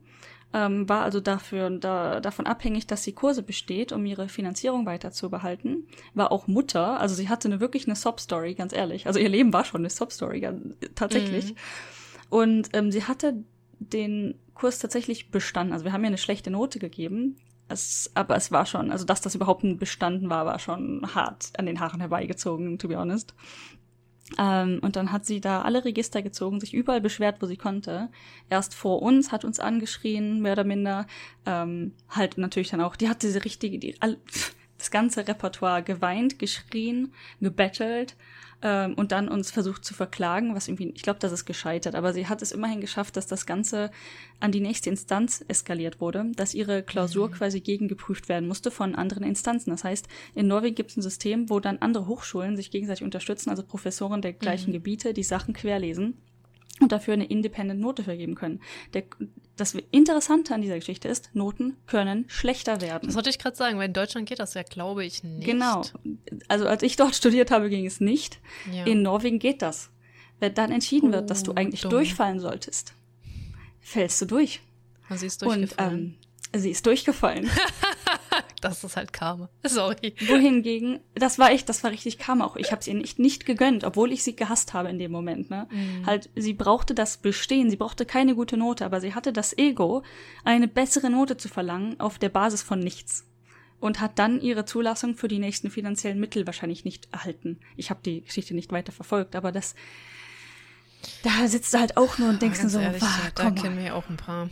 Ähm, 0.52 0.88
war 0.88 1.02
also 1.02 1.20
dafür 1.20 1.70
da, 1.70 2.18
davon 2.18 2.46
abhängig, 2.46 2.88
dass 2.88 3.04
sie 3.04 3.12
Kurse 3.12 3.44
besteht, 3.44 3.92
um 3.92 4.04
ihre 4.04 4.28
Finanzierung 4.28 4.84
weiter 4.84 5.12
zu 5.12 5.30
behalten. 5.30 5.86
War 6.14 6.32
auch 6.32 6.48
Mutter, 6.48 6.98
also 6.98 7.14
sie 7.14 7.28
hatte 7.28 7.46
eine 7.46 7.60
wirklich 7.60 7.86
eine 7.86 7.94
Sob-Story, 7.94 8.54
ganz 8.54 8.72
ehrlich. 8.72 9.06
Also 9.06 9.20
ihr 9.20 9.28
Leben 9.28 9.52
war 9.52 9.64
schon 9.64 9.82
eine 9.82 9.90
Sob-Story, 9.90 10.48
tatsächlich. 10.96 11.52
Mhm. 11.52 11.56
Und 12.30 12.68
ähm, 12.72 12.90
sie 12.90 13.04
hatte 13.04 13.44
den 13.78 14.34
Kurs 14.54 14.80
tatsächlich 14.80 15.30
bestanden. 15.30 15.72
Also 15.72 15.84
wir 15.84 15.92
haben 15.92 16.02
ja 16.02 16.08
eine 16.08 16.18
schlechte 16.18 16.50
Note 16.50 16.80
gegeben, 16.80 17.36
es, 17.70 18.10
aber 18.14 18.36
es 18.36 18.52
war 18.52 18.66
schon, 18.66 18.90
also 18.90 19.04
dass 19.04 19.20
das 19.20 19.34
überhaupt 19.34 19.64
ein 19.64 19.78
bestanden 19.78 20.30
war, 20.30 20.46
war 20.46 20.58
schon 20.58 21.14
hart 21.14 21.52
an 21.58 21.66
den 21.66 21.80
Haaren 21.80 22.00
herbeigezogen, 22.00 22.78
to 22.78 22.88
be 22.88 22.98
honest. 22.98 23.34
Ähm, 24.38 24.78
und 24.82 24.96
dann 24.96 25.10
hat 25.12 25.26
sie 25.26 25.40
da 25.40 25.62
alle 25.62 25.84
Register 25.84 26.22
gezogen, 26.22 26.60
sich 26.60 26.72
überall 26.74 27.00
beschwert, 27.00 27.42
wo 27.42 27.46
sie 27.46 27.56
konnte. 27.56 28.10
Erst 28.48 28.74
vor 28.74 29.02
uns, 29.02 29.32
hat 29.32 29.44
uns 29.44 29.58
angeschrien, 29.58 30.40
mehr 30.40 30.52
oder 30.52 30.64
minder. 30.64 31.06
Ähm, 31.46 31.94
halt 32.08 32.38
natürlich 32.38 32.70
dann 32.70 32.80
auch, 32.80 32.96
die 32.96 33.08
hat 33.08 33.22
diese 33.22 33.44
richtige, 33.44 33.78
die, 33.78 34.00
all, 34.00 34.18
das 34.78 34.90
ganze 34.90 35.26
Repertoire 35.26 35.82
geweint, 35.82 36.38
geschrien, 36.38 37.12
gebettelt 37.40 38.16
ähm, 38.62 38.94
und 38.94 39.12
dann 39.12 39.28
uns 39.28 39.50
versucht 39.50 39.84
zu 39.84 39.94
verklagen, 39.94 40.54
was 40.54 40.68
irgendwie, 40.68 40.90
ich 40.94 41.02
glaube, 41.02 41.18
das 41.18 41.32
ist 41.32 41.46
gescheitert, 41.46 41.94
aber 41.94 42.12
sie 42.12 42.26
hat 42.26 42.42
es 42.42 42.52
immerhin 42.52 42.80
geschafft, 42.80 43.16
dass 43.16 43.26
das 43.26 43.46
Ganze 43.46 43.90
an 44.38 44.52
die 44.52 44.60
nächste 44.60 44.90
Instanz 44.90 45.44
eskaliert 45.48 46.00
wurde, 46.00 46.26
dass 46.36 46.54
ihre 46.54 46.82
Klausur 46.82 47.28
mhm. 47.28 47.32
quasi 47.32 47.60
gegengeprüft 47.60 48.28
werden 48.28 48.48
musste 48.48 48.70
von 48.70 48.94
anderen 48.94 49.24
Instanzen. 49.24 49.70
Das 49.70 49.84
heißt, 49.84 50.08
in 50.34 50.46
Norwegen 50.46 50.74
gibt 50.74 50.90
es 50.90 50.96
ein 50.96 51.02
System, 51.02 51.48
wo 51.48 51.60
dann 51.60 51.78
andere 51.78 52.06
Hochschulen 52.06 52.56
sich 52.56 52.70
gegenseitig 52.70 53.04
unterstützen, 53.04 53.50
also 53.50 53.62
Professoren 53.62 54.22
der 54.22 54.32
gleichen 54.32 54.70
mhm. 54.70 54.74
Gebiete, 54.74 55.14
die 55.14 55.22
Sachen 55.22 55.54
querlesen 55.54 56.18
und 56.80 56.92
dafür 56.92 57.14
eine 57.14 57.26
independent 57.26 57.80
Note 57.80 58.02
vergeben 58.02 58.34
können. 58.34 58.60
Der, 58.94 59.04
das 59.60 59.74
Interessante 59.90 60.54
an 60.54 60.62
dieser 60.62 60.76
Geschichte 60.76 61.08
ist, 61.08 61.30
Noten 61.34 61.76
können 61.86 62.24
schlechter 62.28 62.80
werden. 62.80 63.08
Das 63.08 63.14
wollte 63.14 63.28
ich 63.28 63.38
gerade 63.38 63.56
sagen, 63.56 63.78
weil 63.78 63.88
in 63.88 63.92
Deutschland 63.92 64.28
geht 64.28 64.38
das 64.38 64.54
ja, 64.54 64.62
glaube 64.62 65.04
ich, 65.04 65.22
nicht. 65.22 65.46
Genau. 65.46 65.82
Also 66.48 66.66
als 66.66 66.82
ich 66.82 66.96
dort 66.96 67.14
studiert 67.14 67.50
habe, 67.50 67.68
ging 67.68 67.84
es 67.84 68.00
nicht. 68.00 68.40
Ja. 68.72 68.84
In 68.84 69.02
Norwegen 69.02 69.38
geht 69.38 69.60
das. 69.60 69.90
Wenn 70.38 70.54
dann 70.54 70.72
entschieden 70.72 71.10
oh, 71.10 71.12
wird, 71.12 71.30
dass 71.30 71.42
du 71.42 71.52
oh, 71.52 71.54
eigentlich 71.54 71.82
dumm. 71.82 71.90
durchfallen 71.90 72.40
solltest, 72.40 72.94
fällst 73.80 74.20
du 74.22 74.26
durch. 74.26 74.60
Und 75.10 75.18
sie 75.18 75.26
ist 75.26 75.42
durchgefallen. 75.42 75.92
Und 75.92 76.54
ähm, 76.54 76.60
sie 76.60 76.70
ist 76.70 76.86
durchgefallen. 76.86 77.50
das 78.60 78.84
ist 78.84 78.96
halt 78.96 79.12
Karma. 79.12 79.48
Sorry. 79.64 80.14
Wohingegen, 80.26 81.00
das 81.14 81.38
war 81.38 81.50
echt, 81.50 81.68
das 81.68 81.82
war 81.82 81.90
richtig 81.90 82.18
Karma 82.18 82.44
auch. 82.44 82.56
Ich 82.56 82.72
habe 82.72 82.82
sie 82.82 82.94
nicht, 82.94 83.18
nicht 83.18 83.46
gegönnt, 83.46 83.84
obwohl 83.84 84.12
ich 84.12 84.22
sie 84.22 84.36
gehasst 84.36 84.74
habe 84.74 84.88
in 84.88 84.98
dem 84.98 85.12
Moment. 85.12 85.50
Ne? 85.50 85.66
Mhm. 85.70 86.06
Halt, 86.06 86.30
sie 86.36 86.54
brauchte 86.54 86.94
das 86.94 87.16
Bestehen, 87.18 87.70
sie 87.70 87.76
brauchte 87.76 88.06
keine 88.06 88.34
gute 88.34 88.56
Note, 88.56 88.84
aber 88.84 89.00
sie 89.00 89.14
hatte 89.14 89.32
das 89.32 89.56
Ego, 89.56 90.02
eine 90.44 90.68
bessere 90.68 91.10
Note 91.10 91.36
zu 91.36 91.48
verlangen 91.48 91.98
auf 92.00 92.18
der 92.18 92.28
Basis 92.28 92.62
von 92.62 92.78
nichts. 92.78 93.26
Und 93.80 94.00
hat 94.00 94.18
dann 94.18 94.42
ihre 94.42 94.66
Zulassung 94.66 95.16
für 95.16 95.28
die 95.28 95.38
nächsten 95.38 95.70
finanziellen 95.70 96.20
Mittel 96.20 96.46
wahrscheinlich 96.46 96.84
nicht 96.84 97.08
erhalten. 97.12 97.60
Ich 97.76 97.88
habe 97.88 98.00
die 98.04 98.20
Geschichte 98.20 98.54
nicht 98.54 98.72
weiter 98.72 98.92
verfolgt, 98.92 99.34
aber 99.34 99.52
das, 99.52 99.74
da 101.22 101.48
sitzt 101.48 101.72
du 101.72 101.78
halt 101.78 101.96
auch 101.96 102.18
nur 102.18 102.28
und 102.28 102.42
denkst 102.42 102.60
nur 102.60 102.68
so, 102.68 102.78
ehrlich, 102.78 103.00
wow, 103.00 103.32
da 103.34 103.50
kennen 103.50 103.78
wir 103.78 103.96
auch 103.96 104.10
ein 104.10 104.18
paar. 104.18 104.50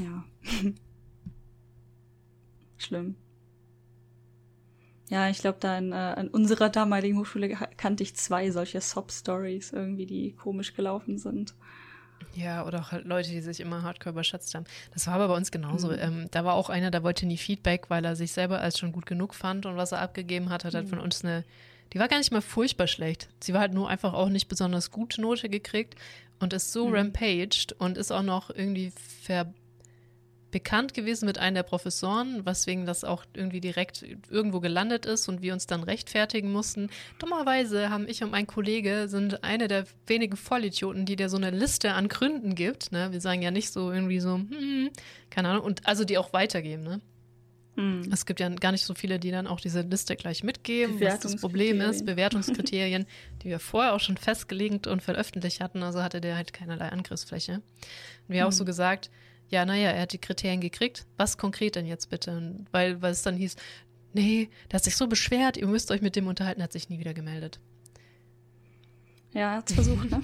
Ja. 0.00 0.24
Schlimm. 2.90 3.14
Ja, 5.10 5.28
ich 5.28 5.38
glaube, 5.38 5.58
da 5.60 5.78
in, 5.78 5.92
äh, 5.92 5.94
an 5.94 6.28
unserer 6.28 6.70
damaligen 6.70 7.18
Hochschule 7.18 7.48
kannte 7.76 8.02
ich 8.02 8.16
zwei 8.16 8.50
solche 8.50 8.80
Sob-Stories 8.80 9.72
irgendwie, 9.72 10.06
die 10.06 10.32
komisch 10.32 10.74
gelaufen 10.74 11.16
sind. 11.16 11.54
Ja, 12.34 12.66
oder 12.66 12.80
auch 12.80 12.90
halt 12.90 13.06
Leute, 13.06 13.30
die 13.30 13.40
sich 13.40 13.60
immer 13.60 13.82
hardcore 13.82 14.12
überschätzt 14.12 14.54
haben. 14.56 14.64
Das 14.92 15.06
war 15.06 15.14
aber 15.14 15.28
bei 15.28 15.36
uns 15.36 15.52
genauso. 15.52 15.88
Mhm. 15.88 15.98
Ähm, 16.00 16.28
da 16.32 16.44
war 16.44 16.54
auch 16.54 16.68
einer, 16.68 16.90
der 16.90 17.04
wollte 17.04 17.26
nie 17.26 17.36
Feedback, 17.36 17.90
weil 17.90 18.04
er 18.04 18.16
sich 18.16 18.32
selber 18.32 18.60
als 18.60 18.78
schon 18.78 18.90
gut 18.90 19.06
genug 19.06 19.34
fand 19.34 19.66
und 19.66 19.76
was 19.76 19.92
er 19.92 20.00
abgegeben 20.00 20.50
hat, 20.50 20.64
hat 20.64 20.72
mhm. 20.72 20.78
halt 20.78 20.88
von 20.88 20.98
uns 20.98 21.24
eine, 21.24 21.44
die 21.92 22.00
war 22.00 22.08
gar 22.08 22.18
nicht 22.18 22.32
mal 22.32 22.42
furchtbar 22.42 22.88
schlecht. 22.88 23.28
Sie 23.40 23.52
war 23.54 23.60
halt 23.60 23.74
nur 23.74 23.88
einfach 23.88 24.14
auch 24.14 24.28
nicht 24.28 24.48
besonders 24.48 24.90
gute 24.90 25.20
Note 25.20 25.48
gekriegt 25.48 25.94
und 26.40 26.52
ist 26.52 26.72
so 26.72 26.88
mhm. 26.88 26.94
rampaged 26.94 27.72
und 27.78 27.98
ist 27.98 28.10
auch 28.10 28.22
noch 28.22 28.50
irgendwie 28.50 28.92
ver 29.22 29.52
bekannt 30.50 30.94
gewesen 30.94 31.26
mit 31.26 31.38
einem 31.38 31.54
der 31.54 31.62
Professoren, 31.62 32.44
weswegen 32.44 32.86
das 32.86 33.04
auch 33.04 33.24
irgendwie 33.34 33.60
direkt 33.60 34.04
irgendwo 34.30 34.60
gelandet 34.60 35.06
ist 35.06 35.28
und 35.28 35.42
wir 35.42 35.52
uns 35.52 35.66
dann 35.66 35.82
rechtfertigen 35.82 36.52
mussten. 36.52 36.90
Dummerweise 37.18 37.90
haben 37.90 38.08
ich 38.08 38.22
und 38.22 38.30
mein 38.30 38.46
Kollege 38.46 39.08
sind 39.08 39.44
eine 39.44 39.68
der 39.68 39.84
wenigen 40.06 40.36
Vollidioten, 40.36 41.06
die 41.06 41.16
dir 41.16 41.28
so 41.28 41.36
eine 41.36 41.50
Liste 41.50 41.92
an 41.92 42.08
Gründen 42.08 42.54
gibt. 42.54 42.92
Ne? 42.92 43.12
Wir 43.12 43.20
sagen 43.20 43.42
ja 43.42 43.50
nicht 43.50 43.70
so 43.70 43.92
irgendwie 43.92 44.20
so, 44.20 44.36
hm, 44.36 44.90
keine 45.30 45.50
Ahnung, 45.50 45.64
und 45.64 45.86
also 45.86 46.04
die 46.04 46.18
auch 46.18 46.32
weitergeben. 46.32 46.82
Ne? 46.82 47.00
Hm. 47.76 48.10
Es 48.12 48.26
gibt 48.26 48.40
ja 48.40 48.48
gar 48.48 48.72
nicht 48.72 48.84
so 48.84 48.94
viele, 48.94 49.18
die 49.18 49.30
dann 49.30 49.46
auch 49.46 49.60
diese 49.60 49.82
Liste 49.82 50.16
gleich 50.16 50.42
mitgeben, 50.42 51.00
was 51.00 51.20
das 51.20 51.36
Problem 51.36 51.80
ist, 51.80 52.04
Bewertungskriterien, 52.06 53.06
die 53.42 53.48
wir 53.48 53.58
vorher 53.58 53.94
auch 53.94 54.00
schon 54.00 54.16
festgelegt 54.16 54.86
und 54.86 55.02
veröffentlicht 55.02 55.60
hatten. 55.60 55.82
Also 55.82 56.02
hatte 56.02 56.20
der 56.20 56.36
halt 56.36 56.52
keinerlei 56.52 56.88
Angriffsfläche. 56.88 57.54
Und 57.54 57.62
wir 58.28 58.42
hm. 58.42 58.48
auch 58.48 58.52
so 58.52 58.64
gesagt, 58.64 59.10
ja, 59.50 59.64
naja, 59.64 59.90
er 59.90 60.02
hat 60.02 60.12
die 60.12 60.18
Kriterien 60.18 60.60
gekriegt. 60.60 61.06
Was 61.16 61.36
konkret 61.36 61.76
denn 61.76 61.86
jetzt 61.86 62.08
bitte? 62.08 62.54
Weil, 62.70 63.02
weil 63.02 63.12
es 63.12 63.22
dann 63.22 63.36
hieß, 63.36 63.56
nee, 64.12 64.48
der 64.70 64.76
hat 64.76 64.84
sich 64.84 64.96
so 64.96 65.08
beschwert, 65.08 65.56
ihr 65.56 65.66
müsst 65.66 65.90
euch 65.90 66.02
mit 66.02 66.16
dem 66.16 66.28
unterhalten, 66.28 66.62
hat 66.62 66.72
sich 66.72 66.88
nie 66.88 67.00
wieder 67.00 67.14
gemeldet. 67.14 67.60
Ja, 69.32 69.52
er 69.52 69.56
hat 69.58 69.68
es 69.68 69.74
versucht, 69.74 70.10
ne? 70.10 70.22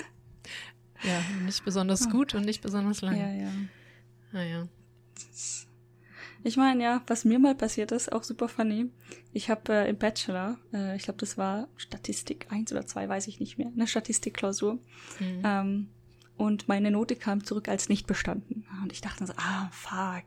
ja, 1.02 1.22
nicht 1.44 1.64
besonders 1.64 2.08
gut 2.10 2.34
und 2.34 2.44
nicht 2.44 2.62
besonders 2.62 3.00
lange. 3.00 3.18
Ja, 3.18 3.44
ja. 3.44 3.52
Naja. 4.32 4.68
Ich 6.44 6.56
meine, 6.56 6.82
ja, 6.82 7.02
was 7.06 7.24
mir 7.24 7.38
mal 7.38 7.54
passiert 7.54 7.90
ist, 7.92 8.12
auch 8.12 8.22
super 8.22 8.48
funny. 8.48 8.90
Ich 9.32 9.50
habe 9.50 9.72
äh, 9.72 9.88
im 9.88 9.96
Bachelor, 9.96 10.58
äh, 10.72 10.94
ich 10.96 11.02
glaube, 11.02 11.18
das 11.18 11.36
war 11.36 11.68
Statistik 11.76 12.46
1 12.50 12.70
oder 12.72 12.86
2, 12.86 13.08
weiß 13.08 13.26
ich 13.26 13.40
nicht 13.40 13.58
mehr, 13.58 13.70
eine 13.74 13.86
Statistikklausur. 13.86 14.74
Mhm. 15.18 15.42
Ähm, 15.44 15.88
und 16.36 16.68
meine 16.68 16.90
Note 16.90 17.16
kam 17.16 17.44
zurück 17.44 17.68
als 17.68 17.88
nicht 17.88 18.06
bestanden. 18.06 18.66
Und 18.82 18.92
ich 18.92 19.00
dachte 19.00 19.26
so, 19.26 19.32
ah, 19.36 19.68
fuck. 19.70 20.24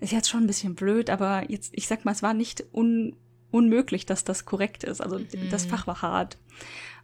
Ist 0.00 0.12
jetzt 0.12 0.28
schon 0.28 0.44
ein 0.44 0.46
bisschen 0.46 0.74
blöd, 0.74 1.10
aber 1.10 1.50
jetzt, 1.50 1.72
ich 1.76 1.86
sag 1.86 2.04
mal, 2.04 2.12
es 2.12 2.22
war 2.22 2.34
nicht 2.34 2.64
un 2.72 3.16
unmöglich, 3.50 4.06
dass 4.06 4.24
das 4.24 4.46
korrekt 4.46 4.82
ist. 4.82 5.02
Also 5.02 5.18
mhm. 5.18 5.50
das 5.50 5.66
Fach 5.66 5.86
war 5.86 6.00
hart. 6.00 6.38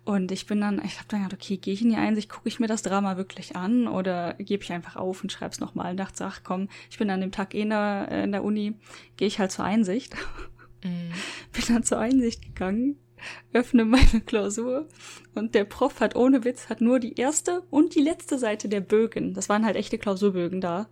Und 0.04 0.32
ich 0.32 0.46
bin 0.46 0.62
dann, 0.62 0.82
ich 0.82 0.96
habe 0.96 1.08
dann 1.08 1.22
gedacht, 1.22 1.42
okay, 1.42 1.58
gehe 1.58 1.74
ich 1.74 1.82
in 1.82 1.90
die 1.90 1.96
Einsicht, 1.96 2.30
gucke 2.30 2.48
ich 2.48 2.58
mir 2.58 2.66
das 2.66 2.80
Drama 2.80 3.18
wirklich 3.18 3.54
an 3.54 3.86
oder 3.86 4.32
gebe 4.38 4.64
ich 4.64 4.72
einfach 4.72 4.96
auf 4.96 5.22
und 5.22 5.30
schreibe 5.30 5.52
es 5.52 5.60
nochmal 5.60 5.90
und 5.90 5.98
dachte, 5.98 6.24
ach 6.24 6.40
komm, 6.42 6.70
ich 6.90 6.96
bin 6.96 7.10
an 7.10 7.20
dem 7.20 7.32
Tag 7.32 7.54
eh 7.54 7.60
in 7.60 7.68
der, 7.68 8.08
in 8.24 8.32
der 8.32 8.42
Uni, 8.42 8.74
gehe 9.18 9.28
ich 9.28 9.38
halt 9.38 9.52
zur 9.52 9.66
Einsicht. 9.66 10.16
Mhm. 10.82 11.12
Bin 11.52 11.74
dann 11.74 11.82
zur 11.82 11.98
Einsicht 11.98 12.40
gegangen 12.42 12.96
öffne 13.52 13.84
meine 13.84 14.20
Klausur 14.26 14.88
und 15.34 15.54
der 15.54 15.64
Prof 15.64 16.00
hat 16.00 16.16
ohne 16.16 16.44
Witz 16.44 16.68
hat 16.68 16.80
nur 16.80 16.98
die 16.98 17.14
erste 17.14 17.62
und 17.70 17.94
die 17.94 18.02
letzte 18.02 18.38
Seite 18.38 18.68
der 18.68 18.80
Bögen, 18.80 19.34
das 19.34 19.48
waren 19.48 19.64
halt 19.64 19.76
echte 19.76 19.98
Klausurbögen 19.98 20.60
da, 20.60 20.88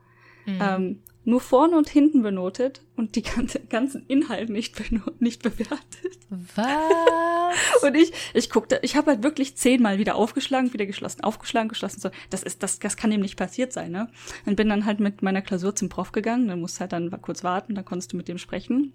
mhm. 0.47 0.59
ähm, 0.61 1.03
nur 1.27 1.41
vorne 1.41 1.77
und 1.77 1.89
hinten 1.89 2.23
benotet 2.23 2.83
und 2.95 3.17
die 3.17 3.23
ganze, 3.23 3.59
ganzen 3.61 4.07
Inhalt 4.07 4.49
nicht, 4.49 4.81
nicht 5.21 5.43
bewertet. 5.43 6.19
Was? 6.55 6.67
Und 7.83 7.95
ich, 7.97 8.13
ich 8.35 8.51
guckte, 8.51 8.79
ich 8.83 8.97
habe 8.97 9.13
halt 9.13 9.23
wirklich 9.23 9.57
zehnmal 9.57 9.99
wieder 9.99 10.15
aufgeschlagen, 10.15 10.73
wieder 10.73 10.87
geschlossen, 10.87 11.23
aufgeschlagen, 11.23 11.69
geschlossen. 11.69 12.01
So, 12.01 12.11
das 12.31 12.43
ist, 12.43 12.63
das, 12.63 12.79
das 12.79 12.97
kann 12.97 13.11
dem 13.11 13.21
nicht 13.21 13.37
passiert 13.37 13.73
sein, 13.73 13.91
ne? 13.91 14.09
Und 14.45 14.57
bin 14.57 14.69
dann 14.69 14.85
halt 14.85 15.01
mit 15.01 15.23
meiner 15.23 15.43
Klausur 15.43 15.75
zum 15.75 15.89
Prof 15.89 16.13
gegangen, 16.13 16.49
dann 16.49 16.61
musst 16.61 16.81
halt 16.81 16.93
dann 16.93 17.11
kurz 17.23 17.45
warten, 17.45 17.75
dann 17.75 17.85
konntest 17.85 18.13
du 18.13 18.17
mit 18.17 18.29
dem 18.29 18.39
sprechen. 18.39 18.95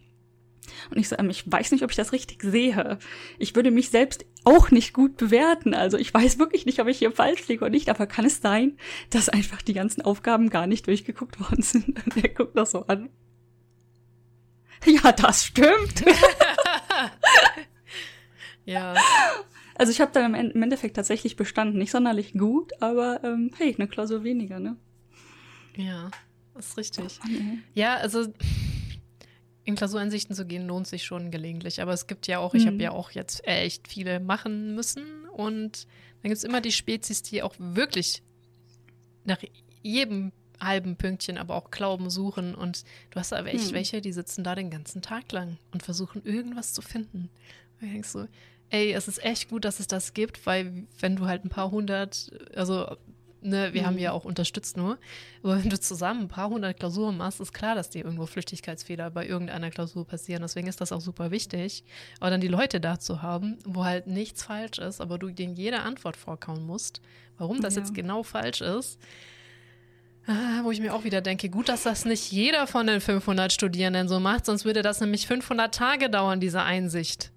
Und 0.89 0.97
ich 0.97 1.09
so, 1.09 1.17
ähm, 1.17 1.29
ich 1.29 1.49
weiß 1.49 1.71
nicht, 1.71 1.83
ob 1.83 1.91
ich 1.91 1.97
das 1.97 2.11
richtig 2.11 2.41
sehe. 2.43 2.99
Ich 3.39 3.55
würde 3.55 3.71
mich 3.71 3.89
selbst 3.89 4.25
auch 4.43 4.71
nicht 4.71 4.93
gut 4.93 5.17
bewerten. 5.17 5.73
Also 5.73 5.97
ich 5.97 6.13
weiß 6.13 6.39
wirklich 6.39 6.65
nicht, 6.65 6.79
ob 6.79 6.87
ich 6.87 6.99
hier 6.99 7.11
falsch 7.11 7.47
liege 7.47 7.65
oder 7.65 7.71
nicht, 7.71 7.89
aber 7.89 8.07
kann 8.07 8.25
es 8.25 8.41
sein, 8.41 8.77
dass 9.09 9.29
einfach 9.29 9.61
die 9.61 9.73
ganzen 9.73 10.01
Aufgaben 10.01 10.49
gar 10.49 10.67
nicht 10.67 10.87
durchgeguckt 10.87 11.39
worden 11.39 11.61
sind? 11.61 11.87
Und 12.05 12.23
er 12.23 12.29
guckt 12.29 12.57
das 12.57 12.71
so 12.71 12.85
an. 12.87 13.09
Ja, 14.85 15.11
das 15.11 15.45
stimmt. 15.45 16.05
ja. 18.65 18.95
Also 19.75 19.91
ich 19.91 20.01
habe 20.01 20.11
dann 20.11 20.33
im 20.33 20.63
Endeffekt 20.63 20.95
tatsächlich 20.95 21.35
bestanden. 21.35 21.77
Nicht 21.77 21.91
sonderlich 21.91 22.33
gut, 22.33 22.71
aber 22.81 23.23
ähm, 23.23 23.51
hey, 23.57 23.75
eine 23.77 23.87
Klausur 23.87 24.23
weniger, 24.23 24.59
ne? 24.59 24.77
Ja, 25.75 26.09
das 26.55 26.69
ist 26.69 26.77
richtig. 26.77 27.19
Oh, 27.23 27.27
nee. 27.29 27.59
Ja, 27.73 27.95
also 27.95 28.27
in 29.71 29.77
Klausuransichten 29.77 30.35
zu 30.35 30.45
gehen, 30.45 30.67
lohnt 30.67 30.87
sich 30.87 31.03
schon 31.03 31.31
gelegentlich. 31.31 31.81
Aber 31.81 31.93
es 31.93 32.07
gibt 32.07 32.27
ja 32.27 32.39
auch, 32.39 32.53
ich 32.53 32.65
habe 32.65 32.75
mhm. 32.75 32.81
ja 32.81 32.91
auch 32.91 33.11
jetzt 33.11 33.45
echt 33.47 33.87
viele 33.87 34.19
machen 34.19 34.75
müssen. 34.75 35.25
Und 35.33 35.87
dann 36.21 36.29
gibt 36.29 36.37
es 36.37 36.43
immer 36.43 36.61
die 36.61 36.71
Spezies, 36.71 37.23
die 37.23 37.41
auch 37.43 37.55
wirklich 37.57 38.21
nach 39.23 39.39
jedem 39.81 40.31
halben 40.59 40.95
Pünktchen 40.95 41.37
aber 41.37 41.55
auch 41.55 41.71
Glauben 41.71 42.09
suchen. 42.09 42.55
Und 42.55 42.83
du 43.09 43.19
hast 43.19 43.33
aber 43.33 43.53
echt 43.53 43.67
hm. 43.67 43.73
welche, 43.73 44.01
die 44.01 44.13
sitzen 44.13 44.43
da 44.43 44.55
den 44.55 44.69
ganzen 44.69 45.01
Tag 45.01 45.31
lang 45.31 45.57
und 45.71 45.83
versuchen 45.83 46.23
irgendwas 46.23 46.73
zu 46.73 46.81
finden. 46.81 47.29
Und 47.79 47.87
ich 47.87 47.93
denke 47.93 48.07
so, 48.07 48.27
ey, 48.69 48.93
es 48.93 49.07
ist 49.07 49.23
echt 49.23 49.49
gut, 49.49 49.65
dass 49.65 49.79
es 49.79 49.87
das 49.87 50.13
gibt, 50.13 50.45
weil 50.45 50.85
wenn 50.99 51.15
du 51.15 51.25
halt 51.25 51.43
ein 51.43 51.49
paar 51.49 51.71
hundert, 51.71 52.31
also 52.55 52.95
ne, 53.41 53.73
wir 53.73 53.81
mhm. 53.81 53.85
haben 53.85 53.97
ja 53.97 54.11
auch 54.11 54.25
unterstützt 54.25 54.77
nur, 54.77 54.97
aber 55.43 55.57
wenn 55.57 55.69
du 55.69 55.79
zusammen 55.79 56.21
ein 56.21 56.27
paar 56.27 56.49
hundert 56.49 56.77
Klausuren 56.77 57.17
machst, 57.17 57.39
ist 57.39 57.53
klar, 57.53 57.75
dass 57.75 57.89
dir 57.89 58.05
irgendwo 58.05 58.25
Flüchtigkeitsfehler 58.25 59.09
bei 59.11 59.27
irgendeiner 59.27 59.69
Klausur 59.69 60.05
passieren. 60.05 60.41
Deswegen 60.41 60.67
ist 60.67 60.81
das 60.81 60.91
auch 60.91 61.01
super 61.01 61.31
wichtig. 61.31 61.83
Aber 62.19 62.29
dann 62.29 62.41
die 62.41 62.47
Leute 62.47 62.79
da 62.79 62.99
zu 62.99 63.21
haben, 63.21 63.57
wo 63.65 63.83
halt 63.83 64.07
nichts 64.07 64.43
falsch 64.43 64.79
ist, 64.79 65.01
aber 65.01 65.17
du 65.17 65.29
denen 65.29 65.55
jede 65.55 65.81
Antwort 65.81 66.17
vorkauen 66.17 66.65
musst, 66.65 67.01
warum 67.37 67.61
das 67.61 67.75
ja. 67.75 67.81
jetzt 67.81 67.93
genau 67.93 68.23
falsch 68.23 68.61
ist, 68.61 68.99
Ah, 70.27 70.63
wo 70.63 70.71
ich 70.71 70.79
mir 70.79 70.93
auch 70.93 71.03
wieder 71.03 71.21
denke, 71.21 71.49
gut, 71.49 71.67
dass 71.67 71.83
das 71.83 72.05
nicht 72.05 72.31
jeder 72.31 72.67
von 72.67 72.85
den 72.85 73.01
500 73.01 73.51
Studierenden 73.51 74.07
so 74.07 74.19
macht, 74.19 74.45
sonst 74.45 74.65
würde 74.65 74.83
das 74.83 75.01
nämlich 75.01 75.25
500 75.25 75.73
Tage 75.73 76.09
dauern, 76.11 76.39
diese 76.39 76.61
Einsicht. 76.61 77.31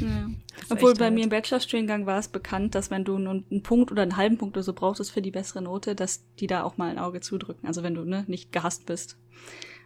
Ja. 0.00 0.30
Obwohl 0.70 0.94
bei 0.94 1.04
halt. 1.04 1.14
mir 1.14 1.24
im 1.24 1.30
Bachelorstudiengang 1.30 2.06
war 2.06 2.18
es 2.18 2.28
bekannt, 2.28 2.74
dass 2.74 2.90
wenn 2.90 3.04
du 3.04 3.18
nur 3.18 3.32
einen 3.32 3.62
Punkt 3.62 3.90
oder 3.90 4.02
einen 4.02 4.16
halben 4.16 4.38
Punkt 4.38 4.56
oder 4.56 4.64
so 4.64 4.72
brauchst 4.72 5.10
für 5.10 5.22
die 5.22 5.30
bessere 5.30 5.62
Note, 5.62 5.94
dass 5.94 6.24
die 6.38 6.46
da 6.46 6.62
auch 6.62 6.76
mal 6.76 6.90
ein 6.90 6.98
Auge 6.98 7.20
zudrücken. 7.20 7.66
Also 7.66 7.82
wenn 7.82 7.94
du 7.94 8.04
ne, 8.04 8.24
nicht 8.26 8.52
gehasst 8.52 8.86
bist. 8.86 9.16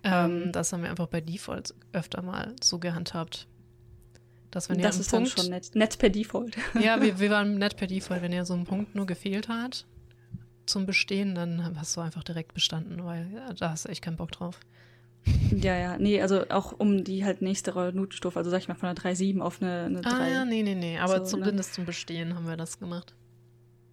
Ähm, 0.04 0.44
ähm, 0.44 0.52
das 0.52 0.72
haben 0.72 0.82
wir 0.82 0.90
einfach 0.90 1.08
bei 1.08 1.20
Default 1.20 1.74
öfter 1.92 2.22
mal 2.22 2.54
so 2.62 2.78
gehandhabt. 2.78 3.48
Dass 4.50 4.70
wenn 4.70 4.80
das 4.80 4.98
ist 4.98 5.10
Punkt, 5.10 5.36
dann 5.36 5.44
schon 5.44 5.50
nett, 5.50 5.74
nett 5.74 5.98
per 5.98 6.10
Default. 6.10 6.56
Ja, 6.80 7.02
wir, 7.02 7.18
wir 7.18 7.30
waren 7.30 7.58
nett 7.58 7.76
per 7.76 7.86
Default, 7.86 8.22
wenn 8.22 8.32
ihr 8.32 8.44
so 8.44 8.54
einen 8.54 8.64
Punkt 8.64 8.94
nur 8.94 9.06
gefehlt 9.06 9.48
hat, 9.48 9.86
zum 10.66 10.86
Bestehen, 10.86 11.34
dann 11.34 11.78
hast 11.78 11.96
du 11.96 12.00
einfach 12.00 12.24
direkt 12.24 12.54
bestanden, 12.54 13.04
weil 13.04 13.30
ja, 13.32 13.52
da 13.52 13.70
hast 13.70 13.84
du 13.84 13.88
echt 13.88 14.02
keinen 14.02 14.16
Bock 14.16 14.32
drauf. 14.32 14.60
Ja, 15.50 15.76
ja, 15.76 15.98
nee, 15.98 16.20
also 16.20 16.48
auch 16.50 16.72
um 16.78 17.04
die 17.04 17.24
halt 17.24 17.42
nächste 17.42 17.72
Notenstufe, 17.92 18.38
also 18.38 18.50
sag 18.50 18.58
ich 18.58 18.68
mal 18.68 18.74
von 18.74 18.88
einer 18.88 18.98
3,7 18.98 19.40
auf 19.40 19.60
eine, 19.60 19.84
eine 19.84 20.00
3. 20.00 20.10
Ah, 20.10 20.28
ja, 20.28 20.44
nee, 20.44 20.62
nee, 20.62 20.74
nee, 20.74 20.98
aber 20.98 21.24
so, 21.24 21.36
zumindest 21.36 21.70
ne? 21.70 21.74
zum 21.74 21.86
Bestehen 21.86 22.34
haben 22.34 22.46
wir 22.46 22.56
das 22.56 22.78
gemacht. 22.78 23.14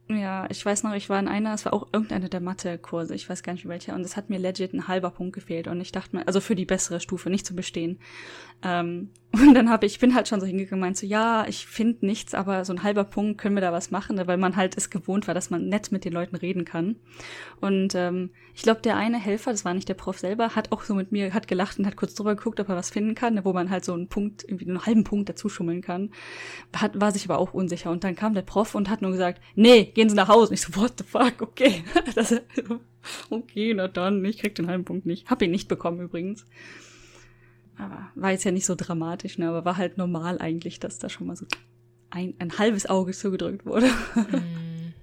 Ja, 0.10 0.47
ich 0.49 0.64
weiß 0.65 0.84
noch, 0.84 0.93
ich 0.93 1.10
war 1.10 1.19
in 1.19 1.27
einer, 1.27 1.53
es 1.53 1.65
war 1.65 1.73
auch 1.73 1.88
irgendeine 1.93 2.30
der 2.30 2.41
Mathe-Kurse, 2.41 3.15
ich 3.15 3.30
weiß 3.30 3.41
gar 3.41 3.53
nicht 3.53 3.68
welche, 3.68 3.93
und 3.93 4.01
es 4.01 4.18
hat 4.18 4.30
mir 4.30 4.38
legit 4.38 4.73
ein 4.73 4.88
halber 4.88 5.11
Punkt 5.11 5.34
gefehlt 5.34 5.68
und 5.68 5.80
ich 5.80 5.91
dachte 5.91 6.18
mir, 6.18 6.27
also 6.27 6.41
für 6.41 6.55
die 6.55 6.65
bessere 6.65 6.99
Stufe, 6.99 7.30
nicht 7.30 7.45
zu 7.45 7.55
bestehen. 7.55 7.99
Ähm, 8.61 9.10
und 9.34 9.55
dann 9.55 9.72
habe 9.72 9.88
ich, 9.88 9.97
bin 9.97 10.14
halt 10.14 10.27
schon 10.27 10.39
so 10.39 10.45
hingegangen, 10.45 10.93
so, 10.93 11.07
ja, 11.07 11.45
ich 11.47 11.65
finde 11.65 12.05
nichts, 12.05 12.35
aber 12.35 12.65
so 12.65 12.73
ein 12.73 12.84
halber 12.84 13.03
Punkt 13.03 13.39
können 13.39 13.55
wir 13.55 13.61
da 13.61 13.72
was 13.72 13.89
machen, 13.89 14.22
weil 14.27 14.38
man 14.38 14.55
halt 14.55 14.77
es 14.77 14.91
gewohnt 14.91 15.27
war, 15.27 15.34
dass 15.34 15.49
man 15.49 15.68
nett 15.69 15.91
mit 15.91 16.05
den 16.05 16.14
Leuten 16.14 16.35
reden 16.35 16.65
kann. 16.65 16.97
Und 17.60 17.95
ähm, 17.95 18.30
ich 18.53 18.61
glaube, 18.61 18.81
der 18.81 18.95
eine 18.95 19.18
Helfer, 19.18 19.49
das 19.49 19.65
war 19.65 19.73
nicht 19.73 19.89
der 19.89 19.95
Prof 19.95 20.19
selber, 20.19 20.49
hat 20.49 20.72
auch 20.72 20.84
so 20.84 20.93
mit 20.93 21.11
mir, 21.11 21.34
hat 21.34 21.47
gelacht 21.47 21.80
und 21.80 21.88
hat 21.88 21.95
kurz 21.95 22.14
drüber 22.14 22.35
geguckt, 22.35 22.60
ob 22.60 22.69
er 22.69 22.76
was 22.76 22.91
finden 22.91 23.15
kann, 23.15 23.43
wo 23.43 23.53
man 23.53 23.72
halt 23.72 23.84
so 23.85 23.93
einen 23.93 24.07
Punkt, 24.07 24.43
irgendwie 24.43 24.68
einen 24.68 24.85
halben 24.85 25.03
Punkt 25.03 25.30
dazu 25.30 25.49
schummeln 25.49 25.81
kann. 25.81 26.11
Hat, 26.76 27.01
war 27.01 27.11
sich 27.11 27.26
aber 27.26 27.39
auch 27.39 27.55
unsicher. 27.55 27.89
Und 27.89 28.03
dann 28.03 28.15
kam 28.15 28.35
der 28.35 28.43
Prof 28.43 28.76
und 28.76 28.88
hat 28.88 29.01
nur 29.01 29.11
gesagt, 29.11 29.41
nee, 29.55 29.85
gehen 29.85 30.10
Sie 30.10 30.15
nach 30.15 30.27
Hause. 30.27 30.49
Und 30.49 30.53
ich 30.53 30.61
so, 30.61 30.76
what 30.76 30.93
the 30.99 31.03
fuck, 31.03 31.41
okay. 31.41 31.84
das, 32.15 32.39
okay, 33.31 33.73
na 33.73 33.88
dann, 33.88 34.23
ich 34.26 34.38
krieg 34.38 34.53
den 34.53 34.68
halben 34.68 34.85
Punkt 34.85 35.07
nicht. 35.07 35.27
Hab 35.31 35.41
ihn 35.41 35.49
nicht 35.49 35.68
bekommen 35.68 36.01
übrigens. 36.01 36.45
Aber 37.78 38.12
war 38.16 38.32
jetzt 38.32 38.44
ja 38.44 38.52
nicht 38.52 38.66
so 38.66 38.76
dramatisch, 38.76 39.38
ne? 39.38 39.50
Aber 39.50 39.66
war 39.66 39.78
halt 39.78 39.98
normal 39.98 40.40
eigentlich, 40.40 40.80
dass 40.80 41.00
da 41.00 41.10
schon 41.10 41.28
mal 41.28 41.36
so 41.36 41.45
ein, 42.10 42.36
ein 42.40 42.58
halbes 42.58 42.86
Auge 42.86 43.14
zugedrückt 43.14 43.66
wurde. 43.66 43.90
Hm. 44.14 44.94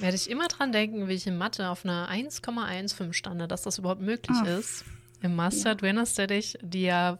Werde 0.00 0.16
ich 0.16 0.28
immer 0.28 0.48
dran 0.48 0.72
denken, 0.72 1.06
wie 1.06 1.12
ich 1.12 1.26
in 1.26 1.36
Mathe 1.36 1.68
auf 1.68 1.84
einer 1.84 2.10
1,15 2.10 3.12
stande, 3.12 3.46
dass 3.46 3.62
das 3.62 3.78
überhaupt 3.78 4.00
möglich 4.00 4.36
Ach. 4.40 4.58
ist. 4.58 4.84
Im 5.20 5.36
Master 5.36 5.70
ja. 5.70 5.72
Advanced 5.76 6.58
die 6.62 6.82
ja 6.82 7.18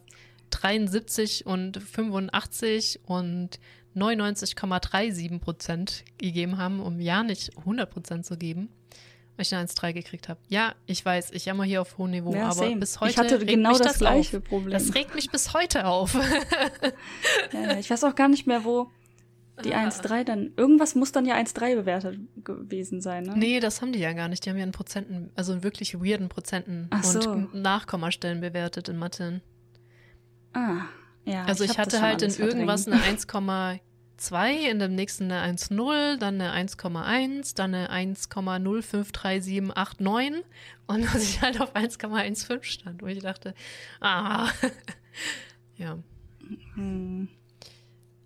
73 0.51 1.47
und 1.47 1.81
85 1.81 3.01
und 3.05 3.61
99,37 3.95 5.39
Prozent 5.39 6.05
gegeben 6.19 6.57
haben, 6.57 6.81
um 6.81 7.01
ja 7.01 7.23
nicht 7.23 7.57
100 7.59 7.89
Prozent 7.89 8.27
zu 8.27 8.37
geben 8.37 8.71
weil 9.37 9.43
ich 9.45 9.55
eine 9.55 9.67
1,3 9.67 9.93
gekriegt 9.93 10.29
habe. 10.29 10.41
Ja, 10.49 10.75
ich 10.87 11.05
weiß, 11.05 11.31
ich 11.33 11.47
jammer 11.47 11.65
hier 11.65 11.81
auf 11.81 11.99
hohem 11.99 12.11
Niveau, 12.11 12.35
ja, 12.35 12.47
aber 12.47 12.55
same. 12.55 12.77
bis 12.77 13.01
heute 13.01 13.13
ich 13.13 13.19
hatte 13.19 13.41
regt 13.41 13.51
genau 13.51 13.71
mich 13.71 13.79
das, 13.79 13.89
das 13.89 13.99
gleiche 13.99 14.39
auf. 14.39 14.45
Problem. 14.45 14.73
Das 14.73 14.95
regt 14.95 15.15
mich 15.15 15.31
bis 15.31 15.55
heute 15.55 15.87
auf. 15.87 16.15
ja, 17.53 17.79
ich 17.79 17.91
weiß 17.91 18.05
auch 18.05 18.15
gar 18.15 18.29
nicht 18.29 18.47
mehr, 18.47 18.65
wo 18.65 18.91
die 19.65 19.75
1,3 19.75 20.11
ah. 20.21 20.25
dann. 20.25 20.53
Irgendwas 20.57 20.95
muss 20.95 21.13
dann 21.13 21.25
ja 21.25 21.37
1,3 21.37 21.77
bewertet 21.77 22.19
gewesen 22.45 23.01
sein, 23.01 23.25
ne? 23.25 23.35
Nee, 23.37 23.61
das 23.61 23.81
haben 23.81 23.93
die 23.93 24.01
ja 24.01 24.13
gar 24.13 24.29
nicht. 24.29 24.45
Die 24.45 24.51
haben 24.51 24.59
ja 24.59 24.65
in 24.65 24.73
Prozenten, 24.73 25.31
also 25.35 25.53
in 25.53 25.63
wirklich 25.63 25.95
weirden 25.95 26.29
Prozenten 26.29 26.89
Ach 26.91 27.05
und 27.15 27.23
so. 27.23 27.35
Nachkommastellen 27.53 28.41
bewertet 28.41 28.89
in 28.89 28.99
Mathe. 28.99 29.41
Ah, 30.53 30.83
ja. 31.25 31.45
Also 31.45 31.65
ich, 31.65 31.73
ich 31.73 31.79
hatte 31.79 32.01
halt 32.01 32.23
in 32.23 32.35
irgendwas 32.35 32.87
eine 32.87 33.01
1, 33.05 33.27
2, 34.23 34.70
in 34.70 34.78
dem 34.78 34.94
nächsten 34.94 35.31
eine 35.31 35.55
1,0, 35.55 36.16
dann 36.16 36.40
eine 36.40 36.55
1,1, 36.55 37.55
dann 37.57 37.74
eine 37.74 37.90
1,053789 37.90 40.44
und 40.86 41.05
dass 41.05 41.23
ich 41.23 41.43
halt 41.43 41.61
auf 41.61 41.74
1,15 41.74 42.62
stand, 42.62 43.03
wo 43.03 43.07
ich 43.07 43.19
dachte, 43.19 43.55
ah, 44.01 44.49
ja. 45.77 45.99
Hm. 46.74 47.28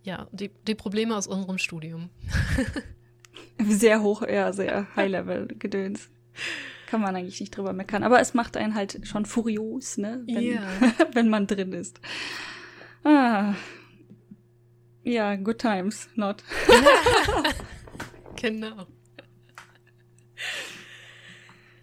Ja, 0.02 0.28
die, 0.30 0.50
die 0.66 0.74
Probleme 0.74 1.16
aus 1.16 1.26
unserem 1.26 1.56
Studium. 1.58 2.10
sehr 3.58 4.02
hoch, 4.02 4.22
ja, 4.22 4.52
sehr 4.52 4.86
High-Level-Gedöns. 4.94 6.10
Kann 6.86 7.00
man 7.00 7.16
eigentlich 7.16 7.40
nicht 7.40 7.56
drüber 7.56 7.72
meckern. 7.72 8.04
Aber 8.04 8.20
es 8.20 8.34
macht 8.34 8.56
einen 8.56 8.76
halt 8.76 9.00
schon 9.04 9.26
furios, 9.26 9.98
ne? 9.98 10.22
Wenn, 10.26 10.42
yeah. 10.42 10.62
wenn 11.14 11.28
man 11.28 11.48
drin 11.48 11.72
ist. 11.72 12.00
Ah, 13.02 13.54
ja, 15.06 15.36
good 15.36 15.58
times, 15.58 16.08
not. 16.16 16.42
genau. 18.36 18.86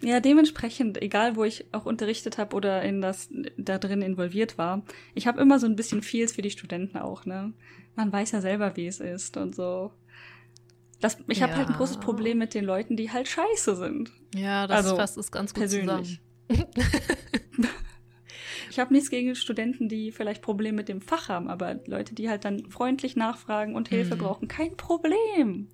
Ja, 0.02 0.20
dementsprechend, 0.20 1.02
egal 1.02 1.38
wo 1.38 1.46
ich 1.46 1.66
auch 1.72 1.86
unterrichtet 1.86 2.38
habe 2.38 2.54
oder 2.54 2.84
in 2.84 3.00
das 3.00 3.30
da 3.56 3.78
drin 3.78 4.02
involviert 4.02 4.58
war, 4.58 4.84
ich 5.16 5.26
habe 5.26 5.42
immer 5.42 5.58
so 5.60 5.66
ein 5.66 5.78
bisschen 5.78 6.02
Feels 6.02 6.34
für 6.34 6.42
die 6.42 6.52
Studenten 6.52 6.98
auch, 6.98 7.26
ne? 7.26 7.54
Man 7.96 8.12
weiß 8.12 8.32
ja 8.32 8.42
selber, 8.42 8.76
wie 8.76 8.88
es 8.88 9.00
ist 9.00 9.38
und 9.38 9.56
so. 9.56 9.92
Das, 11.00 11.18
ich 11.30 11.40
ja. 11.40 11.48
habe 11.48 11.56
halt 11.56 11.70
ein 11.70 11.76
großes 11.76 12.02
Problem 12.02 12.38
mit 12.40 12.54
den 12.54 12.66
Leuten, 12.66 12.98
die 12.98 13.12
halt 13.12 13.30
scheiße 13.30 13.78
sind. 13.78 14.12
Ja, 14.36 14.68
das 14.68 14.86
also, 14.86 14.96
fasst 14.98 15.18
es 15.18 15.32
ganz 15.32 15.54
gut 15.54 15.62
persönlich. 15.62 16.20
zusammen. 16.50 16.68
Ich 18.74 18.80
habe 18.80 18.92
nichts 18.92 19.12
gegen 19.12 19.36
Studenten, 19.36 19.88
die 19.88 20.12
vielleicht 20.12 20.42
Probleme 20.42 20.78
mit 20.78 20.90
dem 20.90 21.00
Fach 21.00 21.30
haben, 21.30 21.48
aber 21.48 21.80
Leute, 21.86 22.16
die 22.16 22.28
halt 22.28 22.44
dann 22.44 22.72
freundlich 22.72 23.16
nachfragen 23.16 23.76
und 23.76 23.88
Hilfe 23.88 24.16
mhm. 24.16 24.20
brauchen, 24.20 24.48
kein 24.48 24.76
Problem. 24.76 25.70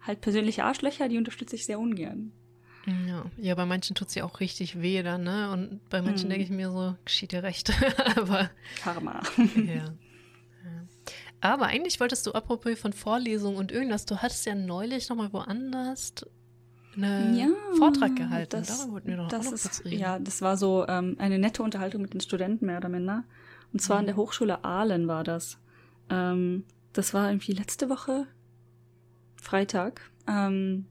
Halt 0.00 0.20
persönliche 0.20 0.64
Arschlöcher, 0.64 1.08
die 1.08 1.16
unterstütze 1.16 1.54
ich 1.54 1.64
sehr 1.64 1.78
ungern. 1.78 2.32
Ja, 3.06 3.26
ja 3.36 3.54
bei 3.54 3.66
manchen 3.66 3.94
tut 3.94 4.12
ja 4.16 4.24
auch 4.24 4.40
richtig 4.40 4.82
weh 4.82 5.00
dann, 5.04 5.22
ne? 5.22 5.52
Und 5.52 5.88
bei 5.88 6.02
manchen 6.02 6.26
mhm. 6.26 6.30
denke 6.30 6.44
ich 6.46 6.50
mir 6.50 6.72
so, 6.72 6.96
geschieht 7.04 7.30
dir 7.30 7.44
recht. 7.44 7.72
aber. 8.16 8.50
Karma. 8.82 9.22
ja. 9.54 9.94
Aber 11.40 11.66
eigentlich 11.66 12.00
wolltest 12.00 12.26
du 12.26 12.32
apropos 12.32 12.80
von 12.80 12.92
Vorlesungen 12.92 13.58
und 13.58 13.70
irgendwas, 13.70 14.06
du 14.06 14.16
hattest 14.16 14.44
ja 14.44 14.56
neulich 14.56 15.08
nochmal 15.08 15.32
woanders 15.32 16.14
einen 16.96 17.36
ja, 17.36 17.46
Vortrag 17.78 18.16
gehalten. 18.16 18.50
Das, 18.50 18.88
das 19.28 19.52
ist. 19.52 19.82
Ja, 19.86 20.18
das 20.18 20.42
war 20.42 20.56
so 20.56 20.86
ähm, 20.88 21.16
eine 21.18 21.38
nette 21.38 21.62
Unterhaltung 21.62 22.02
mit 22.02 22.14
den 22.14 22.20
Studenten, 22.20 22.66
mehr 22.66 22.78
oder 22.78 22.88
minder. 22.88 23.24
Und 23.72 23.80
zwar 23.80 23.96
mhm. 23.96 24.00
an 24.00 24.06
der 24.06 24.16
Hochschule 24.16 24.64
Aalen 24.64 25.08
war 25.08 25.24
das. 25.24 25.58
Ähm, 26.10 26.64
das 26.92 27.12
war 27.12 27.28
irgendwie 27.30 27.52
letzte 27.52 27.90
Woche, 27.90 28.26
Freitag. 29.36 30.10
Ähm, 30.26 30.86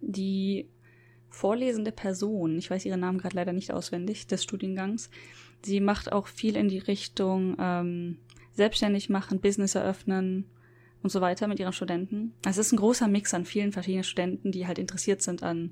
die 0.00 0.68
vorlesende 1.28 1.92
Person, 1.92 2.58
ich 2.58 2.70
weiß 2.70 2.86
ihren 2.86 3.00
Namen 3.00 3.18
gerade 3.18 3.36
leider 3.36 3.52
nicht 3.52 3.72
auswendig, 3.72 4.26
des 4.26 4.42
Studiengangs, 4.42 5.10
sie 5.62 5.80
macht 5.80 6.10
auch 6.12 6.26
viel 6.26 6.56
in 6.56 6.68
die 6.68 6.78
Richtung 6.78 7.56
ähm, 7.58 8.18
selbstständig 8.52 9.10
machen, 9.10 9.40
Business 9.40 9.74
eröffnen, 9.74 10.46
und 11.06 11.10
so 11.10 11.20
weiter 11.20 11.46
mit 11.46 11.60
ihren 11.60 11.72
Studenten. 11.72 12.34
Es 12.44 12.58
ist 12.58 12.72
ein 12.72 12.78
großer 12.78 13.06
Mix 13.06 13.32
an 13.32 13.44
vielen 13.44 13.70
verschiedenen 13.70 14.02
Studenten, 14.02 14.50
die 14.50 14.66
halt 14.66 14.76
interessiert 14.76 15.22
sind 15.22 15.44
an 15.44 15.70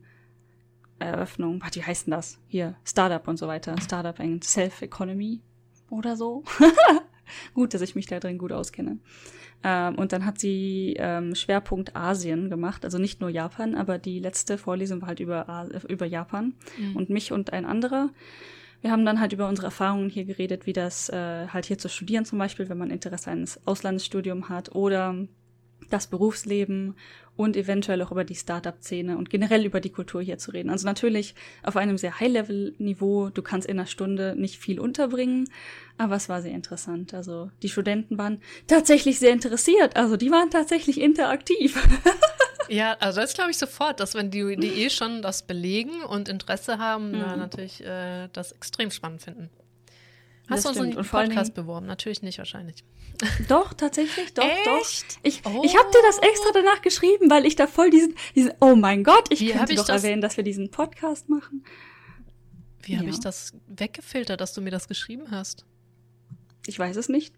Eröffnung. 1.00 1.60
Wie 1.72 1.82
heißt 1.82 2.06
denn 2.06 2.12
das? 2.12 2.38
Hier, 2.46 2.76
Startup 2.84 3.26
und 3.26 3.36
so 3.36 3.48
weiter. 3.48 3.74
Startup 3.82 4.20
and 4.20 4.44
Self-Economy 4.44 5.40
oder 5.90 6.16
so. 6.16 6.44
gut, 7.54 7.74
dass 7.74 7.80
ich 7.80 7.96
mich 7.96 8.06
da 8.06 8.20
drin 8.20 8.38
gut 8.38 8.52
auskenne. 8.52 8.98
Ähm, 9.64 9.96
und 9.96 10.12
dann 10.12 10.24
hat 10.24 10.38
sie 10.38 10.94
ähm, 10.98 11.34
Schwerpunkt 11.34 11.96
Asien 11.96 12.48
gemacht, 12.48 12.84
also 12.84 12.98
nicht 12.98 13.20
nur 13.20 13.28
Japan, 13.28 13.74
aber 13.74 13.98
die 13.98 14.20
letzte 14.20 14.56
Vorlesung 14.56 15.00
war 15.00 15.08
halt 15.08 15.18
über, 15.18 15.68
über 15.88 16.06
Japan. 16.06 16.54
Mhm. 16.78 16.94
Und 16.94 17.10
mich 17.10 17.32
und 17.32 17.52
ein 17.52 17.66
anderer 17.66 18.10
Wir 18.84 18.90
haben 18.90 19.06
dann 19.06 19.18
halt 19.18 19.32
über 19.32 19.48
unsere 19.48 19.68
Erfahrungen 19.68 20.10
hier 20.10 20.26
geredet, 20.26 20.66
wie 20.66 20.74
das 20.74 21.08
äh, 21.08 21.48
halt 21.48 21.64
hier 21.64 21.78
zu 21.78 21.88
studieren 21.88 22.26
zum 22.26 22.38
Beispiel, 22.38 22.68
wenn 22.68 22.76
man 22.76 22.90
Interesse 22.90 23.30
eines 23.30 23.66
Auslandsstudium 23.66 24.50
hat 24.50 24.74
oder 24.74 25.14
das 25.90 26.06
Berufsleben 26.06 26.94
und 27.36 27.56
eventuell 27.56 28.00
auch 28.02 28.12
über 28.12 28.24
die 28.24 28.34
Startup-Szene 28.34 29.16
und 29.16 29.28
generell 29.28 29.64
über 29.66 29.80
die 29.80 29.90
Kultur 29.90 30.22
hier 30.22 30.38
zu 30.38 30.52
reden. 30.52 30.70
Also 30.70 30.86
natürlich 30.86 31.34
auf 31.62 31.76
einem 31.76 31.98
sehr 31.98 32.20
High-Level-Niveau. 32.20 33.30
Du 33.30 33.42
kannst 33.42 33.66
in 33.66 33.78
einer 33.78 33.86
Stunde 33.86 34.34
nicht 34.36 34.58
viel 34.58 34.78
unterbringen, 34.78 35.48
aber 35.98 36.14
es 36.16 36.28
war 36.28 36.42
sehr 36.42 36.52
interessant. 36.52 37.12
Also 37.12 37.50
die 37.62 37.68
Studenten 37.68 38.18
waren 38.18 38.40
tatsächlich 38.66 39.18
sehr 39.18 39.32
interessiert. 39.32 39.96
Also 39.96 40.16
die 40.16 40.30
waren 40.30 40.50
tatsächlich 40.50 41.00
interaktiv. 41.00 41.82
Ja, 42.68 42.96
also 43.00 43.20
das 43.20 43.34
glaube 43.34 43.50
ich 43.50 43.58
sofort, 43.58 44.00
dass 44.00 44.14
wenn 44.14 44.30
die, 44.30 44.56
die 44.56 44.84
eh 44.84 44.88
schon 44.90 45.20
das 45.20 45.42
belegen 45.42 46.02
und 46.02 46.30
Interesse 46.30 46.78
haben, 46.78 47.10
mhm. 47.10 47.18
na, 47.18 47.36
natürlich 47.36 47.84
äh, 47.84 48.28
das 48.32 48.52
extrem 48.52 48.90
spannend 48.90 49.22
finden. 49.22 49.50
Hast 50.48 50.64
das 50.64 50.74
du 50.74 50.80
uns 50.80 50.96
einen 50.96 51.06
Podcast 51.06 51.54
beworben? 51.54 51.86
Natürlich 51.86 52.22
nicht 52.22 52.38
wahrscheinlich. 52.38 52.84
Doch, 53.48 53.72
tatsächlich, 53.72 54.34
doch, 54.34 54.44
Echt? 54.44 54.66
doch. 54.66 55.18
Ich, 55.22 55.42
oh. 55.44 55.62
ich 55.64 55.78
habe 55.78 55.88
dir 55.90 56.02
das 56.04 56.18
extra 56.18 56.50
danach 56.52 56.82
geschrieben, 56.82 57.30
weil 57.30 57.46
ich 57.46 57.54
da 57.54 57.68
voll 57.68 57.88
diesen, 57.88 58.16
diesen 58.34 58.52
oh 58.60 58.74
mein 58.74 59.04
Gott, 59.04 59.30
ich 59.30 59.38
Wie 59.40 59.52
könnte 59.52 59.72
ich 59.72 59.78
doch 59.78 59.86
das? 59.86 60.02
erwähnen, 60.02 60.20
dass 60.20 60.36
wir 60.36 60.42
diesen 60.42 60.72
Podcast 60.72 61.28
machen. 61.28 61.64
Wie 62.82 62.94
ja. 62.94 62.98
habe 62.98 63.08
ich 63.08 63.20
das 63.20 63.54
weggefiltert, 63.68 64.40
dass 64.40 64.52
du 64.52 64.60
mir 64.60 64.70
das 64.70 64.88
geschrieben 64.88 65.30
hast? 65.30 65.64
Ich 66.66 66.76
weiß 66.76 66.96
es 66.96 67.08
nicht. 67.08 67.34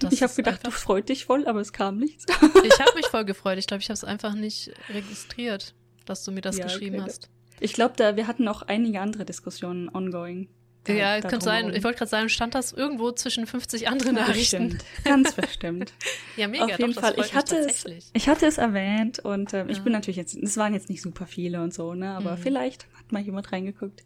Das 0.00 0.12
ich 0.12 0.22
habe 0.22 0.34
gedacht, 0.34 0.66
du 0.66 0.70
freut 0.70 1.08
dich 1.08 1.24
voll, 1.24 1.46
aber 1.46 1.60
es 1.60 1.72
kam 1.72 1.98
nichts. 1.98 2.26
ich 2.28 2.80
habe 2.80 2.94
mich 2.94 3.06
voll 3.10 3.24
gefreut. 3.24 3.58
Ich 3.58 3.66
glaube, 3.66 3.82
ich 3.82 3.88
habe 3.88 3.94
es 3.94 4.04
einfach 4.04 4.34
nicht 4.34 4.72
registriert, 4.90 5.74
dass 6.04 6.24
du 6.24 6.32
mir 6.32 6.40
das 6.42 6.58
ja, 6.58 6.64
geschrieben 6.64 6.96
okay. 6.96 7.04
hast. 7.06 7.30
Ich 7.60 7.72
glaube, 7.72 7.94
da 7.96 8.16
wir 8.16 8.26
hatten 8.26 8.46
auch 8.46 8.62
einige 8.62 9.00
andere 9.00 9.24
Diskussionen 9.24 9.88
ongoing. 9.88 10.48
Da, 10.88 10.94
ja, 10.94 11.20
könnte 11.20 11.44
sein. 11.44 11.72
Ich 11.74 11.84
wollte 11.84 11.98
gerade 11.98 12.10
sagen, 12.10 12.28
stand 12.28 12.54
das 12.54 12.72
irgendwo 12.72 13.12
zwischen 13.12 13.46
50 13.46 13.88
anderen 13.88 14.14
Nachrichten. 14.16 14.70
Bestimmt. 14.70 14.84
Ganz 15.04 15.32
bestimmt. 15.32 15.92
ja, 16.36 16.48
mega. 16.48 16.64
Auf 16.64 16.78
jeden 16.78 16.92
doch, 16.92 17.02
Fall. 17.02 17.14
Ich 17.18 17.34
hatte 17.34 17.56
es, 17.58 17.84
ich 18.12 18.28
hatte 18.28 18.46
es 18.46 18.58
erwähnt 18.58 19.18
und 19.20 19.52
äh, 19.52 19.58
ja. 19.58 19.66
ich 19.68 19.82
bin 19.82 19.92
natürlich 19.92 20.16
jetzt, 20.16 20.34
es 20.34 20.56
waren 20.56 20.74
jetzt 20.74 20.88
nicht 20.88 21.02
super 21.02 21.26
viele 21.26 21.62
und 21.62 21.72
so, 21.72 21.94
ne, 21.94 22.10
aber 22.10 22.32
mhm. 22.32 22.38
vielleicht 22.38 22.86
hat 22.96 23.12
mal 23.12 23.22
jemand 23.22 23.52
reingeguckt. 23.52 24.04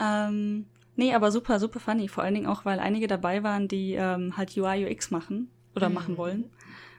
Ähm, 0.00 0.66
Nee, 0.96 1.14
aber 1.14 1.30
super, 1.30 1.60
super 1.60 1.78
funny. 1.78 2.08
Vor 2.08 2.24
allen 2.24 2.34
Dingen 2.34 2.46
auch, 2.46 2.64
weil 2.64 2.78
einige 2.80 3.06
dabei 3.06 3.42
waren, 3.42 3.68
die 3.68 3.92
ähm, 3.92 4.36
halt 4.36 4.56
UI, 4.56 4.86
UX 4.90 5.10
machen 5.10 5.50
oder 5.74 5.88
mhm. 5.90 5.94
machen 5.94 6.16
wollen. 6.16 6.50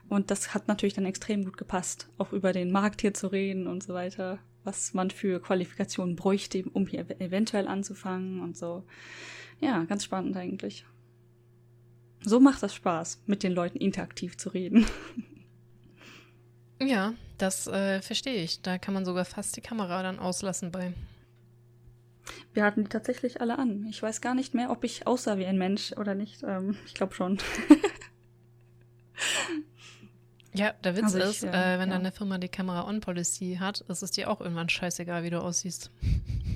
Und 0.07 0.31
das 0.31 0.53
hat 0.53 0.67
natürlich 0.67 0.93
dann 0.93 1.05
extrem 1.05 1.43
gut 1.43 1.57
gepasst, 1.57 2.07
auch 2.17 2.31
über 2.31 2.53
den 2.53 2.71
Markt 2.71 3.01
hier 3.01 3.13
zu 3.13 3.27
reden 3.27 3.67
und 3.67 3.83
so 3.83 3.93
weiter, 3.93 4.39
was 4.67 4.93
man 4.93 5.09
für 5.09 5.41
Qualifikationen 5.41 6.15
bräuchte, 6.15 6.63
um 6.73 6.85
hier 6.85 7.09
eventuell 7.19 7.67
anzufangen 7.67 8.41
und 8.41 8.55
so. 8.55 8.83
Ja, 9.59 9.85
ganz 9.85 10.03
spannend 10.03 10.35
eigentlich. 10.37 10.85
So 12.21 12.39
macht 12.39 12.61
das 12.61 12.75
Spaß, 12.75 13.23
mit 13.25 13.41
den 13.43 13.53
Leuten 13.53 13.77
interaktiv 13.77 14.37
zu 14.37 14.49
reden. 14.49 14.85
Ja, 16.79 17.15
das 17.37 17.65
äh, 17.67 18.01
verstehe 18.01 18.43
ich. 18.43 18.61
Da 18.61 18.77
kann 18.77 18.93
man 18.93 19.05
sogar 19.05 19.25
fast 19.25 19.55
die 19.55 19.61
Kamera 19.61 20.03
dann 20.03 20.19
auslassen 20.19 20.71
bei. 20.71 20.93
Wir 22.53 22.63
hatten 22.63 22.83
die 22.83 22.89
tatsächlich 22.89 23.41
alle 23.41 23.57
an. 23.57 23.87
Ich 23.89 24.03
weiß 24.03 24.21
gar 24.21 24.35
nicht 24.35 24.53
mehr, 24.53 24.69
ob 24.69 24.83
ich 24.83 25.07
aussah 25.07 25.37
wie 25.37 25.45
ein 25.45 25.57
Mensch 25.57 25.93
oder 25.93 26.13
nicht. 26.13 26.43
Ähm, 26.43 26.77
ich 26.85 26.93
glaube 26.93 27.15
schon. 27.15 27.39
ja, 30.57 30.73
der 30.83 30.95
Witz 30.95 31.05
also 31.05 31.19
ich, 31.19 31.25
ist, 31.25 31.43
äh, 31.43 31.49
äh, 31.49 31.79
wenn 31.79 31.89
ja. 31.89 31.97
deine 31.97 32.11
Firma 32.11 32.37
die 32.37 32.49
Kamera-On-Policy 32.49 33.57
hat, 33.59 33.81
ist 33.81 34.03
es 34.03 34.11
dir 34.11 34.29
auch 34.29 34.41
irgendwann 34.41 34.69
scheißegal, 34.69 35.23
wie 35.23 35.29
du 35.29 35.41
aussiehst. 35.41 35.91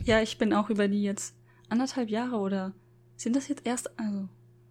Ja, 0.03 0.19
ich 0.19 0.39
bin 0.39 0.51
auch 0.51 0.71
über 0.71 0.87
die 0.87 1.03
jetzt 1.03 1.35
anderthalb 1.69 2.09
Jahre 2.09 2.37
oder 2.37 2.73
sind 3.17 3.35
das 3.35 3.47
jetzt 3.47 3.67
erst, 3.67 3.99
also 3.99 4.27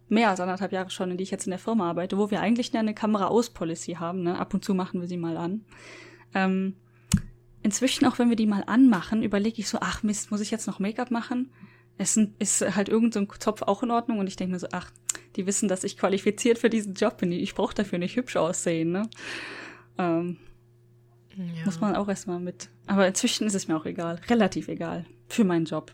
mehr 0.09 0.29
als 0.29 0.41
anderthalb 0.41 0.73
Jahre 0.73 0.89
schon, 0.89 1.09
in 1.09 1.15
die 1.15 1.23
ich 1.23 1.31
jetzt 1.31 1.47
in 1.47 1.51
der 1.51 1.59
Firma 1.59 1.89
arbeite, 1.89 2.17
wo 2.17 2.31
wir 2.31 2.41
eigentlich 2.41 2.75
eine 2.75 2.93
Kamera-Aus-Policy 2.93 3.93
haben. 3.93 4.23
Ne? 4.23 4.37
Ab 4.37 4.53
und 4.53 4.65
zu 4.65 4.73
machen 4.73 4.99
wir 4.99 5.07
sie 5.07 5.15
mal 5.15 5.37
an. 5.37 5.63
Ähm, 6.33 6.75
inzwischen, 7.63 8.05
auch 8.05 8.19
wenn 8.19 8.27
wir 8.27 8.35
die 8.35 8.45
mal 8.45 8.63
anmachen, 8.67 9.23
überlege 9.23 9.61
ich 9.61 9.69
so, 9.69 9.77
ach 9.79 10.03
Mist, 10.03 10.31
muss 10.31 10.41
ich 10.41 10.51
jetzt 10.51 10.67
noch 10.67 10.79
Make-up 10.79 11.11
machen? 11.11 11.53
Es 11.97 12.17
ist 12.17 12.75
halt 12.75 12.89
irgendein 12.89 13.25
so 13.25 13.37
Zopf 13.37 13.61
auch 13.61 13.83
in 13.83 13.91
Ordnung 13.91 14.19
und 14.19 14.27
ich 14.27 14.35
denke 14.35 14.51
mir 14.51 14.59
so, 14.59 14.67
ach, 14.73 14.91
die 15.35 15.45
wissen, 15.45 15.67
dass 15.67 15.83
ich 15.83 15.97
qualifiziert 15.97 16.57
für 16.57 16.69
diesen 16.69 16.93
Job 16.93 17.17
bin. 17.17 17.31
Ich 17.31 17.55
brauche 17.55 17.73
dafür 17.73 17.99
nicht 17.99 18.15
hübsch 18.15 18.35
aussehen, 18.35 18.91
ne? 18.91 19.09
Ähm, 19.97 20.37
ja. 21.35 21.65
Muss 21.65 21.79
man 21.79 21.95
auch 21.95 22.07
erstmal 22.07 22.39
mit. 22.39 22.69
Aber 22.87 23.07
inzwischen 23.07 23.47
ist 23.47 23.55
es 23.55 23.67
mir 23.67 23.77
auch 23.77 23.85
egal. 23.85 24.19
Relativ 24.27 24.67
egal. 24.67 25.05
Für 25.29 25.43
meinen 25.43 25.65
Job. 25.65 25.93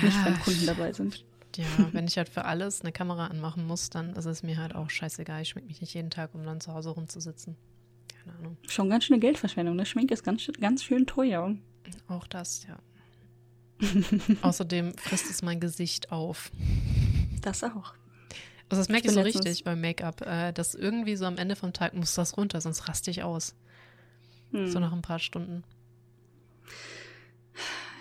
Ja. 0.00 0.06
Nicht, 0.06 0.24
wenn 0.24 0.40
Kunden 0.40 0.66
dabei 0.66 0.92
sind. 0.92 1.24
Ja, 1.56 1.64
wenn 1.92 2.06
ich 2.06 2.18
halt 2.18 2.28
für 2.28 2.44
alles 2.44 2.80
eine 2.82 2.92
Kamera 2.92 3.28
anmachen 3.28 3.66
muss, 3.66 3.90
dann 3.90 4.14
ist 4.14 4.26
es 4.26 4.42
mir 4.42 4.58
halt 4.58 4.74
auch 4.74 4.90
scheißegal. 4.90 5.42
Ich 5.42 5.50
schmecke 5.50 5.68
mich 5.68 5.80
nicht 5.80 5.94
jeden 5.94 6.10
Tag, 6.10 6.34
um 6.34 6.44
dann 6.44 6.60
zu 6.60 6.74
Hause 6.74 6.90
rumzusitzen 6.90 7.56
keine 8.26 8.38
Ahnung. 8.38 8.56
Schon 8.68 8.90
ganz 8.90 9.04
schöne 9.04 9.20
Geldverschwendung. 9.20 9.76
Ne? 9.76 9.86
Schminke 9.86 10.14
ist 10.14 10.24
ganz, 10.24 10.46
ganz 10.60 10.82
schön 10.82 11.06
teuer. 11.06 11.56
Auch 12.08 12.26
das, 12.26 12.66
ja. 12.66 12.78
Außerdem 14.42 14.96
frisst 14.96 15.30
es 15.30 15.42
mein 15.42 15.60
Gesicht 15.60 16.10
auf. 16.10 16.50
Das 17.42 17.62
auch. 17.62 17.94
Also 18.68 18.80
das 18.80 18.88
merke 18.88 19.06
ich, 19.06 19.12
ich 19.12 19.14
so 19.14 19.20
richtig 19.20 19.64
beim 19.64 19.80
Make-up, 19.80 20.22
äh, 20.22 20.52
dass 20.52 20.74
irgendwie 20.74 21.16
so 21.16 21.24
am 21.24 21.38
Ende 21.38 21.54
vom 21.54 21.72
Tag 21.72 21.94
muss 21.94 22.14
das 22.14 22.36
runter, 22.36 22.60
sonst 22.60 22.88
raste 22.88 23.10
ich 23.10 23.22
aus. 23.22 23.54
Hm. 24.50 24.68
So 24.68 24.80
nach 24.80 24.92
ein 24.92 25.02
paar 25.02 25.18
Stunden. 25.18 25.62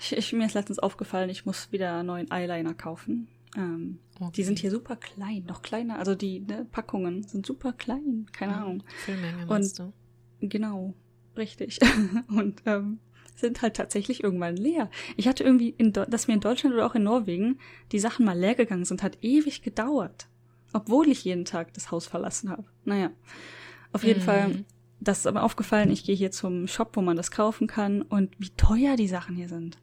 Ich, 0.01 0.13
ich, 0.13 0.33
mir 0.33 0.45
ist 0.45 0.53
letztens 0.53 0.79
aufgefallen, 0.79 1.29
ich 1.29 1.45
muss 1.45 1.71
wieder 1.71 2.03
neuen 2.03 2.31
Eyeliner 2.31 2.73
kaufen. 2.73 3.27
Ähm, 3.55 3.99
okay. 4.19 4.31
Die 4.35 4.43
sind 4.43 4.59
hier 4.59 4.71
super 4.71 4.95
klein, 4.95 5.45
noch 5.47 5.61
kleiner. 5.61 5.99
Also 5.99 6.15
die 6.15 6.41
ne, 6.41 6.65
Packungen 6.71 7.23
sind 7.23 7.45
super 7.45 7.73
klein, 7.73 8.27
keine 8.31 8.53
ja, 8.53 8.61
Ahnung. 8.61 8.83
Füllmenge 9.05 9.45
meinst 9.45 9.79
Und, 9.79 9.93
du? 10.41 10.47
Genau, 10.47 10.93
richtig. 11.37 11.79
und 12.27 12.61
ähm, 12.65 12.99
sind 13.35 13.61
halt 13.61 13.75
tatsächlich 13.75 14.23
irgendwann 14.23 14.57
leer. 14.57 14.89
Ich 15.17 15.27
hatte 15.27 15.43
irgendwie, 15.43 15.69
in 15.69 15.93
dass 15.93 16.27
mir 16.27 16.35
in 16.35 16.39
Deutschland 16.39 16.75
oder 16.75 16.85
auch 16.85 16.95
in 16.95 17.03
Norwegen 17.03 17.59
die 17.91 17.99
Sachen 17.99 18.25
mal 18.25 18.37
leer 18.37 18.55
gegangen 18.55 18.85
sind, 18.85 19.03
hat 19.03 19.17
ewig 19.21 19.61
gedauert. 19.61 20.27
Obwohl 20.75 21.07
ich 21.07 21.23
jeden 21.23 21.45
Tag 21.45 21.73
das 21.73 21.89
Haus 21.89 22.05
verlassen 22.05 22.49
habe. 22.49 22.65
Naja, 22.83 23.09
auf 23.93 24.03
jeden 24.03 24.19
mhm. 24.19 24.25
Fall, 24.25 24.65
das 24.99 25.19
ist 25.19 25.27
aber 25.27 25.43
aufgefallen, 25.43 25.89
ich 25.89 26.03
gehe 26.03 26.17
hier 26.17 26.31
zum 26.31 26.67
Shop, 26.67 26.97
wo 26.97 27.01
man 27.01 27.15
das 27.15 27.31
kaufen 27.31 27.65
kann 27.65 28.01
und 28.01 28.35
wie 28.39 28.49
teuer 28.49 28.97
die 28.97 29.07
Sachen 29.07 29.37
hier 29.37 29.47
sind. 29.47 29.77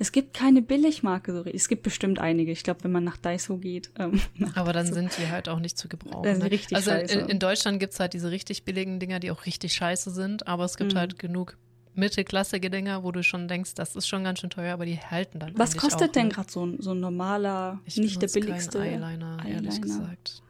Es 0.00 0.10
gibt 0.10 0.34
keine 0.34 0.60
Billigmarke 0.60 1.32
so 1.32 1.44
Es 1.44 1.68
gibt 1.68 1.84
bestimmt 1.84 2.18
einige. 2.18 2.50
Ich 2.50 2.64
glaube, 2.64 2.82
wenn 2.82 2.90
man 2.90 3.04
nach 3.04 3.16
Daiso 3.16 3.58
geht. 3.58 3.92
Ähm, 3.96 4.20
Aber 4.56 4.72
dann 4.72 4.92
sind 4.92 5.16
die 5.16 5.28
halt 5.28 5.48
auch 5.48 5.60
nicht 5.60 5.78
zu 5.78 5.88
gebrauchen. 5.88 6.38
Ne? 6.38 6.50
Richtig 6.50 6.74
also 6.74 6.90
scheiße. 6.90 7.20
in, 7.20 7.28
in 7.28 7.38
Deutschland 7.38 7.78
gibt 7.78 7.92
es 7.92 8.00
halt 8.00 8.12
diese 8.12 8.32
richtig 8.32 8.64
billigen 8.64 8.98
Dinger, 8.98 9.20
die 9.20 9.30
auch 9.30 9.46
richtig 9.46 9.74
scheiße 9.74 10.10
sind. 10.10 10.48
Aber 10.48 10.64
es 10.64 10.76
gibt 10.76 10.94
mhm. 10.94 10.98
halt 10.98 11.20
genug 11.20 11.56
mittelklassige 11.94 12.70
Dinger, 12.70 13.04
wo 13.04 13.12
du 13.12 13.22
schon 13.22 13.48
denkst, 13.48 13.74
das 13.74 13.96
ist 13.96 14.06
schon 14.08 14.24
ganz 14.24 14.40
schön 14.40 14.50
teuer, 14.50 14.74
aber 14.74 14.86
die 14.86 14.98
halten 14.98 15.38
dann. 15.38 15.56
Was 15.58 15.76
kostet 15.76 16.10
auch, 16.10 16.12
denn 16.12 16.30
gerade 16.30 16.50
so, 16.50 16.64
ein, 16.64 16.80
so 16.80 16.92
ein 16.92 17.00
normaler, 17.00 17.80
ich 17.84 17.96
nicht 17.96 18.20
der 18.22 18.28
billigste 18.28 18.80
Eyeliner, 18.80 19.38
Eyeliner, 19.38 19.46
ehrlich 19.46 19.80
gesagt. 19.80 20.42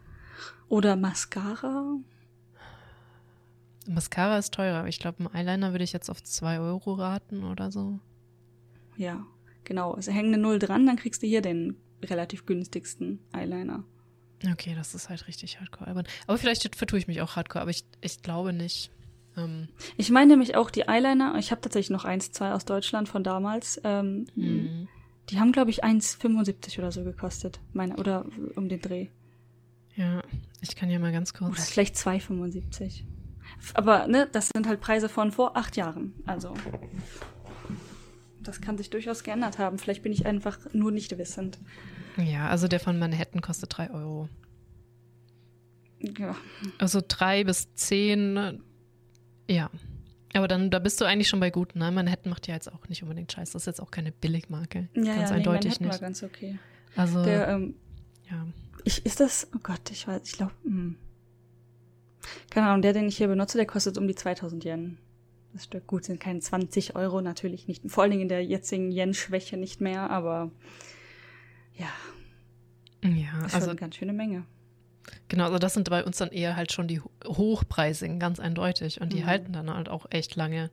Oder 0.69 0.97
Mascara? 0.97 1.97
Mascara 3.89 4.39
ist 4.39 4.55
teurer, 4.55 4.79
aber 4.79 4.89
ich 4.89 5.01
glaube, 5.01 5.25
ein 5.25 5.35
Eyeliner 5.35 5.73
würde 5.73 5.85
ich 5.85 5.93
jetzt 5.93 6.09
auf 6.11 6.23
2 6.23 6.61
Euro 6.61 6.95
raten 6.95 7.45
oder 7.45 7.71
so. 7.73 7.99
Ja. 8.97 9.27
Genau, 9.65 9.93
also 9.93 10.11
häng 10.11 10.27
eine 10.27 10.39
Null 10.39 10.59
dran, 10.59 10.87
dann 10.87 10.97
kriegst 10.97 11.23
du 11.23 11.27
hier 11.27 11.41
den 11.41 11.77
relativ 12.03 12.47
günstigsten 12.47 13.21
Eyeliner. 13.33 13.85
Okay, 14.51 14.75
das 14.75 14.95
ist 14.95 15.09
halt 15.09 15.29
richtig 15.29 15.61
hardcore. 15.61 16.05
Aber 16.27 16.39
vielleicht 16.39 16.75
vertue 16.75 16.99
ich 16.99 17.07
mich 17.07 17.21
auch 17.23 17.37
hardcore, 17.37 17.63
aber 17.63 17.71
ich, 17.71 17.85
ich 18.01 18.23
glaube 18.23 18.53
nicht. 18.53 18.91
Ähm. 19.37 19.69
Ich 19.97 20.11
meine 20.11 20.33
nämlich 20.33 20.57
auch 20.57 20.71
die 20.71 20.89
Eyeliner, 20.89 21.37
ich 21.39 21.51
habe 21.51 21.61
tatsächlich 21.61 21.91
noch 21.91 22.05
eins, 22.05 22.33
zwei 22.33 22.53
aus 22.53 22.65
Deutschland 22.65 23.09
von 23.09 23.25
damals. 23.25 23.81
Ähm, 23.85 24.27
mhm. 24.35 24.89
Die 25.29 25.39
haben, 25.39 25.53
glaube 25.53 25.71
ich, 25.71 25.85
1,75 25.85 26.79
oder 26.79 26.93
so 26.93 27.05
gekostet. 27.05 27.61
Meine, 27.73 27.97
oder 27.97 28.27
um 28.57 28.69
den 28.69 28.81
Dreh. 28.81 29.09
Ja, 29.95 30.23
ich 30.61 30.75
kann 30.75 30.91
ja 30.91 30.99
mal 30.99 31.13
ganz 31.13 31.33
kurz. 31.33 31.53
Oder 31.53 31.63
vielleicht 31.63 31.97
2,75. 31.97 33.05
Aber, 33.75 34.07
ne, 34.09 34.29
das 34.33 34.51
sind 34.55 34.67
halt 34.67 34.81
Preise 34.81 35.09
von 35.09 35.31
vor 35.31 35.57
acht 35.57 35.77
Jahren. 35.77 36.15
Also 36.27 36.55
das 38.43 38.61
kann 38.61 38.77
sich 38.77 38.91
durchaus 38.91 39.23
geändert 39.23 39.59
haben. 39.59 39.79
Vielleicht 39.79 40.03
bin 40.03 40.13
ich 40.13 40.27
einfach 40.27 40.59
nur 40.73 40.91
nicht 40.91 41.17
wissend. 41.19 41.59
Ja, 42.17 42.49
also 42.49 42.69
der 42.69 42.81
von 42.81 42.99
Manhattan 42.99 43.41
kostet 43.41 43.77
3 43.77 43.91
Euro. 43.91 44.29
Ja. 46.19 46.35
Also 46.79 47.01
3 47.07 47.45
bis 47.45 47.73
10, 47.75 48.63
ja. 49.53 49.71
Aber 50.35 50.49
dann, 50.49 50.71
da 50.71 50.79
bist 50.79 51.01
du 51.01 51.05
eigentlich 51.05 51.29
schon 51.29 51.41
bei 51.41 51.51
gut, 51.51 51.77
ne? 51.77 51.91
Manhattan 51.91 52.31
macht 52.31 52.49
ja 52.49 52.55
jetzt 52.55 52.73
auch 52.73 52.89
nicht 52.89 53.03
unbedingt 53.03 53.31
Scheiß. 53.31 53.51
Das 53.51 53.63
ist 53.63 53.67
jetzt 53.67 53.81
auch 53.81 53.91
keine 53.91 54.13
Billigmarke. 54.13 54.89
Ja, 54.95 55.15
ganz 55.15 55.31
ja, 55.31 55.37
eindeutig 55.37 55.79
nee, 55.79 55.87
nicht. 55.87 55.95
war 55.95 56.01
ganz 56.01 56.23
okay. 56.23 56.59
Also, 56.97 57.23
der, 57.23 57.49
ähm, 57.49 57.75
ja. 58.31 58.47
Ich, 58.85 59.05
ist 59.05 59.21
das, 59.21 59.49
oh 59.55 59.59
Gott, 59.63 59.91
ich 59.91 60.09
weiß, 60.09 60.23
ich 60.25 60.33
glaube, 60.33 60.53
hm. 60.65 60.97
keine 62.51 62.69
Ahnung, 62.69 62.83
der, 62.83 62.95
den 62.95 63.07
ich 63.07 63.17
hier 63.17 63.29
benutze, 63.29 63.59
der 63.59 63.67
kostet 63.67 63.99
um 63.99 64.09
die 64.09 64.15
2000 64.15 64.65
Yen 64.65 64.99
das 65.53 65.65
Stück. 65.65 65.87
Gut, 65.87 66.05
sind 66.05 66.21
keine 66.21 66.41
20 66.41 66.97
Euro 66.97 67.21
natürlich 67.21 67.69
nicht, 67.69 67.91
vor 67.91 68.03
allen 68.03 68.11
Dingen 68.11 68.23
in 68.23 68.29
der 68.29 68.45
jetzigen 68.45 68.91
Yen-Schwäche 68.91 69.57
nicht 69.57 69.81
mehr, 69.81 70.11
aber 70.11 70.51
Ja. 71.75 71.89
Ja, 73.05 73.33
Das 73.41 73.49
ist 73.49 73.55
also 73.55 73.67
schon 73.67 73.71
eine 73.71 73.81
ganz 73.81 73.97
schöne 73.97 74.13
Menge. 74.13 74.47
Genau, 75.29 75.45
also 75.47 75.59
das 75.59 75.75
sind 75.75 75.89
bei 75.91 76.05
uns 76.05 76.19
dann 76.19 76.31
eher 76.31 76.57
halt 76.57 76.73
schon 76.73 76.89
die 76.89 77.01
ho- 77.01 77.11
hochpreisigen, 77.27 78.19
ganz 78.19 78.41
eindeutig. 78.41 79.01
Und 79.01 79.13
die 79.13 79.23
Mhm. 79.23 79.27
halten 79.27 79.53
dann 79.53 79.73
halt 79.75 79.89
auch 79.89 80.07
echt 80.11 80.37
lange. 80.37 80.71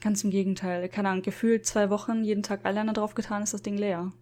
Ganz 0.00 0.22
im 0.24 0.30
Gegenteil. 0.30 0.88
Keine 0.88 1.08
Ahnung, 1.10 1.22
gefühlt 1.22 1.66
zwei 1.66 1.90
Wochen, 1.90 2.22
jeden 2.24 2.42
Tag 2.42 2.64
Eyeliner 2.64 2.92
draufgetan, 2.92 3.42
ist 3.42 3.54
das 3.54 3.62
Ding 3.62 3.76
leer. 3.78 4.12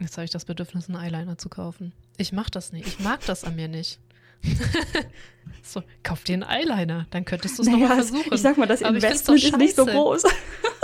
Jetzt 0.00 0.16
habe 0.16 0.24
ich 0.24 0.30
das 0.30 0.44
Bedürfnis, 0.44 0.88
einen 0.88 0.98
Eyeliner 0.98 1.38
zu 1.38 1.48
kaufen. 1.48 1.92
Ich 2.18 2.32
mach 2.32 2.50
das 2.50 2.72
nicht. 2.72 2.86
Ich 2.86 3.00
mag 3.00 3.24
das 3.26 3.44
an 3.44 3.56
mir 3.56 3.68
nicht. 3.68 3.98
so, 5.62 5.82
kauf 6.02 6.22
dir 6.24 6.34
einen 6.34 6.42
Eyeliner, 6.44 7.06
dann 7.10 7.24
könntest 7.24 7.58
du 7.58 7.62
es 7.62 7.68
Naja, 7.68 7.80
nochmal 7.80 7.96
versuchen. 8.04 8.32
ich 8.34 8.40
sag 8.42 8.58
mal, 8.58 8.66
das 8.66 8.82
Aber 8.82 8.94
Investment 8.94 9.42
ist 9.42 9.56
nicht 9.56 9.76
so 9.76 9.86
groß. 9.86 10.24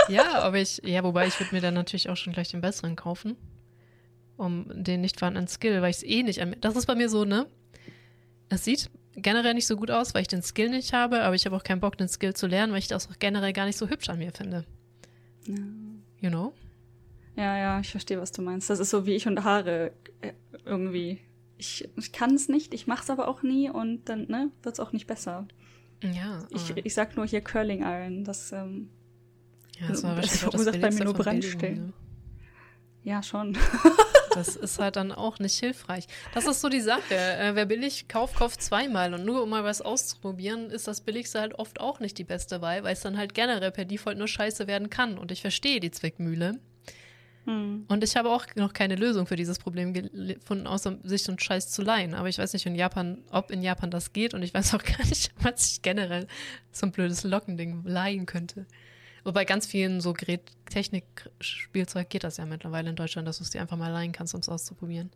Ja, 0.09 0.39
aber 0.41 0.57
ich, 0.59 0.81
ja, 0.83 1.03
wobei 1.03 1.27
ich 1.27 1.39
würde 1.39 1.53
mir 1.55 1.61
dann 1.61 1.75
natürlich 1.75 2.09
auch 2.09 2.17
schon 2.17 2.33
gleich 2.33 2.49
den 2.49 2.61
besseren 2.61 2.95
kaufen. 2.95 3.37
Um 4.35 4.65
den 4.71 5.01
nicht 5.01 5.19
vorhandenen 5.19 5.47
Skill, 5.47 5.81
weil 5.81 5.91
ich 5.91 5.97
es 5.97 6.03
eh 6.03 6.23
nicht 6.23 6.41
an 6.41 6.51
mir. 6.51 6.55
Das 6.57 6.75
ist 6.75 6.85
bei 6.85 6.95
mir 6.95 7.09
so, 7.09 7.23
ne? 7.23 7.47
Es 8.49 8.63
sieht 8.63 8.89
generell 9.15 9.53
nicht 9.53 9.67
so 9.67 9.77
gut 9.77 9.91
aus, 9.91 10.13
weil 10.13 10.21
ich 10.23 10.27
den 10.27 10.41
Skill 10.41 10.69
nicht 10.69 10.93
habe, 10.93 11.21
aber 11.21 11.35
ich 11.35 11.45
habe 11.45 11.55
auch 11.55 11.63
keinen 11.63 11.79
Bock, 11.79 11.97
den 11.97 12.07
Skill 12.07 12.33
zu 12.33 12.47
lernen, 12.47 12.71
weil 12.71 12.79
ich 12.79 12.87
das 12.87 13.09
auch 13.09 13.19
generell 13.19 13.53
gar 13.53 13.65
nicht 13.65 13.77
so 13.77 13.89
hübsch 13.89 14.09
an 14.09 14.17
mir 14.17 14.31
finde. 14.31 14.65
Ja. 15.47 15.55
You 16.21 16.29
know? 16.29 16.53
Ja, 17.35 17.57
ja, 17.57 17.79
ich 17.79 17.91
verstehe, 17.91 18.19
was 18.19 18.31
du 18.31 18.41
meinst. 18.41 18.69
Das 18.69 18.79
ist 18.79 18.89
so 18.89 19.05
wie 19.05 19.13
ich 19.13 19.27
und 19.27 19.43
Haare 19.43 19.91
äh, 20.21 20.33
irgendwie. 20.65 21.19
Ich, 21.57 21.89
ich 21.95 22.11
kann 22.11 22.35
es 22.35 22.49
nicht, 22.49 22.73
ich 22.73 22.87
mach's 22.87 23.09
aber 23.09 23.27
auch 23.27 23.43
nie 23.43 23.69
und 23.69 24.05
dann 24.09 24.27
ne, 24.27 24.51
wird's 24.63 24.79
auch 24.79 24.91
nicht 24.91 25.07
besser. 25.07 25.47
Ja. 26.01 26.45
Ich, 26.49 26.75
ich 26.75 26.93
sag 26.93 27.15
nur 27.15 27.25
hier 27.25 27.41
Curling 27.41 27.83
Iron, 27.83 28.23
das 28.23 28.51
ähm, 28.51 28.89
ja, 29.79 29.87
das 29.87 30.03
war 30.03 30.15
das 30.15 30.37
verursacht 30.37 30.81
bei 30.81 30.91
mir 30.91 31.05
nur 31.05 31.13
Brandstellen. 31.13 31.87
ne? 31.87 31.93
ja 33.03 33.23
schon. 33.23 33.57
Das 34.35 34.55
ist 34.55 34.79
halt 34.79 34.95
dann 34.95 35.11
auch 35.11 35.39
nicht 35.39 35.57
hilfreich. 35.59 36.07
Das 36.33 36.45
ist 36.45 36.61
so 36.61 36.69
die 36.69 36.81
Sache. 36.81 37.15
Äh, 37.15 37.55
wer 37.55 37.65
billig 37.65 38.07
kauft, 38.07 38.35
kauft 38.35 38.61
zweimal. 38.61 39.13
Und 39.13 39.25
nur 39.25 39.43
um 39.43 39.49
mal 39.49 39.63
was 39.63 39.81
auszuprobieren, 39.81 40.69
ist 40.69 40.87
das 40.87 41.01
Billigste 41.01 41.39
halt 41.39 41.55
oft 41.55 41.79
auch 41.79 41.99
nicht 41.99 42.17
die 42.17 42.23
beste 42.23 42.61
Wahl, 42.61 42.83
weil 42.83 42.93
es 42.93 43.01
dann 43.01 43.17
halt 43.17 43.33
generell 43.33 43.71
per 43.71 43.85
Default 43.85 44.17
nur 44.17 44.27
scheiße 44.27 44.67
werden 44.67 44.89
kann. 44.89 45.17
Und 45.17 45.31
ich 45.31 45.41
verstehe 45.41 45.79
die 45.79 45.91
Zwickmühle. 45.91 46.59
Hm. 47.45 47.85
Und 47.89 48.03
ich 48.03 48.15
habe 48.15 48.29
auch 48.29 48.45
noch 48.55 48.73
keine 48.73 48.95
Lösung 48.95 49.27
für 49.27 49.35
dieses 49.35 49.59
Problem 49.59 49.93
gefunden, 49.93 50.65
außer 50.65 50.97
sich 51.03 51.23
so 51.23 51.31
einen 51.31 51.39
Scheiß 51.39 51.69
zu 51.71 51.81
leihen. 51.81 52.13
Aber 52.13 52.29
ich 52.29 52.37
weiß 52.37 52.53
nicht 52.53 52.65
in 52.65 52.75
Japan, 52.75 53.23
ob 53.31 53.51
in 53.51 53.61
Japan 53.61 53.91
das 53.91 54.13
geht. 54.13 54.33
Und 54.33 54.43
ich 54.43 54.53
weiß 54.53 54.73
auch 54.73 54.83
gar 54.83 55.05
nicht, 55.05 55.31
was 55.41 55.71
ich 55.71 55.81
generell 55.81 56.27
so 56.71 56.85
ein 56.85 56.91
blödes 56.91 57.23
Lockending 57.23 57.83
leihen 57.85 58.25
könnte. 58.25 58.65
Wobei 59.23 59.45
ganz 59.45 59.65
vielen 59.65 60.01
so 60.01 60.13
Gerät, 60.13 60.41
Technik, 60.69 61.29
Spielzeug 61.39 62.09
geht 62.09 62.23
das 62.23 62.37
ja 62.37 62.45
mittlerweile 62.45 62.89
in 62.89 62.95
Deutschland, 62.95 63.27
dass 63.27 63.37
du 63.37 63.43
es 63.43 63.51
dir 63.51 63.61
einfach 63.61 63.77
mal 63.77 63.89
leihen 63.91 64.11
kannst, 64.11 64.33
um 64.33 64.41
es 64.41 64.49
auszuprobieren. 64.49 65.11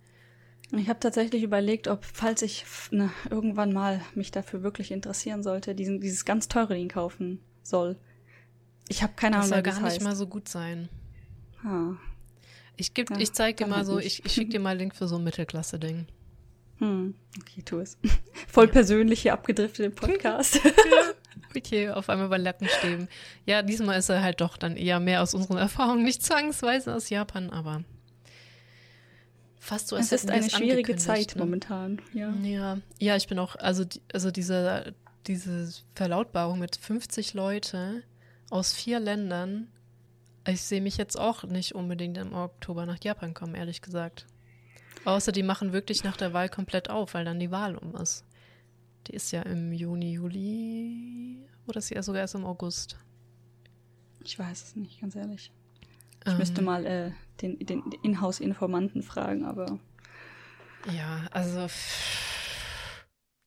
Ich 0.71 0.89
habe 0.89 0.99
tatsächlich 0.99 1.43
überlegt, 1.43 1.87
ob, 1.87 2.03
falls 2.03 2.41
ich 2.41 2.65
ne, 2.91 3.09
irgendwann 3.29 3.71
mal 3.73 4.01
mich 4.15 4.31
dafür 4.31 4.63
wirklich 4.63 4.91
interessieren 4.91 5.43
sollte, 5.43 5.75
diesen, 5.75 5.99
dieses 6.01 6.25
ganz 6.25 6.47
teure 6.47 6.73
Ding 6.75 6.89
kaufen 6.89 7.39
soll. 7.63 7.97
Ich 8.89 9.03
habe 9.03 9.13
keine 9.15 9.37
Das 9.37 9.45
Ahnung, 9.45 9.49
soll 9.49 9.59
wie 9.59 9.63
das 9.63 9.75
gar 9.75 9.83
nicht 9.83 9.93
heißt. 9.95 10.03
mal 10.03 10.15
so 10.15 10.27
gut 10.27 10.47
sein. 10.49 10.89
Ah. 11.63 11.93
Ich, 12.75 12.93
geb, 12.93 13.09
Ja, 13.09 13.17
ich 13.17 13.31
zeig 13.33 13.57
dir 13.57 13.67
mal 13.67 13.77
halt 13.77 13.87
so, 13.87 13.95
nicht. 13.95 14.05
ich, 14.07 14.25
ich 14.25 14.31
schicke 14.33 14.51
dir 14.51 14.59
mal 14.59 14.69
einen 14.71 14.79
Link 14.79 14.95
für 14.95 15.07
so 15.07 15.15
ein 15.17 15.23
Mittelklasse-Ding. 15.23 16.05
Hm. 16.79 17.15
Okay, 17.41 17.61
tu 17.63 17.79
es. 17.79 17.97
Voll 18.47 18.67
persönlich 18.67 19.21
hier 19.21 19.33
abgedriftet 19.33 19.85
im 19.85 19.95
Podcast. 19.95 20.59
Okay, 21.55 21.89
auf 21.89 22.09
einmal 22.09 22.29
bei 22.29 22.37
Lackenstäben. 22.37 23.07
Ja, 23.45 23.61
diesmal 23.61 23.99
ist 23.99 24.09
er 24.09 24.21
halt 24.21 24.41
doch 24.41 24.57
dann 24.57 24.75
eher 24.75 24.99
mehr 24.99 25.21
aus 25.21 25.33
unseren 25.33 25.57
Erfahrungen, 25.57 26.03
nicht 26.03 26.23
zwangsweise 26.23 26.93
aus 26.93 27.09
Japan, 27.09 27.49
aber 27.49 27.83
fast 29.59 29.89
so, 29.89 29.95
als 29.95 30.11
es 30.11 30.23
ist 30.23 30.31
eine 30.31 30.49
schwierige 30.49 30.95
Zeit 30.95 31.35
ne? 31.35 31.43
momentan. 31.43 32.01
Ja. 32.13 32.33
Ja, 32.43 32.77
ja, 32.99 33.15
ich 33.15 33.27
bin 33.27 33.37
auch, 33.39 33.55
also, 33.55 33.85
also 34.13 34.31
diese, 34.31 34.93
diese 35.27 35.71
Verlautbarung 35.95 36.59
mit 36.59 36.75
50 36.75 37.33
Leute 37.33 38.03
aus 38.49 38.73
vier 38.73 38.99
Ländern, 38.99 39.67
ich 40.47 40.61
sehe 40.61 40.81
mich 40.81 40.97
jetzt 40.97 41.19
auch 41.19 41.43
nicht 41.43 41.75
unbedingt 41.75 42.17
im 42.17 42.33
Oktober 42.33 42.85
nach 42.85 43.03
Japan 43.03 43.33
kommen, 43.33 43.55
ehrlich 43.55 43.81
gesagt. 43.81 44.25
Außer 45.05 45.31
die 45.31 45.43
machen 45.43 45.73
wirklich 45.73 46.03
nach 46.03 46.17
der 46.17 46.33
Wahl 46.33 46.49
komplett 46.49 46.89
auf, 46.89 47.13
weil 47.13 47.25
dann 47.25 47.39
die 47.39 47.51
Wahl 47.51 47.75
um 47.75 47.95
ist. 47.95 48.25
Die 49.07 49.13
ist 49.13 49.31
ja 49.31 49.41
im 49.43 49.71
Juni, 49.71 50.13
Juli 50.13 51.45
oder 51.65 51.77
ist 51.79 51.87
sie 51.87 51.95
ja 51.95 52.03
sogar 52.03 52.21
erst 52.21 52.35
im 52.35 52.45
August. 52.45 52.97
Ich 54.23 54.37
weiß 54.37 54.63
es 54.63 54.75
nicht, 54.75 54.99
ganz 54.99 55.15
ehrlich. 55.15 55.51
Ich 56.25 56.31
Ähm, 56.31 56.37
müsste 56.37 56.61
mal 56.61 56.85
äh, 56.85 57.11
den, 57.41 57.59
den 57.59 57.83
Inhouse-Informanten 58.03 59.01
fragen, 59.03 59.45
aber 59.45 59.79
Ja, 60.91 61.27
also 61.31 61.67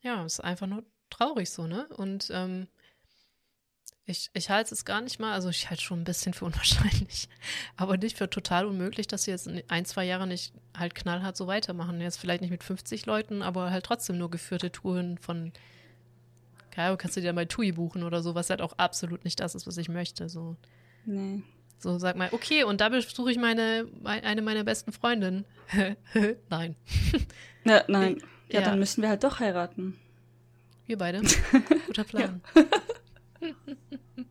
ja, 0.03 0.24
ist 0.24 0.41
einfach 0.41 0.66
nur 0.66 0.85
traurig 1.11 1.51
so, 1.51 1.66
ne? 1.66 1.87
Und 1.97 2.31
ähm, 2.32 2.69
ich, 4.11 4.31
ich 4.35 4.51
halte 4.51 4.74
es 4.74 4.85
gar 4.85 5.01
nicht 5.01 5.19
mal, 5.20 5.32
also 5.32 5.49
ich 5.49 5.70
halte 5.70 5.82
schon 5.82 6.01
ein 6.01 6.05
bisschen 6.05 6.35
für 6.35 6.45
unwahrscheinlich, 6.47 7.28
aber 7.77 7.97
nicht 7.97 8.16
für 8.19 8.28
total 8.28 8.66
unmöglich, 8.66 9.07
dass 9.07 9.24
sie 9.24 9.31
jetzt 9.31 9.47
in 9.47 9.62
ein, 9.69 9.85
zwei 9.85 10.05
Jahre 10.05 10.27
nicht 10.27 10.53
halt 10.77 10.95
knallhart 10.95 11.37
so 11.37 11.47
weitermachen. 11.47 12.01
Jetzt 12.01 12.19
vielleicht 12.19 12.41
nicht 12.43 12.51
mit 12.51 12.62
50 12.65 13.07
Leuten, 13.07 13.43
aber 13.43 13.70
halt 13.70 13.85
trotzdem 13.85 14.19
nur 14.19 14.31
geführte 14.31 14.70
Touren 14.73 15.19
von, 15.19 15.53
keine 16.70 16.89
Ahnung, 16.89 16.99
kannst 16.99 17.16
du 17.16 17.20
dir 17.20 17.32
mal 17.32 17.47
TUI 17.47 17.73
buchen 17.73 18.03
oder 18.03 18.23
so, 18.23 18.35
was 18.35 18.51
halt 18.51 18.61
auch 18.62 18.74
absolut 18.78 19.24
nicht 19.24 19.41
das 19.41 19.55
ist, 19.55 19.66
was 19.66 19.77
ich 19.77 19.89
möchte. 19.89 20.28
So, 20.28 20.57
nee. 21.07 21.43
so 21.78 21.99
sag 21.99 22.16
mal, 22.16 22.28
okay, 22.32 22.65
und 22.65 22.81
da 22.81 22.89
besuche 22.91 23.31
ich 23.32 23.39
meine, 23.39 23.87
mein- 24.03 24.24
eine 24.24 24.43
meiner 24.43 24.65
besten 24.65 24.93
Freundinnen. 24.93 25.45
Nein, 26.51 26.77
Ja, 27.65 27.85
nein. 27.89 28.19
Ja, 28.49 28.61
Ja. 28.61 28.66
dann 28.66 28.78
müssen 28.78 29.03
wir 29.03 29.09
halt 29.11 29.23
doch 29.23 29.39
heiraten. 29.39 29.97
wir 30.87 30.97
beide. 30.99 31.20
Guter 31.87 32.05
Plan. 32.05 32.41
Ja, 32.57 32.62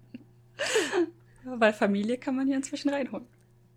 weil 1.46 1.74
Familie 1.74 2.18
kann 2.18 2.36
man 2.36 2.48
ja 2.48 2.56
inzwischen 2.56 2.90
reinholen. 2.90 3.28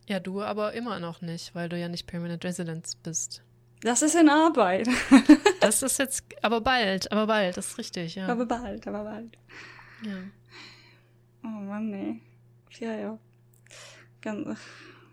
Ja, 0.08 0.20
du 0.20 0.42
aber 0.42 0.72
immer 0.72 0.98
noch 0.98 1.20
nicht, 1.20 1.54
weil 1.54 1.68
du 1.68 1.78
ja 1.78 1.88
nicht 1.88 2.06
Permanent 2.06 2.44
Residence 2.44 2.96
bist. 2.96 3.42
Das 3.82 4.02
ist 4.02 4.14
in 4.14 4.28
Arbeit. 4.28 4.88
Das 5.60 5.80
ist 5.80 6.00
jetzt, 6.00 6.24
aber 6.42 6.60
bald, 6.60 7.12
aber 7.12 7.28
bald, 7.28 7.56
das 7.56 7.68
ist 7.68 7.78
richtig, 7.78 8.16
ja. 8.16 8.26
Aber 8.26 8.46
bald, 8.46 8.84
aber 8.88 9.04
bald. 9.04 9.38
ja. 10.04 10.16
Oh 11.44 11.46
Mann, 11.46 11.88
nee. 11.88 12.20
Ja, 12.80 12.94
ja. 12.96 13.18
Ganz, 14.22 14.58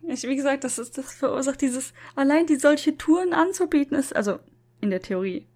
ich, 0.07 0.23
wie 0.23 0.35
gesagt, 0.35 0.63
das 0.63 0.79
ist, 0.79 0.97
das 0.97 1.13
verursacht 1.13 1.61
dieses, 1.61 1.93
allein 2.15 2.47
die 2.47 2.55
solche 2.55 2.97
Touren 2.97 3.33
anzubieten 3.33 3.95
ist, 3.95 4.15
also 4.15 4.39
in 4.81 4.89
der 4.89 5.03
Theorie, 5.03 5.47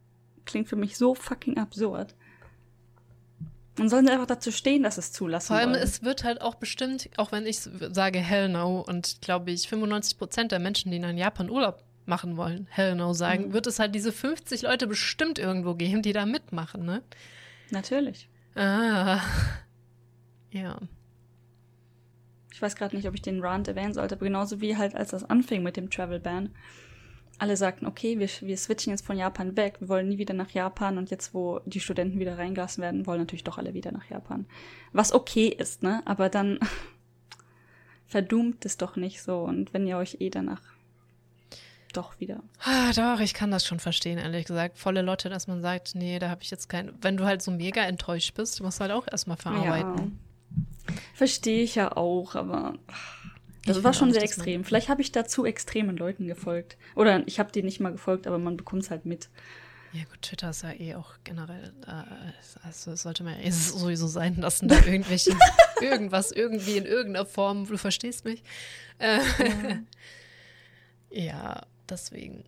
klingt 0.45 0.69
für 0.69 0.75
mich 0.75 0.95
so 0.95 1.15
fucking 1.15 1.57
absurd. 1.57 2.13
Und 3.79 3.89
sollen 3.89 4.05
sie 4.05 4.11
einfach 4.11 4.27
dazu 4.27 4.51
stehen, 4.51 4.83
dass 4.83 4.97
es 4.99 5.11
zulassen 5.11 5.47
Vor 5.47 5.55
allem, 5.57 5.71
wollen. 5.71 5.81
es 5.81 6.03
wird 6.03 6.23
halt 6.23 6.41
auch 6.41 6.55
bestimmt, 6.55 7.09
auch 7.17 7.31
wenn 7.31 7.45
ich 7.47 7.59
sage 7.59 8.19
hell 8.19 8.47
no 8.49 8.81
und 8.81 9.19
glaube 9.21 9.49
ich 9.51 9.67
95 9.67 10.17
Prozent 10.19 10.51
der 10.51 10.59
Menschen, 10.59 10.91
die 10.91 10.97
in 10.97 11.17
Japan 11.17 11.49
Urlaub 11.49 11.83
machen 12.05 12.37
wollen, 12.37 12.67
hell 12.69 12.93
no 12.95 13.13
sagen, 13.13 13.47
Mhm. 13.47 13.53
wird 13.53 13.65
es 13.65 13.79
halt 13.79 13.95
diese 13.95 14.11
50 14.11 14.61
Leute 14.61 14.85
bestimmt 14.87 15.39
irgendwo 15.39 15.73
geben, 15.73 16.01
die 16.03 16.13
da 16.13 16.25
mitmachen, 16.27 16.85
ne? 16.85 17.01
Natürlich. 17.71 18.29
Ah. 18.55 19.19
Ja. 20.51 20.77
Ich 22.51 22.61
weiß 22.61 22.75
gerade 22.75 22.95
nicht, 22.95 23.07
ob 23.07 23.15
ich 23.15 23.21
den 23.23 23.41
Rant 23.41 23.67
erwähnen 23.67 23.93
sollte, 23.95 24.15
aber 24.15 24.25
genauso 24.25 24.61
wie 24.61 24.77
halt, 24.77 24.93
als 24.93 25.09
das 25.09 25.23
anfing 25.27 25.63
mit 25.63 25.75
dem 25.77 25.89
Travel 25.89 26.19
Ban, 26.19 26.51
alle 27.43 27.57
sagten, 27.57 27.85
okay, 27.85 28.19
wir, 28.19 28.29
wir 28.39 28.57
switchen 28.57 28.91
jetzt 28.91 29.05
von 29.05 29.17
Japan 29.17 29.57
weg, 29.57 29.81
wir 29.81 29.89
wollen 29.89 30.07
nie 30.07 30.17
wieder 30.17 30.33
nach 30.33 30.51
Japan 30.51 30.97
und 30.97 31.11
jetzt, 31.11 31.33
wo 31.33 31.59
die 31.65 31.81
Studenten 31.81 32.17
wieder 32.17 32.37
reingelassen 32.37 32.81
werden, 32.81 33.05
wollen 33.05 33.19
natürlich 33.19 33.43
doch 33.43 33.57
alle 33.57 33.73
wieder 33.73 33.91
nach 33.91 34.09
Japan. 34.09 34.45
Was 34.93 35.11
okay 35.11 35.47
ist, 35.47 35.83
ne? 35.83 36.01
Aber 36.05 36.29
dann 36.29 36.57
verdummt 38.07 38.63
es 38.63 38.77
doch 38.77 38.95
nicht 38.95 39.21
so 39.21 39.39
und 39.39 39.73
wenn 39.73 39.85
ihr 39.85 39.97
euch 39.97 40.17
eh 40.21 40.29
danach 40.29 40.61
doch 41.91 42.17
wieder. 42.19 42.41
Ah, 42.63 42.93
doch, 42.93 43.19
ich 43.19 43.33
kann 43.33 43.51
das 43.51 43.67
schon 43.67 43.79
verstehen, 43.81 44.17
ehrlich 44.17 44.45
gesagt. 44.45 44.77
Volle 44.77 45.01
Lotte, 45.01 45.29
dass 45.29 45.47
man 45.47 45.61
sagt, 45.61 45.95
nee, 45.95 46.17
da 46.19 46.29
habe 46.29 46.41
ich 46.41 46.49
jetzt 46.49 46.69
kein. 46.69 46.93
Wenn 47.01 47.17
du 47.17 47.25
halt 47.25 47.41
so 47.41 47.51
mega 47.51 47.83
enttäuscht 47.83 48.33
bist, 48.33 48.63
musst 48.63 48.79
du 48.79 48.83
halt 48.83 48.93
auch 48.93 49.05
erstmal 49.11 49.37
verarbeiten. 49.37 50.19
Ja. 50.87 50.93
Verstehe 51.13 51.61
ich 51.61 51.75
ja 51.75 51.95
auch, 51.95 52.35
aber 52.35 52.75
das 53.65 53.77
Ich 53.77 53.83
war 53.83 53.93
find 53.93 53.99
schon 53.99 54.09
auch, 54.09 54.13
sehr 54.13 54.23
extrem. 54.23 54.63
Vielleicht 54.63 54.89
habe 54.89 55.01
ich 55.01 55.11
da 55.11 55.25
zu 55.25 55.45
extremen 55.45 55.97
Leuten 55.97 56.27
gefolgt. 56.27 56.77
Oder 56.95 57.25
ich 57.27 57.39
habe 57.39 57.51
denen 57.51 57.65
nicht 57.65 57.79
mal 57.79 57.91
gefolgt, 57.91 58.27
aber 58.27 58.37
man 58.37 58.57
bekommt 58.57 58.83
es 58.83 58.91
halt 58.91 59.05
mit. 59.05 59.29
Ja, 59.93 60.03
gut, 60.05 60.23
Twitter 60.23 60.49
ist 60.49 60.63
ja 60.63 60.73
eh 60.73 60.95
auch 60.95 61.13
generell, 61.23 61.71
äh, 61.85 62.65
also 62.65 62.91
es 62.91 63.03
sollte 63.03 63.23
man 63.23 63.39
ja 63.39 63.45
eh 63.45 63.51
sowieso 63.51 64.07
sein 64.07 64.37
lassen, 64.37 64.67
da 64.67 64.75
irgendwelche, 64.85 65.37
irgendwas 65.81 66.31
irgendwie 66.31 66.77
in 66.77 66.85
irgendeiner 66.85 67.27
Form, 67.27 67.67
du 67.67 67.77
verstehst 67.77 68.25
mich. 68.25 68.41
Äh, 68.97 69.19
ja, 71.11 71.61
deswegen. 71.89 72.43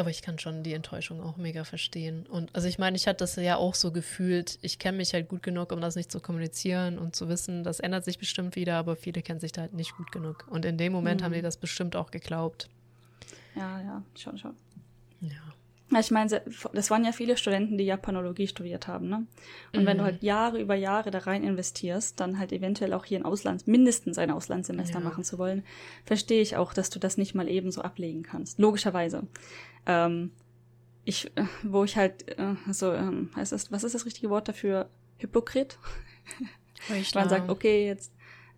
Aber 0.00 0.08
ich 0.08 0.22
kann 0.22 0.38
schon 0.38 0.62
die 0.62 0.72
Enttäuschung 0.72 1.22
auch 1.22 1.36
mega 1.36 1.64
verstehen. 1.64 2.26
Und 2.26 2.54
also 2.54 2.66
ich 2.66 2.78
meine, 2.78 2.96
ich 2.96 3.06
hatte 3.06 3.18
das 3.18 3.36
ja 3.36 3.56
auch 3.56 3.74
so 3.74 3.92
gefühlt, 3.92 4.58
ich 4.62 4.78
kenne 4.78 4.96
mich 4.96 5.12
halt 5.12 5.28
gut 5.28 5.42
genug, 5.42 5.72
um 5.72 5.82
das 5.82 5.94
nicht 5.94 6.10
zu 6.10 6.20
kommunizieren 6.20 6.98
und 6.98 7.14
zu 7.14 7.28
wissen, 7.28 7.64
das 7.64 7.80
ändert 7.80 8.06
sich 8.06 8.18
bestimmt 8.18 8.56
wieder, 8.56 8.76
aber 8.76 8.96
viele 8.96 9.20
kennen 9.20 9.40
sich 9.40 9.52
da 9.52 9.60
halt 9.60 9.74
nicht 9.74 9.94
gut 9.98 10.10
genug. 10.10 10.46
Und 10.48 10.64
in 10.64 10.78
dem 10.78 10.94
Moment 10.94 11.20
mhm. 11.20 11.26
haben 11.26 11.32
die 11.34 11.42
das 11.42 11.58
bestimmt 11.58 11.96
auch 11.96 12.10
geglaubt. 12.10 12.70
Ja, 13.54 13.78
ja, 13.82 14.02
schon, 14.16 14.38
schon. 14.38 14.54
Ja. 15.20 15.36
Ich 15.98 16.10
meine, 16.12 16.40
das 16.72 16.90
waren 16.90 17.04
ja 17.04 17.10
viele 17.10 17.36
Studenten, 17.36 17.76
die 17.76 17.84
Japanologie 17.84 18.46
studiert 18.46 18.86
haben, 18.86 19.08
ne? 19.08 19.26
Und 19.74 19.82
mhm. 19.82 19.86
wenn 19.86 19.96
du 19.96 20.04
mhm. 20.04 20.06
halt 20.06 20.22
Jahre 20.22 20.60
über 20.60 20.76
Jahre 20.76 21.10
da 21.10 21.18
rein 21.18 21.42
investierst, 21.42 22.20
dann 22.20 22.38
halt 22.38 22.52
eventuell 22.52 22.94
auch 22.94 23.04
hier 23.04 23.18
ein 23.18 23.24
Ausland, 23.24 23.66
mindestens 23.66 24.16
ein 24.16 24.30
Auslandssemester 24.30 25.00
ja. 25.00 25.04
machen 25.04 25.24
zu 25.24 25.36
wollen, 25.38 25.64
verstehe 26.04 26.42
ich 26.42 26.56
auch, 26.56 26.72
dass 26.74 26.90
du 26.90 27.00
das 27.00 27.16
nicht 27.16 27.34
mal 27.34 27.48
eben 27.48 27.72
so 27.72 27.82
ablegen 27.82 28.22
kannst. 28.22 28.60
Logischerweise. 28.60 29.26
Ähm, 29.86 30.30
ich, 31.04 31.36
äh, 31.36 31.44
wo 31.64 31.82
ich 31.82 31.96
halt, 31.96 32.38
äh, 32.38 32.54
so, 32.70 32.92
ähm, 32.92 33.30
heißt 33.34 33.50
das, 33.50 33.72
was 33.72 33.82
ist 33.82 33.94
das 33.94 34.06
richtige 34.06 34.30
Wort 34.30 34.46
dafür? 34.46 34.90
Hypokrit? 35.18 35.78
Man 37.14 37.28
sagt, 37.28 37.50
okay, 37.50 37.86
jetzt, 37.86 38.12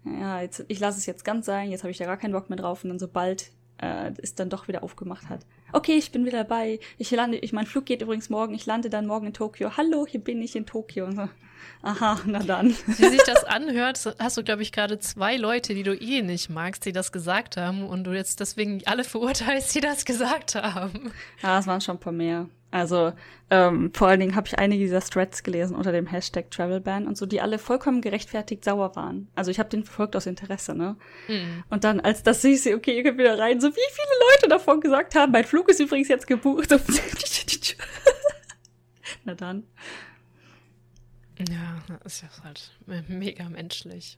ja, 0.04 0.40
jetzt, 0.42 0.64
ich 0.68 0.80
lasse 0.80 0.98
es 0.98 1.06
jetzt 1.06 1.24
ganz 1.24 1.46
sein, 1.46 1.70
jetzt 1.70 1.82
habe 1.82 1.90
ich 1.90 1.98
da 1.98 2.04
gar 2.04 2.16
keinen 2.16 2.32
Bock 2.32 2.50
mehr 2.50 2.58
drauf 2.58 2.84
und 2.84 2.90
dann 2.90 2.98
sobald 2.98 3.52
äh, 3.78 4.12
es 4.22 4.34
dann 4.34 4.50
doch 4.50 4.68
wieder 4.68 4.82
aufgemacht 4.82 5.28
hat. 5.28 5.46
Okay, 5.74 5.96
ich 5.96 6.12
bin 6.12 6.26
wieder 6.26 6.44
dabei. 6.44 6.80
Ich 6.98 7.10
lande, 7.10 7.38
ich 7.38 7.54
mein 7.54 7.66
Flug 7.66 7.86
geht 7.86 8.02
übrigens 8.02 8.28
morgen. 8.28 8.54
Ich 8.54 8.66
lande 8.66 8.90
dann 8.90 9.06
morgen 9.06 9.28
in 9.28 9.32
Tokio. 9.32 9.76
Hallo, 9.78 10.06
hier 10.06 10.20
bin 10.20 10.42
ich 10.42 10.54
in 10.54 10.66
Tokio. 10.66 11.10
So. 11.10 11.28
Aha, 11.80 12.20
na 12.26 12.40
dann. 12.40 12.76
Wie 12.86 13.08
sich 13.08 13.22
das 13.24 13.44
anhört, 13.44 14.14
hast 14.18 14.36
du, 14.36 14.44
glaube 14.44 14.62
ich, 14.62 14.70
gerade 14.70 14.98
zwei 14.98 15.36
Leute, 15.36 15.74
die 15.74 15.82
du 15.82 15.96
eh 15.96 16.20
nicht 16.20 16.50
magst, 16.50 16.84
die 16.84 16.92
das 16.92 17.10
gesagt 17.10 17.56
haben 17.56 17.86
und 17.86 18.04
du 18.04 18.12
jetzt 18.12 18.40
deswegen 18.40 18.82
alle 18.84 19.02
verurteilst, 19.02 19.74
die 19.74 19.80
das 19.80 20.04
gesagt 20.04 20.54
haben. 20.54 21.10
Ja, 21.42 21.58
es 21.58 21.66
waren 21.66 21.80
schon 21.80 21.96
ein 21.96 22.00
paar 22.00 22.12
mehr. 22.12 22.48
Also 22.72 23.12
ähm, 23.50 23.92
vor 23.92 24.08
allen 24.08 24.18
Dingen 24.18 24.34
habe 24.34 24.48
ich 24.48 24.58
einige 24.58 24.82
dieser 24.82 25.00
Threads 25.00 25.42
gelesen 25.42 25.76
unter 25.76 25.92
dem 25.92 26.06
Hashtag 26.06 26.50
Travelban 26.50 27.06
und 27.06 27.18
so, 27.18 27.26
die 27.26 27.42
alle 27.42 27.58
vollkommen 27.58 28.00
gerechtfertigt 28.00 28.64
sauer 28.64 28.96
waren. 28.96 29.28
Also 29.34 29.50
ich 29.50 29.58
habe 29.58 29.68
den 29.68 29.84
verfolgt 29.84 30.16
aus 30.16 30.24
Interesse, 30.24 30.74
ne? 30.74 30.96
Mhm. 31.28 31.62
Und 31.68 31.84
dann, 31.84 32.00
als 32.00 32.22
das 32.22 32.40
hieß, 32.40 32.68
okay, 32.68 32.96
ihr 32.96 33.02
könnt 33.02 33.18
wieder 33.18 33.38
rein, 33.38 33.60
so 33.60 33.68
wie 33.68 33.72
viele 33.72 34.30
Leute 34.32 34.48
davon 34.48 34.80
gesagt 34.80 35.14
haben, 35.14 35.32
mein 35.32 35.44
Flug 35.44 35.68
ist 35.68 35.80
übrigens 35.80 36.08
jetzt 36.08 36.26
gebucht. 36.26 36.70
Na 39.24 39.34
dann. 39.34 39.64
Ja, 41.38 41.82
das 42.02 42.22
ist 42.22 42.42
halt 42.42 42.72
mega 43.08 43.50
menschlich. 43.50 44.16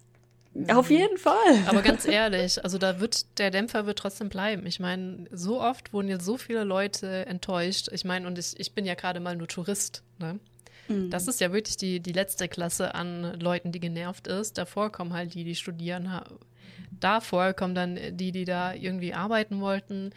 Auf 0.69 0.91
jeden 0.91 1.19
Fall. 1.19 1.35
Aber 1.67 1.83
ganz 1.83 2.05
ehrlich, 2.07 2.63
also 2.63 2.79
da 2.79 3.01
wird 3.01 3.39
der 3.39 3.51
Dämpfer 3.51 3.87
wird 3.87 3.99
trotzdem 3.99 4.29
bleiben. 4.29 4.67
Ich 4.67 4.79
meine, 4.79 5.27
so 5.33 5.61
oft 5.61 5.93
wurden 5.93 6.09
jetzt 6.09 6.25
so 6.25 6.37
viele 6.37 6.65
Leute 6.65 7.27
enttäuscht. 7.27 7.89
Ich 7.93 8.05
meine, 8.05 8.27
und 8.27 8.39
ich, 8.39 8.59
ich 8.59 8.73
bin 8.73 8.85
ja 8.85 8.95
gerade 8.95 9.21
mal 9.21 9.37
nur 9.37 9.49
Tourist. 9.49 10.03
Ne? 10.19 10.39
Mhm. 10.89 11.11
Das 11.11 11.27
ist 11.27 11.41
ja 11.41 11.53
wirklich 11.53 11.77
die, 11.77 12.01
die 12.01 12.13
letzte 12.13 12.49
Klasse 12.49 12.95
an 12.95 13.39
Leuten, 13.41 13.73
die 13.73 13.81
genervt 13.81 14.29
ist. 14.29 14.57
Davor 14.57 14.93
kommen 14.93 15.13
halt 15.13 15.35
die, 15.35 15.45
die 15.45 15.57
studieren. 15.57 16.09
Davor 17.01 17.53
kommen 17.53 17.75
dann 17.75 17.99
die, 18.13 18.31
die 18.31 18.45
da 18.45 18.75
irgendwie 18.75 19.13
arbeiten 19.13 19.61
wollten 19.61 20.13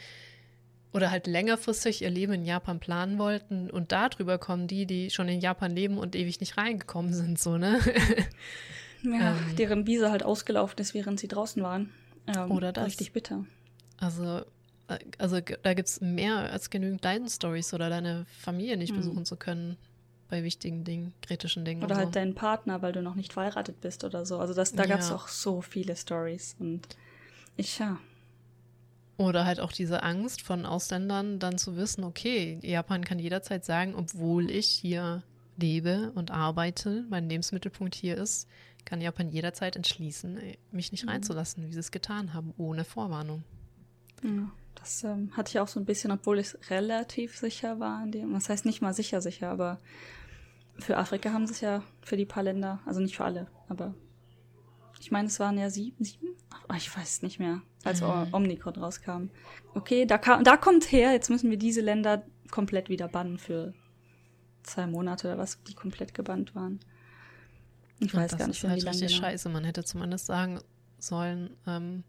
oder 0.93 1.11
halt 1.11 1.27
längerfristig 1.27 2.01
ihr 2.03 2.09
Leben 2.09 2.33
in 2.33 2.45
Japan 2.45 2.79
planen 2.79 3.17
wollten. 3.17 3.69
Und 3.71 3.91
darüber 3.91 4.37
kommen 4.37 4.67
die, 4.67 4.85
die 4.85 5.09
schon 5.09 5.27
in 5.29 5.39
Japan 5.39 5.71
leben 5.71 5.97
und 5.97 6.15
ewig 6.15 6.39
nicht 6.39 6.57
reingekommen 6.57 7.13
sind, 7.13 7.39
so, 7.39 7.57
ne? 7.57 7.79
Ja, 9.13 9.31
ähm, 9.31 9.55
deren 9.57 9.87
Visa 9.87 10.11
halt 10.11 10.23
ausgelaufen 10.23 10.79
ist, 10.79 10.93
während 10.93 11.19
sie 11.19 11.27
draußen 11.27 11.61
waren. 11.63 11.91
Ähm, 12.27 12.51
oder 12.51 12.71
das. 12.71 12.87
Richtig 12.87 13.13
bitter. 13.13 13.45
Also, 13.97 14.41
äh, 14.87 14.99
also 15.17 15.39
da 15.39 15.73
gibt 15.73 15.87
es 15.87 16.01
mehr 16.01 16.51
als 16.51 16.69
genügend 16.69 17.03
Leiden-Stories 17.03 17.73
oder 17.73 17.89
deine 17.89 18.25
Familie 18.39 18.77
nicht 18.77 18.93
mhm. 18.93 18.97
besuchen 18.97 19.25
zu 19.25 19.35
können 19.35 19.77
bei 20.29 20.43
wichtigen 20.43 20.83
Dingen, 20.83 21.13
kritischen 21.21 21.63
Dingen. 21.63 21.83
Oder 21.83 21.95
halt 21.95 22.07
so. 22.07 22.11
deinen 22.11 22.35
Partner, 22.35 22.81
weil 22.81 22.91
du 22.91 23.01
noch 23.01 23.15
nicht 23.15 23.33
verheiratet 23.33 23.79
bist 23.81 24.03
oder 24.03 24.25
so. 24.25 24.39
Also 24.39 24.53
das, 24.53 24.73
da 24.73 24.85
gab 24.85 24.99
es 24.99 25.11
auch 25.11 25.27
so 25.27 25.61
viele 25.61 25.95
Stories. 25.95 26.55
Und 26.59 26.87
ich, 27.55 27.79
ja. 27.79 27.97
Oder 29.17 29.45
halt 29.45 29.59
auch 29.59 29.71
diese 29.71 30.03
Angst 30.03 30.41
von 30.41 30.65
Ausländern, 30.65 31.39
dann 31.39 31.57
zu 31.57 31.75
wissen, 31.75 32.03
okay, 32.03 32.59
Japan 32.61 33.03
kann 33.03 33.19
jederzeit 33.19 33.65
sagen, 33.65 33.95
obwohl 33.95 34.51
ich 34.51 34.67
hier 34.67 35.23
lebe 35.55 36.11
und 36.13 36.29
arbeite, 36.29 37.05
mein 37.09 37.29
Lebensmittelpunkt 37.29 37.95
hier 37.95 38.17
ist, 38.17 38.47
kann 38.87 39.01
Japan 39.01 39.29
jederzeit 39.29 39.75
entschließen, 39.75 40.37
äh, 40.37 40.57
mich 40.71 40.91
nicht 40.91 41.03
mhm. 41.03 41.09
reinzulassen, 41.09 41.67
wie 41.67 41.73
sie 41.73 41.79
es 41.79 41.91
getan 41.91 42.33
haben, 42.33 42.53
ohne 42.57 42.85
Vorwarnung. 42.85 43.43
Ja, 44.23 44.49
das 44.75 45.03
ähm, 45.03 45.31
hatte 45.35 45.49
ich 45.49 45.59
auch 45.59 45.67
so 45.67 45.79
ein 45.79 45.85
bisschen, 45.85 46.11
obwohl 46.11 46.39
ich 46.39 46.55
relativ 46.69 47.37
sicher 47.37 47.79
war. 47.79 48.03
In 48.03 48.11
dem, 48.11 48.33
das 48.33 48.49
heißt 48.49 48.65
nicht 48.65 48.81
mal 48.81 48.93
sicher, 48.93 49.21
sicher, 49.21 49.49
aber 49.49 49.77
für 50.79 50.97
Afrika 50.97 51.33
haben 51.33 51.45
sie 51.47 51.53
es 51.53 51.61
ja 51.61 51.83
für 52.01 52.15
die 52.15 52.25
paar 52.25 52.43
Länder, 52.43 52.79
also 52.85 53.01
nicht 53.01 53.17
für 53.17 53.25
alle, 53.25 53.47
aber 53.67 53.93
ich 55.01 55.11
meine, 55.11 55.27
es 55.27 55.39
waren 55.39 55.57
ja 55.57 55.69
sieben, 55.69 56.03
sieben? 56.03 56.35
Ach, 56.67 56.77
ich 56.77 56.95
weiß 56.95 57.21
nicht 57.23 57.39
mehr, 57.39 57.61
als 57.83 58.01
mhm. 58.01 58.29
Omnicron 58.31 58.75
rauskam. 58.75 59.29
Okay, 59.73 60.05
da, 60.05 60.17
kam, 60.17 60.43
da 60.43 60.55
kommt 60.57 60.91
her, 60.91 61.11
jetzt 61.11 61.29
müssen 61.29 61.49
wir 61.49 61.57
diese 61.57 61.81
Länder 61.81 62.23
komplett 62.51 62.89
wieder 62.89 63.07
bannen 63.07 63.37
für 63.37 63.73
zwei 64.63 64.87
Monate 64.87 65.27
oder 65.27 65.37
was, 65.37 65.61
die 65.63 65.73
komplett 65.73 66.13
gebannt 66.13 66.55
waren. 66.55 66.79
Ich 67.99 68.13
weiß 68.13 68.37
gar 68.37 68.47
nicht, 68.47 68.57
ist 68.57 68.69
halt 68.69 68.81
wie 68.81 68.85
lange. 68.85 68.95
Richtig 68.97 69.15
genau. 69.15 69.27
scheiße. 69.27 69.49
Man 69.49 69.63
hätte 69.63 69.83
zumindest 69.83 70.25
sagen 70.25 70.59
sollen, 70.99 71.51
ähm, 71.65 72.03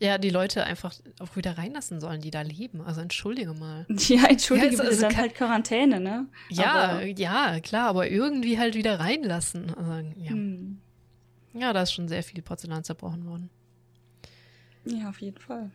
ja, 0.00 0.18
die 0.18 0.30
Leute 0.30 0.64
einfach 0.64 0.94
auch 1.20 1.36
wieder 1.36 1.56
reinlassen 1.56 2.00
sollen, 2.00 2.20
die 2.20 2.30
da 2.30 2.42
leben. 2.42 2.80
Also 2.82 3.00
entschuldige 3.00 3.54
mal. 3.54 3.86
Ja, 4.08 4.26
entschuldige, 4.26 4.76
ja, 4.76 4.82
also, 4.82 5.00
dann 5.02 5.16
halt 5.16 5.34
Quarantäne, 5.34 6.00
ne? 6.00 6.26
Ja, 6.50 6.74
aber, 6.74 7.06
ja, 7.06 7.60
klar, 7.60 7.88
aber 7.88 8.10
irgendwie 8.10 8.58
halt 8.58 8.74
wieder 8.74 9.00
reinlassen. 9.00 9.74
Also, 9.74 9.92
ja. 10.18 10.30
Hm. 10.30 10.80
ja, 11.54 11.72
da 11.72 11.82
ist 11.82 11.92
schon 11.92 12.08
sehr 12.08 12.22
viel 12.22 12.42
Porzellan 12.42 12.84
zerbrochen 12.84 13.24
worden. 13.26 13.50
Ja, 14.84 15.08
auf 15.08 15.20
jeden 15.20 15.38
Fall. 15.38 15.70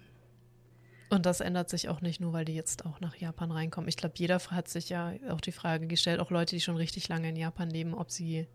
Und 1.10 1.26
das 1.26 1.40
ändert 1.40 1.70
sich 1.70 1.90
auch 1.90 2.02
nicht 2.02 2.22
nur, 2.22 2.34
weil 2.34 2.46
die 2.46 2.54
jetzt 2.54 2.86
auch 2.86 3.00
nach 3.00 3.16
Japan 3.16 3.52
reinkommen. 3.52 3.88
Ich 3.88 3.98
glaube, 3.98 4.14
jeder 4.18 4.38
hat 4.38 4.68
sich 4.68 4.90
ja 4.90 5.14
auch 5.30 5.42
die 5.42 5.52
Frage 5.52 5.88
gestellt, 5.88 6.20
auch 6.20 6.30
Leute, 6.30 6.56
die 6.56 6.62
schon 6.62 6.76
richtig 6.76 7.08
lange 7.08 7.30
in 7.30 7.36
Japan 7.36 7.70
leben, 7.70 7.96
ob 7.96 8.12
sie 8.12 8.48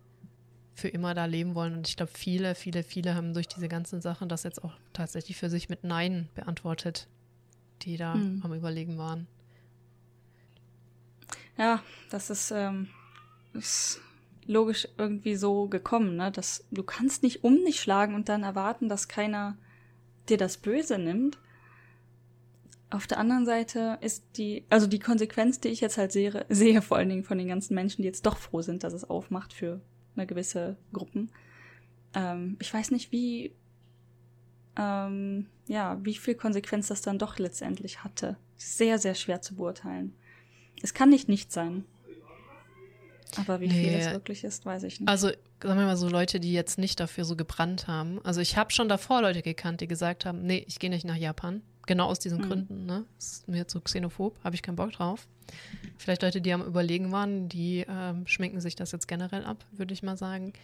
für 0.75 0.89
immer 0.89 1.15
da 1.15 1.25
leben 1.25 1.55
wollen. 1.55 1.75
Und 1.75 1.89
ich 1.89 1.97
glaube, 1.97 2.13
viele, 2.15 2.55
viele, 2.55 2.83
viele 2.83 3.15
haben 3.15 3.33
durch 3.33 3.49
diese 3.49 3.69
ganzen 3.69 4.01
Sachen 4.01 4.29
das 4.29 4.43
jetzt 4.43 4.63
auch 4.63 4.73
tatsächlich 4.93 5.37
für 5.37 5.49
sich 5.49 5.69
mit 5.69 5.85
Nein 5.85 6.29
beantwortet, 6.35 7.07
die 7.83 7.97
da 7.97 8.15
hm. 8.15 8.41
am 8.45 8.53
Überlegen 8.53 8.99
waren. 8.99 9.27
Ja, 11.57 11.83
das 12.11 12.31
ist, 12.31 12.51
ähm, 12.51 12.89
ist 13.53 14.01
logisch 14.47 14.89
irgendwie 14.99 15.37
so 15.37 15.69
gekommen, 15.69 16.17
ne? 16.17 16.33
Dass 16.33 16.65
du 16.71 16.83
kannst 16.83 17.23
nicht 17.23 17.45
um 17.45 17.65
dich 17.65 17.81
schlagen 17.81 18.15
und 18.15 18.29
dann 18.29 18.43
erwarten, 18.43 18.89
dass 18.89 19.09
keiner 19.09 19.57
dir 20.29 20.37
das 20.37 20.57
Böse 20.57 20.99
nimmt. 20.99 21.39
Auf 22.91 23.07
der 23.07 23.19
anderen 23.19 23.47
Seite 23.47 23.99
ist 24.01 24.25
die, 24.37 24.65
also 24.71 24.87
die 24.87 24.99
Konsequenz, 24.99 25.61
die 25.61 25.69
ich 25.69 25.81
jetzt 25.81 25.99
halt 25.99 26.13
sehe, 26.13 26.45
sehe 26.49 26.83
vor 26.83 26.97
allen 26.97 27.09
Dingen 27.09 27.25
von 27.25 27.39
den 27.39 27.49
ganzen 27.49 27.75
Menschen, 27.75 28.03
die 28.03 28.09
jetzt 28.09 28.27
doch 28.27 28.37
froh 28.37 28.63
sind, 28.63 28.85
dass 28.85 28.93
es 28.93 29.09
aufmacht 29.09 29.53
für 29.53 29.81
eine 30.17 30.27
gewisse 30.27 30.77
Gruppen. 30.93 31.31
Ähm, 32.15 32.57
ich 32.61 32.73
weiß 32.73 32.91
nicht, 32.91 33.13
wie, 33.13 33.53
ähm, 34.77 35.47
ja, 35.67 35.99
wie 36.03 36.15
viel 36.15 36.35
Konsequenz 36.35 36.89
das 36.89 37.03
dann 37.03 37.19
doch 37.19 37.39
letztendlich 37.39 38.05
hatte. 38.05 38.37
Sehr, 38.57 38.99
sehr 38.99 39.15
schwer 39.15 39.43
zu 39.43 39.57
beurteilen. 39.57 40.15
Es 40.83 40.95
kann 40.95 41.11
nicht 41.11 41.29
nicht 41.29 41.53
sein. 41.53 41.85
Aber 43.37 43.61
wie 43.61 43.67
nee. 43.67 43.85
viel 43.85 43.95
es 43.95 44.11
wirklich 44.13 44.45
ist, 44.45 44.65
weiß 44.65 44.85
ich 44.85 45.01
nicht. 45.01 45.09
Also, 45.09 45.29
sagen 45.63 45.79
wir 45.79 45.87
mal 45.87 45.97
so 45.97 46.09
Leute, 46.09 46.41
die 46.41 46.53
jetzt 46.53 46.79
nicht 46.79 47.01
dafür 47.01 47.25
so 47.25 47.37
gebrannt 47.37 47.89
haben. 47.89 48.21
Also 48.25 48.41
ich 48.41 48.57
habe 48.57 48.71
schon 48.71 48.89
davor 48.89 49.23
Leute 49.23 49.43
gekannt, 49.43 49.81
die 49.81 49.89
gesagt 49.89 50.25
haben, 50.25 50.43
nee, 50.43 50.65
ich 50.69 50.79
gehe 50.79 50.91
nicht 50.91 51.05
nach 51.05 51.17
Japan. 51.17 51.63
Genau 51.87 52.07
aus 52.07 52.19
diesen 52.19 52.39
mhm. 52.39 52.43
Gründen, 52.49 52.87
ne? 52.87 53.05
Das 53.17 53.33
ist 53.33 53.49
mir 53.49 53.67
zu 53.69 53.81
xenophob, 53.81 54.37
habe 54.43 54.55
ich 54.55 54.63
keinen 54.63 54.77
Bock 54.77 54.93
drauf. 54.93 55.27
Vielleicht 55.99 56.23
Leute, 56.23 56.41
die 56.41 56.53
am 56.53 56.63
Überlegen 56.63 57.13
waren, 57.13 57.49
die 57.49 57.85
ähm, 57.89 58.27
schminken 58.27 58.61
sich 58.61 58.77
das 58.77 58.93
jetzt 58.93 59.07
generell 59.07 59.45
ab, 59.45 59.65
würde 59.73 59.93
ich 59.93 60.03
mal 60.03 60.17
sagen. 60.17 60.55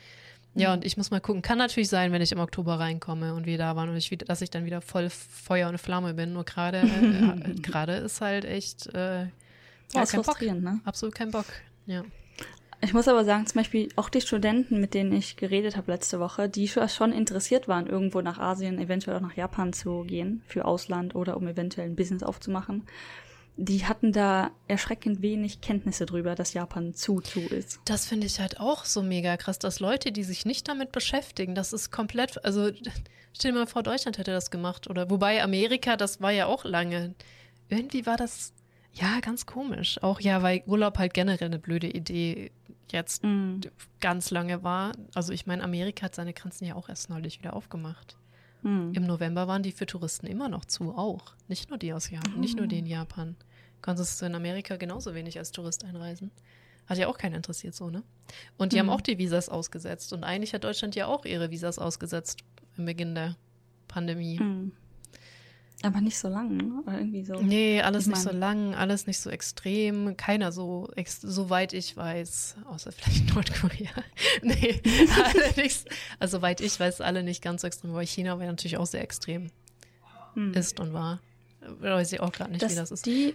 Ja, 0.54 0.70
mhm. 0.70 0.74
und 0.76 0.84
ich 0.84 0.96
muss 0.96 1.10
mal 1.10 1.20
gucken. 1.20 1.42
Kann 1.42 1.58
natürlich 1.58 1.88
sein, 1.88 2.12
wenn 2.12 2.22
ich 2.22 2.32
im 2.32 2.40
Oktober 2.40 2.78
reinkomme 2.78 3.34
und 3.34 3.46
wir 3.46 3.58
da 3.58 3.76
waren 3.76 3.88
und 3.88 3.96
ich 3.96 4.10
wieder, 4.10 4.26
dass 4.26 4.42
ich 4.42 4.50
dann 4.50 4.64
wieder 4.64 4.80
voll 4.80 5.10
Feuer 5.10 5.68
und 5.68 5.78
Flamme 5.78 6.14
bin. 6.14 6.32
Nur 6.32 6.44
gerade 6.44 6.78
äh, 6.78 7.54
gerade 7.62 7.94
ist 7.96 8.20
halt 8.20 8.44
echt 8.44 8.86
äh, 8.88 9.26
boah, 9.92 10.06
kein 10.06 10.22
Bock. 10.22 10.40
Ne? 10.42 10.80
Absolut 10.84 11.14
kein 11.14 11.30
Bock. 11.30 11.46
Ja. 11.86 12.02
Ich 12.82 12.94
muss 12.94 13.08
aber 13.08 13.24
sagen, 13.24 13.46
zum 13.46 13.60
Beispiel 13.60 13.88
auch 13.96 14.08
die 14.08 14.22
Studenten, 14.22 14.80
mit 14.80 14.94
denen 14.94 15.12
ich 15.12 15.36
geredet 15.36 15.76
habe 15.76 15.92
letzte 15.92 16.18
Woche, 16.18 16.48
die 16.48 16.66
schon 16.66 17.12
interessiert 17.12 17.68
waren, 17.68 17.86
irgendwo 17.86 18.22
nach 18.22 18.38
Asien, 18.38 18.78
eventuell 18.78 19.18
auch 19.18 19.22
nach 19.22 19.36
Japan 19.36 19.72
zu 19.72 20.02
gehen, 20.04 20.42
für 20.46 20.64
Ausland 20.64 21.14
oder 21.14 21.36
um 21.36 21.46
eventuell 21.46 21.88
ein 21.88 21.96
Business 21.96 22.22
aufzumachen, 22.22 22.86
die 23.56 23.84
hatten 23.84 24.12
da 24.12 24.50
erschreckend 24.68 25.20
wenig 25.20 25.60
Kenntnisse 25.60 26.06
drüber, 26.06 26.34
dass 26.34 26.54
Japan 26.54 26.94
zu 26.94 27.20
zu 27.20 27.40
ist. 27.40 27.80
Das 27.84 28.06
finde 28.06 28.26
ich 28.26 28.40
halt 28.40 28.58
auch 28.58 28.86
so 28.86 29.02
mega 29.02 29.36
krass, 29.36 29.58
dass 29.58 29.80
Leute, 29.80 30.12
die 30.12 30.24
sich 30.24 30.46
nicht 30.46 30.66
damit 30.66 30.92
beschäftigen, 30.92 31.54
das 31.54 31.74
ist 31.74 31.90
komplett, 31.90 32.42
also 32.44 32.70
stell 33.34 33.52
dir 33.52 33.58
mal 33.58 33.66
vor, 33.66 33.82
Deutschland 33.82 34.16
hätte 34.16 34.30
das 34.32 34.50
gemacht 34.50 34.88
oder 34.88 35.10
wobei 35.10 35.42
Amerika, 35.42 35.96
das 35.98 36.22
war 36.22 36.30
ja 36.30 36.46
auch 36.46 36.64
lange. 36.64 37.14
Irgendwie 37.68 38.06
war 38.06 38.16
das 38.16 38.54
Ja, 38.94 39.20
ganz 39.20 39.44
komisch. 39.44 40.02
Auch 40.02 40.20
ja, 40.20 40.42
weil 40.42 40.62
Urlaub 40.66 40.96
halt 40.96 41.12
generell 41.12 41.48
eine 41.48 41.58
blöde 41.58 41.88
Idee 41.88 42.50
jetzt 42.92 43.24
mm. 43.24 43.60
ganz 44.00 44.30
lange 44.30 44.62
war. 44.62 44.92
Also 45.14 45.32
ich 45.32 45.46
meine, 45.46 45.62
Amerika 45.62 46.06
hat 46.06 46.14
seine 46.14 46.32
Grenzen 46.32 46.64
ja 46.64 46.74
auch 46.74 46.88
erst 46.88 47.10
neulich 47.10 47.38
wieder 47.38 47.54
aufgemacht. 47.54 48.16
Mm. 48.62 48.92
Im 48.92 49.06
November 49.06 49.48
waren 49.48 49.62
die 49.62 49.72
für 49.72 49.86
Touristen 49.86 50.26
immer 50.26 50.48
noch 50.48 50.64
zu, 50.64 50.94
auch. 50.94 51.34
Nicht 51.48 51.70
nur 51.70 51.78
die 51.78 51.92
aus 51.92 52.10
Japan, 52.10 52.36
mm. 52.36 52.40
nicht 52.40 52.56
nur 52.56 52.66
die 52.66 52.78
in 52.78 52.86
Japan. 52.86 53.36
Konntest 53.82 54.20
du 54.20 54.26
in 54.26 54.34
Amerika 54.34 54.76
genauso 54.76 55.14
wenig 55.14 55.38
als 55.38 55.52
Tourist 55.52 55.84
einreisen. 55.84 56.30
Hat 56.86 56.98
ja 56.98 57.06
auch 57.08 57.18
keinen 57.18 57.36
interessiert 57.36 57.74
so, 57.74 57.88
ne? 57.88 58.02
Und 58.58 58.72
die 58.72 58.78
haben 58.78 58.90
auch 58.90 59.00
die 59.00 59.16
Visas 59.16 59.48
ausgesetzt. 59.48 60.12
Und 60.12 60.24
eigentlich 60.24 60.52
hat 60.54 60.64
Deutschland 60.64 60.96
ja 60.96 61.06
auch 61.06 61.24
ihre 61.24 61.50
Visas 61.50 61.78
ausgesetzt 61.78 62.42
im 62.76 62.84
Beginn 62.84 63.14
der 63.14 63.36
Pandemie. 63.86 64.72
Aber 65.82 66.00
nicht 66.00 66.18
so 66.18 66.28
lang, 66.28 66.56
ne? 66.56 66.82
Oder 66.82 66.98
irgendwie 66.98 67.24
so. 67.24 67.40
Nee, 67.40 67.80
alles 67.80 68.06
nicht 68.06 68.20
so 68.20 68.30
lang, 68.30 68.74
alles 68.74 69.06
nicht 69.06 69.18
so 69.18 69.30
extrem. 69.30 70.14
Keiner 70.16 70.52
so, 70.52 70.90
ex 70.94 71.20
soweit 71.22 71.72
ich 71.72 71.96
weiß, 71.96 72.56
außer 72.66 72.92
vielleicht 72.92 73.34
Nordkorea. 73.34 73.90
nee, 74.42 74.80
alle 74.84 75.62
nicht, 75.62 75.88
also 76.18 76.38
soweit 76.38 76.60
ich 76.60 76.78
weiß, 76.78 77.00
alle 77.00 77.22
nicht 77.22 77.42
ganz 77.42 77.62
so 77.62 77.66
extrem, 77.66 77.94
weil 77.94 78.06
China 78.06 78.38
war 78.38 78.46
natürlich 78.46 78.76
auch 78.76 78.86
sehr 78.86 79.02
extrem 79.02 79.50
hm. 80.34 80.52
ist 80.52 80.80
und 80.80 80.92
war. 80.92 81.20
Weiß 81.60 82.12
ich 82.12 82.20
auch 82.20 82.32
gerade 82.32 82.50
nicht, 82.50 82.62
Dass 82.62 82.72
wie 82.72 82.76
das 82.76 82.90
ist. 82.90 83.06
Die 83.06 83.34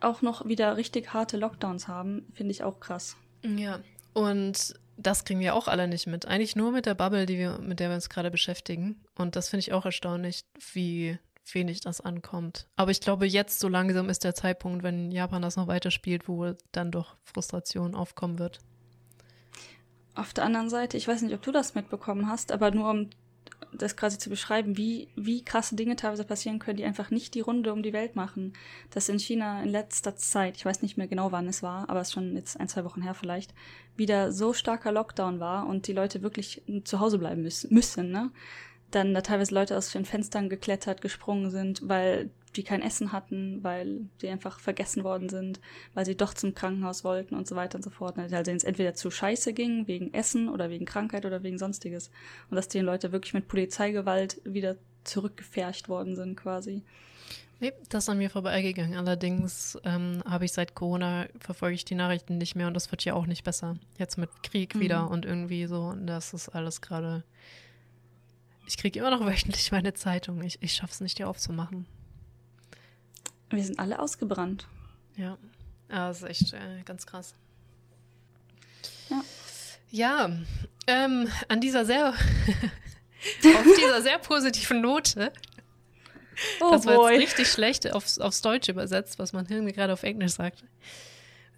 auch 0.00 0.22
noch 0.22 0.46
wieder 0.46 0.76
richtig 0.76 1.12
harte 1.12 1.36
Lockdowns 1.36 1.88
haben, 1.88 2.26
finde 2.34 2.52
ich 2.52 2.62
auch 2.62 2.80
krass. 2.80 3.16
Ja, 3.44 3.80
und 4.12 4.74
das 4.96 5.24
kriegen 5.24 5.40
wir 5.40 5.54
auch 5.54 5.68
alle 5.68 5.88
nicht 5.88 6.06
mit. 6.06 6.26
Eigentlich 6.26 6.56
nur 6.56 6.72
mit 6.72 6.86
der 6.86 6.94
Bubble, 6.94 7.26
die 7.26 7.38
wir, 7.38 7.58
mit 7.58 7.80
der 7.80 7.88
wir 7.88 7.94
uns 7.94 8.08
gerade 8.08 8.30
beschäftigen. 8.30 9.00
Und 9.16 9.36
das 9.36 9.48
finde 9.48 9.60
ich 9.60 9.72
auch 9.72 9.84
erstaunlich, 9.84 10.44
wie 10.72 11.18
wenig 11.52 11.80
das 11.80 12.00
ankommt. 12.00 12.66
Aber 12.76 12.90
ich 12.90 13.00
glaube, 13.00 13.26
jetzt 13.26 13.60
so 13.60 13.68
langsam 13.68 14.08
ist 14.08 14.24
der 14.24 14.34
Zeitpunkt, 14.34 14.82
wenn 14.82 15.10
Japan 15.10 15.42
das 15.42 15.56
noch 15.56 15.66
weiterspielt, 15.66 16.28
wo 16.28 16.54
dann 16.72 16.90
doch 16.90 17.16
Frustration 17.24 17.94
aufkommen 17.94 18.38
wird. 18.38 18.60
Auf 20.14 20.34
der 20.34 20.44
anderen 20.44 20.68
Seite, 20.68 20.96
ich 20.96 21.08
weiß 21.08 21.22
nicht, 21.22 21.34
ob 21.34 21.42
du 21.42 21.52
das 21.52 21.74
mitbekommen 21.74 22.28
hast, 22.28 22.52
aber 22.52 22.70
nur 22.70 22.90
um 22.90 23.10
das 23.72 23.96
quasi 23.96 24.18
zu 24.18 24.28
beschreiben, 24.28 24.76
wie, 24.76 25.08
wie 25.16 25.44
krasse 25.44 25.76
Dinge 25.76 25.96
teilweise 25.96 26.24
passieren 26.24 26.58
können, 26.58 26.76
die 26.76 26.84
einfach 26.84 27.10
nicht 27.10 27.34
die 27.34 27.40
Runde 27.40 27.72
um 27.72 27.82
die 27.82 27.92
Welt 27.92 28.16
machen. 28.16 28.52
Dass 28.90 29.08
in 29.08 29.18
China 29.18 29.62
in 29.62 29.70
letzter 29.70 30.16
Zeit, 30.16 30.56
ich 30.56 30.64
weiß 30.64 30.82
nicht 30.82 30.98
mehr 30.98 31.08
genau 31.08 31.32
wann 31.32 31.48
es 31.48 31.62
war, 31.62 31.88
aber 31.88 32.00
es 32.00 32.08
ist 32.08 32.14
schon 32.14 32.36
jetzt 32.36 32.60
ein, 32.60 32.68
zwei 32.68 32.84
Wochen 32.84 33.02
her 33.02 33.14
vielleicht, 33.14 33.54
wieder 33.96 34.32
so 34.32 34.52
starker 34.52 34.92
Lockdown 34.92 35.40
war 35.40 35.66
und 35.66 35.86
die 35.86 35.92
Leute 35.92 36.22
wirklich 36.22 36.62
zu 36.84 37.00
Hause 37.00 37.18
bleiben 37.18 37.42
müssen, 37.42 37.72
müssen 37.72 38.10
ne? 38.10 38.30
Dann 38.94 39.14
da 39.14 39.20
teilweise 39.20 39.54
Leute 39.54 39.76
aus 39.76 39.90
den 39.90 40.04
Fenstern 40.04 40.48
geklettert, 40.48 41.00
gesprungen 41.00 41.50
sind, 41.50 41.88
weil 41.88 42.30
die 42.56 42.64
kein 42.64 42.82
Essen 42.82 43.12
hatten, 43.12 43.62
weil 43.62 44.08
die 44.20 44.28
einfach 44.28 44.60
vergessen 44.60 45.04
worden 45.04 45.28
sind, 45.28 45.60
weil 45.94 46.04
sie 46.04 46.16
doch 46.16 46.34
zum 46.34 46.54
Krankenhaus 46.54 47.02
wollten 47.02 47.34
und 47.34 47.46
so 47.46 47.56
weiter 47.56 47.76
und 47.76 47.82
so 47.82 47.90
fort. 47.90 48.18
Also 48.18 48.42
denen 48.42 48.56
es 48.56 48.64
entweder 48.64 48.94
zu 48.94 49.10
scheiße 49.10 49.52
ging, 49.52 49.86
wegen 49.86 50.12
Essen 50.12 50.48
oder 50.48 50.68
wegen 50.68 50.84
Krankheit 50.84 51.24
oder 51.24 51.42
wegen 51.42 51.58
sonstiges. 51.58 52.10
Und 52.50 52.56
dass 52.56 52.68
die 52.68 52.80
Leute 52.80 53.12
wirklich 53.12 53.34
mit 53.34 53.48
Polizeigewalt 53.48 54.40
wieder 54.44 54.76
zurückgefercht 55.04 55.88
worden 55.88 56.14
sind 56.14 56.36
quasi. 56.36 56.82
Nee, 57.60 57.72
das 57.90 58.04
ist 58.04 58.08
an 58.08 58.18
mir 58.18 58.28
vorbeigegangen. 58.28 58.98
Allerdings 58.98 59.78
ähm, 59.84 60.22
habe 60.28 60.44
ich 60.44 60.52
seit 60.52 60.74
Corona 60.74 61.26
verfolge 61.38 61.76
ich 61.76 61.84
die 61.84 61.94
Nachrichten 61.94 62.36
nicht 62.36 62.56
mehr 62.56 62.66
und 62.66 62.74
das 62.74 62.90
wird 62.90 63.04
ja 63.04 63.14
auch 63.14 63.26
nicht 63.26 63.44
besser. 63.44 63.76
Jetzt 63.98 64.18
mit 64.18 64.30
Krieg 64.42 64.74
mhm. 64.74 64.80
wieder 64.80 65.08
und 65.08 65.24
irgendwie 65.24 65.66
so, 65.66 65.94
das 66.04 66.34
ist 66.34 66.48
alles 66.48 66.80
gerade 66.80 67.22
ich 68.72 68.78
kriege 68.78 69.00
immer 69.00 69.10
noch 69.10 69.20
wöchentlich 69.26 69.70
meine 69.70 69.92
Zeitung. 69.92 70.42
Ich, 70.42 70.62
ich 70.62 70.72
schaffe 70.72 70.92
es 70.92 71.00
nicht, 71.00 71.18
die 71.18 71.24
aufzumachen. 71.24 71.86
Wir 73.50 73.62
sind 73.62 73.78
alle 73.78 73.98
ausgebrannt. 73.98 74.66
Ja, 75.16 75.36
das 75.88 76.22
ist 76.22 76.28
echt 76.28 76.52
äh, 76.54 76.82
ganz 76.86 77.04
krass. 77.04 77.34
Ja. 79.10 79.22
Ja, 79.90 80.30
ähm, 80.86 81.28
an 81.48 81.60
dieser 81.60 81.84
sehr, 81.84 82.08
auf 82.08 82.16
dieser 83.76 84.00
sehr 84.00 84.16
positiven 84.16 84.80
Note, 84.80 85.30
oh 86.62 86.70
das 86.70 86.86
war 86.86 86.94
boy. 86.94 87.12
jetzt 87.12 87.22
richtig 87.24 87.48
schlecht 87.48 87.92
aufs, 87.92 88.18
aufs 88.18 88.40
Deutsch 88.40 88.70
übersetzt, 88.70 89.18
was 89.18 89.34
man 89.34 89.46
irgendwie 89.50 89.74
gerade 89.74 89.92
auf 89.92 90.02
Englisch 90.02 90.32
sagt. 90.32 90.64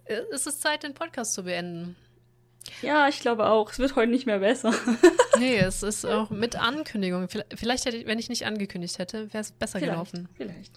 Äh, 0.07 0.21
es 0.33 0.49
ist 0.49 0.63
Zeit, 0.63 0.83
den 0.83 0.95
Podcast 0.95 1.35
zu 1.35 1.45
beenden. 1.45 1.95
Ja, 2.83 3.09
ich 3.09 3.21
glaube 3.21 3.47
auch. 3.47 3.71
Es 3.71 3.79
wird 3.79 3.97
heute 3.97 4.11
nicht 4.11 4.27
mehr 4.27 4.39
besser. 4.39 4.75
nee, 5.39 5.59
es 5.59 5.83
ist 5.83 6.05
auch 6.05 6.31
mit 6.31 6.57
Ankündigung. 6.57 7.29
Vielleicht 7.55 7.85
hätte 7.85 7.99
ich, 7.99 8.07
wenn 8.07 8.19
ich 8.19 8.29
nicht 8.29 8.47
angekündigt 8.47 8.99
hätte, 8.99 9.33
wäre 9.33 9.43
es 9.43 9.53
besser 9.53 9.79
vielleicht, 9.79 9.93
gelaufen. 9.93 10.29
Vielleicht. 10.37 10.73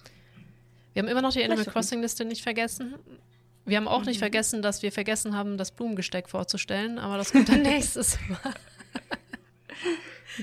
Wir 0.92 1.02
haben 1.02 1.08
immer 1.08 1.22
noch 1.22 1.32
die 1.32 1.44
Animal 1.44 1.64
Crossing 1.64 2.00
Liste 2.00 2.24
nicht 2.24 2.42
vergessen. 2.42 2.94
Wir 3.64 3.76
haben 3.76 3.88
auch 3.88 4.00
mhm. 4.00 4.06
nicht 4.06 4.18
vergessen, 4.18 4.62
dass 4.62 4.82
wir 4.82 4.92
vergessen 4.92 5.36
haben, 5.36 5.58
das 5.58 5.70
Blumengesteck 5.72 6.28
vorzustellen, 6.28 6.98
aber 6.98 7.18
das 7.18 7.32
kommt 7.32 7.48
dann 7.48 7.62
nächstes 7.62 8.18
Mal. 8.28 8.54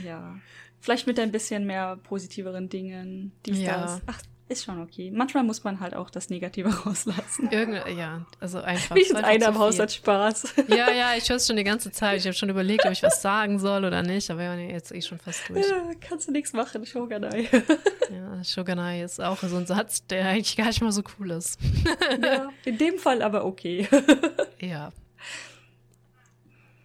ja. 0.04 0.40
Vielleicht 0.80 1.08
mit 1.08 1.20
ein 1.20 1.32
bisschen 1.32 1.66
mehr 1.66 1.98
positiveren 1.98 2.70
Dingen. 2.70 3.32
Dies, 3.46 3.60
ja. 3.60 3.82
Das. 3.82 4.02
Ach, 4.06 4.22
ist 4.48 4.66
schon 4.66 4.80
okay. 4.80 5.12
Manchmal 5.12 5.44
muss 5.44 5.64
man 5.64 5.80
halt 5.80 5.96
auch 5.96 6.10
das 6.10 6.30
Negative 6.30 6.70
rauslassen. 6.86 7.50
Irgend 7.50 7.84
ja, 7.98 8.26
also 8.40 8.60
einfach. 8.60 8.96
Wie 8.96 9.16
einer 9.16 9.48
im 9.48 9.58
Haus 9.58 9.80
hat 9.80 9.92
Spaß. 9.92 10.54
Ja, 10.68 10.92
ja, 10.92 11.16
ich 11.18 11.28
höre 11.30 11.38
es 11.38 11.48
schon 11.48 11.56
die 11.56 11.64
ganze 11.64 11.92
Zeit. 11.92 12.20
Ich 12.20 12.26
habe 12.26 12.34
schon 12.36 12.50
überlegt, 12.50 12.86
ob 12.86 12.92
ich 12.92 13.02
was 13.02 13.22
sagen 13.22 13.58
soll 13.58 13.86
oder 13.86 14.04
nicht, 14.04 14.30
aber 14.30 14.44
ja, 14.44 14.56
jetzt 14.56 14.92
eh 14.92 15.02
schon 15.02 15.18
fast 15.18 15.50
durch. 15.50 15.68
Ja, 15.68 15.92
kannst 16.00 16.28
du 16.28 16.32
nichts 16.32 16.54
machen, 16.54 16.86
Shogunai. 16.86 17.50
Ja, 18.12 18.44
Shogunai 18.44 19.02
ist 19.02 19.20
auch 19.20 19.40
so 19.40 19.58
ein 19.58 19.66
Satz, 19.66 20.06
der 20.06 20.28
eigentlich 20.28 20.56
gar 20.56 20.68
nicht 20.68 20.80
mal 20.80 20.92
so 20.92 21.02
cool 21.18 21.32
ist. 21.32 21.60
Ja, 22.22 22.50
in 22.66 22.78
dem 22.78 23.00
Fall 23.00 23.24
aber 23.24 23.46
okay. 23.46 23.88
Ja. 24.60 24.92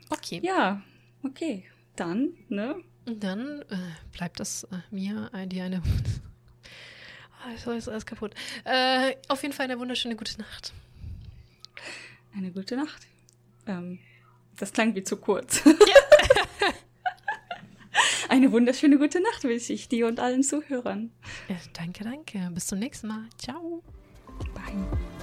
Okay. 0.08 0.40
Ja, 0.42 0.80
okay. 1.22 1.66
Dann, 1.94 2.30
ne? 2.48 2.76
Dann 3.04 3.62
äh, 3.68 3.76
bleibt 4.16 4.40
es 4.40 4.64
äh, 4.64 4.78
mir, 4.90 5.30
dir 5.46 5.64
eine 5.64 5.82
Oh, 7.46 7.70
ist 7.70 7.88
alles 7.88 8.06
kaputt. 8.06 8.34
Äh, 8.64 9.16
auf 9.28 9.42
jeden 9.42 9.54
Fall 9.54 9.64
eine 9.64 9.78
wunderschöne 9.78 10.16
gute 10.16 10.38
Nacht. 10.38 10.72
Eine 12.36 12.50
gute 12.52 12.76
Nacht. 12.76 13.06
Ähm, 13.66 13.98
das 14.58 14.72
klang 14.72 14.94
wie 14.94 15.02
zu 15.02 15.16
kurz. 15.16 15.64
Ja. 15.64 15.72
eine 18.28 18.52
wunderschöne 18.52 18.98
gute 18.98 19.20
Nacht 19.20 19.44
wünsche 19.44 19.72
ich 19.72 19.88
dir 19.88 20.06
und 20.06 20.20
allen 20.20 20.42
Zuhörern. 20.42 21.10
Ja, 21.48 21.56
danke, 21.72 22.04
danke. 22.04 22.50
Bis 22.52 22.66
zum 22.66 22.78
nächsten 22.78 23.08
Mal. 23.08 23.28
Ciao. 23.38 23.82
Bye. 24.54 25.19